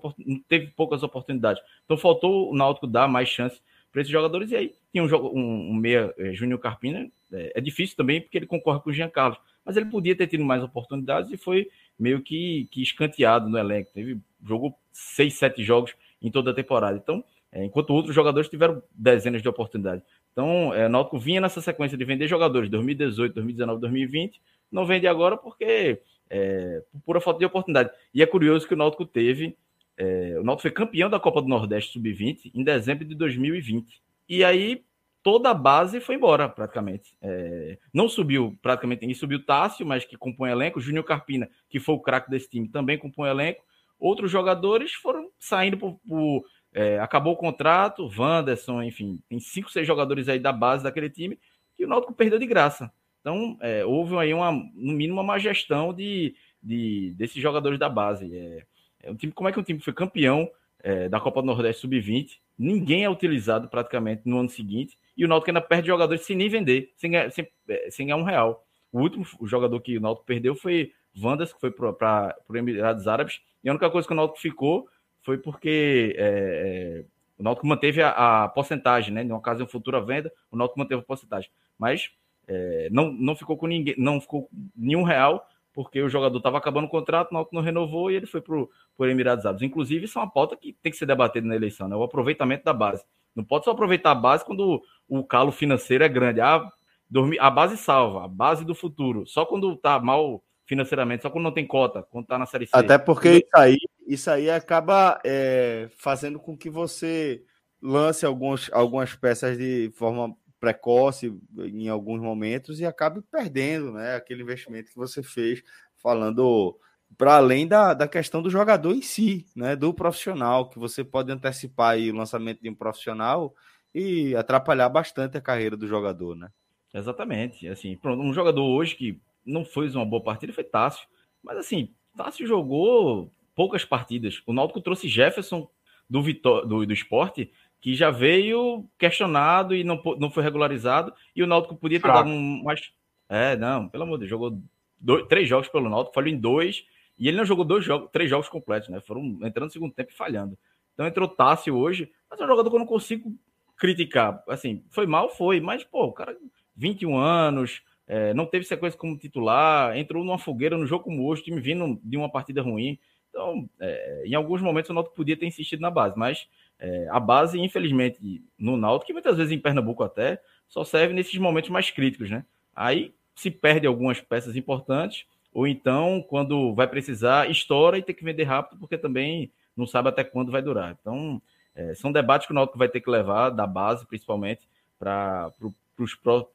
teve 0.50 0.68
poucas 0.76 1.04
oportunidades. 1.04 1.62
Então, 1.86 1.96
faltou 1.96 2.50
o 2.52 2.56
Náutico 2.56 2.88
dar 2.88 3.08
mais 3.08 3.30
chance 3.30 3.62
para 3.92 4.02
esses 4.02 4.12
jogadores. 4.12 4.50
E 4.50 4.56
aí, 4.56 4.74
tinha 4.92 5.04
um, 5.04 5.08
um, 5.08 5.70
um 5.70 5.74
meia, 5.76 6.12
é, 6.18 6.34
Júnior 6.34 6.60
Carpina. 6.60 7.08
É, 7.32 7.52
é, 7.54 7.62
difícil 7.62 7.96
também, 7.96 8.20
porque 8.20 8.36
ele 8.36 8.48
concorre 8.48 8.80
com 8.80 8.90
o 8.90 8.94
Jean 8.94 9.10
Carlos. 9.10 9.40
Mas 9.64 9.78
ele 9.78 9.86
podia 9.86 10.16
ter 10.16 10.26
tido 10.26 10.44
mais 10.44 10.64
oportunidades 10.64 11.32
e 11.32 11.38
foi 11.38 11.70
meio 12.00 12.20
que, 12.22 12.68
que 12.72 12.82
escanteado 12.82 13.48
no 13.48 13.60
elenco. 13.60 13.92
Teve, 13.94 14.20
jogou 14.44 14.76
seis, 14.92 15.36
sete 15.36 15.64
jogos 15.64 15.94
em 16.22 16.32
toda 16.32 16.52
a 16.52 16.54
temporada. 16.54 16.98
Então, 16.98 17.24
é, 17.52 17.64
enquanto 17.64 17.92
outros 17.92 18.14
jogadores 18.14 18.50
tiveram 18.50 18.82
dezenas 18.94 19.42
de 19.42 19.50
oportunidades. 19.50 20.04
Então, 20.32 20.74
é, 20.74 20.88
Náutico 20.88 21.18
vinha 21.18 21.42
nessa 21.42 21.62
sequência 21.62 21.98
de 21.98 22.06
vender 22.06 22.28
jogadores 22.28 22.70
2018, 22.70 23.34
2019, 23.34 23.82
2020. 23.82 24.42
Não 24.72 24.86
vende 24.86 25.08
agora 25.08 25.38
porque 25.38 26.02
é, 26.30 26.84
por 26.92 27.02
pura 27.02 27.22
falta 27.22 27.40
de 27.40 27.46
oportunidade. 27.46 27.90
E 28.14 28.22
é 28.22 28.26
curioso 28.26 28.68
que 28.68 28.74
o 28.74 28.78
Náutico 28.78 29.06
teve. 29.06 29.56
É, 29.98 30.38
o 30.40 30.44
Náutico 30.44 30.64
foi 30.64 30.72
campeão 30.72 31.10
da 31.10 31.20
Copa 31.20 31.42
do 31.42 31.48
Nordeste 31.48 31.94
Sub-20 31.94 32.52
em 32.54 32.64
dezembro 32.64 33.06
de 33.06 33.16
2020. 33.16 34.02
E 34.30 34.44
aí 34.44 34.84
toda 35.24 35.50
a 35.50 35.54
base 35.54 36.00
foi 36.00 36.16
embora, 36.16 36.48
praticamente. 36.48 37.18
É, 37.22 37.78
não 37.94 38.08
subiu 38.08 38.58
praticamente 38.62 39.02
ninguém, 39.02 39.16
subiu 39.16 39.44
Tássio, 39.44 39.86
mas 39.86 40.06
que 40.06 40.18
compõe 40.18 40.52
elenco. 40.52 40.80
Júnior 40.80 41.04
Carpina, 41.04 41.50
que 41.70 41.80
foi 41.80 41.96
o 41.96 42.00
craque 42.00 42.30
desse 42.30 42.50
time, 42.50 42.70
também 42.70 42.98
compõe 42.98 43.30
elenco. 43.30 43.64
Outros 44.00 44.32
jogadores 44.32 44.94
foram 44.94 45.30
saindo 45.40 45.78
por. 45.78 46.00
por 46.08 46.44
é, 46.74 47.00
acabou 47.00 47.34
o 47.34 47.38
contrato, 47.38 48.08
Wanderson, 48.16 48.84
enfim, 48.84 49.20
tem 49.28 49.40
cinco, 49.40 49.72
seis 49.72 49.88
jogadores 49.88 50.30
aí 50.30 50.38
da 50.38 50.52
base 50.52 50.84
daquele 50.84 51.10
time 51.10 51.40
que 51.76 51.86
o 51.86 51.88
Náutico 51.88 52.14
perdeu 52.14 52.40
de 52.40 52.46
graça. 52.46 52.92
Então, 53.22 53.58
é, 53.62 53.86
houve 53.86 54.16
aí, 54.18 54.34
uma, 54.34 54.52
no 54.52 54.94
mínimo, 54.94 55.16
uma 55.16 55.24
má 55.24 55.38
gestão 55.38 55.94
de, 55.94 56.36
de, 56.62 57.14
desses 57.16 57.42
jogadores 57.42 57.78
da 57.78 57.88
base. 57.88 58.36
É, 58.36 58.66
é 59.04 59.12
um 59.12 59.16
time, 59.16 59.32
como 59.32 59.48
é 59.48 59.52
que 59.52 59.60
um 59.60 59.64
time 59.64 59.80
foi 59.80 59.94
campeão 59.94 60.50
é, 60.82 61.08
da 61.08 61.20
Copa 61.20 61.42
do 61.42 61.46
Nordeste 61.46 61.82
Sub-20? 61.82 62.40
Ninguém 62.58 63.04
é 63.04 63.10
utilizado 63.10 63.70
praticamente 63.70 64.24
no 64.26 64.40
ano 64.40 64.50
seguinte. 64.50 64.98
E 65.16 65.26
o 65.26 65.28
Náutico 65.28 65.50
ainda 65.50 65.62
perde 65.62 65.88
jogadores 65.88 66.26
sem 66.26 66.36
nem 66.36 66.50
vender, 66.50 66.92
sem 66.96 67.12
sem, 67.30 67.48
é, 67.68 67.92
sem 67.92 68.08
ganhar 68.08 68.18
um 68.18 68.24
real. 68.24 68.66
O 68.92 69.02
último 69.02 69.26
jogador 69.44 69.80
que 69.82 69.98
o 69.98 70.02
Náutico 70.02 70.26
perdeu 70.26 70.56
foi 70.56 70.92
Vandas, 71.18 71.54
que 71.54 71.60
foi 71.60 71.72
para 71.72 72.36
os 72.48 72.56
Emirados 72.56 73.08
Árabes. 73.08 73.42
E 73.64 73.70
a 73.70 73.72
única 73.72 73.90
coisa 73.90 74.08
que 74.08 74.14
o 74.14 74.16
Náutico 74.16 74.40
ficou 74.40 74.88
foi 75.22 75.38
porque 75.38 76.16
é, 76.18 77.04
é, 77.04 77.06
o 77.38 77.44
Náutico 77.44 77.68
manteve 77.68 78.02
a, 78.02 78.44
a 78.44 78.48
porcentagem, 78.50 79.14
né? 79.14 79.24
Em 79.24 79.28
uma 79.28 79.38
ocasião 79.38 79.68
futura 79.68 80.00
venda, 80.00 80.32
o 80.52 80.58
Náutico 80.58 80.80
manteve 80.80 81.02
a 81.02 81.06
porcentagem. 81.06 81.50
Mas 81.78 82.12
é, 82.48 82.88
não, 82.92 83.12
não 83.12 83.36
ficou 83.36 83.58
com 83.58 83.68
ninguém, 83.68 83.96
não 83.98 84.22
ficou 84.22 84.50
nenhum 84.76 85.04
real, 85.04 85.48
porque 85.74 86.02
o 86.02 86.10
jogador 86.10 86.38
estava 86.38 86.58
acabando 86.58 86.86
o 86.86 86.90
contrato, 86.90 87.32
não, 87.34 87.48
não 87.52 87.62
renovou 87.62 88.10
e 88.10 88.16
ele 88.16 88.26
foi 88.26 88.42
para 88.42 88.56
o 88.56 89.06
Emirados 89.06 89.46
Árabes. 89.46 89.64
Inclusive, 89.64 90.06
isso 90.06 90.18
é 90.18 90.22
uma 90.22 90.32
pauta 90.32 90.56
que 90.56 90.74
tem 90.82 90.92
que 90.92 90.98
ser 90.98 91.06
debatida 91.06 91.46
na 91.46 91.56
eleição, 91.56 91.88
né? 91.88 91.96
O 91.96 92.04
aproveitamento 92.04 92.64
da 92.64 92.74
base. 92.74 93.04
Não 93.36 93.44
pode 93.44 93.66
só 93.66 93.72
aproveitar 93.72 94.12
a 94.12 94.16
base 94.16 94.44
quando 94.44 94.82
o, 95.08 95.24
calo 95.24 95.52
financeiro 95.52 96.04
é 96.04 96.10
grande. 96.10 96.42
Ah, 96.42 96.68
dormir, 97.08 97.40
a 97.40 97.52
base 97.52 97.78
salva, 97.78 98.26
a 98.26 98.28
base 98.28 98.66
do 98.66 98.74
futuro. 98.74 99.28
Só 99.28 99.46
quando 99.46 99.74
está 99.74 100.00
mal 100.00 100.44
financeiramente, 100.68 101.24
só 101.24 101.30
quando 101.30 101.46
não 101.46 101.54
tem 101.54 101.66
cota, 101.66 102.04
quando 102.04 102.26
está 102.26 102.38
na 102.38 102.46
Série 102.46 102.68
C. 102.68 102.72
Até 102.74 102.98
porque 102.98 103.30
isso 103.30 103.56
aí, 103.56 103.78
isso 104.06 104.30
aí 104.30 104.50
acaba 104.50 105.20
é, 105.26 105.90
fazendo 105.98 106.40
com 106.40 106.58
que 106.58 106.70
você 106.70 107.42
lance 107.82 108.26
alguns, 108.26 108.70
algumas 108.74 109.16
peças 109.16 109.58
de 109.58 109.90
forma 109.96 110.36
precoce 110.60 111.34
em 111.58 111.88
alguns 111.88 112.20
momentos 112.20 112.80
e 112.80 112.86
acabe 112.86 113.22
perdendo 113.32 113.94
né, 113.94 114.16
aquele 114.16 114.42
investimento 114.42 114.92
que 114.92 114.98
você 114.98 115.24
fez, 115.24 115.64
falando 115.96 116.78
para 117.18 117.38
além 117.38 117.66
da, 117.66 117.94
da 117.94 118.08
questão 118.08 118.42
do 118.42 118.50
jogador 118.50 118.94
em 118.94 119.02
si, 119.02 119.46
né, 119.56 119.76
do 119.76 119.94
profissional, 119.94 120.70
que 120.70 120.78
você 120.78 121.04
pode 121.04 121.32
antecipar 121.32 121.92
aí 121.92 122.12
o 122.12 122.16
lançamento 122.16 122.62
de 122.62 122.70
um 122.70 122.76
profissional 122.76 123.54
e 123.96 124.36
atrapalhar 124.36 124.90
bastante 124.90 125.38
a 125.38 125.42
carreira 125.42 125.78
do 125.78 125.88
jogador, 125.88 126.36
né? 126.36 126.50
Exatamente. 126.94 127.68
Assim, 127.68 127.96
pronto, 127.96 128.22
um 128.22 128.34
jogador 128.34 128.64
hoje 128.64 128.96
que 128.96 129.22
não 129.48 129.66
fez 129.66 129.96
uma 129.96 130.06
boa 130.06 130.22
partida 130.22 130.54
foi 130.54 130.64
Tássio, 130.64 131.08
mas 131.44 131.58
assim, 131.58 131.94
Tássio 132.16 132.46
jogou 132.46 133.32
poucas 133.56 133.84
partidas. 133.84 134.42
O 134.46 134.54
Náutico 134.54 134.82
trouxe 134.82 135.08
Jefferson 135.08 135.68
do, 136.10 136.22
Vitor, 136.22 136.68
do, 136.68 136.86
do 136.86 136.94
esporte 136.94 137.52
que 137.80 137.96
já 137.96 138.10
veio 138.10 138.88
questionado 138.98 139.76
e 139.76 139.84
não, 139.84 140.02
não 140.20 140.30
foi 140.30 140.44
regularizado, 140.44 141.14
e 141.36 141.44
o 141.44 141.48
Náutico 141.48 141.76
podia 141.76 142.00
ter 142.00 142.08
dado 142.08 142.30
um 142.30 142.64
mais. 142.64 142.92
É, 143.30 143.56
não, 143.56 143.88
pelo 143.88 144.04
amor 144.04 144.18
de 144.18 144.22
Deus, 144.22 144.30
jogou 144.30 144.60
dois, 145.00 145.26
três 145.28 145.48
jogos 145.48 145.70
pelo 145.70 145.90
Náutico, 145.90 146.16
falhou 146.16 146.30
em 146.30 146.38
dois, 146.38 146.86
e 147.20 147.28
ele 147.28 147.38
não 147.38 147.46
jogou 147.46 147.64
dois 147.64 147.86
jogos, 147.86 148.10
três 148.12 148.30
jogos 148.30 148.50
completos, 148.50 148.90
né? 148.90 149.00
Foram 149.02 149.40
entrando 149.44 149.66
no 149.66 149.72
segundo 149.72 149.94
tempo 149.94 150.12
e 150.12 150.16
falhando. 150.16 150.58
Então 150.94 151.06
entrou 151.06 151.28
Tássio 151.28 151.76
hoje, 151.76 152.12
mas 152.30 152.40
é 152.40 152.44
um 152.44 152.48
jogador 152.48 152.70
que 152.70 152.76
eu 152.76 152.80
não 152.80 152.86
consigo 152.86 153.34
criticar. 153.78 154.44
Assim, 154.48 154.84
foi 154.90 155.06
mal, 155.06 155.30
foi, 155.30 155.60
mas, 155.60 155.84
pô, 155.84 156.06
o 156.06 156.14
cara, 156.14 156.36
21 156.76 157.18
anos, 157.18 157.82
é, 158.08 158.34
não 158.34 158.46
teve 158.46 158.66
sequência 158.66 158.98
como 158.98 159.18
titular, 159.18 159.98
entrou 159.98 160.24
numa 160.24 160.38
fogueira 160.38 160.78
no 160.78 160.88
jogo 160.88 161.04
como 161.04 161.28
hoje, 161.28 161.44
time 161.44 161.60
vindo 161.60 162.00
de 162.02 162.16
uma 162.16 162.32
partida 162.32 162.62
ruim. 162.62 162.98
Então, 163.30 163.70
é, 163.80 164.24
em 164.26 164.34
alguns 164.34 164.62
momentos 164.62 164.90
o 164.90 164.94
Náutico 164.94 165.16
podia 165.16 165.36
ter 165.36 165.46
insistido 165.46 165.82
na 165.82 165.92
base, 165.92 166.18
mas 166.18 166.48
é, 166.80 167.08
a 167.10 167.20
base, 167.20 167.60
infelizmente, 167.60 168.42
no 168.58 168.78
Náutico, 168.78 169.08
que 169.08 169.14
muitas 169.14 169.36
vezes 169.36 169.52
em 169.52 169.60
Pernambuco 169.60 170.04
até, 170.04 170.42
só 170.68 170.84
serve 170.84 171.14
nesses 171.14 171.38
momentos 171.38 171.70
mais 171.70 171.92
críticos, 171.92 172.30
né? 172.30 172.46
Aí 172.76 173.14
se 173.36 173.52
perde 173.52 173.86
algumas 173.86 174.22
peças 174.22 174.56
importantes, 174.56 175.26
ou 175.54 175.68
então, 175.68 176.24
quando 176.28 176.74
vai 176.74 176.88
precisar, 176.88 177.50
estoura 177.50 177.98
e 177.98 178.02
tem 178.02 178.16
que 178.16 178.24
vender 178.24 178.44
rápido, 178.44 178.80
porque 178.80 178.98
também 178.98 179.52
não 179.76 179.86
sabe 179.86 180.10
até 180.10 180.24
quando 180.24 180.52
vai 180.52 180.62
durar. 180.62 180.98
Então, 181.00 181.42
é, 181.76 181.94
são 181.94 182.12
debates 182.12 182.48
que 182.48 182.54
o 182.54 182.56
Náutico 182.56 182.78
vai 182.78 182.90
ter 182.90 183.02
que 183.02 183.10
levar, 183.10 183.50
da 183.50 183.68
base, 183.68 184.06
principalmente, 184.08 184.68
para 184.98 185.52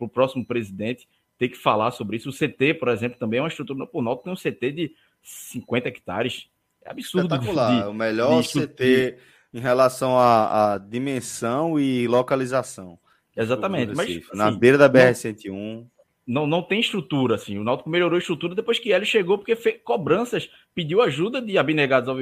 o 0.00 0.08
próximo 0.08 0.44
presidente 0.44 1.06
ter 1.38 1.48
que 1.48 1.56
falar 1.56 1.90
sobre 1.90 2.16
isso. 2.16 2.30
O 2.30 2.32
CT, 2.32 2.74
por 2.74 2.88
exemplo, 2.88 3.18
também 3.18 3.38
é 3.38 3.42
uma 3.42 3.48
estrutura. 3.48 3.88
O 3.92 4.02
Náutico 4.02 4.24
tem 4.24 4.32
um 4.32 4.36
CT 4.36 4.72
de 4.72 4.94
50 5.22 5.88
hectares. 5.88 6.48
É 6.84 6.90
absurdo. 6.90 7.34
Espetacular. 7.34 7.82
De, 7.82 7.88
o 7.88 7.94
melhor 7.94 8.42
de, 8.42 8.48
CT 8.48 9.18
em 9.52 9.60
relação 9.60 10.18
à, 10.18 10.74
à 10.74 10.78
dimensão 10.78 11.78
e 11.78 12.06
localização. 12.06 12.98
Exatamente. 13.36 13.94
Mas, 13.94 14.08
assim, 14.08 14.22
na 14.34 14.50
beira 14.50 14.78
da 14.78 14.88
BR-101. 14.88 15.86
Não, 16.24 16.46
não 16.46 16.62
tem 16.62 16.78
estrutura, 16.78 17.34
assim. 17.34 17.58
O 17.58 17.64
Náutico 17.64 17.90
melhorou 17.90 18.16
a 18.16 18.18
estrutura 18.18 18.54
depois 18.54 18.78
que 18.78 18.90
ele 18.90 19.04
chegou, 19.04 19.38
porque 19.38 19.56
fez 19.56 19.80
cobranças, 19.82 20.48
pediu 20.74 21.02
ajuda 21.02 21.42
de 21.42 21.58
abnegados 21.58 22.08
ao 22.08 22.16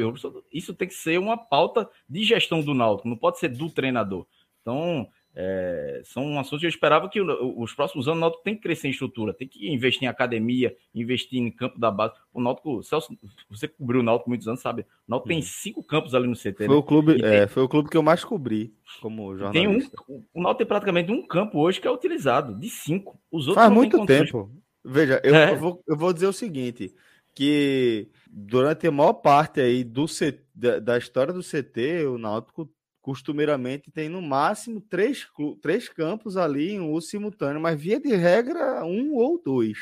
Isso 0.50 0.72
tem 0.72 0.88
que 0.88 0.94
ser 0.94 1.18
uma 1.18 1.36
pauta 1.36 1.88
de 2.08 2.24
gestão 2.24 2.62
do 2.62 2.72
Náutico, 2.72 3.08
não 3.08 3.16
pode 3.16 3.38
ser 3.38 3.48
do 3.48 3.68
treinador. 3.68 4.26
Então, 4.62 5.06
é, 5.34 6.02
são 6.04 6.38
assuntos 6.40 6.60
que 6.60 6.66
eu 6.66 6.70
esperava 6.70 7.08
que 7.08 7.20
os 7.20 7.72
próximos 7.72 8.08
anos 8.08 8.18
o 8.18 8.20
Náutico 8.20 8.42
tem 8.42 8.56
que 8.56 8.62
crescer 8.62 8.88
em 8.88 8.90
estrutura, 8.90 9.32
tem 9.32 9.46
que 9.46 9.72
investir 9.72 10.02
em 10.02 10.06
academia, 10.08 10.74
investir 10.94 11.40
em 11.40 11.50
campo 11.50 11.78
da 11.78 11.90
base. 11.90 12.14
O 12.32 12.40
Náutico, 12.40 12.82
Celso, 12.82 13.16
você 13.48 13.68
cobriu 13.68 14.00
o 14.00 14.02
Náutico 14.02 14.28
muitos 14.28 14.48
anos, 14.48 14.60
sabe? 14.60 14.82
O 15.06 15.10
Náutico 15.10 15.28
uhum. 15.28 15.36
tem 15.36 15.42
cinco 15.42 15.82
campos 15.84 16.14
ali 16.14 16.26
no 16.26 16.34
CT. 16.34 16.56
Foi, 16.56 16.68
né? 16.68 16.74
o 16.74 16.82
clube, 16.82 17.20
tem, 17.20 17.24
é, 17.24 17.46
foi 17.46 17.62
o 17.62 17.68
clube 17.68 17.88
que 17.88 17.96
eu 17.96 18.02
mais 18.02 18.24
cobri 18.24 18.74
como 19.00 19.36
jornalista. 19.36 20.02
Tem 20.06 20.16
um, 20.18 20.24
o 20.34 20.42
Náutico 20.42 20.58
tem 20.58 20.66
praticamente 20.66 21.12
um 21.12 21.26
campo 21.26 21.58
hoje 21.58 21.80
que 21.80 21.86
é 21.86 21.90
utilizado, 21.90 22.58
de 22.58 22.68
cinco. 22.68 23.20
Os 23.30 23.46
outros 23.46 23.64
Faz 23.64 23.72
muito 23.72 24.04
tempo. 24.06 24.50
Veja, 24.84 25.20
eu, 25.22 25.34
é. 25.34 25.52
eu, 25.52 25.58
vou, 25.58 25.82
eu 25.86 25.96
vou 25.96 26.12
dizer 26.12 26.26
o 26.26 26.32
seguinte, 26.32 26.92
que 27.34 28.08
durante 28.28 28.86
a 28.86 28.90
maior 28.90 29.12
parte 29.12 29.60
aí 29.60 29.84
do 29.84 30.06
da, 30.54 30.80
da 30.80 30.98
história 30.98 31.32
do 31.32 31.42
CT, 31.42 32.06
o 32.06 32.18
Náutico 32.18 32.68
costumeiramente 33.00 33.90
tem 33.90 34.08
no 34.08 34.20
máximo 34.20 34.80
três, 34.80 35.26
três 35.62 35.88
campos 35.88 36.36
ali 36.36 36.72
em 36.72 36.80
uso 36.80 37.08
simultâneo, 37.08 37.60
mas 37.60 37.80
via 37.80 37.98
de 37.98 38.14
regra 38.14 38.84
um 38.84 39.14
ou 39.14 39.40
dois, 39.42 39.78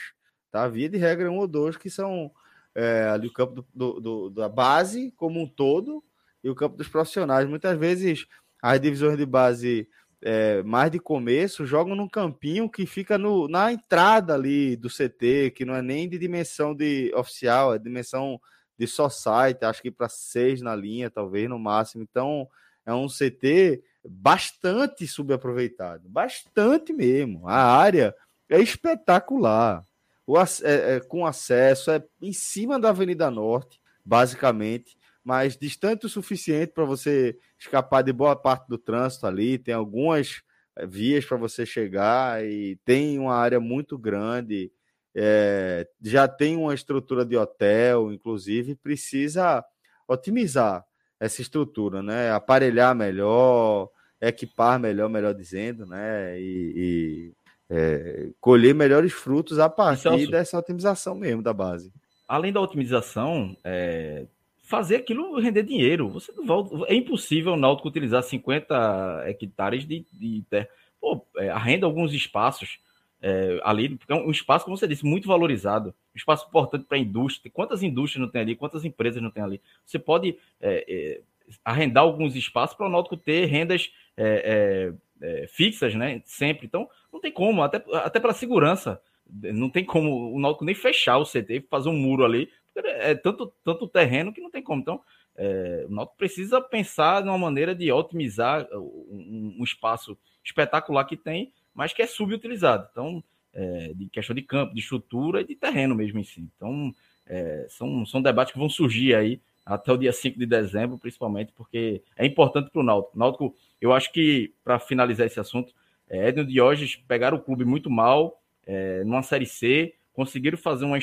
tá? 0.51 0.69
Via 0.69 0.89
de 0.89 0.97
regra 0.97 1.31
um 1.31 1.39
ou 1.39 1.49
dois 1.49 1.77
que 1.77 1.91
são 1.91 2.31
é, 2.75 3.09
ali 3.09 3.27
o 3.29 3.33
campo 3.33 3.67
do, 3.75 4.01
do, 4.01 4.31
da 4.31 4.49
base 4.49 5.13
como 5.17 5.41
um 5.41 5.47
todo 5.47 6.03
e 6.43 6.49
o 6.49 6.55
campo 6.55 6.77
dos 6.77 6.89
profissionais. 6.89 7.49
Muitas 7.49 7.77
vezes 7.77 8.27
as 8.63 8.81
divisões 8.81 9.17
de 9.17 9.27
base 9.27 9.89
é, 10.23 10.63
mais 10.63 10.91
de 10.91 10.99
começo 10.99 11.67
jogam 11.67 11.95
num 11.95 12.09
campinho 12.09 12.69
que 12.69 12.87
fica 12.87 13.19
no, 13.19 13.49
na 13.49 13.73
entrada 13.73 14.35
ali 14.35 14.77
do 14.77 14.89
CT, 14.89 15.53
que 15.55 15.65
não 15.65 15.75
é 15.75 15.83
nem 15.83 16.09
de 16.09 16.19
dimensão 16.19 16.75
de 16.75 17.13
oficial, 17.15 17.75
é 17.75 17.79
dimensão 17.79 18.41
de 18.79 18.87
site, 18.87 19.65
acho 19.65 19.83
que 19.83 19.91
para 19.91 20.09
seis 20.09 20.63
na 20.63 20.75
linha, 20.75 21.11
talvez 21.11 21.49
no 21.49 21.59
máximo. 21.59 22.05
Então 22.09 22.49
é 22.89 22.95
um 22.95 23.07
CT 23.07 23.83
bastante 24.03 25.07
subaproveitado, 25.07 26.09
bastante 26.09 26.91
mesmo. 26.91 27.47
A 27.47 27.77
área 27.77 28.15
é 28.49 28.59
espetacular. 28.59 29.85
O, 30.27 30.39
é, 30.39 30.47
é, 30.65 31.01
com 31.01 31.27
acesso 31.27 31.91
é 31.91 32.03
em 32.21 32.33
cima 32.33 32.81
da 32.81 32.89
Avenida 32.89 33.31
Norte, 33.31 33.79
basicamente, 34.03 34.97
mas 35.23 35.57
distante 35.57 36.07
o 36.07 36.09
suficiente 36.09 36.73
para 36.73 36.87
você 36.87 37.37
escapar 37.59 38.03
de 38.03 38.13
boa 38.13 38.35
parte 38.35 38.67
do 38.69 38.79
trânsito 38.79 39.27
ali. 39.27 39.59
Tem 39.59 39.75
algumas 39.75 40.43
é, 40.75 40.87
vias 40.87 41.27
para 41.27 41.37
você 41.37 41.67
chegar 41.67 42.43
e 42.43 42.77
tem 42.87 43.19
uma 43.19 43.35
área 43.35 43.61
muito 43.61 43.99
grande. 43.99 44.73
É, 45.15 45.87
já 46.01 46.27
tem 46.27 46.57
uma 46.57 46.75
estrutura 46.75 47.23
de 47.23 47.37
hotel, 47.37 48.11
inclusive, 48.13 48.75
precisa 48.77 49.63
otimizar 50.07 50.89
essa 51.21 51.43
estrutura, 51.43 52.03
né? 52.03 52.33
Aparelhar 52.33 52.95
melhor, 52.95 53.89
equipar 54.21 54.79
melhor, 54.79 55.09
melhor 55.09 55.35
dizendo, 55.35 55.87
né? 55.87 56.39
E, 56.41 56.73
e 56.77 57.33
é, 57.71 58.31
colher 58.41 58.75
melhores 58.75 59.13
frutos 59.13 59.59
a 59.59 59.69
partir 59.69 60.03
Celso, 60.03 60.31
dessa 60.31 60.59
otimização 60.59 61.15
mesmo 61.15 61.43
da 61.43 61.53
base. 61.53 61.93
Além 62.27 62.53
da 62.53 62.61
otimização, 62.61 63.57
é, 63.65 64.27
fazer 64.63 64.97
aquilo 64.97 65.39
render 65.41 65.63
dinheiro. 65.63 66.09
Você 66.11 66.33
volta, 66.45 66.77
é 66.87 66.95
impossível 66.95 67.55
o 67.55 67.57
Náutico 67.57 67.89
utilizar 67.89 68.23
50 68.23 69.25
hectares 69.27 69.87
de, 69.87 70.07
de 70.13 70.45
terra. 70.49 70.69
Pô, 71.01 71.25
é, 71.37 71.49
arrenda 71.49 71.87
alguns 71.87 72.13
espaços 72.13 72.79
é, 73.21 73.61
ali, 73.63 73.97
porque 73.97 74.13
é 74.13 74.17
um 74.17 74.31
espaço, 74.31 74.65
como 74.65 74.77
você 74.77 74.87
disse, 74.87 75.05
muito 75.05 75.27
valorizado, 75.27 75.91
um 76.15 76.17
espaço 76.17 76.47
importante 76.49 76.85
para 76.85 76.97
a 76.97 77.01
indústria. 77.01 77.51
Quantas 77.53 77.83
indústrias 77.83 78.21
não 78.21 78.31
tem 78.31 78.43
ali? 78.43 78.57
Quantas 78.57 78.85
empresas 78.85 79.23
não 79.23 79.31
tem 79.31 79.43
ali? 79.43 79.61
Você 79.85 79.99
pode 79.99 80.37
é, 80.61 80.85
é, 80.89 81.21
arrendar 81.65 82.05
alguns 82.05 82.37
espaços 82.37 82.77
para 82.77 82.87
o 82.87 82.91
Náutico 82.91 83.17
ter 83.17 83.47
rendas 83.47 83.93
é, 84.17 84.93
é, 85.21 85.43
é, 85.43 85.47
fixas, 85.49 85.95
né? 85.95 86.23
Sempre. 86.25 86.67
Então, 86.67 86.89
não 87.13 87.21
tem 87.21 87.33
como, 87.33 87.63
até, 87.63 87.83
até 87.95 88.21
para 88.21 88.33
segurança. 88.33 89.01
Não 89.31 89.69
tem 89.69 89.85
como 89.85 90.35
o 90.35 90.41
Náutico 90.41 90.65
nem 90.65 90.75
fechar 90.75 91.19
o 91.19 91.25
CT, 91.25 91.67
fazer 91.69 91.89
um 91.89 91.97
muro 91.97 92.25
ali, 92.25 92.51
é 92.75 93.15
tanto, 93.15 93.53
tanto 93.65 93.89
terreno 93.89 94.33
que 94.33 94.41
não 94.41 94.51
tem 94.51 94.63
como. 94.63 94.81
Então, 94.81 95.03
é, 95.37 95.87
o 95.89 95.93
Náutico 95.93 96.17
precisa 96.17 96.61
pensar 96.61 97.25
numa 97.25 97.39
maneira 97.39 97.75
de 97.75 97.91
otimizar 97.93 98.67
um, 98.73 99.57
um 99.59 99.65
espaço 99.65 100.17
espetacular 100.45 101.05
que 101.05 101.17
tem 101.17 101.53
mas 101.79 101.93
que 101.93 102.03
é 102.03 102.09
subutilizado. 102.09 102.89
Então, 102.91 103.23
é, 103.55 103.93
de 103.95 104.09
questão 104.09 104.35
de 104.35 104.43
campo, 104.43 104.75
de 104.75 104.81
estrutura 104.81 105.43
e 105.43 105.47
de 105.47 105.55
terreno 105.55 105.95
mesmo 105.95 106.19
em 106.19 106.25
si. 106.25 106.41
Então, 106.57 106.93
é, 107.25 107.67
são, 107.69 108.05
são 108.05 108.21
debates 108.21 108.53
que 108.53 108.59
vão 108.59 108.69
surgir 108.69 109.15
aí 109.15 109.41
até 109.65 109.93
o 109.93 109.97
dia 109.97 110.13
5 110.13 110.37
de 110.37 110.45
dezembro, 110.45 110.99
principalmente, 110.99 111.53
porque 111.55 112.03
é 112.17 112.27
importante 112.27 112.69
para 112.73 112.81
o 112.81 112.85
Náutico. 112.85 113.17
Náutico, 113.17 113.55
eu 113.81 113.93
acho 113.93 114.13
que, 114.13 114.53
para 114.65 114.81
finalizar 114.81 115.25
esse 115.25 115.39
assunto, 115.39 115.73
é, 116.11 116.27
Edno 116.27 116.45
Diógenes 116.45 116.97
pegaram 116.97 117.37
o 117.37 117.41
clube 117.41 117.65
muito 117.65 117.89
mal, 117.89 118.43
é, 118.67 119.05
numa 119.05 119.23
Série 119.23 119.47
C, 119.47 119.95
conseguiram 120.13 120.59
fazer 120.59 120.85
uma, 120.85 120.99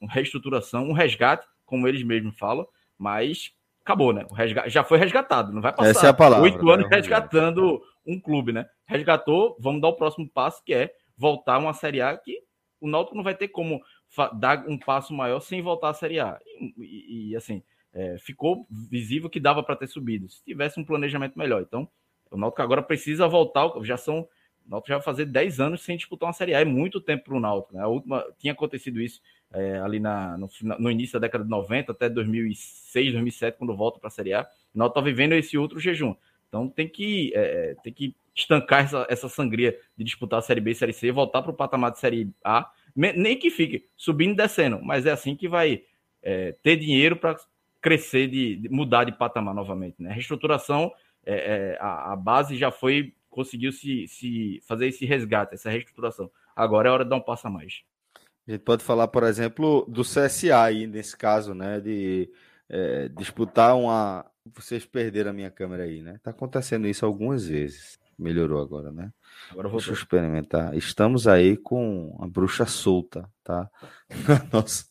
uma 0.00 0.12
reestruturação, 0.12 0.88
um 0.88 0.92
resgate, 0.92 1.44
como 1.66 1.88
eles 1.88 2.04
mesmos 2.04 2.38
falam, 2.38 2.68
mas 2.96 3.52
acabou, 3.84 4.12
né? 4.12 4.24
O 4.30 4.34
resgate, 4.34 4.70
já 4.70 4.84
foi 4.84 4.96
resgatado, 4.96 5.52
não 5.52 5.60
vai 5.60 5.72
passar 5.72 5.90
é 6.08 6.40
oito 6.40 6.70
anos 6.70 6.88
né? 6.88 6.96
resgatando 6.96 7.82
um 8.06 8.20
clube, 8.20 8.52
né? 8.52 8.66
Resgatou, 8.86 9.56
vamos 9.58 9.80
dar 9.80 9.88
o 9.88 9.96
próximo 9.96 10.28
passo, 10.28 10.62
que 10.64 10.74
é 10.74 10.94
voltar 11.16 11.58
uma 11.58 11.72
Série 11.72 12.00
A 12.00 12.16
que 12.16 12.42
o 12.80 12.88
Náutico 12.88 13.16
não 13.16 13.24
vai 13.24 13.34
ter 13.34 13.48
como 13.48 13.80
dar 14.34 14.68
um 14.68 14.78
passo 14.78 15.12
maior 15.14 15.40
sem 15.40 15.62
voltar 15.62 15.90
à 15.90 15.94
Série 15.94 16.20
A. 16.20 16.38
E, 16.60 16.74
e, 16.78 17.28
e 17.30 17.36
assim, 17.36 17.62
é, 17.92 18.18
ficou 18.18 18.66
visível 18.70 19.30
que 19.30 19.40
dava 19.40 19.62
para 19.62 19.76
ter 19.76 19.86
subido, 19.86 20.28
se 20.28 20.44
tivesse 20.44 20.78
um 20.78 20.84
planejamento 20.84 21.38
melhor. 21.38 21.62
Então, 21.62 21.88
o 22.30 22.36
Náutico 22.36 22.62
agora 22.62 22.82
precisa 22.82 23.28
voltar, 23.28 23.70
já 23.82 23.96
são 23.96 24.28
o 24.66 24.70
Náutico 24.70 24.88
já 24.88 24.94
vai 24.96 25.04
fazer 25.04 25.26
10 25.26 25.60
anos 25.60 25.82
sem 25.82 25.96
disputar 25.96 26.26
uma 26.26 26.32
Série 26.32 26.54
A. 26.54 26.60
É 26.60 26.64
muito 26.64 27.00
tempo 27.00 27.24
para 27.24 27.36
o 27.36 27.40
Náutico. 27.40 27.74
Né? 27.74 27.82
A 27.82 27.86
última, 27.86 28.24
tinha 28.38 28.52
acontecido 28.52 29.00
isso 29.00 29.20
é, 29.52 29.78
ali 29.78 30.00
na, 30.00 30.38
no, 30.38 30.48
no, 30.78 30.90
início 30.90 31.20
da 31.20 31.26
década 31.26 31.44
de 31.44 31.50
90, 31.50 31.92
até 31.92 32.08
2006, 32.08 33.12
2007, 33.12 33.58
quando 33.58 33.76
volta 33.76 33.98
para 33.98 34.08
a 34.08 34.10
Série 34.10 34.32
A. 34.32 34.42
O 34.74 34.78
Náutico 34.78 34.98
está 34.98 35.04
vivendo 35.04 35.32
esse 35.34 35.58
outro 35.58 35.78
jejum. 35.78 36.14
Então 36.54 36.68
tem 36.68 36.88
que, 36.88 37.32
é, 37.34 37.40
é, 37.40 37.74
tem 37.82 37.92
que 37.92 38.14
estancar 38.32 38.84
essa, 38.84 39.06
essa 39.10 39.28
sangria 39.28 39.76
de 39.96 40.04
disputar 40.04 40.38
a 40.38 40.42
Série 40.42 40.60
B 40.60 40.70
e 40.70 40.74
Série 40.76 40.92
C, 40.92 41.10
voltar 41.10 41.42
para 41.42 41.50
o 41.50 41.54
patamar 41.54 41.90
de 41.90 41.98
Série 41.98 42.30
A, 42.44 42.70
nem 42.94 43.36
que 43.36 43.50
fique 43.50 43.88
subindo 43.96 44.34
e 44.34 44.36
descendo, 44.36 44.80
mas 44.80 45.04
é 45.04 45.10
assim 45.10 45.34
que 45.34 45.48
vai 45.48 45.82
é, 46.22 46.52
ter 46.62 46.76
dinheiro 46.76 47.16
para 47.16 47.36
crescer, 47.80 48.28
de, 48.28 48.54
de, 48.54 48.68
mudar 48.68 49.02
de 49.02 49.10
patamar 49.10 49.52
novamente. 49.52 50.00
Né? 50.00 50.10
A 50.10 50.12
reestruturação, 50.12 50.92
é, 51.26 51.34
é, 51.34 51.78
a, 51.80 52.12
a, 52.12 52.16
base 52.16 52.56
já 52.56 52.70
foi, 52.70 53.12
conseguiu 53.28 53.72
se, 53.72 54.06
se 54.06 54.62
fazer 54.64 54.86
esse 54.86 55.04
resgate, 55.04 55.54
essa 55.54 55.70
reestruturação. 55.70 56.30
Agora 56.54 56.88
é 56.88 56.92
hora 56.92 57.02
de 57.02 57.10
dar 57.10 57.16
um 57.16 57.20
passo 57.20 57.48
a 57.48 57.50
mais. 57.50 57.82
A 58.46 58.52
gente 58.52 58.62
pode 58.62 58.84
falar, 58.84 59.08
por 59.08 59.24
exemplo, 59.24 59.84
do 59.88 60.02
CSA 60.02 60.62
aí, 60.62 60.86
nesse 60.86 61.16
caso, 61.16 61.52
né? 61.52 61.80
De 61.80 62.30
é, 62.68 63.08
disputar 63.08 63.76
uma, 63.76 64.24
vocês 64.44 64.84
perderam 64.84 65.30
a 65.30 65.34
minha 65.34 65.50
câmera 65.50 65.84
aí, 65.84 66.02
né? 66.02 66.18
Tá 66.22 66.30
acontecendo 66.30 66.86
isso 66.86 67.04
algumas 67.04 67.46
vezes. 67.46 67.98
Melhorou 68.18 68.60
agora, 68.60 68.92
né? 68.92 69.12
Agora 69.50 69.68
vou 69.68 69.78
Deixa 69.78 69.92
eu 69.92 69.94
experimentar. 69.94 70.74
Estamos 70.76 71.26
aí 71.26 71.56
com 71.56 72.16
a 72.20 72.28
bruxa 72.28 72.66
solta, 72.66 73.28
tá? 73.42 73.68
Na 74.28 74.46
nossa, 74.52 74.84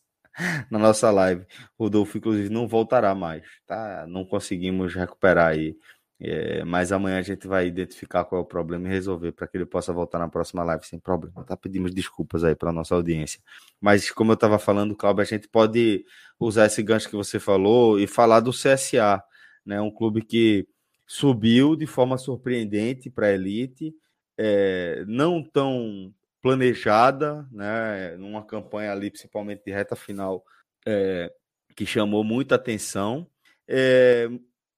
na 0.69 0.79
nossa 0.79 1.11
live. 1.11 1.45
Rodolfo, 1.79 2.17
inclusive, 2.17 2.49
não 2.49 2.67
voltará 2.67 3.13
mais, 3.13 3.43
tá? 3.67 4.05
Não 4.07 4.25
conseguimos 4.25 4.93
recuperar 4.95 5.49
aí 5.49 5.77
é, 6.25 6.63
mas 6.63 6.93
amanhã 6.93 7.19
a 7.19 7.21
gente 7.21 7.45
vai 7.47 7.67
identificar 7.67 8.23
qual 8.23 8.39
é 8.39 8.43
o 8.43 8.47
problema 8.47 8.87
e 8.87 8.91
resolver 8.91 9.33
para 9.33 9.45
que 9.45 9.57
ele 9.57 9.65
possa 9.65 9.91
voltar 9.91 10.19
na 10.19 10.29
próxima 10.29 10.63
live 10.63 10.85
sem 10.85 10.97
problema. 10.97 11.43
Tá? 11.43 11.57
Pedimos 11.57 11.93
desculpas 11.93 12.45
aí 12.45 12.55
para 12.55 12.71
nossa 12.71 12.95
audiência. 12.95 13.41
Mas, 13.81 14.09
como 14.09 14.31
eu 14.31 14.35
estava 14.35 14.57
falando, 14.57 14.95
Cláudio, 14.95 15.21
a 15.21 15.25
gente 15.25 15.49
pode 15.49 16.05
usar 16.39 16.67
esse 16.67 16.81
gancho 16.81 17.09
que 17.09 17.15
você 17.17 17.39
falou 17.41 17.99
e 17.99 18.07
falar 18.07 18.39
do 18.39 18.51
CSA, 18.51 19.21
né? 19.65 19.81
Um 19.81 19.91
clube 19.91 20.23
que 20.23 20.67
subiu 21.05 21.75
de 21.75 21.85
forma 21.85 22.17
surpreendente 22.17 23.09
para 23.09 23.27
a 23.27 23.33
elite, 23.33 23.93
é, 24.37 25.03
não 25.07 25.43
tão 25.43 26.13
planejada, 26.41 27.47
né? 27.51 28.15
Numa 28.17 28.43
campanha 28.43 28.91
ali, 28.91 29.09
principalmente 29.09 29.63
de 29.65 29.71
reta 29.71 29.95
final, 29.95 30.43
é, 30.85 31.31
que 31.75 31.85
chamou 31.85 32.23
muita 32.23 32.55
atenção. 32.55 33.27
É, 33.67 34.29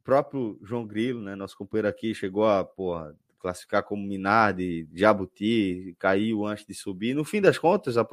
próprio 0.03 0.59
João 0.61 0.85
Grilo, 0.85 1.19
né, 1.19 1.35
nosso 1.35 1.57
companheiro 1.57 1.87
aqui, 1.87 2.13
chegou 2.13 2.47
a 2.47 2.63
porra, 2.63 3.15
classificar 3.39 3.83
como 3.83 4.07
Minardi, 4.07 4.87
Jabuti, 4.93 5.95
caiu 5.99 6.45
antes 6.45 6.65
de 6.65 6.75
subir. 6.75 7.15
No 7.15 7.25
fim 7.25 7.41
das 7.41 7.57
contas, 7.57 7.97
a 7.97 8.07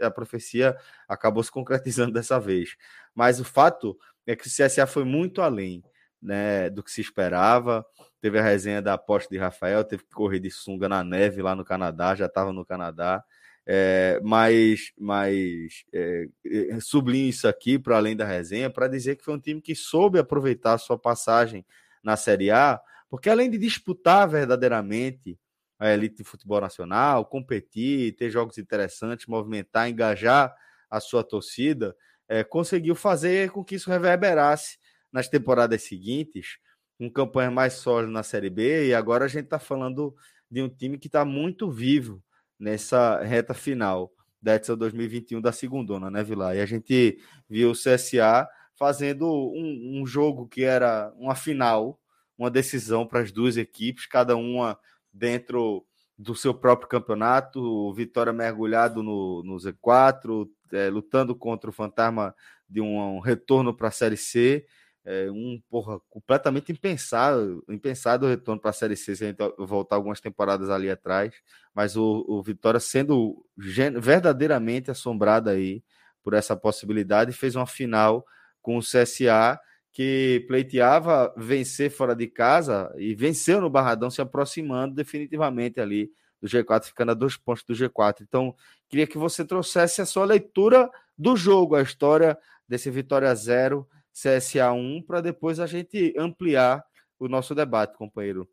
a 0.00 0.10
profecia 0.10 0.76
acabou 1.08 1.42
se 1.42 1.50
concretizando 1.50 2.12
dessa 2.14 2.38
vez. 2.40 2.76
Mas 3.14 3.40
o 3.40 3.44
fato 3.44 3.96
é 4.26 4.34
que 4.36 4.46
o 4.46 4.50
CSA 4.50 4.86
foi 4.86 5.04
muito 5.04 5.40
além 5.40 5.82
né, 6.20 6.68
do 6.70 6.82
que 6.82 6.90
se 6.90 7.00
esperava. 7.00 7.84
Teve 8.20 8.38
a 8.38 8.42
resenha 8.42 8.82
da 8.82 8.94
aposta 8.94 9.28
de 9.30 9.38
Rafael, 9.38 9.84
teve 9.84 10.04
que 10.04 10.10
correr 10.10 10.40
de 10.40 10.50
sunga 10.50 10.88
na 10.88 11.04
neve 11.04 11.42
lá 11.42 11.54
no 11.54 11.64
Canadá, 11.64 12.14
já 12.14 12.26
estava 12.26 12.52
no 12.52 12.64
Canadá. 12.64 13.22
É, 13.70 14.18
mas 14.24 14.92
mas 14.98 15.84
é, 15.92 16.26
é, 16.46 16.80
sublinho 16.80 17.28
isso 17.28 17.46
aqui 17.46 17.78
para 17.78 17.98
além 17.98 18.16
da 18.16 18.24
resenha 18.24 18.70
para 18.70 18.88
dizer 18.88 19.16
que 19.16 19.22
foi 19.22 19.34
um 19.34 19.38
time 19.38 19.60
que 19.60 19.74
soube 19.74 20.18
aproveitar 20.18 20.72
a 20.72 20.78
sua 20.78 20.98
passagem 20.98 21.66
na 22.02 22.16
Série 22.16 22.50
A, 22.50 22.80
porque 23.10 23.28
além 23.28 23.50
de 23.50 23.58
disputar 23.58 24.26
verdadeiramente 24.26 25.38
a 25.78 25.92
elite 25.92 26.16
de 26.16 26.24
futebol 26.24 26.60
nacional, 26.62 27.26
competir, 27.26 28.16
ter 28.16 28.30
jogos 28.30 28.56
interessantes, 28.56 29.26
movimentar, 29.26 29.88
engajar 29.88 30.54
a 30.90 30.98
sua 30.98 31.22
torcida, 31.22 31.94
é, 32.26 32.42
conseguiu 32.42 32.94
fazer 32.94 33.50
com 33.50 33.62
que 33.62 33.74
isso 33.74 33.90
reverberasse 33.90 34.78
nas 35.12 35.28
temporadas 35.28 35.82
seguintes, 35.82 36.58
com 36.98 37.10
campanha 37.10 37.50
mais 37.50 37.74
sólida 37.74 38.12
na 38.12 38.22
Série 38.22 38.50
B, 38.50 38.88
e 38.88 38.94
agora 38.94 39.24
a 39.24 39.28
gente 39.28 39.44
está 39.44 39.58
falando 39.58 40.14
de 40.50 40.62
um 40.62 40.68
time 40.68 40.98
que 40.98 41.06
está 41.06 41.24
muito 41.24 41.70
vivo 41.70 42.22
nessa 42.58 43.22
reta 43.22 43.54
final 43.54 44.12
da 44.40 44.56
edição 44.56 44.76
2021 44.76 45.40
da 45.40 45.52
segundona, 45.52 46.10
né, 46.10 46.22
Vilar? 46.22 46.56
E 46.56 46.60
a 46.60 46.66
gente 46.66 47.18
viu 47.48 47.70
o 47.70 47.74
CSA 47.74 48.48
fazendo 48.76 49.26
um, 49.26 50.00
um 50.00 50.06
jogo 50.06 50.46
que 50.48 50.62
era 50.62 51.12
uma 51.16 51.34
final 51.34 52.00
uma 52.38 52.50
decisão 52.50 53.04
para 53.04 53.20
as 53.20 53.32
duas 53.32 53.56
equipes, 53.56 54.06
cada 54.06 54.36
uma 54.36 54.78
dentro 55.12 55.84
do 56.16 56.34
seu 56.36 56.54
próprio 56.54 56.88
campeonato. 56.88 57.92
Vitória 57.92 58.32
mergulhado 58.32 59.02
no, 59.02 59.42
no 59.42 59.56
Z4, 59.56 60.48
é, 60.72 60.88
lutando 60.88 61.34
contra 61.34 61.68
o 61.68 61.72
fantasma 61.72 62.34
de 62.68 62.80
um, 62.80 63.16
um 63.16 63.18
retorno 63.18 63.74
para 63.74 63.88
a 63.88 63.90
Série 63.90 64.16
C. 64.16 64.64
É, 65.10 65.30
um 65.30 65.58
porra, 65.70 65.98
completamente 66.10 66.70
impensado, 66.70 67.64
impensado 67.66 68.26
o 68.26 68.28
retorno 68.28 68.60
para 68.60 68.68
a 68.68 68.74
Série 68.74 68.94
C 68.94 69.16
se 69.16 69.24
a 69.24 69.28
gente 69.28 69.38
voltar 69.58 69.96
algumas 69.96 70.20
temporadas 70.20 70.68
ali 70.68 70.90
atrás. 70.90 71.34
Mas 71.74 71.96
o, 71.96 72.26
o 72.28 72.42
Vitória 72.42 72.78
sendo 72.78 73.42
verdadeiramente 73.56 74.90
assombrado 74.90 75.48
aí 75.48 75.82
por 76.22 76.34
essa 76.34 76.54
possibilidade, 76.54 77.32
fez 77.32 77.56
uma 77.56 77.66
final 77.66 78.22
com 78.60 78.76
o 78.76 78.82
CSA 78.82 79.58
que 79.90 80.44
pleiteava 80.46 81.32
vencer 81.38 81.90
fora 81.90 82.14
de 82.14 82.26
casa 82.26 82.92
e 82.98 83.14
venceu 83.14 83.62
no 83.62 83.70
Barradão, 83.70 84.10
se 84.10 84.20
aproximando 84.20 84.94
definitivamente 84.94 85.80
ali 85.80 86.10
do 86.38 86.46
G4, 86.46 86.84
ficando 86.84 87.12
a 87.12 87.14
dois 87.14 87.34
pontos 87.34 87.64
do 87.64 87.72
G4. 87.72 88.20
Então, 88.20 88.54
queria 88.90 89.06
que 89.06 89.16
você 89.16 89.42
trouxesse 89.42 90.02
a 90.02 90.06
sua 90.06 90.26
leitura 90.26 90.90
do 91.16 91.34
jogo, 91.34 91.76
a 91.76 91.82
história 91.82 92.36
desse 92.68 92.90
Vitória 92.90 93.34
0, 93.34 93.88
CSA 94.22 94.72
1, 94.72 95.02
para 95.02 95.20
depois 95.20 95.60
a 95.60 95.66
gente 95.66 96.14
ampliar 96.18 96.82
o 97.18 97.28
nosso 97.28 97.54
debate, 97.54 97.96
companheiro. 97.96 98.48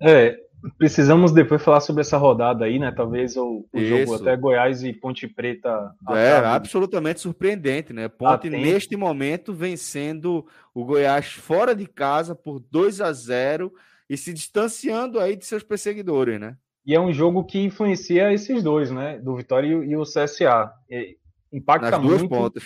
É, 0.00 0.36
precisamos 0.78 1.32
depois 1.32 1.62
falar 1.62 1.80
sobre 1.80 2.02
essa 2.02 2.16
rodada 2.16 2.64
aí, 2.64 2.78
né? 2.78 2.92
Talvez 2.92 3.36
o, 3.36 3.66
o 3.72 3.80
jogo 3.80 4.14
até 4.14 4.36
Goiás 4.36 4.82
e 4.84 4.92
Ponte 4.92 5.26
Preta. 5.26 5.92
É, 6.10 6.36
absolutamente 6.36 7.20
surpreendente, 7.20 7.92
né? 7.92 8.08
Ponte, 8.08 8.48
neste 8.50 8.96
momento, 8.96 9.52
vencendo 9.52 10.46
o 10.74 10.84
Goiás 10.84 11.32
fora 11.32 11.74
de 11.74 11.86
casa 11.86 12.34
por 12.34 12.60
2 12.70 13.00
a 13.00 13.12
0 13.12 13.72
e 14.08 14.16
se 14.16 14.32
distanciando 14.32 15.18
aí 15.18 15.34
de 15.34 15.44
seus 15.44 15.62
perseguidores, 15.62 16.38
né? 16.38 16.56
E 16.86 16.94
é 16.94 17.00
um 17.00 17.12
jogo 17.12 17.44
que 17.44 17.58
influencia 17.58 18.32
esses 18.32 18.62
dois, 18.62 18.90
né? 18.90 19.18
Do 19.18 19.34
Vitória 19.34 19.66
e 19.66 19.96
o 19.96 20.02
CSA. 20.02 20.70
E 20.90 21.16
impacta 21.50 21.92
Nas 21.92 22.00
duas 22.00 22.20
muito. 22.20 22.30
Pontas. 22.30 22.64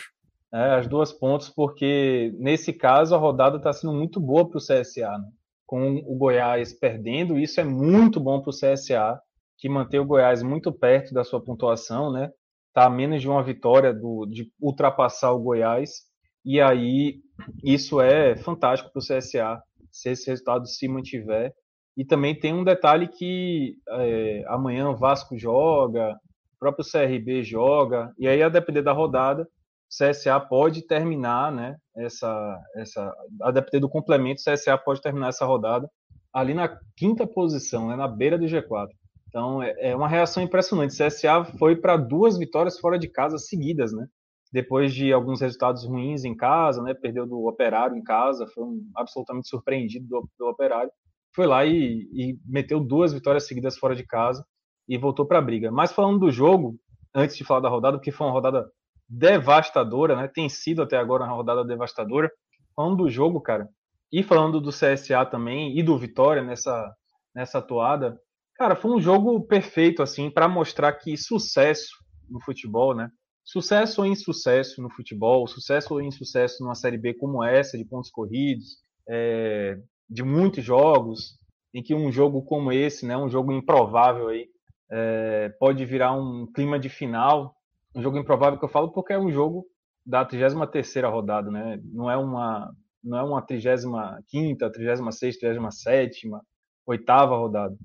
É, 0.52 0.76
as 0.76 0.86
duas 0.88 1.12
pontas, 1.12 1.50
porque 1.50 2.34
nesse 2.38 2.72
caso 2.72 3.14
a 3.14 3.18
rodada 3.18 3.58
está 3.58 3.72
sendo 3.72 3.92
muito 3.92 4.18
boa 4.18 4.48
para 4.48 4.58
o 4.58 4.60
CSA, 4.60 5.18
né? 5.18 5.28
com 5.66 5.96
o 6.06 6.16
Goiás 6.16 6.72
perdendo, 6.72 7.38
isso 7.38 7.60
é 7.60 7.64
muito 7.64 8.18
bom 8.18 8.40
para 8.40 8.48
o 8.48 8.54
CSA, 8.54 9.20
que 9.58 9.68
mantém 9.68 10.00
o 10.00 10.06
Goiás 10.06 10.42
muito 10.42 10.72
perto 10.72 11.12
da 11.12 11.22
sua 11.22 11.44
pontuação, 11.44 12.10
né? 12.10 12.30
Está 12.68 12.86
a 12.86 12.90
menos 12.90 13.20
de 13.20 13.28
uma 13.28 13.42
vitória 13.42 13.92
do, 13.92 14.24
de 14.24 14.50
ultrapassar 14.58 15.32
o 15.32 15.38
Goiás, 15.38 16.04
e 16.42 16.58
aí 16.58 17.20
isso 17.62 18.00
é 18.00 18.34
fantástico 18.36 18.90
para 18.90 19.00
o 19.00 19.02
CSA, 19.02 19.62
se 19.90 20.10
esse 20.10 20.30
resultado 20.30 20.66
se 20.66 20.88
mantiver. 20.88 21.52
E 21.94 22.04
também 22.04 22.34
tem 22.34 22.54
um 22.54 22.64
detalhe 22.64 23.06
que 23.06 23.76
é, 23.90 24.44
amanhã 24.46 24.88
o 24.88 24.96
Vasco 24.96 25.36
joga, 25.36 26.14
o 26.54 26.58
próprio 26.58 26.86
CRB 26.90 27.42
joga, 27.42 28.14
e 28.18 28.26
aí 28.26 28.42
a 28.42 28.48
depender 28.48 28.80
da 28.80 28.92
rodada, 28.92 29.46
CSA 29.88 30.38
pode 30.38 30.86
terminar, 30.86 31.50
né? 31.50 31.76
Essa, 31.96 32.60
essa, 32.76 33.14
a 33.42 33.50
depender 33.50 33.80
do 33.80 33.88
complemento, 33.88 34.42
CSA 34.42 34.76
pode 34.78 35.00
terminar 35.00 35.28
essa 35.28 35.46
rodada 35.46 35.90
ali 36.32 36.54
na 36.54 36.78
quinta 36.96 37.26
posição, 37.26 37.88
né, 37.88 37.96
na 37.96 38.06
beira 38.06 38.38
do 38.38 38.44
G4. 38.44 38.88
Então 39.28 39.62
é, 39.62 39.74
é 39.90 39.96
uma 39.96 40.08
reação 40.08 40.42
impressionante. 40.42 40.96
CSA 40.96 41.44
foi 41.58 41.76
para 41.76 41.96
duas 41.96 42.38
vitórias 42.38 42.78
fora 42.78 42.98
de 42.98 43.08
casa 43.08 43.38
seguidas, 43.38 43.92
né? 43.92 44.06
Depois 44.52 44.94
de 44.94 45.12
alguns 45.12 45.40
resultados 45.40 45.84
ruins 45.84 46.24
em 46.24 46.34
casa, 46.34 46.82
né? 46.82 46.94
Perdeu 46.94 47.26
do 47.26 47.46
Operário 47.46 47.96
em 47.96 48.02
casa, 48.02 48.46
foi 48.46 48.64
um, 48.64 48.90
absolutamente 48.96 49.48
surpreendido 49.48 50.06
do, 50.06 50.28
do 50.38 50.46
Operário. 50.46 50.90
Foi 51.34 51.46
lá 51.46 51.64
e, 51.66 52.08
e 52.12 52.38
meteu 52.46 52.80
duas 52.80 53.12
vitórias 53.12 53.46
seguidas 53.46 53.76
fora 53.76 53.94
de 53.94 54.06
casa 54.06 54.44
e 54.88 54.96
voltou 54.96 55.26
para 55.26 55.38
a 55.38 55.42
briga. 55.42 55.70
Mas 55.70 55.92
falando 55.92 56.18
do 56.18 56.30
jogo, 56.30 56.78
antes 57.14 57.36
de 57.36 57.44
falar 57.44 57.60
da 57.60 57.68
rodada, 57.68 57.98
porque 57.98 58.10
foi 58.10 58.26
uma 58.26 58.32
rodada 58.32 58.66
devastadora, 59.08 60.16
né? 60.16 60.28
Tem 60.28 60.48
sido 60.48 60.82
até 60.82 60.96
agora 60.96 61.24
uma 61.24 61.34
rodada 61.34 61.64
devastadora. 61.64 62.30
Falando 62.76 62.96
do 62.96 63.10
jogo, 63.10 63.40
cara, 63.40 63.68
e 64.12 64.22
falando 64.22 64.60
do 64.60 64.70
CSA 64.70 65.24
também 65.26 65.78
e 65.78 65.82
do 65.82 65.98
Vitória 65.98 66.42
nessa 66.42 66.94
nessa 67.34 67.58
atuada, 67.58 68.18
cara, 68.56 68.74
foi 68.74 68.90
um 68.90 69.00
jogo 69.00 69.40
perfeito 69.46 70.02
assim 70.02 70.30
para 70.30 70.48
mostrar 70.48 70.92
que 70.94 71.16
sucesso 71.16 71.92
no 72.28 72.40
futebol, 72.40 72.94
né? 72.94 73.10
Sucesso 73.44 74.00
ou 74.00 74.06
insucesso 74.06 74.82
no 74.82 74.90
futebol, 74.90 75.46
sucesso 75.46 75.94
ou 75.94 76.02
insucesso 76.02 76.62
numa 76.62 76.74
série 76.74 76.98
B 76.98 77.14
como 77.14 77.42
essa, 77.44 77.78
de 77.78 77.84
pontos 77.84 78.10
corridos, 78.10 78.78
é, 79.08 79.78
de 80.08 80.22
muitos 80.22 80.64
jogos, 80.64 81.38
em 81.72 81.82
que 81.82 81.94
um 81.94 82.10
jogo 82.10 82.42
como 82.42 82.72
esse, 82.72 83.06
né, 83.06 83.16
um 83.16 83.28
jogo 83.28 83.52
improvável 83.52 84.28
aí, 84.28 84.48
é, 84.90 85.48
pode 85.60 85.84
virar 85.84 86.12
um 86.12 86.46
clima 86.52 86.78
de 86.78 86.88
final 86.88 87.54
um 87.94 88.02
jogo 88.02 88.18
improvável 88.18 88.58
que 88.58 88.64
eu 88.64 88.68
falo 88.68 88.90
porque 88.90 89.12
é 89.12 89.18
um 89.18 89.30
jogo 89.30 89.66
da 90.04 90.24
33 90.24 91.04
rodada, 91.04 91.50
né? 91.50 91.80
Não 91.84 92.10
é 92.10 92.16
uma 92.16 92.74
não 93.02 93.16
é 93.16 93.22
uma 93.22 93.40
35ª, 93.46 94.18
36ª, 94.28 95.38
37ª, 95.42 96.40
oitava 96.86 97.36
rodada. 97.36 97.76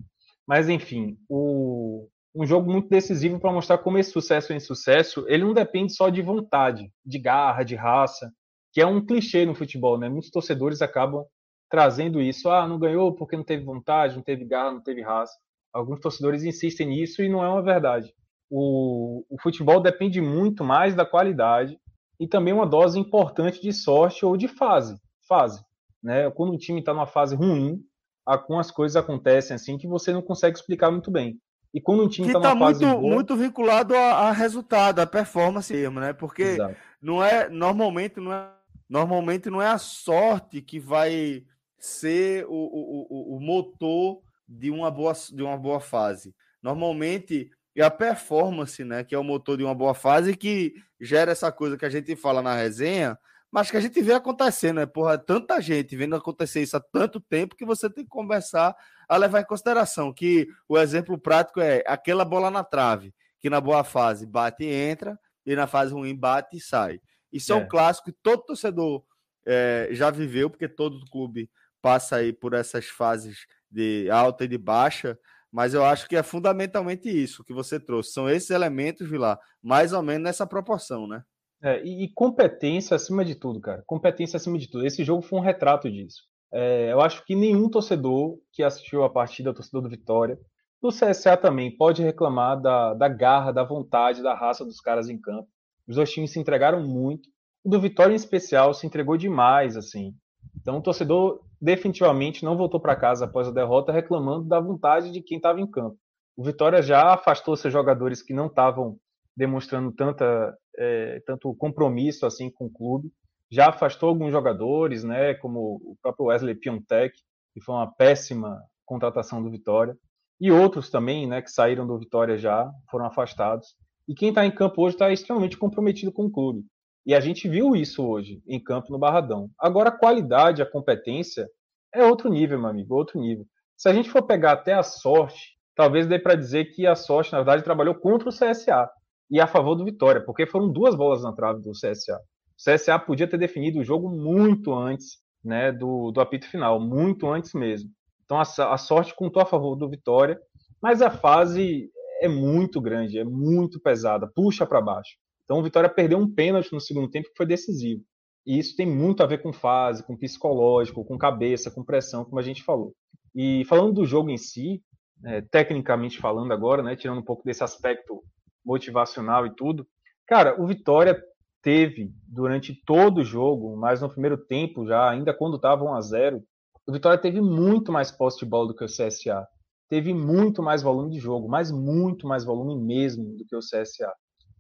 Mas 0.45 0.67
enfim, 0.67 1.17
o, 1.29 2.07
um 2.35 2.45
jogo 2.45 2.71
muito 2.71 2.89
decisivo 2.89 3.39
para 3.39 3.51
mostrar 3.51 3.77
como 3.77 3.97
esse 3.97 4.11
sucesso 4.11 4.51
é 4.51 4.55
insucesso, 4.55 5.25
ele 5.27 5.43
não 5.43 5.53
depende 5.53 5.93
só 5.93 6.09
de 6.09 6.21
vontade, 6.21 6.91
de 7.05 7.19
garra, 7.19 7.63
de 7.63 7.75
raça, 7.75 8.31
que 8.71 8.81
é 8.81 8.87
um 8.87 9.05
clichê 9.05 9.45
no 9.45 9.55
futebol, 9.55 9.97
né? 9.97 10.09
Muitos 10.09 10.31
torcedores 10.31 10.81
acabam 10.81 11.25
trazendo 11.69 12.21
isso, 12.21 12.49
ah, 12.49 12.67
não 12.67 12.79
ganhou 12.79 13.13
porque 13.13 13.37
não 13.37 13.43
teve 13.43 13.63
vontade, 13.63 14.15
não 14.15 14.23
teve 14.23 14.45
garra, 14.45 14.71
não 14.71 14.81
teve 14.81 15.01
raça. 15.01 15.33
Alguns 15.71 15.99
torcedores 15.99 16.43
insistem 16.43 16.87
nisso 16.87 17.21
e 17.21 17.29
não 17.29 17.43
é 17.43 17.47
uma 17.47 17.61
verdade 17.61 18.13
o, 18.55 19.25
o 19.31 19.41
futebol 19.41 19.81
depende 19.81 20.21
muito 20.21 20.63
mais 20.63 20.93
da 20.93 21.03
qualidade 21.03 21.79
e 22.19 22.27
também 22.27 22.53
uma 22.53 22.67
dose 22.67 22.99
importante 22.99 23.59
de 23.59 23.73
sorte 23.73 24.23
ou 24.23 24.37
de 24.37 24.47
fase. 24.47 24.95
Fase. 25.27 25.65
Né? 26.03 26.29
Quando 26.29 26.53
o 26.53 26.57
time 26.57 26.79
está 26.79 26.93
numa 26.93 27.07
fase 27.07 27.35
ruim, 27.35 27.83
algumas 28.23 28.69
coisas 28.69 28.95
acontecem 28.95 29.55
assim 29.55 29.75
que 29.75 29.87
você 29.87 30.13
não 30.13 30.21
consegue 30.21 30.55
explicar 30.55 30.91
muito 30.91 31.09
bem. 31.09 31.39
E 31.73 31.81
quando 31.81 32.03
um 32.03 32.07
time 32.07 32.27
está 32.27 32.39
tá 32.39 32.53
numa 32.53 32.65
muito, 32.67 32.79
fase 32.79 32.85
boa... 32.85 33.15
muito 33.15 33.35
vinculado 33.35 33.95
a, 33.95 34.27
a, 34.27 34.31
resultado, 34.31 34.99
a 34.99 35.07
performance 35.07 35.73
mesmo, 35.73 35.99
né? 35.99 36.13
Porque 36.13 36.43
Exato. 36.43 36.75
não 37.01 37.23
é 37.23 37.49
normalmente 37.49 38.19
não 38.19 38.31
é 38.31 38.51
normalmente 38.87 39.49
não 39.49 39.59
é 39.59 39.67
a 39.67 39.79
sorte 39.79 40.61
que 40.61 40.79
vai 40.79 41.43
ser 41.79 42.45
o, 42.45 42.51
o, 42.51 43.07
o, 43.09 43.37
o 43.37 43.39
motor 43.39 44.21
de 44.47 44.69
uma 44.69 44.91
boa 44.91 45.13
de 45.31 45.41
uma 45.41 45.57
boa 45.57 45.79
fase. 45.79 46.35
Normalmente 46.61 47.49
e 47.75 47.81
a 47.81 47.89
performance, 47.89 48.83
né, 48.83 49.03
que 49.03 49.15
é 49.15 49.17
o 49.17 49.23
motor 49.23 49.57
de 49.57 49.63
uma 49.63 49.73
boa 49.73 49.93
fase 49.93 50.35
que 50.35 50.73
gera 50.99 51.31
essa 51.31 51.51
coisa 51.51 51.77
que 51.77 51.85
a 51.85 51.89
gente 51.89 52.15
fala 52.15 52.41
na 52.41 52.55
resenha, 52.55 53.17
mas 53.51 53.69
que 53.69 53.77
a 53.77 53.79
gente 53.79 54.01
vê 54.01 54.13
acontecendo, 54.13 54.77
né? 54.77 54.85
Porra, 54.87 55.15
tanta 55.15 55.61
gente 55.61 55.95
vendo 55.95 56.15
acontecer 56.15 56.63
isso 56.63 56.75
há 56.75 56.79
tanto 56.79 57.19
tempo 57.19 57.55
que 57.55 57.63
você 57.63 57.87
tem 57.87 58.03
que 58.03 58.09
conversar 58.09 58.75
a 59.07 59.15
levar 59.15 59.41
em 59.41 59.45
consideração 59.45 60.11
que 60.11 60.47
o 60.67 60.75
exemplo 60.75 61.19
prático 61.19 61.61
é 61.61 61.83
aquela 61.85 62.25
bola 62.25 62.49
na 62.49 62.63
trave, 62.63 63.13
que 63.39 63.51
na 63.51 63.61
boa 63.61 63.83
fase 63.83 64.25
bate 64.25 64.63
e 64.63 64.73
entra, 64.73 65.19
e 65.45 65.55
na 65.55 65.67
fase 65.67 65.93
ruim 65.93 66.15
bate 66.15 66.57
e 66.57 66.59
sai. 66.59 66.99
Isso 67.31 67.53
é, 67.53 67.55
é 67.55 67.59
um 67.59 67.67
clássico 67.67 68.11
que 68.11 68.17
todo 68.23 68.43
torcedor 68.43 69.03
é, 69.45 69.89
já 69.91 70.09
viveu, 70.09 70.49
porque 70.49 70.67
todo 70.67 71.05
clube 71.11 71.47
passa 71.79 72.15
aí 72.15 72.33
por 72.33 72.53
essas 72.53 72.85
fases 72.85 73.45
de 73.69 74.09
alta 74.09 74.45
e 74.45 74.47
de 74.47 74.57
baixa, 74.57 75.15
mas 75.53 75.75
eu 75.75 75.85
acho 75.85 76.09
que 76.09 76.15
é 76.15 76.23
fundamentalmente 76.23 77.07
isso 77.07 77.43
que 77.43 77.53
você 77.53 77.79
trouxe. 77.79 78.11
São 78.11 78.27
esses 78.27 78.49
elementos, 78.49 79.07
Vilar, 79.07 79.39
mais 79.61 79.93
ou 79.93 80.01
menos 80.01 80.23
nessa 80.23 80.47
proporção, 80.47 81.07
né? 81.07 81.23
É, 81.61 81.79
e, 81.85 82.05
e, 82.05 82.13
competência 82.13 82.95
acima 82.95 83.23
de 83.23 83.35
tudo, 83.35 83.61
cara. 83.61 83.83
Competência 83.85 84.35
acima 84.35 84.57
de 84.57 84.67
tudo. 84.67 84.83
Esse 84.83 85.03
jogo 85.03 85.21
foi 85.21 85.37
um 85.37 85.43
retrato 85.43 85.89
disso. 85.89 86.23
É, 86.51 86.91
eu 86.91 86.99
acho 86.99 87.23
que 87.23 87.35
nenhum 87.35 87.69
torcedor 87.69 88.39
que 88.51 88.63
assistiu 88.63 89.03
a 89.03 89.09
partida, 89.09 89.53
torcedor 89.53 89.83
do 89.83 89.89
Vitória, 89.89 90.39
do 90.81 90.89
CSA 90.89 91.37
também, 91.37 91.75
pode 91.77 92.01
reclamar 92.01 92.59
da, 92.59 92.95
da 92.95 93.07
garra, 93.07 93.51
da 93.51 93.63
vontade, 93.63 94.23
da 94.23 94.33
raça 94.33 94.65
dos 94.65 94.81
caras 94.81 95.07
em 95.07 95.21
campo. 95.21 95.47
Os 95.87 95.95
dois 95.95 96.11
times 96.11 96.31
se 96.31 96.39
entregaram 96.39 96.81
muito. 96.81 97.29
O 97.63 97.69
do 97.69 97.79
Vitória, 97.79 98.11
em 98.11 98.15
especial, 98.15 98.73
se 98.73 98.87
entregou 98.87 99.15
demais, 99.17 99.77
assim. 99.77 100.15
Então, 100.59 100.79
o 100.79 100.81
torcedor 100.81 101.41
definitivamente 101.63 102.43
não 102.43 102.57
voltou 102.57 102.77
para 102.77 102.93
casa 102.93 103.23
após 103.23 103.47
a 103.47 103.51
derrota 103.51 103.93
reclamando 103.93 104.45
da 104.45 104.59
vontade 104.59 105.11
de 105.11 105.21
quem 105.21 105.37
estava 105.37 105.61
em 105.61 105.65
campo. 105.65 105.97
O 106.35 106.43
Vitória 106.43 106.81
já 106.81 107.13
afastou 107.13 107.55
seus 107.55 107.71
jogadores 107.71 108.21
que 108.21 108.33
não 108.33 108.47
estavam 108.47 108.97
demonstrando 109.35 109.89
tanta, 109.93 110.57
é, 110.77 111.21
tanto 111.25 111.55
compromisso 111.55 112.25
assim 112.25 112.51
com 112.51 112.65
o 112.65 112.69
clube. 112.69 113.13
Já 113.49 113.69
afastou 113.69 114.09
alguns 114.09 114.31
jogadores, 114.31 115.05
né, 115.05 115.35
como 115.35 115.79
o 115.85 115.95
próprio 116.01 116.25
Wesley 116.25 116.55
Piontek, 116.55 117.15
que 117.53 117.61
foi 117.61 117.75
uma 117.75 117.89
péssima 117.93 118.61
contratação 118.85 119.41
do 119.41 119.49
Vitória, 119.49 119.95
e 120.41 120.51
outros 120.51 120.89
também, 120.89 121.25
né, 121.25 121.41
que 121.41 121.49
saíram 121.49 121.87
do 121.87 121.97
Vitória 121.97 122.37
já 122.37 122.69
foram 122.91 123.05
afastados. 123.05 123.75
E 124.05 124.13
quem 124.13 124.29
está 124.29 124.45
em 124.45 124.53
campo 124.53 124.81
hoje 124.81 124.95
está 124.95 125.13
extremamente 125.13 125.57
comprometido 125.57 126.11
com 126.11 126.25
o 126.25 126.31
clube. 126.31 126.65
E 127.05 127.13
a 127.13 127.19
gente 127.19 127.49
viu 127.49 127.75
isso 127.75 128.05
hoje 128.05 128.41
em 128.47 128.61
campo 128.61 128.91
no 128.91 128.99
Barradão. 128.99 129.49
Agora, 129.59 129.89
a 129.89 129.97
qualidade, 129.97 130.61
a 130.61 130.69
competência, 130.69 131.49
é 131.93 132.03
outro 132.03 132.29
nível, 132.29 132.59
meu 132.59 132.69
amigo, 132.69 132.95
outro 132.95 133.19
nível. 133.19 133.45
Se 133.75 133.89
a 133.89 133.93
gente 133.93 134.09
for 134.09 134.23
pegar 134.23 134.53
até 134.53 134.73
a 134.73 134.83
sorte, 134.83 135.57
talvez 135.75 136.07
dê 136.07 136.17
para 136.17 136.35
dizer 136.35 136.65
que 136.65 136.87
a 136.87 136.95
sorte, 136.95 137.31
na 137.31 137.39
verdade, 137.39 137.63
trabalhou 137.63 137.95
contra 137.95 138.29
o 138.29 138.31
CSA 138.31 138.89
e 139.29 139.39
a 139.39 139.47
favor 139.47 139.75
do 139.75 139.85
Vitória, 139.85 140.21
porque 140.21 140.45
foram 140.45 140.71
duas 140.71 140.95
bolas 140.95 141.23
na 141.23 141.33
trave 141.33 141.61
do 141.61 141.71
CSA. 141.71 142.17
O 142.17 142.71
CSA 142.71 142.97
podia 142.99 143.27
ter 143.27 143.37
definido 143.37 143.79
o 143.79 143.83
jogo 143.83 144.09
muito 144.09 144.73
antes 144.73 145.17
né, 145.43 145.71
do, 145.71 146.11
do 146.11 146.21
apito 146.21 146.47
final, 146.47 146.79
muito 146.79 147.29
antes 147.29 147.53
mesmo. 147.53 147.89
Então 148.25 148.37
a, 148.37 148.73
a 148.73 148.77
sorte 148.77 149.15
contou 149.15 149.41
a 149.41 149.45
favor 149.45 149.75
do 149.75 149.89
Vitória, 149.89 150.39
mas 150.81 151.01
a 151.01 151.09
fase 151.09 151.89
é 152.21 152.27
muito 152.27 152.79
grande, 152.79 153.19
é 153.19 153.23
muito 153.23 153.79
pesada, 153.81 154.31
puxa 154.33 154.65
para 154.65 154.81
baixo. 154.81 155.17
Então 155.53 155.59
o 155.59 155.63
Vitória 155.63 155.87
perdeu 155.87 156.17
um 156.17 156.27
pênalti 156.27 156.73
no 156.73 156.81
segundo 156.81 157.07
tempo 157.07 157.29
que 157.29 157.37
foi 157.37 157.45
decisivo. 157.45 158.01
E 158.43 158.57
isso 158.57 158.75
tem 158.75 158.87
muito 158.87 159.21
a 159.21 159.27
ver 159.27 159.39
com 159.43 159.53
fase, 159.53 160.03
com 160.03 160.17
psicológico, 160.17 161.05
com 161.05 161.15
cabeça, 161.15 161.69
com 161.69 161.83
pressão, 161.83 162.25
como 162.25 162.39
a 162.39 162.41
gente 162.41 162.63
falou. 162.63 162.95
E 163.35 163.63
falando 163.65 163.93
do 163.93 164.03
jogo 164.03 164.31
em 164.31 164.37
si, 164.37 164.81
é, 165.23 165.41
tecnicamente 165.41 166.17
falando 166.17 166.51
agora, 166.51 166.81
né, 166.81 166.95
tirando 166.95 167.19
um 167.19 167.23
pouco 167.23 167.43
desse 167.43 167.63
aspecto 167.63 168.23
motivacional 168.65 169.45
e 169.45 169.53
tudo, 169.53 169.85
cara, 170.25 170.59
o 170.59 170.65
Vitória 170.65 171.23
teve 171.61 172.11
durante 172.27 172.73
todo 172.83 173.19
o 173.19 173.23
jogo, 173.23 173.77
mas 173.77 174.01
no 174.01 174.09
primeiro 174.09 174.37
tempo 174.37 174.87
já, 174.87 175.07
ainda 175.07 175.35
quando 175.35 175.57
estava 175.57 175.83
1 175.83 175.93
a 175.93 176.01
0, 176.01 176.43
o 176.87 176.91
Vitória 176.91 177.21
teve 177.21 177.39
muito 177.39 177.91
mais 177.91 178.09
posse 178.09 178.39
de 178.39 178.45
bola 178.47 178.69
do 178.69 178.75
que 178.75 178.83
o 178.83 178.87
CSA. 178.87 179.47
Teve 179.87 180.15
muito 180.15 180.63
mais 180.63 180.81
volume 180.81 181.11
de 181.11 181.19
jogo, 181.19 181.47
mas 181.47 181.71
muito 181.71 182.27
mais 182.27 182.43
volume 182.43 182.75
mesmo 182.75 183.37
do 183.37 183.45
que 183.45 183.55
o 183.55 183.59
CSA. 183.59 184.11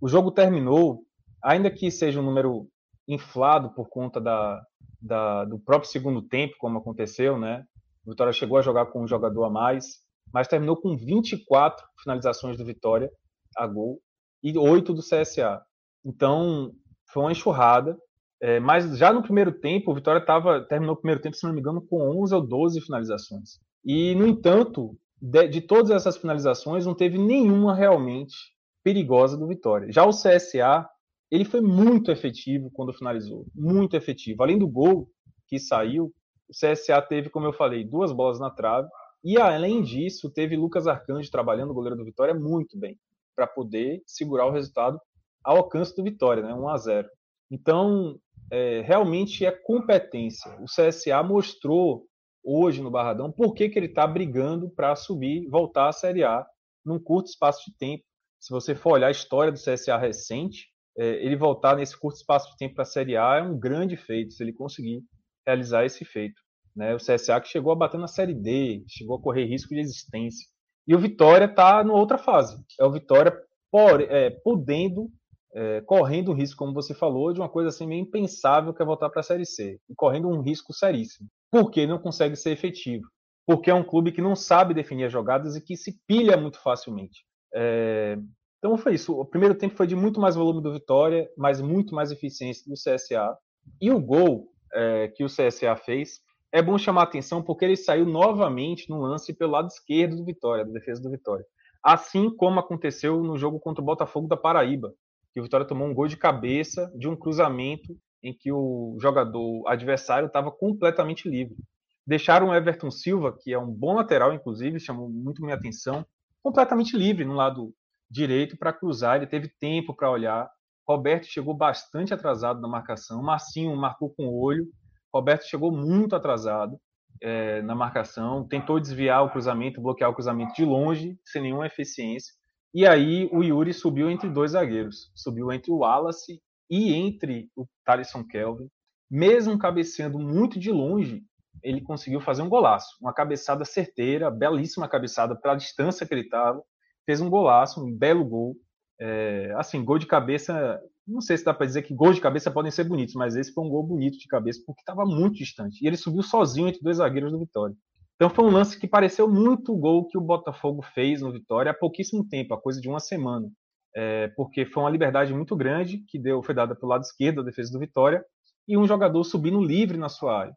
O 0.03 0.07
jogo 0.09 0.31
terminou, 0.31 1.05
ainda 1.41 1.71
que 1.71 1.89
seja 1.89 2.19
um 2.19 2.25
número 2.25 2.67
inflado 3.07 3.73
por 3.73 3.87
conta 3.87 4.19
da, 4.19 4.61
da, 5.01 5.45
do 5.45 5.57
próprio 5.57 5.89
segundo 5.89 6.21
tempo, 6.21 6.55
como 6.59 6.77
aconteceu, 6.77 7.39
né? 7.39 7.63
O 8.05 8.11
Vitória 8.11 8.33
chegou 8.33 8.57
a 8.57 8.61
jogar 8.61 8.87
com 8.87 9.01
um 9.01 9.07
jogador 9.07 9.45
a 9.45 9.49
mais, 9.49 9.99
mas 10.33 10.49
terminou 10.49 10.75
com 10.75 10.97
24 10.97 11.85
finalizações 12.03 12.57
do 12.57 12.65
Vitória 12.65 13.09
a 13.55 13.65
gol 13.65 14.01
e 14.43 14.57
8 14.57 14.93
do 14.93 14.99
CSA. 14.99 15.61
Então, 16.03 16.73
foi 17.13 17.23
uma 17.23 17.31
enxurrada. 17.31 17.97
É, 18.41 18.59
mas 18.59 18.97
já 18.97 19.13
no 19.13 19.23
primeiro 19.23 19.53
tempo, 19.53 19.89
o 19.89 19.95
Vitória 19.95 20.19
tava, 20.19 20.67
terminou 20.67 20.95
o 20.95 20.99
primeiro 20.99 21.21
tempo, 21.21 21.37
se 21.37 21.45
não 21.45 21.53
me 21.53 21.61
engano, 21.61 21.81
com 21.81 22.21
11 22.21 22.35
ou 22.35 22.45
12 22.45 22.81
finalizações. 22.81 23.51
E, 23.85 24.13
no 24.15 24.27
entanto, 24.27 24.97
de, 25.21 25.47
de 25.47 25.61
todas 25.61 25.91
essas 25.91 26.17
finalizações, 26.17 26.85
não 26.85 26.93
teve 26.93 27.17
nenhuma 27.17 27.73
realmente 27.73 28.52
perigosa 28.83 29.37
do 29.37 29.47
Vitória. 29.47 29.91
Já 29.91 30.05
o 30.05 30.09
CSA, 30.09 30.87
ele 31.31 31.45
foi 31.45 31.61
muito 31.61 32.11
efetivo 32.11 32.69
quando 32.71 32.93
finalizou, 32.93 33.45
muito 33.55 33.95
efetivo. 33.95 34.43
Além 34.43 34.57
do 34.57 34.67
gol 34.67 35.09
que 35.47 35.59
saiu, 35.59 36.13
o 36.49 36.53
CSA 36.53 37.01
teve, 37.01 37.29
como 37.29 37.45
eu 37.45 37.53
falei, 37.53 37.83
duas 37.83 38.11
bolas 38.11 38.39
na 38.39 38.49
trave. 38.49 38.87
E 39.23 39.39
além 39.39 39.81
disso, 39.81 40.29
teve 40.29 40.57
Lucas 40.57 40.85
Arcanjo 40.85 41.31
trabalhando 41.31 41.71
o 41.71 41.73
goleiro 41.73 41.95
do 41.95 42.03
Vitória 42.03 42.33
muito 42.33 42.77
bem, 42.77 42.99
para 43.35 43.47
poder 43.47 44.03
segurar 44.05 44.45
o 44.45 44.51
resultado 44.51 44.99
ao 45.43 45.57
alcance 45.57 45.95
do 45.95 46.03
Vitória, 46.03 46.43
né? 46.43 46.53
1 46.53 46.69
a 46.69 46.77
0. 46.77 47.09
Então, 47.49 48.19
é, 48.51 48.81
realmente 48.81 49.45
é 49.45 49.51
competência. 49.51 50.51
O 50.59 50.65
CSA 50.65 51.23
mostrou 51.23 52.05
hoje 52.43 52.81
no 52.81 52.91
Barradão 52.91 53.31
por 53.31 53.53
que, 53.53 53.69
que 53.69 53.79
ele 53.79 53.87
está 53.87 54.05
brigando 54.05 54.69
para 54.69 54.95
subir, 54.95 55.47
voltar 55.49 55.87
à 55.87 55.91
Série 55.91 56.23
A 56.23 56.45
num 56.85 56.99
curto 56.99 57.29
espaço 57.29 57.63
de 57.69 57.77
tempo. 57.77 58.03
Se 58.43 58.51
você 58.51 58.75
for 58.75 58.95
olhar 58.95 59.07
a 59.07 59.11
história 59.11 59.53
do 59.53 59.57
CSA 59.57 59.95
recente, 59.95 60.67
é, 60.97 61.25
ele 61.25 61.37
voltar 61.37 61.77
nesse 61.77 61.97
curto 61.97 62.17
espaço 62.17 62.51
de 62.51 62.57
tempo 62.57 62.75
para 62.75 62.81
a 62.81 62.85
Série 62.85 63.15
A 63.15 63.37
é 63.37 63.41
um 63.41 63.57
grande 63.57 63.95
feito, 63.95 64.33
se 64.33 64.43
ele 64.43 64.51
conseguir 64.51 65.01
realizar 65.47 65.85
esse 65.85 66.03
feito. 66.03 66.41
Né? 66.75 66.93
O 66.93 66.97
CSA 66.97 67.39
que 67.39 67.47
chegou 67.47 67.71
a 67.71 67.75
bater 67.77 67.97
na 67.97 68.07
Série 68.07 68.33
D, 68.33 68.83
chegou 68.85 69.15
a 69.15 69.21
correr 69.21 69.45
risco 69.45 69.73
de 69.73 69.79
existência. 69.79 70.45
E 70.85 70.93
o 70.93 70.99
Vitória 70.99 71.45
está 71.45 71.81
numa 71.85 71.97
outra 71.97 72.17
fase. 72.17 72.61
É 72.77 72.83
o 72.83 72.91
Vitória 72.91 73.33
por, 73.71 74.01
é, 74.01 74.29
podendo 74.29 75.09
é, 75.55 75.79
correndo 75.79 76.31
o 76.31 76.35
risco, 76.35 76.57
como 76.57 76.73
você 76.73 76.93
falou, 76.93 77.31
de 77.31 77.39
uma 77.39 77.47
coisa 77.47 77.69
assim 77.69 77.87
meio 77.87 78.01
impensável 78.01 78.73
que 78.73 78.81
é 78.81 78.85
voltar 78.85 79.09
para 79.09 79.21
a 79.21 79.23
Série 79.23 79.45
C. 79.45 79.79
E 79.89 79.95
correndo 79.95 80.27
um 80.27 80.41
risco 80.41 80.73
seríssimo. 80.73 81.29
Porque 81.49 81.87
não 81.87 81.97
consegue 81.97 82.35
ser 82.35 82.51
efetivo. 82.51 83.05
Porque 83.47 83.71
é 83.71 83.73
um 83.73 83.85
clube 83.85 84.11
que 84.11 84.21
não 84.21 84.35
sabe 84.35 84.73
definir 84.73 85.05
as 85.05 85.13
jogadas 85.13 85.55
e 85.55 85.61
que 85.61 85.77
se 85.77 85.97
pilha 86.05 86.35
muito 86.35 86.61
facilmente. 86.61 87.23
É... 87.53 88.17
Então 88.57 88.77
foi 88.77 88.93
isso. 88.95 89.13
O 89.13 89.25
primeiro 89.25 89.55
tempo 89.55 89.75
foi 89.75 89.85
de 89.85 89.95
muito 89.95 90.19
mais 90.19 90.35
volume 90.35 90.61
do 90.61 90.71
Vitória, 90.71 91.29
mas 91.37 91.59
muito 91.59 91.93
mais 91.93 92.11
eficiência 92.11 92.63
do 92.65 92.75
CSA. 92.75 93.37
E 93.81 93.91
o 93.91 93.99
gol 93.99 94.49
é, 94.73 95.09
que 95.09 95.23
o 95.23 95.27
CSA 95.27 95.75
fez 95.75 96.21
é 96.51 96.61
bom 96.61 96.77
chamar 96.77 97.03
atenção 97.03 97.41
porque 97.41 97.65
ele 97.65 97.75
saiu 97.75 98.05
novamente 98.05 98.89
no 98.89 99.01
lance 99.01 99.33
pelo 99.33 99.51
lado 99.51 99.67
esquerdo 99.67 100.15
do 100.15 100.23
Vitória, 100.25 100.63
da 100.63 100.71
defesa 100.71 101.01
do 101.01 101.09
Vitória. 101.09 101.45
Assim 101.83 102.29
como 102.29 102.59
aconteceu 102.59 103.21
no 103.21 103.37
jogo 103.37 103.59
contra 103.59 103.81
o 103.81 103.85
Botafogo 103.85 104.27
da 104.27 104.37
Paraíba, 104.37 104.93
que 105.33 105.39
o 105.39 105.43
Vitória 105.43 105.67
tomou 105.67 105.87
um 105.87 105.93
gol 105.93 106.07
de 106.07 106.15
cabeça 106.15 106.91
de 106.95 107.07
um 107.09 107.15
cruzamento 107.15 107.97
em 108.21 108.33
que 108.33 108.51
o 108.51 108.95
jogador 109.01 109.67
adversário 109.67 110.27
estava 110.27 110.51
completamente 110.51 111.27
livre. 111.27 111.57
Deixaram 112.05 112.49
o 112.49 112.55
Everton 112.55 112.91
Silva, 112.91 113.35
que 113.37 113.51
é 113.51 113.59
um 113.59 113.69
bom 113.69 113.95
lateral, 113.95 114.31
inclusive, 114.31 114.79
chamou 114.79 115.09
muito 115.09 115.41
minha 115.41 115.55
atenção, 115.55 116.05
completamente 116.43 116.97
livre 116.97 117.23
no 117.23 117.33
lado 117.33 117.73
direito 118.11 118.57
para 118.57 118.73
cruzar. 118.73 119.15
Ele 119.15 119.27
teve 119.27 119.49
tempo 119.59 119.95
para 119.95 120.11
olhar. 120.11 120.49
Roberto 120.87 121.25
chegou 121.25 121.55
bastante 121.55 122.13
atrasado 122.13 122.59
na 122.59 122.67
marcação. 122.67 123.23
Marcinho 123.23 123.75
marcou 123.75 124.13
com 124.13 124.25
o 124.25 124.39
olho. 124.39 124.67
Roberto 125.13 125.43
chegou 125.45 125.71
muito 125.71 126.15
atrasado 126.15 126.77
é, 127.21 127.61
na 127.61 127.73
marcação. 127.73 128.45
Tentou 128.47 128.79
desviar 128.79 129.23
o 129.23 129.31
cruzamento, 129.31 129.81
bloquear 129.81 130.09
o 130.09 130.13
cruzamento 130.13 130.53
de 130.53 130.65
longe, 130.65 131.17
sem 131.23 131.41
nenhuma 131.41 131.65
eficiência. 131.65 132.33
E 132.73 132.85
aí 132.85 133.29
o 133.31 133.43
Yuri 133.43 133.73
subiu 133.73 134.09
entre 134.09 134.29
dois 134.29 134.51
zagueiros. 134.51 135.11
Subiu 135.15 135.51
entre 135.51 135.71
o 135.71 135.77
Wallace 135.77 136.41
e 136.69 136.93
entre 136.93 137.49
o 137.55 137.65
Thaleson 137.85 138.23
Kelvin. 138.25 138.67
Mesmo 139.09 139.57
cabeceando 139.57 140.19
muito 140.19 140.59
de 140.59 140.71
longe, 140.71 141.23
ele 141.63 141.81
conseguiu 141.81 142.19
fazer 142.19 142.41
um 142.41 142.49
golaço. 142.49 142.97
Uma 143.01 143.13
cabeçada 143.13 143.63
certeira, 143.63 144.29
belíssima 144.29 144.87
cabeçada 144.87 145.35
pela 145.35 145.55
distância 145.55 146.05
que 146.05 146.13
ele 146.13 146.21
estava. 146.21 146.61
Fez 147.05 147.21
um 147.21 147.29
golaço, 147.29 147.83
um 147.83 147.95
belo 147.95 148.25
gol. 148.25 148.55
É, 148.99 149.53
assim, 149.57 149.83
gol 149.83 149.97
de 149.97 150.05
cabeça. 150.05 150.79
Não 151.07 151.21
sei 151.21 151.37
se 151.37 151.43
dá 151.43 151.53
para 151.53 151.65
dizer 151.65 151.81
que 151.81 151.93
gols 151.93 152.15
de 152.15 152.21
cabeça 152.21 152.51
podem 152.51 152.71
ser 152.71 152.83
bonitos, 152.85 153.15
mas 153.15 153.35
esse 153.35 153.53
foi 153.53 153.63
um 153.63 153.69
gol 153.69 153.83
bonito 153.83 154.17
de 154.17 154.27
cabeça 154.27 154.61
porque 154.65 154.81
estava 154.81 155.05
muito 155.05 155.35
distante. 155.35 155.83
E 155.83 155.87
ele 155.87 155.97
subiu 155.97 156.23
sozinho 156.23 156.67
entre 156.67 156.81
dois 156.81 156.97
zagueiros 156.97 157.31
do 157.31 157.39
Vitória. 157.39 157.75
Então 158.15 158.29
foi 158.29 158.45
um 158.45 158.51
lance 158.51 158.79
que 158.79 158.87
pareceu 158.87 159.29
muito 159.29 159.73
o 159.73 159.77
gol 159.77 160.07
que 160.07 160.17
o 160.17 160.21
Botafogo 160.21 160.81
fez 160.93 161.21
no 161.21 161.31
Vitória 161.31 161.71
há 161.71 161.73
pouquíssimo 161.73 162.27
tempo, 162.27 162.53
a 162.53 162.61
coisa 162.61 162.79
de 162.79 162.87
uma 162.87 162.99
semana. 162.99 163.49
É, 163.95 164.29
porque 164.29 164.65
foi 164.65 164.81
uma 164.81 164.89
liberdade 164.89 165.33
muito 165.33 165.55
grande 165.55 165.99
que 166.07 166.17
deu, 166.17 166.41
foi 166.41 166.55
dada 166.55 166.75
pelo 166.75 166.91
lado 166.91 167.01
esquerdo 167.01 167.37
da 167.37 167.43
defesa 167.43 167.71
do 167.71 167.79
Vitória 167.79 168.23
e 168.67 168.77
um 168.77 168.87
jogador 168.87 169.23
subindo 169.23 169.61
livre 169.61 169.97
na 169.97 170.09
sua 170.09 170.39
área. 170.39 170.55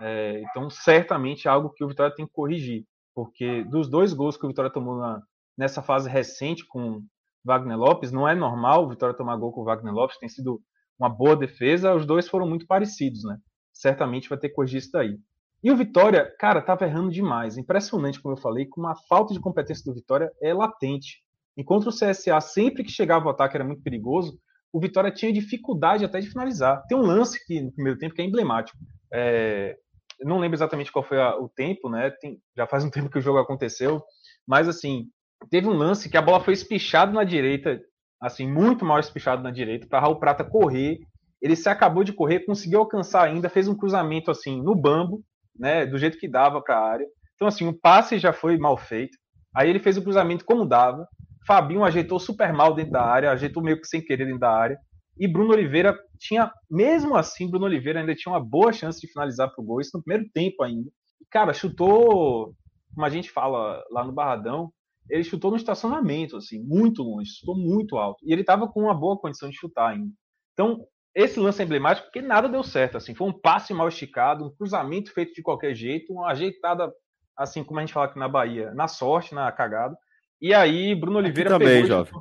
É, 0.00 0.42
então, 0.42 0.70
certamente 0.70 1.48
é 1.48 1.50
algo 1.50 1.70
que 1.70 1.84
o 1.84 1.88
Vitória 1.88 2.14
tem 2.14 2.26
que 2.26 2.32
corrigir, 2.32 2.84
porque 3.14 3.64
dos 3.64 3.88
dois 3.88 4.12
gols 4.12 4.36
que 4.36 4.44
o 4.44 4.48
Vitória 4.48 4.70
tomou 4.70 4.96
na, 4.96 5.22
nessa 5.56 5.82
fase 5.82 6.08
recente 6.08 6.66
com 6.66 7.02
Wagner 7.44 7.76
Lopes, 7.76 8.12
não 8.12 8.28
é 8.28 8.34
normal 8.34 8.84
o 8.84 8.88
Vitória 8.88 9.16
tomar 9.16 9.36
gol 9.36 9.52
com 9.52 9.62
o 9.62 9.64
Wagner 9.64 9.92
Lopes, 9.92 10.18
tem 10.18 10.28
sido 10.28 10.60
uma 10.98 11.08
boa 11.08 11.36
defesa, 11.36 11.94
os 11.94 12.04
dois 12.04 12.28
foram 12.28 12.48
muito 12.48 12.66
parecidos, 12.66 13.24
né? 13.24 13.38
Certamente 13.72 14.28
vai 14.28 14.38
ter 14.38 14.48
que 14.48 14.54
corrigir 14.54 14.78
isso 14.78 14.90
daí. 14.92 15.16
E 15.62 15.70
o 15.70 15.76
Vitória, 15.76 16.32
cara, 16.38 16.62
tava 16.62 16.84
errando 16.84 17.10
demais. 17.10 17.56
Impressionante, 17.56 18.20
como 18.20 18.34
eu 18.34 18.40
falei, 18.40 18.66
com 18.66 18.80
uma 18.80 18.94
falta 19.08 19.34
de 19.34 19.40
competência 19.40 19.84
do 19.84 19.94
Vitória 19.94 20.30
é 20.40 20.54
latente. 20.54 21.20
Enquanto 21.56 21.88
o 21.88 21.92
CSA, 21.92 22.40
sempre 22.40 22.84
que 22.84 22.90
chegava 22.90 23.26
o 23.26 23.30
ataque, 23.30 23.56
era 23.56 23.64
muito 23.64 23.82
perigoso, 23.82 24.38
o 24.72 24.80
Vitória 24.80 25.10
tinha 25.10 25.32
dificuldade 25.32 26.04
até 26.04 26.20
de 26.20 26.28
finalizar. 26.28 26.84
Tem 26.88 26.96
um 26.96 27.02
lance 27.02 27.44
que 27.44 27.60
no 27.60 27.72
primeiro 27.72 27.98
tempo 27.98 28.14
que 28.14 28.22
é 28.22 28.24
emblemático. 28.24 28.78
É, 29.12 29.76
não 30.20 30.38
lembro 30.38 30.56
exatamente 30.56 30.92
qual 30.92 31.04
foi 31.04 31.20
a, 31.20 31.36
o 31.36 31.48
tempo, 31.48 31.88
né? 31.88 32.10
Tem, 32.20 32.38
já 32.56 32.66
faz 32.66 32.84
um 32.84 32.90
tempo 32.90 33.10
que 33.10 33.18
o 33.18 33.22
jogo 33.22 33.38
aconteceu, 33.38 34.02
mas 34.46 34.68
assim, 34.68 35.06
teve 35.50 35.68
um 35.68 35.72
lance 35.72 36.08
que 36.08 36.16
a 36.16 36.22
bola 36.22 36.40
foi 36.40 36.54
espichada 36.54 37.12
na 37.12 37.24
direita, 37.24 37.80
assim, 38.20 38.50
muito 38.50 38.84
mal 38.84 38.98
espichado 38.98 39.42
na 39.42 39.50
direita, 39.50 39.86
para 39.86 40.00
Raul 40.00 40.18
Prata 40.18 40.44
correr. 40.44 40.98
Ele 41.40 41.54
se 41.54 41.68
acabou 41.68 42.02
de 42.02 42.12
correr, 42.12 42.44
conseguiu 42.44 42.80
alcançar 42.80 43.22
ainda, 43.22 43.48
fez 43.48 43.68
um 43.68 43.76
cruzamento 43.76 44.30
assim 44.30 44.60
no 44.60 44.74
bambo, 44.74 45.22
né, 45.56 45.86
do 45.86 45.98
jeito 45.98 46.18
que 46.18 46.28
dava 46.28 46.60
para 46.60 46.76
a 46.76 46.84
área. 46.84 47.06
Então, 47.34 47.46
assim, 47.46 47.66
o 47.68 47.72
passe 47.72 48.18
já 48.18 48.32
foi 48.32 48.58
mal 48.58 48.76
feito. 48.76 49.16
Aí 49.54 49.70
ele 49.70 49.78
fez 49.78 49.96
o 49.96 50.02
cruzamento 50.02 50.44
como 50.44 50.66
dava. 50.66 51.06
Fabinho 51.46 51.84
ajeitou 51.84 52.18
super 52.18 52.52
mal 52.52 52.74
dentro 52.74 52.92
da 52.92 53.02
área, 53.02 53.30
ajeitou 53.30 53.62
meio 53.62 53.80
que 53.80 53.86
sem 53.86 54.04
querer 54.04 54.24
dentro 54.24 54.40
da 54.40 54.50
área. 54.50 54.78
E 55.18 55.26
Bruno 55.26 55.52
Oliveira 55.52 55.98
tinha, 56.18 56.52
mesmo 56.70 57.16
assim, 57.16 57.50
Bruno 57.50 57.66
Oliveira 57.66 58.00
ainda 58.00 58.14
tinha 58.14 58.32
uma 58.32 58.44
boa 58.44 58.72
chance 58.72 59.00
de 59.00 59.10
finalizar 59.12 59.52
pro 59.52 59.64
gol, 59.64 59.80
isso 59.80 59.96
no 59.96 60.02
primeiro 60.02 60.30
tempo 60.32 60.62
ainda. 60.62 60.88
E, 61.20 61.24
cara, 61.30 61.52
chutou, 61.52 62.54
como 62.94 63.06
a 63.06 63.10
gente 63.10 63.30
fala 63.30 63.82
lá 63.90 64.04
no 64.04 64.12
Barradão, 64.12 64.72
ele 65.10 65.24
chutou 65.24 65.50
no 65.50 65.56
estacionamento, 65.56 66.36
assim, 66.36 66.62
muito 66.62 67.02
longe, 67.02 67.30
chutou 67.30 67.56
muito 67.56 67.96
alto. 67.96 68.18
E 68.24 68.32
ele 68.32 68.42
estava 68.42 68.68
com 68.68 68.82
uma 68.82 68.94
boa 68.94 69.18
condição 69.18 69.48
de 69.48 69.56
chutar 69.56 69.90
ainda. 69.90 70.12
Então, 70.52 70.86
esse 71.14 71.40
lance 71.40 71.60
é 71.60 71.64
emblemático 71.64 72.06
porque 72.06 72.22
nada 72.22 72.48
deu 72.48 72.62
certo. 72.62 72.96
Assim, 72.96 73.14
foi 73.14 73.26
um 73.26 73.32
passe 73.32 73.72
mal 73.74 73.88
esticado, 73.88 74.44
um 74.44 74.54
cruzamento 74.54 75.12
feito 75.12 75.32
de 75.32 75.42
qualquer 75.42 75.74
jeito, 75.74 76.12
uma 76.12 76.28
ajeitada, 76.28 76.92
assim 77.36 77.64
como 77.64 77.80
a 77.80 77.82
gente 77.82 77.92
fala 77.92 78.06
aqui 78.06 78.18
na 78.18 78.28
Bahia, 78.28 78.72
na 78.74 78.86
sorte, 78.86 79.34
na 79.34 79.50
cagada. 79.50 79.96
E 80.40 80.54
aí, 80.54 80.94
Bruno 80.94 81.18
Oliveira 81.18 81.56
aqui 81.56 81.64
também, 81.64 81.84
jovem. 81.86 82.12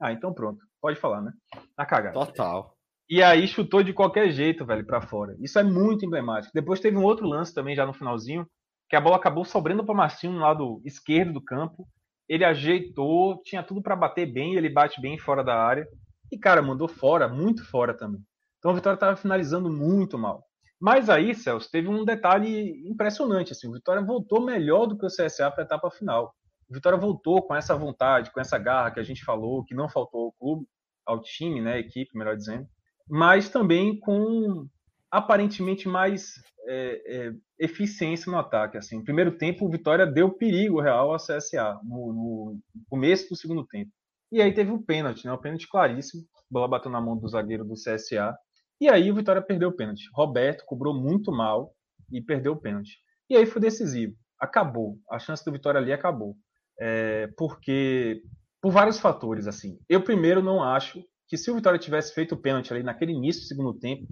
Ah, 0.00 0.12
então 0.12 0.34
pronto. 0.34 0.60
Pode 0.82 0.98
falar, 0.98 1.22
né? 1.22 1.32
Na 1.78 1.86
cagada. 1.86 2.12
Total. 2.12 2.74
E 3.08 3.22
aí 3.22 3.46
chutou 3.46 3.84
de 3.84 3.92
qualquer 3.92 4.32
jeito, 4.32 4.66
velho, 4.66 4.84
para 4.84 5.00
fora. 5.00 5.36
Isso 5.38 5.56
é 5.58 5.62
muito 5.62 6.04
emblemático. 6.04 6.52
Depois 6.52 6.80
teve 6.80 6.96
um 6.96 7.04
outro 7.04 7.24
lance 7.24 7.54
também 7.54 7.76
já 7.76 7.86
no 7.86 7.92
finalzinho, 7.92 8.44
que 8.88 8.96
a 8.96 9.00
bola 9.00 9.16
acabou 9.16 9.44
sobrando 9.44 9.84
para 9.84 9.94
Marcinho 9.94 10.32
no 10.32 10.40
lado 10.40 10.82
esquerdo 10.84 11.34
do 11.34 11.44
campo. 11.44 11.86
Ele 12.28 12.44
ajeitou, 12.44 13.40
tinha 13.44 13.62
tudo 13.62 13.80
para 13.80 13.94
bater 13.94 14.26
bem, 14.26 14.56
ele 14.56 14.68
bate 14.68 15.00
bem 15.00 15.16
fora 15.18 15.44
da 15.44 15.54
área. 15.54 15.86
E 16.32 16.38
cara, 16.38 16.60
mandou 16.60 16.88
fora, 16.88 17.28
muito 17.28 17.64
fora 17.64 17.94
também. 17.96 18.20
Então 18.58 18.72
a 18.72 18.74
Vitória 18.74 18.96
estava 18.96 19.16
finalizando 19.16 19.70
muito 19.70 20.18
mal. 20.18 20.44
Mas 20.80 21.08
aí, 21.08 21.32
Celso, 21.32 21.70
teve 21.70 21.86
um 21.86 22.04
detalhe 22.04 22.82
impressionante. 22.88 23.52
Assim, 23.52 23.68
o 23.68 23.72
Vitória 23.72 24.02
voltou 24.02 24.44
melhor 24.44 24.86
do 24.86 24.98
que 24.98 25.06
o 25.06 25.08
CSA 25.08 25.48
para 25.48 25.62
a 25.62 25.66
etapa 25.66 25.90
final. 25.92 26.34
O 26.72 26.74
Vitória 26.74 26.98
voltou 26.98 27.42
com 27.42 27.54
essa 27.54 27.76
vontade, 27.76 28.32
com 28.32 28.40
essa 28.40 28.56
garra 28.56 28.90
que 28.90 28.98
a 28.98 29.02
gente 29.02 29.22
falou, 29.22 29.62
que 29.62 29.74
não 29.74 29.90
faltou 29.90 30.24
ao 30.24 30.32
clube, 30.32 30.66
ao 31.04 31.20
time, 31.20 31.60
né, 31.60 31.78
equipe, 31.78 32.16
melhor 32.16 32.34
dizendo, 32.34 32.66
mas 33.06 33.50
também 33.50 34.00
com 34.00 34.66
aparentemente 35.10 35.86
mais 35.86 36.36
é, 36.66 37.26
é, 37.26 37.32
eficiência 37.58 38.32
no 38.32 38.38
ataque. 38.38 38.78
Assim, 38.78 38.96
no 38.96 39.04
primeiro 39.04 39.36
tempo, 39.36 39.66
o 39.66 39.70
Vitória 39.70 40.06
deu 40.06 40.32
perigo 40.32 40.80
real 40.80 41.12
ao 41.12 41.18
CSA 41.18 41.78
no, 41.84 42.12
no, 42.14 42.60
começo 42.88 43.28
do 43.28 43.36
segundo 43.36 43.66
tempo. 43.66 43.90
E 44.32 44.40
aí 44.40 44.54
teve 44.54 44.70
o 44.70 44.76
um 44.76 44.82
pênalti, 44.82 45.26
né, 45.26 45.32
um 45.34 45.38
pênalti 45.38 45.68
claríssimo. 45.68 46.22
Bola 46.50 46.68
bateu 46.68 46.90
na 46.90 47.02
mão 47.02 47.18
do 47.18 47.28
zagueiro 47.28 47.66
do 47.66 47.74
CSA. 47.74 48.34
E 48.80 48.88
aí 48.88 49.12
o 49.12 49.14
Vitória 49.14 49.42
perdeu 49.42 49.68
o 49.68 49.76
pênalti. 49.76 50.08
Roberto 50.14 50.64
cobrou 50.64 50.98
muito 50.98 51.30
mal 51.30 51.74
e 52.10 52.22
perdeu 52.22 52.52
o 52.52 52.60
pênalti. 52.60 52.96
E 53.28 53.36
aí 53.36 53.44
foi 53.44 53.60
decisivo. 53.60 54.14
Acabou. 54.40 54.96
A 55.10 55.18
chance 55.18 55.44
do 55.44 55.52
Vitória 55.52 55.78
ali 55.78 55.92
acabou. 55.92 56.34
É, 56.80 57.28
porque 57.36 58.22
por 58.60 58.70
vários 58.70 58.98
fatores 58.98 59.46
assim. 59.46 59.78
Eu 59.88 60.02
primeiro 60.02 60.42
não 60.42 60.62
acho 60.62 61.02
que 61.28 61.36
se 61.36 61.50
o 61.50 61.54
Vitória 61.54 61.78
tivesse 61.78 62.14
feito 62.14 62.34
o 62.34 62.38
pênalti 62.38 62.72
ali 62.72 62.82
naquele 62.82 63.12
início 63.12 63.42
do 63.42 63.48
segundo 63.48 63.74
tempo, 63.74 64.06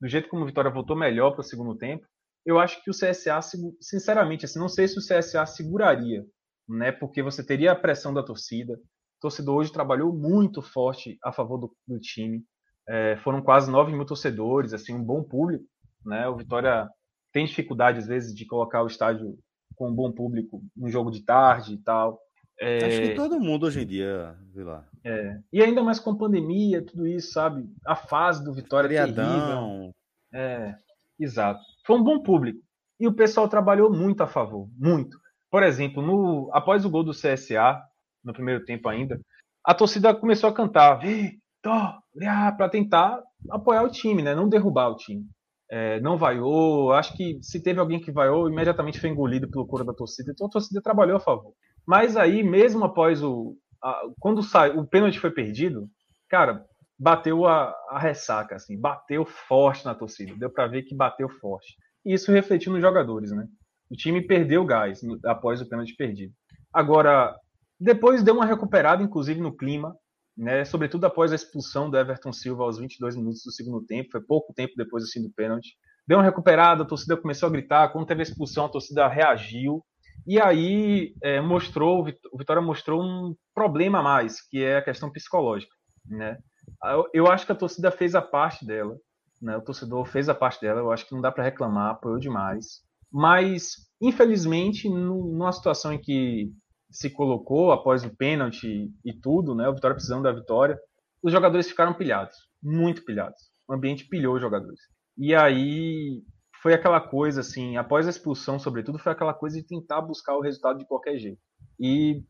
do 0.00 0.08
jeito 0.08 0.28
como 0.28 0.42
o 0.42 0.46
Vitória 0.46 0.70
voltou 0.70 0.96
melhor 0.96 1.30
para 1.30 1.40
o 1.40 1.44
segundo 1.44 1.76
tempo, 1.76 2.06
eu 2.44 2.58
acho 2.58 2.82
que 2.82 2.90
o 2.90 2.92
CSA, 2.92 3.40
sinceramente, 3.80 4.44
assim, 4.44 4.58
não 4.58 4.68
sei 4.68 4.86
se 4.86 4.98
o 4.98 5.00
CSA 5.00 5.46
seguraria, 5.46 6.26
né? 6.68 6.92
Porque 6.92 7.22
você 7.22 7.42
teria 7.42 7.72
a 7.72 7.76
pressão 7.76 8.12
da 8.12 8.22
torcida. 8.22 8.74
O 8.74 9.20
torcedor 9.20 9.56
hoje 9.56 9.72
trabalhou 9.72 10.12
muito 10.12 10.60
forte 10.60 11.16
a 11.24 11.32
favor 11.32 11.56
do, 11.58 11.76
do 11.88 11.98
time. 11.98 12.44
É, 12.86 13.16
foram 13.18 13.40
quase 13.40 13.70
9 13.70 13.92
mil 13.92 14.04
torcedores, 14.04 14.74
assim, 14.74 14.94
um 14.94 15.02
bom 15.02 15.22
público, 15.22 15.64
né? 16.04 16.28
O 16.28 16.36
Vitória 16.36 16.86
tem 17.32 17.46
dificuldade 17.46 17.98
às 17.98 18.06
vezes 18.06 18.34
de 18.34 18.44
colocar 18.44 18.82
o 18.82 18.86
estádio 18.86 19.38
com 19.74 19.88
um 19.88 19.94
bom 19.94 20.12
público 20.12 20.62
um 20.76 20.88
jogo 20.88 21.10
de 21.10 21.22
tarde 21.22 21.74
e 21.74 21.78
tal. 21.78 22.20
É... 22.60 22.84
Acho 22.84 23.02
que 23.02 23.14
todo 23.14 23.40
mundo 23.40 23.66
hoje 23.66 23.82
em 23.82 23.86
dia, 23.86 24.36
sei 24.52 24.64
lá. 24.64 24.84
É. 25.04 25.38
E 25.52 25.62
ainda 25.62 25.82
mais 25.82 25.98
com 25.98 26.16
pandemia, 26.16 26.84
tudo 26.84 27.06
isso, 27.06 27.32
sabe? 27.32 27.68
A 27.86 27.96
fase 27.96 28.44
do 28.44 28.54
Vitória 28.54 28.88
Feriadão. 28.88 29.92
é 30.32 30.66
É, 30.66 30.74
exato. 31.18 31.60
Foi 31.86 31.96
um 31.96 32.04
bom 32.04 32.22
público. 32.22 32.60
E 32.98 33.06
o 33.06 33.12
pessoal 33.12 33.48
trabalhou 33.48 33.92
muito 33.92 34.22
a 34.22 34.26
favor, 34.26 34.68
muito. 34.78 35.18
Por 35.50 35.62
exemplo, 35.62 36.02
no 36.02 36.48
após 36.52 36.84
o 36.84 36.90
gol 36.90 37.04
do 37.04 37.12
CSA, 37.12 37.80
no 38.24 38.32
primeiro 38.32 38.64
tempo 38.64 38.88
ainda, 38.88 39.20
a 39.64 39.74
torcida 39.74 40.14
começou 40.14 40.48
a 40.48 40.54
cantar 40.54 40.96
Vitória 40.96 42.52
para 42.56 42.68
tentar 42.68 43.20
apoiar 43.50 43.82
o 43.82 43.90
time, 43.90 44.22
né? 44.22 44.34
Não 44.34 44.48
derrubar 44.48 44.88
o 44.88 44.96
time. 44.96 45.26
É, 45.70 46.00
não 46.00 46.16
vaiou. 46.16 46.92
Acho 46.92 47.16
que 47.16 47.38
se 47.42 47.62
teve 47.62 47.80
alguém 47.80 48.00
que 48.00 48.12
vaiou, 48.12 48.48
imediatamente 48.48 49.00
foi 49.00 49.10
engolido 49.10 49.50
pelo 49.50 49.66
coro 49.66 49.84
da 49.84 49.92
torcida. 49.92 50.32
Então 50.32 50.46
a 50.46 50.50
torcida 50.50 50.82
trabalhou 50.82 51.16
a 51.16 51.20
favor. 51.20 51.52
Mas 51.86 52.16
aí, 52.16 52.42
mesmo 52.42 52.84
após 52.84 53.22
o. 53.22 53.56
A, 53.82 54.02
quando 54.18 54.42
sai, 54.42 54.70
o 54.70 54.86
pênalti 54.86 55.18
foi 55.18 55.30
perdido, 55.30 55.88
cara, 56.28 56.64
bateu 56.98 57.46
a, 57.46 57.74
a, 57.90 57.98
ressaca, 57.98 58.54
assim, 58.54 58.80
bateu 58.80 59.24
forte 59.24 59.84
na 59.84 59.94
torcida. 59.94 60.34
Deu 60.36 60.50
para 60.50 60.66
ver 60.66 60.82
que 60.82 60.94
bateu 60.94 61.28
forte. 61.28 61.76
E 62.04 62.14
isso 62.14 62.32
refletiu 62.32 62.72
nos 62.72 62.80
jogadores, 62.80 63.30
né? 63.30 63.46
O 63.90 63.94
time 63.94 64.26
perdeu 64.26 64.64
gás 64.64 65.00
após 65.24 65.60
o 65.60 65.68
pênalti 65.68 65.94
perdido. 65.96 66.32
Agora, 66.72 67.34
depois 67.78 68.22
deu 68.22 68.34
uma 68.34 68.46
recuperada, 68.46 69.02
inclusive 69.02 69.40
no 69.40 69.56
clima, 69.56 69.94
né? 70.36 70.64
Sobretudo 70.64 71.04
após 71.06 71.32
a 71.32 71.36
expulsão 71.36 71.88
do 71.88 71.96
Everton 71.96 72.32
Silva 72.32 72.64
aos 72.64 72.78
22 72.78 73.16
minutos 73.16 73.42
do 73.44 73.52
segundo 73.52 73.84
tempo, 73.84 74.10
foi 74.10 74.20
pouco 74.20 74.52
tempo 74.52 74.72
depois 74.76 75.04
assim 75.04 75.22
do 75.22 75.30
pênalti. 75.30 75.76
Deu 76.06 76.18
uma 76.18 76.24
recuperada, 76.24 76.82
a 76.82 76.86
torcida 76.86 77.16
começou 77.16 77.48
a 77.48 77.52
gritar. 77.52 77.88
Quando 77.90 78.06
teve 78.06 78.20
a 78.20 78.24
expulsão, 78.24 78.66
a 78.66 78.68
torcida 78.68 79.08
reagiu. 79.08 79.82
E 80.26 80.40
aí 80.40 81.14
é, 81.22 81.40
mostrou, 81.40 82.06
o 82.32 82.38
Vitória 82.38 82.62
mostrou 82.62 83.02
um 83.02 83.34
problema 83.54 84.00
a 84.00 84.02
mais, 84.02 84.40
que 84.40 84.62
é 84.62 84.78
a 84.78 84.84
questão 84.84 85.10
psicológica, 85.10 85.74
né? 86.06 86.38
Eu, 86.82 87.06
eu 87.12 87.26
acho 87.26 87.44
que 87.44 87.52
a 87.52 87.56
torcida 87.56 87.90
fez 87.90 88.14
a 88.14 88.22
parte 88.22 88.64
dela, 88.64 88.96
né? 89.40 89.56
O 89.56 89.62
torcedor 89.62 90.06
fez 90.06 90.28
a 90.28 90.34
parte 90.34 90.60
dela, 90.60 90.80
eu 90.80 90.90
acho 90.90 91.06
que 91.06 91.14
não 91.14 91.20
dá 91.20 91.30
para 91.30 91.44
reclamar, 91.44 91.90
apoiou 91.90 92.18
demais. 92.18 92.82
Mas, 93.12 93.76
infelizmente, 94.00 94.88
numa 94.88 95.52
situação 95.52 95.92
em 95.92 96.00
que 96.00 96.50
se 96.94 97.10
colocou 97.10 97.72
após 97.72 98.04
o 98.04 98.16
pênalti 98.16 98.88
e 99.04 99.12
tudo, 99.12 99.52
né? 99.52 99.68
O 99.68 99.74
Vitória 99.74 99.96
precisando 99.96 100.22
da 100.22 100.32
vitória, 100.32 100.78
os 101.20 101.32
jogadores 101.32 101.68
ficaram 101.68 101.92
pilhados, 101.92 102.36
muito 102.62 103.04
pilhados. 103.04 103.40
O 103.68 103.74
ambiente 103.74 104.06
pilhou 104.08 104.36
os 104.36 104.40
jogadores. 104.40 104.78
E 105.18 105.34
aí 105.34 106.22
foi 106.62 106.72
aquela 106.72 107.00
coisa 107.00 107.40
assim, 107.40 107.76
após 107.76 108.06
a 108.06 108.10
expulsão, 108.10 108.60
sobretudo, 108.60 108.98
foi 108.98 109.10
aquela 109.10 109.34
coisa 109.34 109.60
de 109.60 109.66
tentar 109.66 110.00
buscar 110.02 110.36
o 110.36 110.40
resultado 110.40 110.78
de 110.78 110.86
qualquer 110.86 111.18
jeito. 111.18 111.40
E 111.80 112.22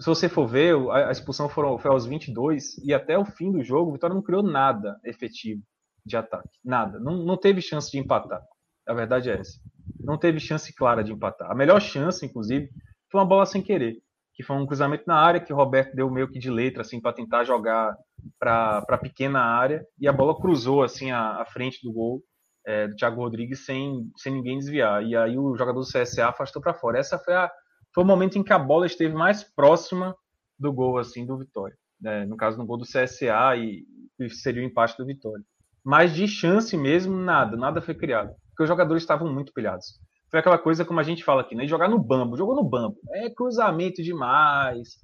se 0.00 0.06
você 0.06 0.28
for 0.28 0.48
ver, 0.48 0.74
a 0.90 1.12
expulsão 1.12 1.48
foi, 1.48 1.78
foi 1.78 1.90
aos 1.90 2.04
22 2.04 2.76
e 2.78 2.92
até 2.92 3.16
o 3.16 3.24
fim 3.24 3.52
do 3.52 3.62
jogo, 3.62 3.90
o 3.90 3.92
Vitória 3.92 4.14
não 4.14 4.22
criou 4.22 4.42
nada 4.42 4.98
efetivo 5.04 5.62
de 6.04 6.16
ataque, 6.16 6.58
nada. 6.64 6.98
Não, 6.98 7.24
não 7.24 7.36
teve 7.36 7.60
chance 7.60 7.88
de 7.90 7.98
empatar. 7.98 8.42
A 8.86 8.94
verdade 8.94 9.30
é 9.30 9.38
essa. 9.38 9.60
Não 10.00 10.18
teve 10.18 10.40
chance 10.40 10.74
clara 10.74 11.04
de 11.04 11.12
empatar. 11.12 11.50
A 11.50 11.54
melhor 11.54 11.80
chance, 11.80 12.24
inclusive, 12.26 12.68
foi 13.10 13.20
uma 13.20 13.26
bola 13.26 13.46
sem 13.46 13.62
querer, 13.62 13.98
que 14.38 14.44
foi 14.44 14.54
um 14.54 14.64
cruzamento 14.64 15.02
na 15.04 15.16
área 15.16 15.40
que 15.40 15.52
o 15.52 15.56
Roberto 15.56 15.96
deu 15.96 16.08
meio 16.08 16.30
que 16.30 16.38
de 16.38 16.48
letra 16.48 16.82
assim 16.82 17.00
para 17.00 17.12
tentar 17.12 17.42
jogar 17.42 17.96
para 18.38 18.84
a 18.88 18.96
pequena 18.96 19.40
área 19.40 19.84
e 19.98 20.06
a 20.06 20.12
bola 20.12 20.40
cruzou 20.40 20.84
assim 20.84 21.10
à, 21.10 21.44
frente 21.52 21.80
do 21.82 21.92
gol 21.92 22.22
é, 22.64 22.86
do 22.86 22.94
Thiago 22.94 23.20
Rodrigues 23.20 23.64
sem, 23.64 24.08
sem 24.16 24.32
ninguém 24.32 24.56
desviar. 24.56 25.04
E 25.04 25.16
aí 25.16 25.36
o 25.36 25.56
jogador 25.56 25.80
do 25.80 25.86
CSA 25.86 26.28
afastou 26.28 26.62
para 26.62 26.72
fora. 26.72 27.00
Essa 27.00 27.18
foi, 27.18 27.34
a, 27.34 27.50
foi 27.92 28.04
o 28.04 28.06
momento 28.06 28.38
em 28.38 28.44
que 28.44 28.52
a 28.52 28.58
bola 28.60 28.86
esteve 28.86 29.12
mais 29.12 29.42
próxima 29.42 30.14
do 30.56 30.72
gol 30.72 30.98
assim 30.98 31.26
do 31.26 31.36
Vitória. 31.36 31.76
Né? 32.00 32.24
No 32.24 32.36
caso, 32.36 32.56
no 32.56 32.64
gol 32.64 32.78
do 32.78 32.84
CSA 32.84 33.56
e, 33.56 33.84
e 34.20 34.30
seria 34.30 34.62
o 34.62 34.64
empate 34.64 34.96
do 34.96 35.04
Vitória. 35.04 35.44
Mas 35.84 36.14
de 36.14 36.28
chance 36.28 36.76
mesmo, 36.76 37.16
nada, 37.16 37.56
nada 37.56 37.82
foi 37.82 37.96
criado. 37.96 38.32
Porque 38.50 38.62
os 38.62 38.68
jogadores 38.68 39.02
estavam 39.02 39.34
muito 39.34 39.52
pilhados. 39.52 39.98
Foi 40.30 40.40
aquela 40.40 40.58
coisa 40.58 40.84
como 40.84 41.00
a 41.00 41.02
gente 41.02 41.24
fala 41.24 41.40
aqui, 41.40 41.54
né? 41.54 41.66
Jogar 41.66 41.88
no 41.88 41.98
bambo, 41.98 42.36
jogou 42.36 42.54
no 42.54 42.64
bambo. 42.64 42.98
É 43.12 43.30
cruzamento 43.30 44.02
demais, 44.02 44.98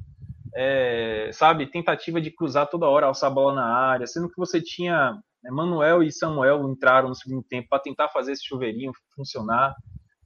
é, 0.55 1.31
sabe? 1.33 1.67
Tentativa 1.67 2.21
de 2.21 2.31
cruzar 2.31 2.69
toda 2.69 2.89
hora, 2.89 3.07
alçar 3.07 3.31
a 3.31 3.35
bola 3.35 3.55
na 3.55 3.67
área, 3.67 4.07
sendo 4.07 4.29
que 4.29 4.37
você 4.37 4.61
tinha 4.61 5.19
Manuel 5.51 6.03
e 6.03 6.13
Samuel 6.13 6.69
entraram 6.71 7.09
no 7.09 7.15
segundo 7.15 7.43
tempo 7.43 7.69
para 7.69 7.83
tentar 7.83 8.09
fazer 8.09 8.33
esse 8.33 8.47
chuveirinho 8.47 8.93
funcionar, 9.15 9.75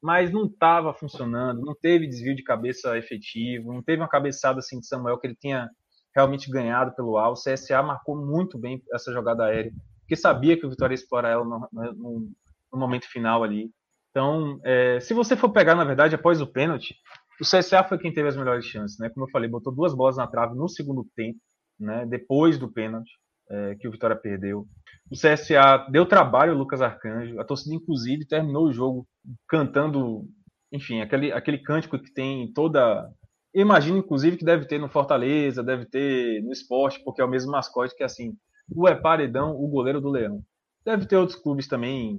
mas 0.01 0.30
não 0.30 0.46
estava 0.46 0.94
funcionando, 0.94 1.61
não 1.61 1.74
teve 1.74 2.07
desvio 2.07 2.36
de 2.36 2.42
cabeça 2.42 2.96
efetivo, 2.96 3.72
não 3.72 3.82
teve 3.82 4.01
uma 4.01 4.09
cabeçada 4.09 4.61
assim 4.61 4.78
de 4.78 4.86
Samuel 4.86 5.18
que 5.18 5.26
ele 5.26 5.36
tinha 5.36 5.68
realmente 6.14 6.51
ganhado 6.51 6.94
pelo 6.94 7.16
alto. 7.16 7.40
O 7.40 7.53
CSA 7.53 7.82
marcou 7.82 8.16
muito 8.16 8.59
bem 8.59 8.82
essa 8.92 9.12
jogada 9.12 9.44
aérea, 9.44 9.72
porque 10.01 10.16
sabia 10.16 10.59
que 10.59 10.66
o 10.66 10.70
Vitória 10.70 10.94
ia 10.94 10.99
explorar 10.99 11.30
ela 11.30 11.44
no, 11.44 11.68
no, 11.72 12.30
no 12.72 12.78
momento 12.78 13.09
final 13.09 13.42
ali. 13.42 13.70
Então, 14.18 14.58
é, 14.64 14.98
se 14.98 15.14
você 15.14 15.36
for 15.36 15.48
pegar, 15.50 15.76
na 15.76 15.84
verdade, 15.84 16.16
após 16.16 16.40
o 16.40 16.46
pênalti, 16.46 16.96
o 17.40 17.44
CSA 17.44 17.84
foi 17.84 17.98
quem 17.98 18.12
teve 18.12 18.26
as 18.26 18.36
melhores 18.36 18.64
chances, 18.64 18.98
né? 18.98 19.08
Como 19.10 19.26
eu 19.26 19.30
falei, 19.30 19.48
botou 19.48 19.72
duas 19.72 19.94
bolas 19.94 20.16
na 20.16 20.26
trave 20.26 20.56
no 20.56 20.68
segundo 20.68 21.06
tempo, 21.14 21.38
né? 21.78 22.04
Depois 22.04 22.58
do 22.58 22.68
pênalti 22.68 23.08
é, 23.48 23.76
que 23.76 23.86
o 23.86 23.92
Vitória 23.92 24.16
perdeu. 24.16 24.66
O 25.08 25.14
CSA 25.14 25.86
deu 25.92 26.04
trabalho 26.04 26.50
ao 26.50 26.58
Lucas 26.58 26.82
Arcanjo. 26.82 27.38
A 27.38 27.44
torcida, 27.44 27.76
inclusive, 27.76 28.26
terminou 28.26 28.64
o 28.66 28.72
jogo 28.72 29.06
cantando, 29.48 30.24
enfim, 30.72 31.00
aquele, 31.00 31.30
aquele 31.30 31.58
cântico 31.58 31.96
que 31.96 32.12
tem 32.12 32.52
toda. 32.52 33.08
Imagino, 33.54 33.98
inclusive, 33.98 34.36
que 34.36 34.44
deve 34.44 34.66
ter 34.66 34.80
no 34.80 34.88
Fortaleza, 34.88 35.62
deve 35.62 35.86
ter 35.86 36.42
no 36.42 36.50
esporte, 36.50 37.00
porque 37.04 37.22
é 37.22 37.24
o 37.24 37.30
mesmo 37.30 37.52
mascote 37.52 37.94
que 37.94 38.02
é 38.02 38.06
assim: 38.06 38.32
o 38.74 38.88
é 38.88 38.96
paredão, 38.96 39.52
o 39.52 39.68
goleiro 39.68 40.00
do 40.00 40.10
Leão. 40.10 40.42
Deve 40.84 41.06
ter 41.06 41.14
outros 41.14 41.38
clubes 41.38 41.68
também. 41.68 42.18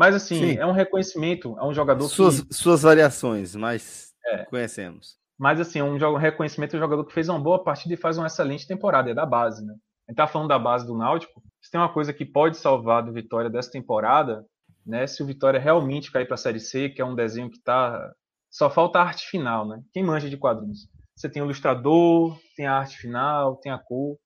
Mas, 0.00 0.14
assim, 0.14 0.36
Sim. 0.36 0.58
é 0.58 0.64
um 0.64 0.72
reconhecimento, 0.72 1.54
é 1.58 1.64
um 1.66 1.74
jogador 1.74 2.08
suas, 2.08 2.40
que... 2.40 2.54
Suas 2.54 2.80
variações, 2.80 3.54
mas 3.54 4.14
é. 4.24 4.46
conhecemos. 4.46 5.18
Mas, 5.38 5.60
assim, 5.60 5.78
é 5.78 5.84
um 5.84 6.16
reconhecimento 6.16 6.72
do 6.72 6.78
jogador 6.78 7.04
que 7.04 7.12
fez 7.12 7.28
uma 7.28 7.38
boa 7.38 7.62
partida 7.62 7.92
e 7.92 7.98
faz 7.98 8.16
uma 8.16 8.26
excelente 8.26 8.66
temporada, 8.66 9.10
é 9.10 9.14
da 9.14 9.26
base, 9.26 9.62
né? 9.62 9.74
gente 10.08 10.16
tá 10.16 10.26
falando 10.26 10.48
da 10.48 10.58
base 10.58 10.86
do 10.86 10.96
Náutico, 10.96 11.42
se 11.60 11.70
tem 11.70 11.78
uma 11.78 11.92
coisa 11.92 12.14
que 12.14 12.24
pode 12.24 12.56
salvar 12.56 13.02
do 13.02 13.12
Vitória 13.12 13.50
dessa 13.50 13.70
temporada, 13.70 14.42
né? 14.86 15.06
Se 15.06 15.22
o 15.22 15.26
Vitória 15.26 15.60
realmente 15.60 16.10
cair 16.10 16.24
para 16.24 16.34
a 16.34 16.38
Série 16.38 16.60
C, 16.60 16.88
que 16.88 17.02
é 17.02 17.04
um 17.04 17.14
desenho 17.14 17.50
que 17.50 17.58
está 17.58 18.10
só 18.50 18.70
falta 18.70 19.00
a 19.00 19.02
arte 19.02 19.26
final, 19.26 19.68
né? 19.68 19.82
Quem 19.92 20.02
manja 20.02 20.30
de 20.30 20.38
quadrinhos? 20.38 20.88
Você 21.14 21.28
tem 21.28 21.42
o 21.42 21.44
ilustrador, 21.44 22.38
tem 22.56 22.66
a 22.66 22.78
arte 22.78 22.96
final, 22.96 23.56
tem 23.56 23.70
a 23.70 23.78
cor. 23.78 24.16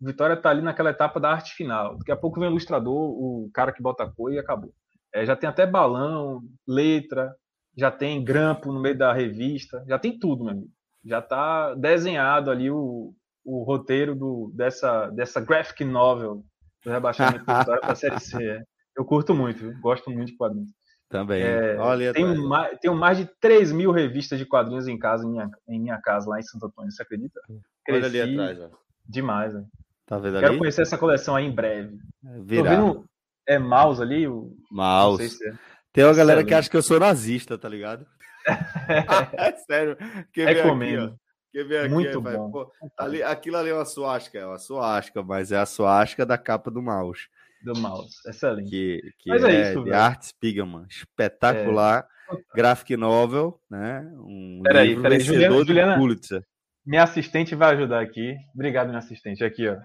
O 0.00 0.06
Vitória 0.06 0.34
está 0.34 0.50
ali 0.50 0.62
naquela 0.62 0.90
etapa 0.90 1.18
da 1.18 1.32
arte 1.32 1.52
final. 1.52 1.98
Daqui 1.98 2.12
a 2.12 2.16
pouco 2.16 2.38
vem 2.38 2.48
o 2.48 2.52
ilustrador, 2.52 2.94
o 2.94 3.50
cara 3.52 3.72
que 3.72 3.82
bota 3.82 4.04
a 4.04 4.10
cor 4.10 4.32
e 4.32 4.38
acabou. 4.38 4.72
É, 5.16 5.24
já 5.24 5.34
tem 5.34 5.48
até 5.48 5.66
balão, 5.66 6.42
letra, 6.68 7.34
já 7.74 7.90
tem 7.90 8.22
grampo 8.22 8.70
no 8.70 8.78
meio 8.78 8.98
da 8.98 9.14
revista, 9.14 9.82
já 9.88 9.98
tem 9.98 10.18
tudo, 10.18 10.44
meu 10.44 10.52
amigo. 10.52 10.70
Já 11.02 11.20
está 11.20 11.74
desenhado 11.74 12.50
ali 12.50 12.70
o, 12.70 13.14
o 13.42 13.62
roteiro 13.62 14.14
do, 14.14 14.52
dessa, 14.54 15.08
dessa 15.08 15.40
graphic 15.40 15.82
novel 15.84 16.44
do 16.84 16.90
rebaixamento 16.90 17.46
do 17.46 17.58
Vitória 17.58 17.80
para 17.80 17.92
a 17.92 17.96
Série 17.96 18.20
C. 18.20 18.44
É. 18.44 18.62
Eu 18.94 19.06
curto 19.06 19.34
muito, 19.34 19.60
viu? 19.60 19.80
gosto 19.80 20.10
muito 20.10 20.32
de 20.32 20.36
quadrinhos. 20.36 20.70
Também. 21.08 21.42
É, 21.42 21.78
Olha, 21.78 22.12
tenho, 22.12 22.46
mais, 22.46 22.78
tenho 22.78 22.94
mais 22.94 23.16
de 23.16 23.24
3 23.40 23.72
mil 23.72 23.92
revistas 23.92 24.38
de 24.38 24.44
quadrinhos 24.44 24.86
em 24.86 24.98
casa, 24.98 25.24
em 25.24 25.30
minha, 25.30 25.50
em 25.66 25.80
minha 25.80 25.98
casa, 25.98 26.28
lá 26.28 26.38
em 26.38 26.42
Santo 26.42 26.66
Antônio. 26.66 26.92
Você 26.92 27.02
acredita? 27.02 27.40
Cresci 27.86 28.06
Olha 28.06 28.22
ali 28.22 28.32
atrás, 28.32 28.60
ó. 28.60 28.76
Demais, 29.08 29.54
né? 29.54 29.64
Tá 30.04 30.18
vendo 30.18 30.38
Quero 30.40 30.52
ali? 30.52 30.58
conhecer 30.58 30.82
essa 30.82 30.98
coleção 30.98 31.34
aí 31.34 31.46
em 31.46 31.54
breve. 31.54 31.96
É, 32.24 32.40
virar. 32.40 32.76
Tô 32.76 32.92
vendo, 32.92 33.06
é 33.46 33.58
mouse 33.58 34.02
ali? 34.02 34.26
O... 34.26 34.56
Mouse. 34.70 35.28
Se 35.30 35.48
é. 35.48 35.52
Tem 35.92 36.04
uma 36.04 36.14
galera 36.14 36.44
que 36.44 36.54
acha 36.54 36.68
que 36.68 36.76
eu 36.76 36.82
sou 36.82 37.00
nazista, 37.00 37.56
tá 37.56 37.68
ligado? 37.68 38.06
é 39.38 39.52
sério. 39.52 39.96
Quer 40.32 40.46
ver 40.46 40.62
Recomendo. 40.62 41.04
Aqui, 41.04 41.16
Quer 41.52 41.64
ver 41.64 41.80
aqui, 41.80 41.94
Muito 41.94 42.20
bom. 42.20 42.50
Pô, 42.50 42.70
ali, 42.98 43.22
aquilo 43.22 43.56
ali 43.56 43.70
é 43.70 43.74
uma 43.74 43.86
suástica, 43.86 44.38
é 44.38 44.46
uma 44.46 44.58
suástica, 44.58 45.22
mas 45.22 45.52
é 45.52 45.56
a 45.56 45.64
suástica 45.64 46.26
da 46.26 46.36
capa 46.36 46.70
do 46.70 46.82
mouse 46.82 47.26
do 47.66 47.78
mouse. 47.78 48.16
Excelente. 48.26 48.70
Que, 48.70 49.00
que 49.18 49.30
Mas 49.30 49.44
é, 49.44 49.50
é 49.50 49.70
isso, 49.70 49.84
de 49.84 49.92
Art 49.92 50.22
Spiegelman. 50.22 50.86
Espetacular. 50.88 52.06
É. 52.30 52.36
Graphic 52.56 52.96
novel, 52.96 53.60
né? 53.70 54.04
Um 54.16 54.60
peraí, 54.64 54.88
livro 54.88 55.02
peraí. 55.02 55.20
Juliana, 55.20 55.64
Juliana, 55.64 55.96
Pulitzer. 55.96 56.42
Minha 56.84 57.04
assistente 57.04 57.54
vai 57.54 57.74
ajudar 57.74 58.00
aqui. 58.00 58.36
Obrigado, 58.52 58.88
minha 58.88 58.98
assistente. 58.98 59.44
Aqui, 59.44 59.68
ó. 59.68 59.76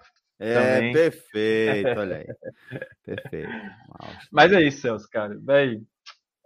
É, 0.44 0.76
Também. 0.76 0.94
perfeito, 0.94 2.00
olha 2.00 2.18
aí. 2.18 2.26
perfeito. 3.06 3.48
Mouse. 3.48 4.28
Mas 4.32 4.52
é 4.52 4.62
isso, 4.64 4.82
Celso, 4.82 5.08
cara. 5.08 5.38
Véi, 5.40 5.84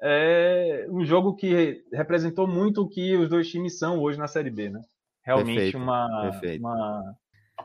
é 0.02 0.86
um 0.90 1.06
jogo 1.06 1.34
que 1.34 1.82
representou 1.94 2.46
muito 2.46 2.82
o 2.82 2.90
que 2.90 3.16
os 3.16 3.30
dois 3.30 3.50
times 3.50 3.80
são 3.80 3.98
hoje 4.02 4.20
na 4.20 4.28
Série 4.28 4.52
B, 4.52 4.70
né? 4.70 4.82
Realmente 5.24 5.56
perfeito, 5.56 5.78
uma, 5.78 6.30
perfeito. 6.30 6.60
uma 6.60 7.16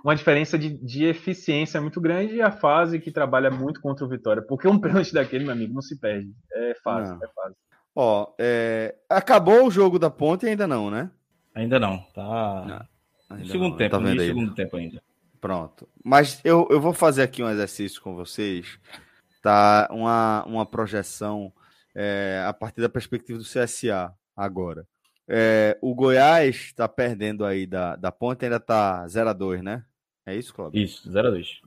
uma 0.05 0.15
diferença 0.15 0.57
de, 0.57 0.71
de 0.79 1.05
eficiência 1.05 1.81
muito 1.81 2.01
grande 2.01 2.37
e 2.37 2.43
a 2.43 2.53
fase 2.53 3.01
que 3.01 3.11
trabalha 3.11 3.51
muito 3.51 3.81
contra 3.81 4.05
o 4.05 4.09
Vitória. 4.09 4.41
Porque 4.41 4.69
um 4.69 4.79
pênalti 4.81 5.13
daquele, 5.13 5.43
meu 5.43 5.53
amigo, 5.53 5.75
não 5.75 5.83
se 5.83 5.99
perde. 5.99 6.33
É 6.53 6.75
fácil, 6.83 7.17
não. 7.17 7.25
é 7.25 7.29
fácil. 7.35 7.57
Ó, 7.95 8.33
é... 8.39 8.95
acabou 9.09 9.67
o 9.67 9.71
jogo 9.71 9.99
da 9.99 10.09
ponte 10.09 10.47
ainda 10.47 10.69
não, 10.69 10.93
né? 10.93 11.11
Ainda 11.57 11.81
não, 11.81 11.99
tá. 12.15 12.65
Não, 13.29 13.37
ainda 13.37 13.51
segundo 13.51 13.71
não, 13.71 13.77
tempo, 13.77 13.91
tá 13.91 13.99
vendo 13.99 14.23
segundo 14.23 14.55
tempo 14.55 14.77
ainda. 14.77 15.03
Pronto. 15.41 15.89
Mas 16.05 16.41
eu, 16.45 16.67
eu 16.71 16.81
vou 16.81 16.93
fazer 16.93 17.23
aqui 17.23 17.43
um 17.43 17.49
exercício 17.49 18.01
com 18.03 18.15
vocês, 18.15 18.79
tá? 19.43 19.89
Uma, 19.91 20.45
uma 20.45 20.67
projeção 20.67 21.53
é, 21.95 22.45
a 22.47 22.53
partir 22.53 22.81
da 22.81 22.89
perspectiva 22.89 23.39
do 23.39 23.45
CSA 23.45 24.15
agora. 24.37 24.87
É, 25.27 25.79
o 25.81 25.95
Goiás 25.95 26.57
está 26.57 26.89
perdendo 26.89 27.45
aí 27.45 27.67
da, 27.67 27.97
da 27.97 28.11
ponte, 28.11 28.45
ainda 28.45 28.57
está 28.57 29.07
0 29.07 29.31
a 29.31 29.33
2 29.33 29.63
né? 29.63 29.85
É 30.27 30.35
isso, 30.35 30.53
Cláudio? 30.53 30.83
Isso, 30.83 31.11
0 31.11 31.29
a 31.29 31.31
2 31.31 31.61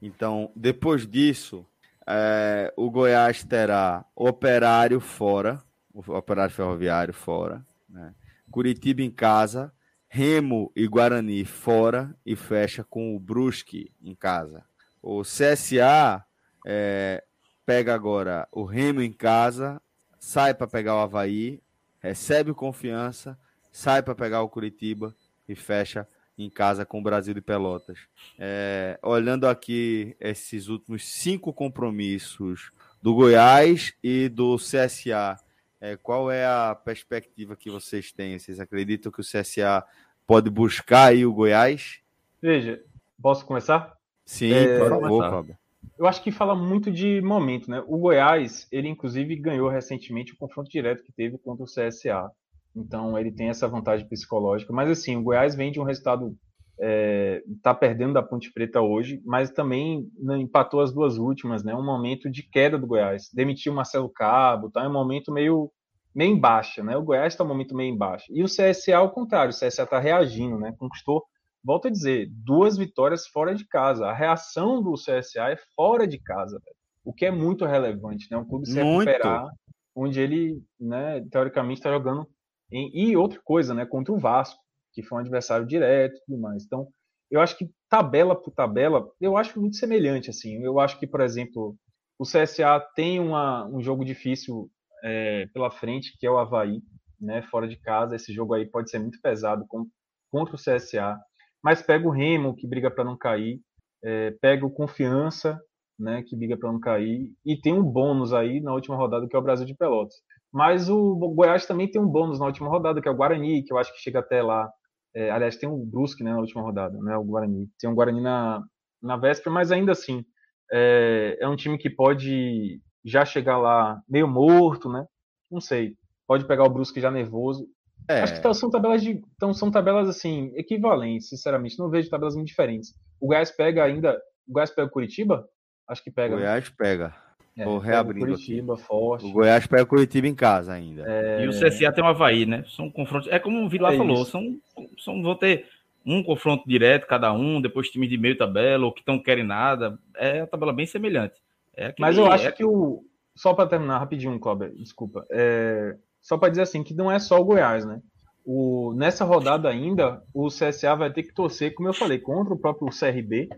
Então, 0.00 0.52
depois 0.54 1.06
disso, 1.06 1.66
é, 2.06 2.72
o 2.76 2.90
Goiás 2.90 3.42
terá 3.42 4.04
Operário 4.14 5.00
fora, 5.00 5.62
o 5.92 6.00
Operário 6.12 6.54
Ferroviário 6.54 7.14
fora, 7.14 7.66
né? 7.88 8.14
Curitiba 8.50 9.02
em 9.02 9.10
casa, 9.10 9.72
Remo 10.08 10.72
e 10.74 10.86
Guarani 10.86 11.44
fora 11.44 12.14
e 12.24 12.34
fecha 12.34 12.82
com 12.82 13.14
o 13.14 13.20
Brusque 13.20 13.92
em 14.02 14.14
casa. 14.14 14.64
O 15.02 15.22
CSA 15.22 16.24
é, 16.66 17.22
pega 17.66 17.94
agora 17.94 18.48
o 18.50 18.64
Remo 18.64 19.02
em 19.02 19.12
casa, 19.12 19.80
sai 20.18 20.54
para 20.54 20.66
pegar 20.66 20.96
o 20.96 21.00
Havaí, 21.00 21.60
recebe 22.00 22.54
confiança, 22.54 23.38
sai 23.70 24.02
para 24.02 24.14
pegar 24.14 24.42
o 24.42 24.48
Curitiba 24.48 25.14
e 25.48 25.54
fecha 25.54 26.08
em 26.38 26.48
casa 26.48 26.86
com 26.86 27.00
o 27.00 27.02
Brasil 27.02 27.34
de 27.34 27.40
Pelotas. 27.40 27.98
É, 28.38 28.98
olhando 29.02 29.46
aqui 29.46 30.16
esses 30.20 30.68
últimos 30.68 31.04
cinco 31.04 31.52
compromissos 31.52 32.70
do 33.02 33.14
Goiás 33.14 33.92
e 34.02 34.28
do 34.28 34.56
CSA, 34.56 35.38
é, 35.80 35.96
qual 35.96 36.30
é 36.30 36.44
a 36.44 36.74
perspectiva 36.74 37.56
que 37.56 37.70
vocês 37.70 38.12
têm? 38.12 38.38
Vocês 38.38 38.60
acreditam 38.60 39.12
que 39.12 39.20
o 39.20 39.24
CSA 39.24 39.84
pode 40.26 40.50
buscar 40.50 41.06
aí 41.06 41.24
o 41.24 41.32
Goiás? 41.32 42.00
Veja, 42.40 42.82
posso 43.20 43.44
começar? 43.44 43.96
Sim, 44.24 44.52
é, 44.52 44.78
por 44.78 44.88
favor, 44.88 45.30
Fábio 45.30 45.58
eu 45.98 46.06
acho 46.06 46.22
que 46.22 46.30
fala 46.30 46.54
muito 46.54 46.92
de 46.92 47.20
momento, 47.20 47.68
né? 47.68 47.82
O 47.86 47.98
Goiás, 47.98 48.68
ele 48.70 48.88
inclusive 48.88 49.34
ganhou 49.34 49.68
recentemente 49.68 50.32
o 50.32 50.36
confronto 50.36 50.70
direto 50.70 51.02
que 51.02 51.12
teve 51.12 51.36
contra 51.38 51.64
o 51.64 51.66
CSA. 51.66 52.30
Então 52.74 53.18
ele 53.18 53.32
tem 53.32 53.48
essa 53.48 53.66
vantagem 53.66 54.06
psicológica. 54.06 54.72
Mas 54.72 54.88
assim, 54.88 55.16
o 55.16 55.22
Goiás 55.22 55.56
vem 55.56 55.72
de 55.72 55.80
um 55.80 55.84
resultado. 55.84 56.36
É, 56.80 57.42
tá 57.62 57.74
perdendo 57.74 58.14
da 58.14 58.22
Ponte 58.22 58.52
Preta 58.52 58.80
hoje, 58.80 59.20
mas 59.24 59.50
também 59.50 60.08
né, 60.16 60.38
empatou 60.38 60.80
as 60.80 60.92
duas 60.92 61.18
últimas, 61.18 61.64
né? 61.64 61.74
Um 61.74 61.84
momento 61.84 62.30
de 62.30 62.42
queda 62.42 62.78
do 62.78 62.86
Goiás. 62.86 63.28
Demitiu 63.32 63.72
o 63.72 63.76
Marcelo 63.76 64.08
Cabo, 64.08 64.70
tá? 64.70 64.84
É 64.84 64.88
um 64.88 64.92
momento 64.92 65.32
meio, 65.32 65.70
meio 66.14 66.32
em 66.32 66.38
baixa, 66.38 66.82
né? 66.82 66.96
O 66.96 67.02
Goiás 67.02 67.32
está 67.32 67.42
um 67.42 67.48
momento 67.48 67.74
meio 67.74 67.92
em 67.92 67.98
baixa. 67.98 68.26
E 68.30 68.42
o 68.42 68.46
CSA, 68.46 68.96
ao 68.96 69.10
contrário, 69.10 69.50
o 69.50 69.54
CSA 69.54 69.82
está 69.82 69.98
reagindo, 69.98 70.58
né? 70.58 70.72
Conquistou 70.78 71.24
volto 71.68 71.88
a 71.88 71.90
dizer, 71.90 72.30
duas 72.30 72.76
vitórias 72.76 73.26
fora 73.26 73.54
de 73.54 73.66
casa. 73.66 74.06
A 74.06 74.14
reação 74.14 74.82
do 74.82 74.94
CSA 74.94 75.50
é 75.50 75.56
fora 75.74 76.06
de 76.06 76.18
casa, 76.18 76.58
velho. 76.64 76.76
o 77.04 77.12
que 77.12 77.26
é 77.26 77.30
muito 77.30 77.64
relevante, 77.64 78.26
né? 78.30 78.36
Um 78.36 78.44
clube 78.44 78.66
se 78.66 78.82
muito. 78.82 79.06
recuperar, 79.06 79.48
onde 79.94 80.20
ele, 80.20 80.62
né, 80.78 81.24
teoricamente 81.30 81.80
está 81.80 81.90
jogando 81.90 82.26
em... 82.70 82.90
e 82.94 83.16
outra 83.16 83.40
coisa, 83.42 83.74
né, 83.74 83.84
contra 83.84 84.12
o 84.12 84.18
Vasco, 84.18 84.60
que 85.02 85.08
foi 85.08 85.18
um 85.18 85.20
adversário 85.20 85.66
direto 85.66 86.16
e 86.16 86.24
tudo 86.26 86.40
mais. 86.40 86.64
Então, 86.64 86.88
eu 87.30 87.40
acho 87.40 87.56
que 87.56 87.70
tabela 87.88 88.34
por 88.34 88.50
tabela, 88.52 89.06
eu 89.20 89.36
acho 89.36 89.60
muito 89.60 89.76
semelhante 89.76 90.30
assim. 90.30 90.62
Eu 90.62 90.80
acho 90.80 90.98
que, 90.98 91.06
por 91.06 91.20
exemplo, 91.20 91.76
o 92.18 92.24
CSA 92.24 92.80
tem 92.94 93.20
uma, 93.20 93.66
um 93.66 93.80
jogo 93.80 94.04
difícil 94.04 94.70
é, 95.04 95.46
pela 95.52 95.70
frente, 95.70 96.16
que 96.18 96.26
é 96.26 96.30
o 96.30 96.38
Havaí, 96.38 96.80
né, 97.20 97.42
fora 97.42 97.68
de 97.68 97.76
casa. 97.76 98.16
Esse 98.16 98.32
jogo 98.32 98.54
aí 98.54 98.66
pode 98.66 98.90
ser 98.90 98.98
muito 98.98 99.20
pesado 99.20 99.64
com, 99.68 99.86
contra 100.30 100.56
o 100.56 100.58
CSA 100.58 101.16
mas 101.62 101.82
pega 101.82 102.06
o 102.06 102.10
Remo, 102.10 102.54
que 102.54 102.66
briga 102.66 102.90
para 102.90 103.04
não 103.04 103.16
cair, 103.16 103.60
é, 104.02 104.30
pega 104.40 104.64
o 104.64 104.70
Confiança, 104.70 105.60
né, 105.98 106.22
que 106.22 106.36
briga 106.36 106.56
para 106.56 106.70
não 106.70 106.78
cair, 106.78 107.32
e 107.44 107.60
tem 107.60 107.72
um 107.72 107.82
bônus 107.82 108.32
aí 108.32 108.60
na 108.60 108.72
última 108.72 108.96
rodada, 108.96 109.26
que 109.28 109.34
é 109.34 109.38
o 109.38 109.42
Brasil 109.42 109.66
de 109.66 109.74
Pelotas. 109.74 110.14
Mas 110.52 110.88
o 110.88 111.16
Goiás 111.34 111.66
também 111.66 111.90
tem 111.90 112.00
um 112.00 112.06
bônus 112.06 112.38
na 112.38 112.46
última 112.46 112.68
rodada, 112.68 113.02
que 113.02 113.08
é 113.08 113.10
o 113.10 113.16
Guarani, 113.16 113.62
que 113.64 113.72
eu 113.72 113.78
acho 113.78 113.92
que 113.92 114.00
chega 114.00 114.20
até 114.20 114.42
lá. 114.42 114.70
É, 115.14 115.30
aliás, 115.30 115.56
tem 115.56 115.68
o 115.68 115.76
Brusque 115.76 116.22
né, 116.22 116.32
na 116.32 116.38
última 116.38 116.62
rodada, 116.62 116.98
né, 117.00 117.16
o 117.16 117.24
Guarani. 117.24 117.68
Tem 117.78 117.88
um 117.88 117.94
Guarani 117.94 118.20
na, 118.20 118.62
na 119.02 119.16
véspera, 119.16 119.50
mas 119.50 119.72
ainda 119.72 119.92
assim, 119.92 120.24
é, 120.72 121.38
é 121.40 121.48
um 121.48 121.56
time 121.56 121.78
que 121.78 121.90
pode 121.90 122.80
já 123.04 123.24
chegar 123.24 123.58
lá 123.58 124.00
meio 124.08 124.28
morto, 124.28 124.90
né? 124.90 125.04
Não 125.50 125.60
sei. 125.60 125.94
Pode 126.26 126.46
pegar 126.46 126.64
o 126.64 126.70
Brusque 126.70 127.00
já 127.00 127.10
nervoso. 127.10 127.66
É. 128.08 128.20
Acho 128.20 128.34
que 128.34 128.42
tá, 128.42 128.52
são 128.54 128.70
tabelas 128.70 129.02
de, 129.02 129.22
então 129.34 129.52
são 129.52 129.70
tabelas 129.70 130.08
assim 130.08 130.52
equivalentes, 130.54 131.28
sinceramente. 131.28 131.78
Não 131.78 131.90
vejo 131.90 132.10
tabelas 132.10 132.34
muito 132.34 132.48
diferentes. 132.48 132.94
O 133.20 133.26
Goiás 133.26 133.50
pega 133.50 133.84
ainda, 133.84 134.18
o 134.46 134.52
Goiás 134.52 134.70
pega 134.70 134.88
o 134.88 134.90
Curitiba? 134.90 135.46
Acho 135.88 136.02
que 136.02 136.10
pega. 136.10 136.34
O 136.34 136.38
né? 136.38 136.44
Goiás 136.44 136.68
né? 136.68 136.74
pega. 136.76 137.27
É, 137.58 137.64
Vou 137.64 137.78
reabrindo 137.78 138.26
Curitiba, 138.26 138.74
aqui. 138.74 138.82
forte. 138.82 139.26
O 139.26 139.32
Goiás 139.32 139.66
pega 139.66 139.82
o 139.82 139.86
Curitiba 139.86 140.28
em 140.28 140.34
casa 140.34 140.72
ainda. 140.72 141.04
É... 141.06 141.44
E 141.44 141.48
o 141.48 141.50
CSA 141.50 141.92
tem 141.92 142.04
o 142.04 142.06
Havaí, 142.06 142.46
né? 142.46 142.64
São 142.68 142.90
confrontos. 142.90 143.28
É 143.28 143.38
como 143.38 143.64
o 143.64 143.68
Vilar 143.68 143.94
é 143.94 143.96
falou, 143.96 144.24
são, 144.24 144.56
são 144.96 145.20
vão 145.20 145.34
ter 145.34 145.66
um 146.06 146.22
confronto 146.22 146.62
direto 146.66 147.06
cada 147.06 147.32
um, 147.32 147.60
depois 147.60 147.88
times 147.88 148.08
de 148.08 148.16
meio 148.16 148.38
tabela 148.38 148.86
ou 148.86 148.92
que 148.92 149.02
não 149.06 149.18
querem 149.18 149.44
nada. 149.44 149.98
É 150.16 150.40
a 150.40 150.46
tabela 150.46 150.72
bem 150.72 150.86
semelhante. 150.86 151.34
É 151.76 151.92
Mas 151.98 152.16
eu 152.16 152.30
acho 152.30 152.46
é 152.46 152.52
que 152.52 152.64
o 152.64 153.04
só 153.34 153.54
para 153.54 153.68
terminar 153.68 153.98
rapidinho, 153.98 154.38
Cláudio, 154.38 154.72
desculpa. 154.76 155.26
É 155.30 155.96
só 156.20 156.36
para 156.36 156.50
dizer 156.50 156.62
assim, 156.62 156.82
que 156.82 156.94
não 156.94 157.10
é 157.10 157.18
só 157.18 157.40
o 157.40 157.44
Goiás, 157.44 157.84
né? 157.84 158.00
O, 158.44 158.94
nessa 158.94 159.24
rodada 159.24 159.68
ainda, 159.68 160.22
o 160.32 160.48
CSA 160.48 160.94
vai 160.94 161.12
ter 161.12 161.22
que 161.22 161.34
torcer, 161.34 161.74
como 161.74 161.88
eu 161.88 161.94
falei, 161.94 162.18
contra 162.18 162.54
o 162.54 162.58
próprio 162.58 162.88
CRB. 162.88 163.48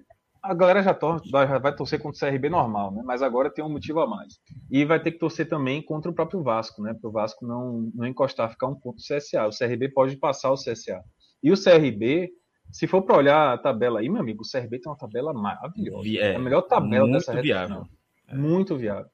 A 0.43 0.55
galera 0.55 0.83
já, 0.83 0.95
tor 0.95 1.21
já 1.25 1.59
vai 1.59 1.75
torcer 1.75 2.01
contra 2.01 2.29
o 2.29 2.31
CRB 2.31 2.49
normal, 2.49 2.93
né? 2.93 3.03
Mas 3.05 3.23
agora 3.23 3.51
tem 3.51 3.65
um 3.65 3.69
motivo 3.69 4.01
a 4.01 4.07
mais. 4.07 4.41
E 4.71 4.85
vai 4.85 5.01
ter 5.01 5.13
que 5.13 5.19
torcer 5.19 5.49
também 5.49 5.83
contra 5.83 6.11
o 6.11 6.15
próprio 6.15 6.43
Vasco, 6.43 6.83
né? 6.83 6.95
Para 6.95 7.09
o 7.09 7.13
Vasco 7.13 7.47
não, 7.47 7.91
não 7.95 8.07
encostar, 8.07 8.51
ficar 8.51 8.69
um 8.69 8.75
ponto 8.75 8.97
do 8.97 9.03
CSA. 9.03 9.47
O 9.47 9.51
CRB 9.51 9.91
pode 9.91 10.17
passar 10.17 10.51
o 10.51 10.55
CSA. 10.55 11.03
E 11.43 11.53
o 11.53 11.63
CRB 11.63 12.33
se 12.73 12.87
for 12.87 13.03
para 13.03 13.17
olhar 13.17 13.53
a 13.53 13.59
tabela 13.59 14.01
aí, 14.01 14.09
meu 14.09 14.21
amigo, 14.21 14.43
o 14.43 14.49
CRB 14.49 14.79
tem 14.79 14.91
uma 14.91 14.99
tabela 14.99 15.33
maravilhosa. 15.33 16.09
É, 16.09 16.33
é 16.33 16.37
a 16.37 16.39
melhor 16.39 16.63
tabela 16.63 17.07
muito 17.07 17.19
dessa 17.19 17.41
viável. 17.41 17.85
É. 18.29 18.35
Muito 18.35 18.77
viável. 18.77 19.11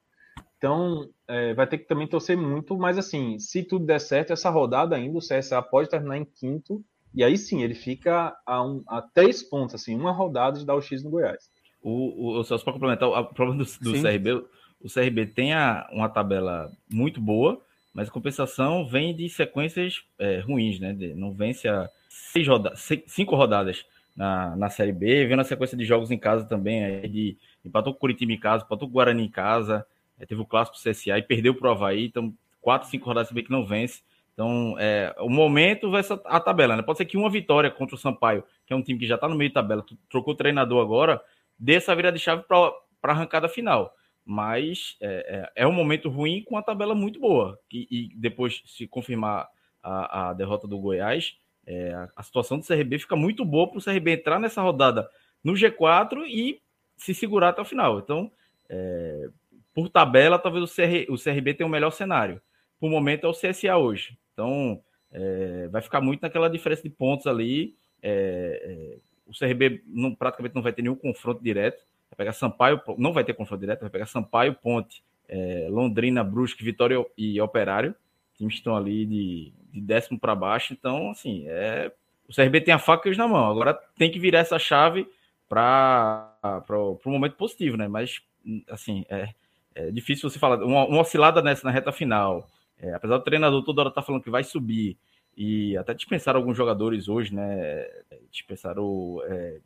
Então, 0.58 1.08
é, 1.28 1.54
vai 1.54 1.66
ter 1.66 1.78
que 1.78 1.86
também 1.86 2.06
torcer 2.06 2.36
muito, 2.36 2.76
mas 2.76 2.98
assim, 2.98 3.38
se 3.38 3.62
tudo 3.62 3.86
der 3.86 4.00
certo, 4.00 4.32
essa 4.32 4.50
rodada 4.50 4.96
ainda, 4.96 5.18
o 5.18 5.20
CSA 5.20 5.60
pode 5.62 5.88
terminar 5.88 6.18
em 6.18 6.24
quinto, 6.24 6.84
e 7.16 7.24
aí 7.24 7.38
sim, 7.38 7.62
ele 7.62 7.74
fica 7.74 8.36
a, 8.44 8.62
um, 8.62 8.84
a 8.86 9.00
três 9.00 9.42
pontos, 9.42 9.74
assim, 9.74 9.96
uma 9.96 10.12
rodada 10.12 10.58
de 10.58 10.66
dar 10.66 10.74
o 10.74 10.82
X 10.82 11.02
no 11.02 11.08
Goiás. 11.08 11.50
O, 11.82 12.38
o, 12.38 12.44
só 12.44 12.58
para 12.58 12.74
complementar, 12.74 13.08
o 13.08 13.24
problema 13.32 13.64
do, 13.64 13.70
do 13.80 14.02
CRB, 14.02 14.44
o 14.80 14.92
CRB 14.92 15.26
tem 15.26 15.54
a, 15.54 15.88
uma 15.90 16.10
tabela 16.10 16.70
muito 16.90 17.18
boa, 17.18 17.60
mas 17.94 18.08
a 18.08 18.12
compensação 18.12 18.86
vem 18.86 19.16
de 19.16 19.30
sequências 19.30 20.02
é, 20.18 20.40
ruins, 20.40 20.78
né? 20.78 20.92
De, 20.92 21.14
não 21.14 21.32
vence 21.32 21.66
a 21.66 21.88
seis 22.08 22.46
roda 22.46 22.76
seis, 22.76 23.02
cinco 23.06 23.34
rodadas 23.34 23.86
na, 24.14 24.54
na 24.54 24.68
Série 24.68 24.92
B, 24.92 25.26
vendo 25.26 25.40
a 25.40 25.44
sequência 25.44 25.76
de 25.76 25.86
jogos 25.86 26.10
em 26.10 26.18
casa 26.18 26.44
também, 26.44 26.84
aí 26.84 27.08
de, 27.08 27.38
empatou 27.64 27.94
com 27.94 27.96
o 27.96 28.00
Curitiba 28.00 28.32
em 28.32 28.38
casa, 28.38 28.64
empatou 28.64 28.86
com 28.88 28.92
o 28.92 28.94
Guarani 28.94 29.24
em 29.24 29.30
casa, 29.30 29.86
é, 30.18 30.26
teve 30.26 30.42
o 30.42 30.46
clássico 30.46 30.76
CSA 30.76 31.18
e 31.18 31.22
perdeu 31.22 31.54
para 31.54 31.68
o 31.68 31.70
Havaí, 31.72 32.04
então 32.04 32.34
quatro, 32.60 32.88
cinco 32.88 33.06
rodadas 33.06 33.30
que 33.30 33.50
não 33.50 33.64
vence. 33.64 34.02
Então, 34.36 34.76
é, 34.78 35.14
o 35.18 35.30
momento 35.30 35.90
vai 35.90 36.02
ser 36.02 36.20
a 36.26 36.38
tabela, 36.38 36.76
né? 36.76 36.82
Pode 36.82 36.98
ser 36.98 37.06
que 37.06 37.16
uma 37.16 37.30
vitória 37.30 37.70
contra 37.70 37.96
o 37.96 37.98
Sampaio, 37.98 38.44
que 38.66 38.72
é 38.74 38.76
um 38.76 38.82
time 38.82 38.98
que 38.98 39.06
já 39.06 39.14
está 39.14 39.26
no 39.26 39.34
meio 39.34 39.48
de 39.48 39.54
tabela, 39.54 39.82
trocou 40.10 40.34
o 40.34 40.36
treinador 40.36 40.84
agora, 40.84 41.22
dê 41.58 41.76
essa 41.76 41.96
virada 41.96 42.18
de 42.18 42.22
chave 42.22 42.42
para 42.42 42.74
a 43.02 43.10
arrancada 43.10 43.48
final. 43.48 43.94
Mas 44.26 44.98
é, 45.00 45.50
é, 45.56 45.62
é, 45.62 45.66
um 45.66 45.72
momento 45.72 46.10
ruim 46.10 46.42
com 46.42 46.58
a 46.58 46.62
tabela 46.62 46.94
muito 46.94 47.18
boa. 47.18 47.58
E, 47.72 47.88
e 47.90 48.14
depois, 48.14 48.62
se 48.66 48.86
confirmar 48.86 49.48
a, 49.82 50.28
a 50.28 50.32
derrota 50.34 50.68
do 50.68 50.78
Goiás, 50.78 51.38
é, 51.66 51.94
a, 52.14 52.22
situação 52.22 52.58
do 52.58 52.66
CRB 52.66 52.98
fica 52.98 53.16
muito 53.16 53.42
boa 53.42 53.70
para 53.70 53.78
o 53.78 53.82
CRB 53.82 54.12
entrar 54.12 54.38
nessa 54.38 54.60
rodada 54.60 55.08
no 55.42 55.54
G4 55.54 56.26
e 56.28 56.60
se 56.94 57.14
segurar 57.14 57.48
até 57.48 57.62
o 57.62 57.64
final. 57.64 58.00
Então, 58.00 58.30
é, 58.68 59.30
por 59.72 59.88
tabela, 59.88 60.38
talvez 60.38 60.62
o, 60.62 60.74
CR, 60.74 61.10
o 61.10 61.16
CRB 61.16 61.54
tenha 61.54 61.66
o 61.66 61.70
melhor 61.70 61.90
cenário. 61.90 62.38
Por 62.78 62.90
momento 62.90 63.26
é 63.26 63.30
o 63.30 63.32
CSA 63.32 63.78
hoje. 63.78 64.18
Então, 64.36 64.82
é, 65.10 65.66
vai 65.68 65.80
ficar 65.80 66.02
muito 66.02 66.20
naquela 66.20 66.50
diferença 66.50 66.82
de 66.82 66.90
pontos 66.90 67.26
ali. 67.26 67.74
É, 68.02 68.60
é, 68.62 68.98
o 69.26 69.32
CRB 69.32 69.82
não, 69.86 70.14
praticamente 70.14 70.54
não 70.54 70.60
vai 70.60 70.74
ter 70.74 70.82
nenhum 70.82 70.94
confronto 70.94 71.42
direto. 71.42 71.82
Vai 72.10 72.18
pegar 72.18 72.34
Sampaio, 72.34 72.80
não 72.98 73.14
vai 73.14 73.24
ter 73.24 73.32
confronto 73.32 73.60
direto, 73.60 73.80
vai 73.80 73.90
pegar 73.90 74.04
Sampaio, 74.04 74.54
Ponte, 74.54 75.02
é, 75.26 75.68
Londrina, 75.70 76.22
Brusque, 76.22 76.62
Vitória 76.62 77.02
e 77.16 77.40
Operário. 77.40 77.94
Times 78.36 78.54
estão 78.54 78.76
ali 78.76 79.06
de, 79.06 79.52
de 79.72 79.80
décimo 79.80 80.20
para 80.20 80.34
baixo. 80.34 80.74
Então, 80.74 81.10
assim, 81.10 81.44
é, 81.48 81.90
o 82.28 82.34
CRB 82.34 82.60
tem 82.60 82.74
a 82.74 82.78
faca 82.78 83.10
na 83.12 83.26
mão. 83.26 83.50
Agora 83.50 83.72
tem 83.96 84.10
que 84.10 84.18
virar 84.18 84.40
essa 84.40 84.58
chave 84.58 85.08
para 85.48 86.36
o 86.68 87.00
momento 87.06 87.36
positivo, 87.36 87.78
né? 87.78 87.88
Mas, 87.88 88.20
assim, 88.68 89.06
é, 89.08 89.30
é 89.74 89.90
difícil 89.90 90.28
você 90.28 90.38
falar, 90.38 90.62
uma, 90.62 90.84
uma 90.84 91.00
oscilada 91.00 91.40
nessa 91.40 91.66
na 91.66 91.70
reta 91.70 91.90
final, 91.90 92.46
é, 92.80 92.92
apesar 92.94 93.18
do 93.18 93.24
treinador 93.24 93.62
toda 93.62 93.82
hora 93.82 93.88
estar 93.88 94.00
tá 94.00 94.06
falando 94.06 94.22
que 94.22 94.30
vai 94.30 94.44
subir, 94.44 94.96
e 95.36 95.76
até 95.76 95.92
dispensaram 95.92 96.40
alguns 96.40 96.56
jogadores 96.56 97.08
hoje, 97.08 97.34
né? 97.34 97.86
Dispensaram 98.30 99.20
é, 99.26 99.58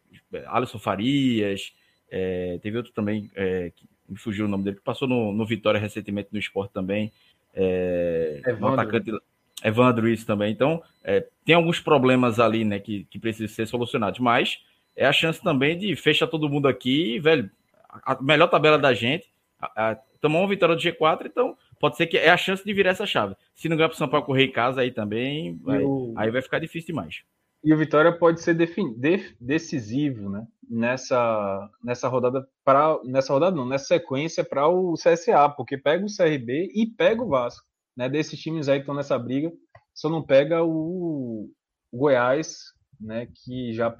Alisson 0.46 0.80
Farias, 0.80 1.72
é, 2.10 2.58
teve 2.60 2.76
outro 2.76 2.92
também, 2.92 3.30
é, 3.36 3.70
que 3.74 3.86
me 4.08 4.18
fugiu 4.18 4.46
o 4.46 4.48
nome 4.48 4.64
dele, 4.64 4.76
que 4.76 4.82
passou 4.82 5.06
no, 5.06 5.32
no 5.32 5.46
Vitória 5.46 5.78
recentemente 5.78 6.30
no 6.32 6.38
esporte 6.40 6.72
também. 6.72 7.12
É, 7.54 8.42
Evandro. 8.44 8.66
Um 8.66 8.72
atacante, 8.72 9.12
Evandro, 9.62 10.08
isso 10.08 10.26
também. 10.26 10.50
Então, 10.50 10.82
é, 11.04 11.24
tem 11.44 11.54
alguns 11.54 11.78
problemas 11.78 12.40
ali, 12.40 12.64
né, 12.64 12.80
que, 12.80 13.04
que 13.04 13.20
precisam 13.20 13.54
ser 13.54 13.66
solucionados, 13.66 14.18
mas 14.18 14.58
é 14.96 15.06
a 15.06 15.12
chance 15.12 15.40
também 15.40 15.78
de 15.78 15.94
fechar 15.94 16.26
todo 16.26 16.48
mundo 16.48 16.66
aqui, 16.66 17.20
velho. 17.20 17.48
A 17.88 18.20
melhor 18.20 18.48
tabela 18.48 18.78
da 18.78 18.92
gente, 18.92 19.28
tomou 20.20 20.42
uma 20.42 20.48
vitória 20.48 20.76
do 20.76 20.82
G4, 20.82 21.26
então 21.26 21.56
pode 21.80 21.96
ser 21.96 22.06
que 22.06 22.18
é 22.18 22.28
a 22.28 22.36
chance 22.36 22.62
de 22.62 22.74
virar 22.74 22.90
essa 22.90 23.06
chave. 23.06 23.34
Se 23.54 23.68
não 23.68 23.76
ganhar 23.76 23.88
para 23.88 23.94
o 23.94 23.98
São 23.98 24.08
Paulo 24.08 24.26
correr 24.26 24.44
em 24.44 24.52
casa, 24.52 24.82
aí 24.82 24.92
também, 24.92 25.56
vai, 25.56 25.82
o... 25.82 26.12
aí 26.16 26.30
vai 26.30 26.42
ficar 26.42 26.58
difícil 26.58 26.88
demais. 26.88 27.22
E 27.64 27.72
o 27.72 27.78
Vitória 27.78 28.12
pode 28.12 28.40
ser 28.40 28.54
defin... 28.54 28.92
de... 28.92 29.34
decisivo, 29.40 30.28
né? 30.28 30.46
Nessa, 30.68 31.68
nessa 31.82 32.06
rodada 32.06 32.46
para 32.64 32.96
nessa 33.04 33.32
rodada 33.32 33.56
não, 33.56 33.66
nessa 33.66 33.86
sequência 33.86 34.44
para 34.44 34.68
o 34.68 34.94
CSA, 34.94 35.48
porque 35.48 35.76
pega 35.76 36.04
o 36.04 36.16
CRB 36.16 36.70
e 36.72 36.86
pega 36.86 37.20
o 37.22 37.28
Vasco, 37.28 37.66
né? 37.96 38.08
Desses 38.08 38.38
times 38.38 38.68
aí 38.68 38.76
que 38.76 38.82
estão 38.82 38.94
nessa 38.94 39.18
briga, 39.18 39.50
só 39.92 40.08
não 40.08 40.22
pega 40.22 40.62
o, 40.62 41.50
o 41.90 41.98
Goiás, 41.98 42.72
né? 43.00 43.26
Que 43.34 43.72
já 43.72 43.92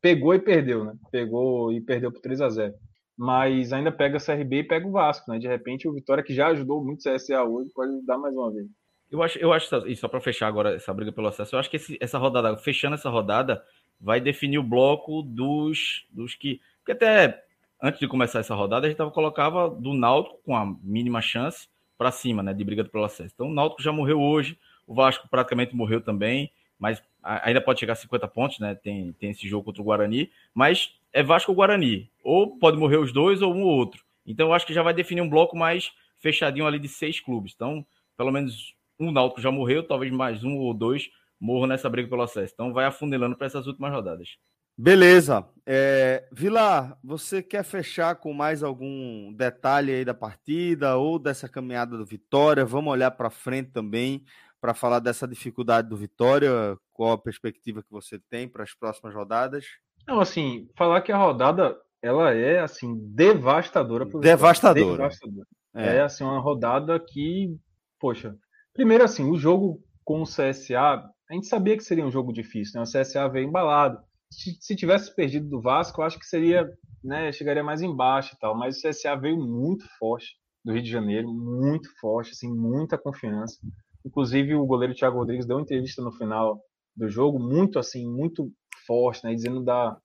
pegou 0.00 0.34
e 0.34 0.40
perdeu, 0.40 0.84
né? 0.84 0.94
Pegou 1.12 1.72
e 1.72 1.80
perdeu 1.80 2.10
por 2.10 2.20
3 2.20 2.40
a 2.40 2.48
0 2.48 2.74
mas 3.18 3.72
ainda 3.72 3.90
pega 3.90 4.20
CRB 4.20 4.58
e 4.58 4.64
pega 4.64 4.86
o 4.86 4.92
Vasco, 4.92 5.28
né? 5.28 5.40
De 5.40 5.48
repente 5.48 5.88
o 5.88 5.92
Vitória 5.92 6.22
que 6.22 6.32
já 6.32 6.46
ajudou 6.48 6.84
muito 6.84 7.00
o 7.00 7.12
CSA 7.12 7.42
hoje 7.42 7.68
pode 7.74 7.92
ajudar 7.92 8.16
mais 8.16 8.32
uma 8.32 8.52
vez. 8.52 8.68
Eu 9.10 9.22
acho, 9.22 9.38
eu 9.38 9.52
acho, 9.52 9.88
e 9.88 9.96
só 9.96 10.06
para 10.06 10.20
fechar 10.20 10.46
agora 10.46 10.76
essa 10.76 10.94
briga 10.94 11.10
pelo 11.10 11.26
acesso, 11.26 11.56
eu 11.56 11.58
acho 11.58 11.68
que 11.68 11.76
esse, 11.76 11.98
essa 12.00 12.16
rodada, 12.16 12.56
fechando 12.58 12.94
essa 12.94 13.10
rodada, 13.10 13.64
vai 14.00 14.20
definir 14.20 14.58
o 14.58 14.62
bloco 14.62 15.22
dos, 15.22 16.06
dos 16.10 16.36
que. 16.36 16.60
Porque 16.78 16.92
até 16.92 17.42
antes 17.82 17.98
de 17.98 18.06
começar 18.06 18.38
essa 18.38 18.54
rodada, 18.54 18.86
a 18.86 18.88
gente 18.88 18.98
tava, 18.98 19.10
colocava 19.10 19.68
do 19.68 19.94
Náutico 19.94 20.38
com 20.44 20.54
a 20.54 20.64
mínima 20.82 21.20
chance 21.20 21.68
para 21.96 22.12
cima, 22.12 22.40
né? 22.40 22.54
De 22.54 22.62
briga 22.62 22.84
pelo 22.84 23.04
acesso. 23.04 23.32
Então 23.34 23.48
o 23.48 23.54
Náutico 23.54 23.82
já 23.82 23.90
morreu 23.90 24.20
hoje, 24.20 24.56
o 24.86 24.94
Vasco 24.94 25.26
praticamente 25.28 25.74
morreu 25.74 26.00
também, 26.00 26.52
mas 26.78 27.02
ainda 27.20 27.60
pode 27.60 27.80
chegar 27.80 27.94
a 27.94 27.96
50 27.96 28.28
pontos, 28.28 28.60
né? 28.60 28.76
Tem, 28.76 29.12
tem 29.14 29.30
esse 29.30 29.48
jogo 29.48 29.64
contra 29.64 29.82
o 29.82 29.84
Guarani, 29.84 30.30
mas 30.54 30.97
é 31.12 31.22
Vasco 31.22 31.52
ou 31.52 31.56
Guarani. 31.56 32.10
Ou 32.22 32.58
pode 32.58 32.76
morrer 32.76 32.98
os 32.98 33.12
dois 33.12 33.42
ou 33.42 33.54
um 33.54 33.62
ou 33.62 33.70
outro. 33.70 34.02
Então 34.26 34.48
eu 34.48 34.52
acho 34.52 34.66
que 34.66 34.74
já 34.74 34.82
vai 34.82 34.94
definir 34.94 35.22
um 35.22 35.28
bloco 35.28 35.56
mais 35.56 35.90
fechadinho 36.18 36.66
ali 36.66 36.78
de 36.78 36.88
seis 36.88 37.20
clubes. 37.20 37.52
Então, 37.54 37.86
pelo 38.16 38.32
menos 38.32 38.74
um 38.98 39.10
Náutico 39.10 39.40
já 39.40 39.50
morreu, 39.50 39.82
talvez 39.82 40.12
mais 40.12 40.42
um 40.42 40.56
ou 40.56 40.74
dois 40.74 41.08
morram 41.40 41.68
nessa 41.68 41.88
briga 41.88 42.08
pelo 42.08 42.22
acesso. 42.22 42.52
Então 42.52 42.72
vai 42.72 42.84
afunilando 42.84 43.36
para 43.36 43.46
essas 43.46 43.66
últimas 43.66 43.92
rodadas. 43.92 44.36
Beleza. 44.76 45.44
É, 45.66 46.28
Vilar, 46.32 46.96
você 47.02 47.42
quer 47.42 47.64
fechar 47.64 48.14
com 48.16 48.32
mais 48.32 48.62
algum 48.62 49.32
detalhe 49.32 49.92
aí 49.92 50.04
da 50.04 50.14
partida 50.14 50.96
ou 50.96 51.18
dessa 51.18 51.48
caminhada 51.48 51.96
do 51.96 52.04
Vitória? 52.04 52.64
Vamos 52.64 52.92
olhar 52.92 53.10
para 53.10 53.30
frente 53.30 53.70
também 53.70 54.24
para 54.60 54.74
falar 54.74 55.00
dessa 55.00 55.26
dificuldade 55.26 55.88
do 55.88 55.96
Vitória. 55.96 56.76
Qual 56.92 57.12
a 57.12 57.18
perspectiva 57.18 57.82
que 57.82 57.90
você 57.90 58.20
tem 58.30 58.48
para 58.48 58.62
as 58.62 58.74
próximas 58.74 59.14
rodadas? 59.14 59.66
Não, 60.08 60.20
assim, 60.20 60.66
falar 60.74 61.02
que 61.02 61.12
a 61.12 61.18
rodada 61.18 61.76
ela 62.02 62.32
é 62.32 62.60
assim 62.60 62.96
devastadora. 63.14 64.06
Devastadora. 64.06 64.96
devastadora. 64.96 65.46
É. 65.74 65.96
é 65.96 66.00
assim 66.00 66.24
uma 66.24 66.40
rodada 66.40 66.98
que, 66.98 67.54
poxa, 68.00 68.34
primeiro 68.72 69.04
assim, 69.04 69.28
o 69.28 69.36
jogo 69.36 69.84
com 70.04 70.22
o 70.22 70.24
CSA, 70.24 71.04
a 71.28 71.34
gente 71.34 71.46
sabia 71.46 71.76
que 71.76 71.84
seria 71.84 72.06
um 72.06 72.10
jogo 72.10 72.32
difícil, 72.32 72.80
né? 72.80 72.86
O 72.86 72.90
CSA 72.90 73.28
veio 73.28 73.46
embalado. 73.46 73.98
Se, 74.32 74.56
se 74.58 74.74
tivesse 74.74 75.14
perdido 75.14 75.46
do 75.46 75.60
Vasco, 75.60 76.00
eu 76.00 76.06
acho 76.06 76.18
que 76.18 76.24
seria, 76.24 76.66
né, 77.04 77.30
chegaria 77.30 77.62
mais 77.62 77.82
embaixo 77.82 78.34
e 78.34 78.38
tal, 78.38 78.56
mas 78.56 78.78
o 78.78 78.88
CSA 78.88 79.14
veio 79.14 79.36
muito 79.36 79.84
forte 79.98 80.36
do 80.64 80.72
Rio 80.72 80.82
de 80.82 80.90
Janeiro, 80.90 81.28
muito 81.28 81.88
forte, 82.00 82.32
assim, 82.32 82.50
muita 82.50 82.96
confiança. 82.96 83.58
Inclusive 84.04 84.54
o 84.54 84.64
goleiro 84.64 84.94
Thiago 84.94 85.18
Rodrigues 85.18 85.46
deu 85.46 85.56
uma 85.56 85.62
entrevista 85.62 86.02
no 86.02 86.12
final 86.12 86.58
do 86.96 87.08
jogo, 87.08 87.38
muito 87.38 87.78
assim, 87.78 88.06
muito 88.10 88.50
forte, 88.88 89.22
né? 89.24 89.34
Dizendo 89.34 89.62
da, 89.62 89.96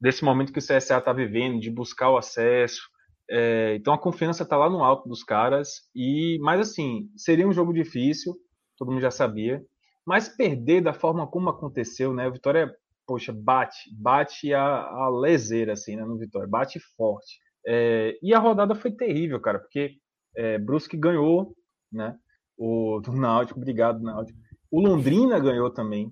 desse 0.00 0.22
momento 0.22 0.52
que 0.52 0.58
o 0.58 0.62
CSA 0.62 0.98
está 0.98 1.12
vivendo, 1.12 1.58
de 1.58 1.70
buscar 1.70 2.10
o 2.10 2.18
acesso. 2.18 2.82
É, 3.30 3.74
então 3.76 3.92
a 3.92 3.98
confiança 3.98 4.42
está 4.42 4.56
lá 4.56 4.70
no 4.70 4.84
alto 4.84 5.08
dos 5.08 5.24
caras. 5.24 5.88
e 5.94 6.38
Mas 6.40 6.60
assim, 6.60 7.10
seria 7.16 7.48
um 7.48 7.52
jogo 7.52 7.72
difícil, 7.72 8.34
todo 8.76 8.90
mundo 8.90 9.00
já 9.00 9.10
sabia. 9.10 9.62
Mas 10.06 10.28
perder 10.28 10.82
da 10.82 10.92
forma 10.92 11.26
como 11.26 11.50
aconteceu, 11.50 12.14
né? 12.14 12.28
O 12.28 12.32
Vitória, 12.32 12.70
poxa, 13.06 13.32
bate, 13.32 13.90
bate 13.94 14.54
a, 14.54 14.62
a 14.62 15.08
leseira, 15.10 15.72
assim, 15.72 15.96
né? 15.96 16.04
No 16.04 16.18
Vitória, 16.18 16.48
bate 16.48 16.78
forte. 16.96 17.38
É, 17.66 18.18
e 18.22 18.32
a 18.32 18.38
rodada 18.38 18.74
foi 18.74 18.92
terrível, 18.92 19.40
cara, 19.40 19.58
porque 19.58 19.96
é, 20.36 20.58
Brusque 20.58 20.96
ganhou, 20.96 21.54
né? 21.92 22.16
O 22.56 23.00
do 23.00 23.12
Náutico, 23.12 23.58
obrigado, 23.60 24.02
Náutico. 24.02 24.38
O 24.70 24.80
Londrina 24.80 25.38
ganhou 25.38 25.70
também. 25.70 26.10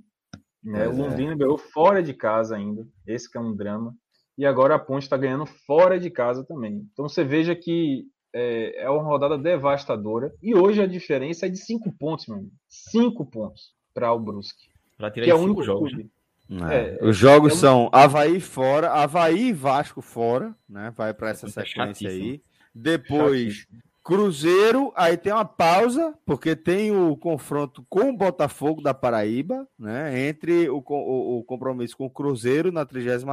Né? 0.66 0.88
O 0.88 0.90
é. 0.90 0.94
Londrina 0.94 1.32
é. 1.32 1.36
ganhou 1.36 1.56
fora 1.56 2.02
de 2.02 2.12
casa 2.12 2.56
ainda. 2.56 2.86
Esse 3.06 3.30
que 3.30 3.38
é 3.38 3.40
um 3.40 3.54
drama. 3.54 3.94
E 4.36 4.44
agora 4.44 4.74
a 4.74 4.78
Ponte 4.78 5.04
está 5.04 5.16
ganhando 5.16 5.46
fora 5.46 5.98
de 5.98 6.10
casa 6.10 6.44
também. 6.44 6.86
Então 6.92 7.08
você 7.08 7.24
veja 7.24 7.54
que 7.54 8.04
é, 8.34 8.82
é, 8.82 8.90
uma 8.90 9.02
rodada 9.02 9.38
devastadora. 9.38 10.34
E 10.42 10.54
hoje 10.54 10.82
a 10.82 10.86
diferença 10.86 11.46
é 11.46 11.48
de 11.48 11.56
cinco 11.56 11.90
pontos, 11.92 12.26
meu 12.26 12.38
amigo. 12.38 12.52
Cinco 12.68 13.24
pontos 13.24 13.72
para 13.94 14.12
o 14.12 14.18
Brusque. 14.18 14.66
Para 14.98 15.10
tirar 15.10 15.24
que 15.24 15.30
é 15.30 15.38
cinco 15.38 15.62
jogos. 15.62 15.92
Né? 16.48 16.98
É, 16.98 17.04
Os 17.04 17.16
jogos 17.16 17.54
é 17.54 17.56
são 17.56 17.88
Havaí 17.92 18.40
fora, 18.40 18.90
Havaí 18.90 19.48
e 19.48 19.52
Vasco 19.52 20.02
fora, 20.02 20.54
né? 20.68 20.92
Vai 20.96 21.14
para 21.14 21.30
essa 21.30 21.48
sequência 21.48 22.10
aí. 22.10 22.42
Depois, 22.74 23.66
Cruzeiro, 24.06 24.92
aí 24.94 25.16
tem 25.16 25.32
uma 25.32 25.44
pausa, 25.44 26.16
porque 26.24 26.54
tem 26.54 26.92
o 26.92 27.16
confronto 27.16 27.84
com 27.88 28.10
o 28.10 28.16
Botafogo 28.16 28.80
da 28.80 28.94
Paraíba, 28.94 29.68
né? 29.76 30.28
Entre 30.28 30.70
o, 30.70 30.76
o, 30.78 31.38
o 31.38 31.44
compromisso 31.44 31.96
com 31.96 32.06
o 32.06 32.10
Cruzeiro 32.10 32.70
na 32.70 32.86
36 32.86 33.24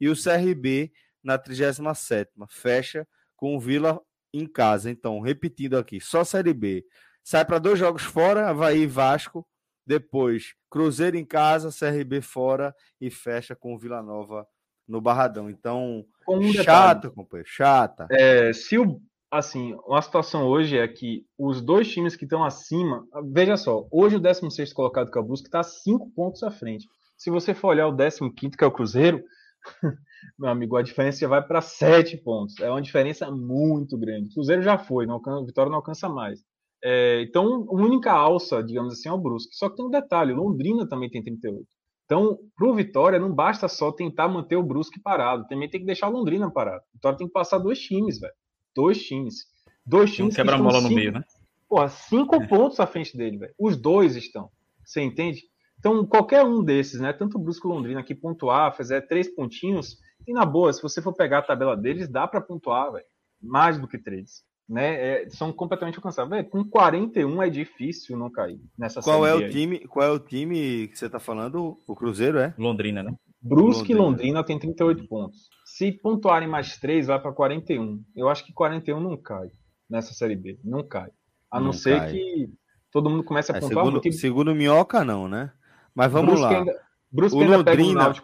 e 0.00 0.08
o 0.08 0.14
CRB 0.14 0.90
na 1.22 1.36
37. 1.36 2.32
Fecha 2.48 3.06
com 3.36 3.54
o 3.54 3.60
Vila 3.60 4.00
em 4.32 4.46
casa. 4.46 4.90
Então, 4.90 5.20
repetindo 5.20 5.76
aqui, 5.76 6.00
só 6.00 6.24
Série 6.24 6.54
B. 6.54 6.82
Sai 7.22 7.44
para 7.44 7.58
dois 7.58 7.78
jogos 7.78 8.04
fora, 8.04 8.48
Havaí 8.48 8.84
e 8.84 8.86
Vasco. 8.86 9.46
Depois, 9.86 10.54
Cruzeiro 10.70 11.18
em 11.18 11.26
casa, 11.26 11.68
CRB 11.68 12.22
fora 12.22 12.74
e 12.98 13.10
fecha 13.10 13.54
com 13.54 13.74
o 13.74 13.78
Vila 13.78 14.02
Nova 14.02 14.46
no 14.88 14.98
Barradão. 14.98 15.50
Então, 15.50 16.06
um 16.26 16.52
chato, 16.54 17.10
companheiro, 17.10 17.50
chata. 17.50 18.08
É, 18.10 18.50
se 18.54 18.78
o 18.78 18.98
assim, 19.38 19.76
a 19.90 20.00
situação 20.00 20.46
hoje 20.46 20.78
é 20.78 20.86
que 20.86 21.24
os 21.38 21.60
dois 21.60 21.90
times 21.90 22.16
que 22.16 22.24
estão 22.24 22.44
acima, 22.44 23.04
veja 23.32 23.56
só, 23.56 23.86
hoje 23.90 24.16
o 24.16 24.20
16 24.20 24.72
colocado 24.72 25.10
que 25.10 25.18
é 25.18 25.20
o 25.20 25.24
Brusque 25.24 25.48
está 25.48 25.62
cinco 25.62 26.10
pontos 26.14 26.42
à 26.42 26.50
frente. 26.50 26.86
Se 27.16 27.30
você 27.30 27.54
for 27.54 27.68
olhar 27.68 27.88
o 27.88 27.96
15 27.96 28.56
que 28.56 28.64
é 28.64 28.66
o 28.66 28.72
Cruzeiro, 28.72 29.22
meu 30.38 30.50
amigo, 30.50 30.76
a 30.76 30.82
diferença 30.82 31.26
vai 31.26 31.42
para 31.42 31.60
sete 31.60 32.16
pontos. 32.16 32.58
É 32.60 32.70
uma 32.70 32.82
diferença 32.82 33.30
muito 33.30 33.98
grande. 33.98 34.28
O 34.28 34.34
Cruzeiro 34.34 34.62
já 34.62 34.78
foi, 34.78 35.06
não 35.06 35.14
alcança, 35.14 35.44
Vitória 35.46 35.70
não 35.70 35.78
alcança 35.78 36.08
mais. 36.08 36.40
É, 36.82 37.22
então, 37.22 37.66
a 37.68 37.74
única 37.74 38.12
alça, 38.12 38.62
digamos 38.62 38.92
assim, 38.92 39.08
é 39.08 39.12
o 39.12 39.18
Brusque. 39.18 39.54
Só 39.54 39.70
que 39.70 39.76
tem 39.76 39.86
um 39.86 39.90
detalhe: 39.90 40.32
Londrina 40.32 40.86
também 40.86 41.10
tem 41.10 41.22
38. 41.22 41.66
Então, 42.04 42.38
para 42.54 42.68
o 42.68 42.74
Vitória, 42.74 43.18
não 43.18 43.34
basta 43.34 43.66
só 43.68 43.90
tentar 43.90 44.28
manter 44.28 44.56
o 44.56 44.62
Brusque 44.62 45.00
parado, 45.00 45.46
também 45.48 45.70
tem 45.70 45.80
que 45.80 45.86
deixar 45.86 46.08
o 46.08 46.12
Londrina 46.12 46.50
parado. 46.52 46.82
O 46.92 46.96
Vitória 46.96 47.16
tem 47.16 47.26
que 47.26 47.32
passar 47.32 47.58
dois 47.58 47.78
times, 47.78 48.20
velho. 48.20 48.34
Dois 48.74 49.02
times. 49.02 49.46
Dois 49.86 50.14
times. 50.14 50.34
Um 50.34 50.36
quebra-mola 50.36 50.80
no 50.80 50.90
meio, 50.90 51.12
né? 51.12 51.24
Porra, 51.68 51.88
cinco 51.88 52.36
é. 52.36 52.46
pontos 52.46 52.80
à 52.80 52.86
frente 52.86 53.16
dele, 53.16 53.38
velho. 53.38 53.54
Os 53.58 53.76
dois 53.76 54.16
estão. 54.16 54.50
Você 54.84 55.00
entende? 55.00 55.42
Então, 55.78 56.06
qualquer 56.06 56.44
um 56.44 56.62
desses, 56.62 57.00
né? 57.00 57.12
Tanto 57.12 57.36
o 57.36 57.40
Brusque 57.40 57.66
Londrina 57.66 58.02
que 58.02 58.14
pontuar, 58.14 58.74
fazer 58.76 59.06
três 59.06 59.28
pontinhos, 59.34 59.98
e 60.26 60.32
na 60.32 60.44
boa, 60.44 60.72
se 60.72 60.82
você 60.82 61.02
for 61.02 61.12
pegar 61.12 61.38
a 61.38 61.42
tabela 61.42 61.76
deles, 61.76 62.08
dá 62.08 62.26
para 62.26 62.40
pontuar, 62.40 62.92
velho. 62.92 63.04
Mais 63.42 63.78
do 63.78 63.86
que 63.86 63.98
três. 63.98 64.42
Né? 64.66 65.24
É, 65.24 65.30
são 65.30 65.52
completamente 65.52 65.96
alcançáveis. 65.96 66.48
com 66.48 66.64
41 66.64 67.42
é 67.42 67.50
difícil 67.50 68.16
não 68.16 68.30
cair 68.30 68.58
nessa 68.78 69.02
qual 69.02 69.26
é 69.26 69.34
o 69.34 69.50
time 69.50 69.80
Qual 69.80 70.06
é 70.06 70.10
o 70.10 70.18
time 70.18 70.88
que 70.88 70.98
você 70.98 71.06
tá 71.06 71.18
falando? 71.18 71.78
O 71.86 71.94
Cruzeiro, 71.94 72.38
é? 72.38 72.54
Londrina, 72.56 73.02
né? 73.02 73.14
Brusque 73.42 73.92
e 73.92 73.94
Londrina 73.94 74.42
tem 74.42 74.58
38 74.58 75.06
pontos. 75.06 75.50
Se 75.74 75.90
pontuarem 75.90 76.46
mais 76.46 76.78
3, 76.78 77.08
vai 77.08 77.20
para 77.20 77.32
41. 77.32 78.00
Eu 78.14 78.28
acho 78.28 78.46
que 78.46 78.52
41 78.52 79.00
não 79.00 79.16
cai 79.16 79.50
nessa 79.90 80.14
Série 80.14 80.36
B. 80.36 80.56
Não 80.62 80.86
cai. 80.86 81.10
A 81.50 81.58
não, 81.58 81.66
não 81.66 81.72
ser 81.72 81.98
cai. 81.98 82.12
que 82.12 82.48
todo 82.92 83.10
mundo 83.10 83.24
comece 83.24 83.50
a 83.50 83.56
é, 83.56 83.60
pontuar. 83.60 83.84
Segundo, 83.84 84.00
segundo 84.00 84.20
segundo 84.20 84.54
Minhoca, 84.54 85.04
não, 85.04 85.26
né? 85.26 85.50
Mas 85.92 86.12
vamos 86.12 86.34
Brusque 86.34 86.44
lá. 86.44 86.58
Ainda, 86.60 86.80
Brusque 87.10 87.36
o 87.36 87.40
ainda 87.40 87.56
Londrina, 87.56 88.14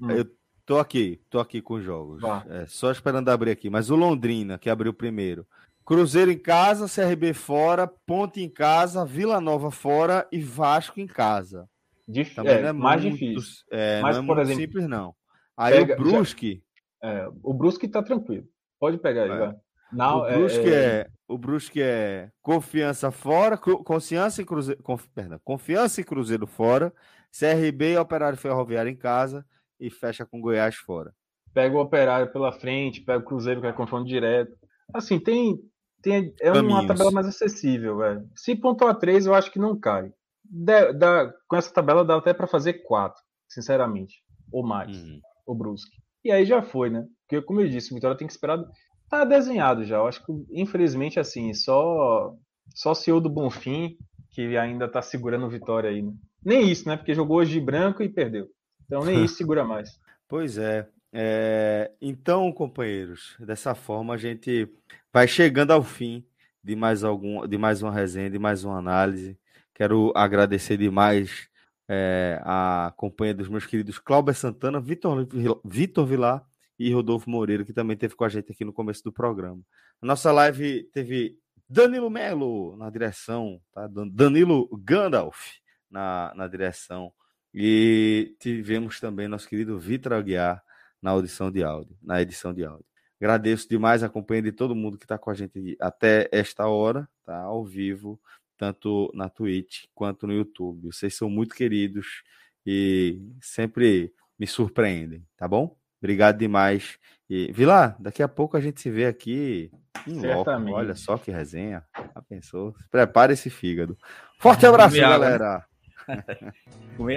hum. 0.00 0.10
Eu 0.10 0.28
tô 0.66 0.80
aqui, 0.80 1.22
tô 1.30 1.38
aqui 1.38 1.62
com 1.62 1.74
os 1.74 1.84
jogos. 1.84 2.24
É, 2.48 2.66
só 2.66 2.90
esperando 2.90 3.28
abrir 3.28 3.52
aqui. 3.52 3.70
Mas 3.70 3.88
o 3.88 3.94
Londrina, 3.94 4.58
que 4.58 4.68
abriu 4.68 4.92
primeiro. 4.92 5.46
Cruzeiro 5.84 6.32
em 6.32 6.38
casa, 6.38 6.88
CRB 6.88 7.34
fora, 7.34 7.86
Ponte 8.04 8.40
em 8.42 8.50
casa, 8.50 9.06
Vila 9.06 9.40
Nova 9.40 9.70
fora 9.70 10.26
e 10.32 10.40
Vasco 10.40 10.98
em 10.98 11.06
casa. 11.06 11.68
Dif 12.08 12.34
Também 12.34 12.54
é, 12.54 12.62
não 12.62 12.68
é 12.70 12.72
mais 12.72 13.00
muito, 13.00 13.16
difícil. 13.16 13.64
É, 13.70 14.00
Mas, 14.02 14.16
não 14.16 14.24
é 14.24 14.26
por 14.26 14.40
exemplo, 14.40 14.60
simples, 14.60 14.88
não. 14.88 15.14
Aí 15.56 15.74
pega, 15.74 15.94
o 15.94 15.96
Brusque. 15.96 16.64
É, 17.02 17.28
o 17.42 17.54
Brusque 17.54 17.88
tá 17.88 18.02
tranquilo. 18.02 18.46
Pode 18.78 18.98
pegar 18.98 19.24
aí, 19.24 19.30
é. 19.30 19.56
Não, 19.92 20.20
o, 20.20 20.26
é, 20.26 20.36
Brusque 20.36 20.68
é, 20.68 20.74
é, 20.74 21.10
o 21.26 21.38
Brusque 21.38 21.82
é 21.82 22.30
confiança 22.40 23.10
fora, 23.10 23.58
confiança 23.58 24.40
e 24.40 24.44
Cruzeiro, 24.44 24.82
conf, 24.82 25.06
perdão, 25.14 25.40
confiança 25.42 26.00
e 26.00 26.04
Cruzeiro 26.04 26.46
fora, 26.46 26.92
CRB 27.36 27.92
e 27.92 27.98
Operário 27.98 28.38
Ferroviário 28.38 28.90
em 28.90 28.96
casa 28.96 29.44
e 29.78 29.90
fecha 29.90 30.24
com 30.24 30.40
Goiás 30.40 30.76
fora. 30.76 31.12
Pega 31.52 31.76
o 31.76 31.80
Operário 31.80 32.32
pela 32.32 32.52
frente, 32.52 33.00
pega 33.00 33.18
o 33.18 33.24
Cruzeiro 33.24 33.60
que 33.60 33.66
é 33.66 33.72
confronto 33.72 34.06
direto. 34.06 34.56
Assim, 34.94 35.18
tem, 35.18 35.58
tem 36.00 36.32
é 36.40 36.52
Caminhos. 36.52 36.72
uma 36.72 36.86
tabela 36.86 37.10
mais 37.10 37.26
acessível, 37.26 37.98
velho. 37.98 38.28
Se 38.36 38.54
pontuar 38.54 38.94
3, 38.96 39.26
eu 39.26 39.34
acho 39.34 39.50
que 39.50 39.58
não 39.58 39.78
cai. 39.78 40.12
Dá, 40.44 40.92
dá, 40.92 41.34
com 41.48 41.56
essa 41.56 41.72
tabela 41.72 42.04
dá 42.04 42.16
até 42.16 42.32
para 42.32 42.46
fazer 42.46 42.74
4, 42.84 43.20
sinceramente, 43.48 44.22
ou 44.52 44.64
mais, 44.64 44.96
uhum. 44.96 45.20
o 45.46 45.54
Brusque. 45.54 45.99
E 46.24 46.30
aí 46.30 46.44
já 46.44 46.62
foi, 46.62 46.90
né? 46.90 47.06
Porque 47.26 47.44
como 47.44 47.60
eu 47.60 47.68
disse, 47.68 47.92
o 47.92 47.94
Vitória 47.94 48.16
tem 48.16 48.26
que 48.26 48.32
esperar 48.32 48.62
tá 49.10 49.24
desenhado 49.24 49.84
já. 49.84 49.96
Eu 49.96 50.06
acho 50.06 50.24
que, 50.24 50.32
infelizmente, 50.52 51.18
assim, 51.18 51.52
só 51.52 52.34
só 52.72 52.92
o 52.92 52.94
CEO 52.94 53.20
do 53.20 53.28
Bonfim 53.28 53.96
que 54.30 54.56
ainda 54.56 54.88
tá 54.88 55.02
segurando 55.02 55.48
vitória 55.48 55.90
aí, 55.90 56.00
né? 56.00 56.12
Nem 56.42 56.70
isso, 56.70 56.88
né? 56.88 56.96
Porque 56.96 57.12
jogou 57.12 57.38
hoje 57.38 57.52
de 57.52 57.60
branco 57.60 58.02
e 58.02 58.08
perdeu. 58.08 58.48
Então 58.86 59.04
nem 59.04 59.24
isso 59.24 59.34
segura 59.36 59.64
mais. 59.64 59.98
Pois 60.28 60.56
é. 60.56 60.88
é. 61.12 61.90
Então, 62.00 62.52
companheiros, 62.52 63.36
dessa 63.40 63.74
forma 63.74 64.14
a 64.14 64.16
gente 64.16 64.68
vai 65.12 65.26
chegando 65.26 65.72
ao 65.72 65.82
fim 65.82 66.24
de 66.62 66.76
mais 66.76 67.02
algum, 67.02 67.46
de 67.46 67.58
mais 67.58 67.82
uma 67.82 67.92
resenha, 67.92 68.30
de 68.30 68.38
mais 68.38 68.64
uma 68.64 68.78
análise. 68.78 69.36
Quero 69.74 70.12
agradecer 70.14 70.76
demais 70.76 71.49
é, 71.92 72.40
a 72.44 72.94
companhia 72.96 73.34
dos 73.34 73.48
meus 73.48 73.66
queridos 73.66 73.98
Cláudio 73.98 74.32
Santana, 74.32 74.80
Vitor, 74.80 75.26
Vitor 75.64 76.06
Vilar 76.06 76.46
e 76.78 76.92
Rodolfo 76.92 77.28
Moreira, 77.28 77.64
que 77.64 77.72
também 77.72 77.94
esteve 77.94 78.14
com 78.14 78.22
a 78.22 78.28
gente 78.28 78.52
aqui 78.52 78.64
no 78.64 78.72
começo 78.72 79.02
do 79.02 79.12
programa. 79.12 79.60
A 80.00 80.06
nossa 80.06 80.30
live 80.30 80.84
teve 80.92 81.36
Danilo 81.68 82.08
Melo 82.08 82.76
na 82.76 82.88
direção, 82.90 83.60
tá? 83.72 83.88
Danilo 84.12 84.68
Gandalf 84.84 85.56
na, 85.90 86.32
na 86.36 86.46
direção. 86.46 87.12
E 87.52 88.36
tivemos 88.38 89.00
também 89.00 89.26
nosso 89.26 89.48
querido 89.48 89.76
Vitor 89.76 90.12
Aguiar 90.12 90.62
na 91.02 91.10
audição 91.10 91.50
de 91.50 91.64
áudio, 91.64 91.98
na 92.00 92.22
edição 92.22 92.54
de 92.54 92.64
áudio. 92.64 92.86
Agradeço 93.20 93.68
demais 93.68 94.04
a 94.04 94.08
companhia 94.08 94.44
de 94.44 94.52
todo 94.52 94.76
mundo 94.76 94.96
que 94.96 95.04
está 95.04 95.18
com 95.18 95.28
a 95.28 95.34
gente 95.34 95.76
até 95.80 96.28
esta 96.30 96.68
hora, 96.68 97.08
tá? 97.26 97.36
Ao 97.40 97.64
vivo, 97.64 98.20
tanto 98.60 99.10
na 99.14 99.30
Twitch 99.30 99.84
quanto 99.94 100.26
no 100.26 100.34
YouTube. 100.34 100.92
Vocês 100.92 101.16
são 101.16 101.30
muito 101.30 101.54
queridos 101.54 102.22
e 102.66 103.18
sempre 103.40 104.12
me 104.38 104.46
surpreendem, 104.46 105.24
tá 105.34 105.48
bom? 105.48 105.74
Obrigado 105.98 106.36
demais. 106.36 106.98
E, 107.28 107.50
Vila, 107.52 107.96
daqui 107.98 108.22
a 108.22 108.28
pouco 108.28 108.58
a 108.58 108.60
gente 108.60 108.78
se 108.78 108.90
vê 108.90 109.06
aqui 109.06 109.70
em 110.06 110.20
loco. 110.20 110.50
Olha 110.72 110.94
só 110.94 111.16
que 111.16 111.30
resenha. 111.30 111.82
Já 111.96 112.22
pensou? 112.28 112.74
Prepare 112.90 113.32
esse 113.32 113.48
fígado. 113.48 113.96
Forte 114.38 114.66
abraço, 114.68 114.96
né? 114.96 115.00
galera. 115.00 115.64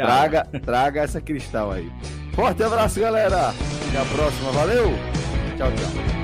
traga, 0.01 0.45
traga 0.61 1.01
essa 1.01 1.19
cristal 1.19 1.71
aí. 1.71 1.91
Forte 2.33 2.63
abraço, 2.63 3.01
galera. 3.01 3.49
Até 3.49 3.99
a 3.99 4.05
próxima. 4.15 4.51
Valeu. 4.51 4.87
Tchau, 5.57 5.71
tchau. 5.75 6.22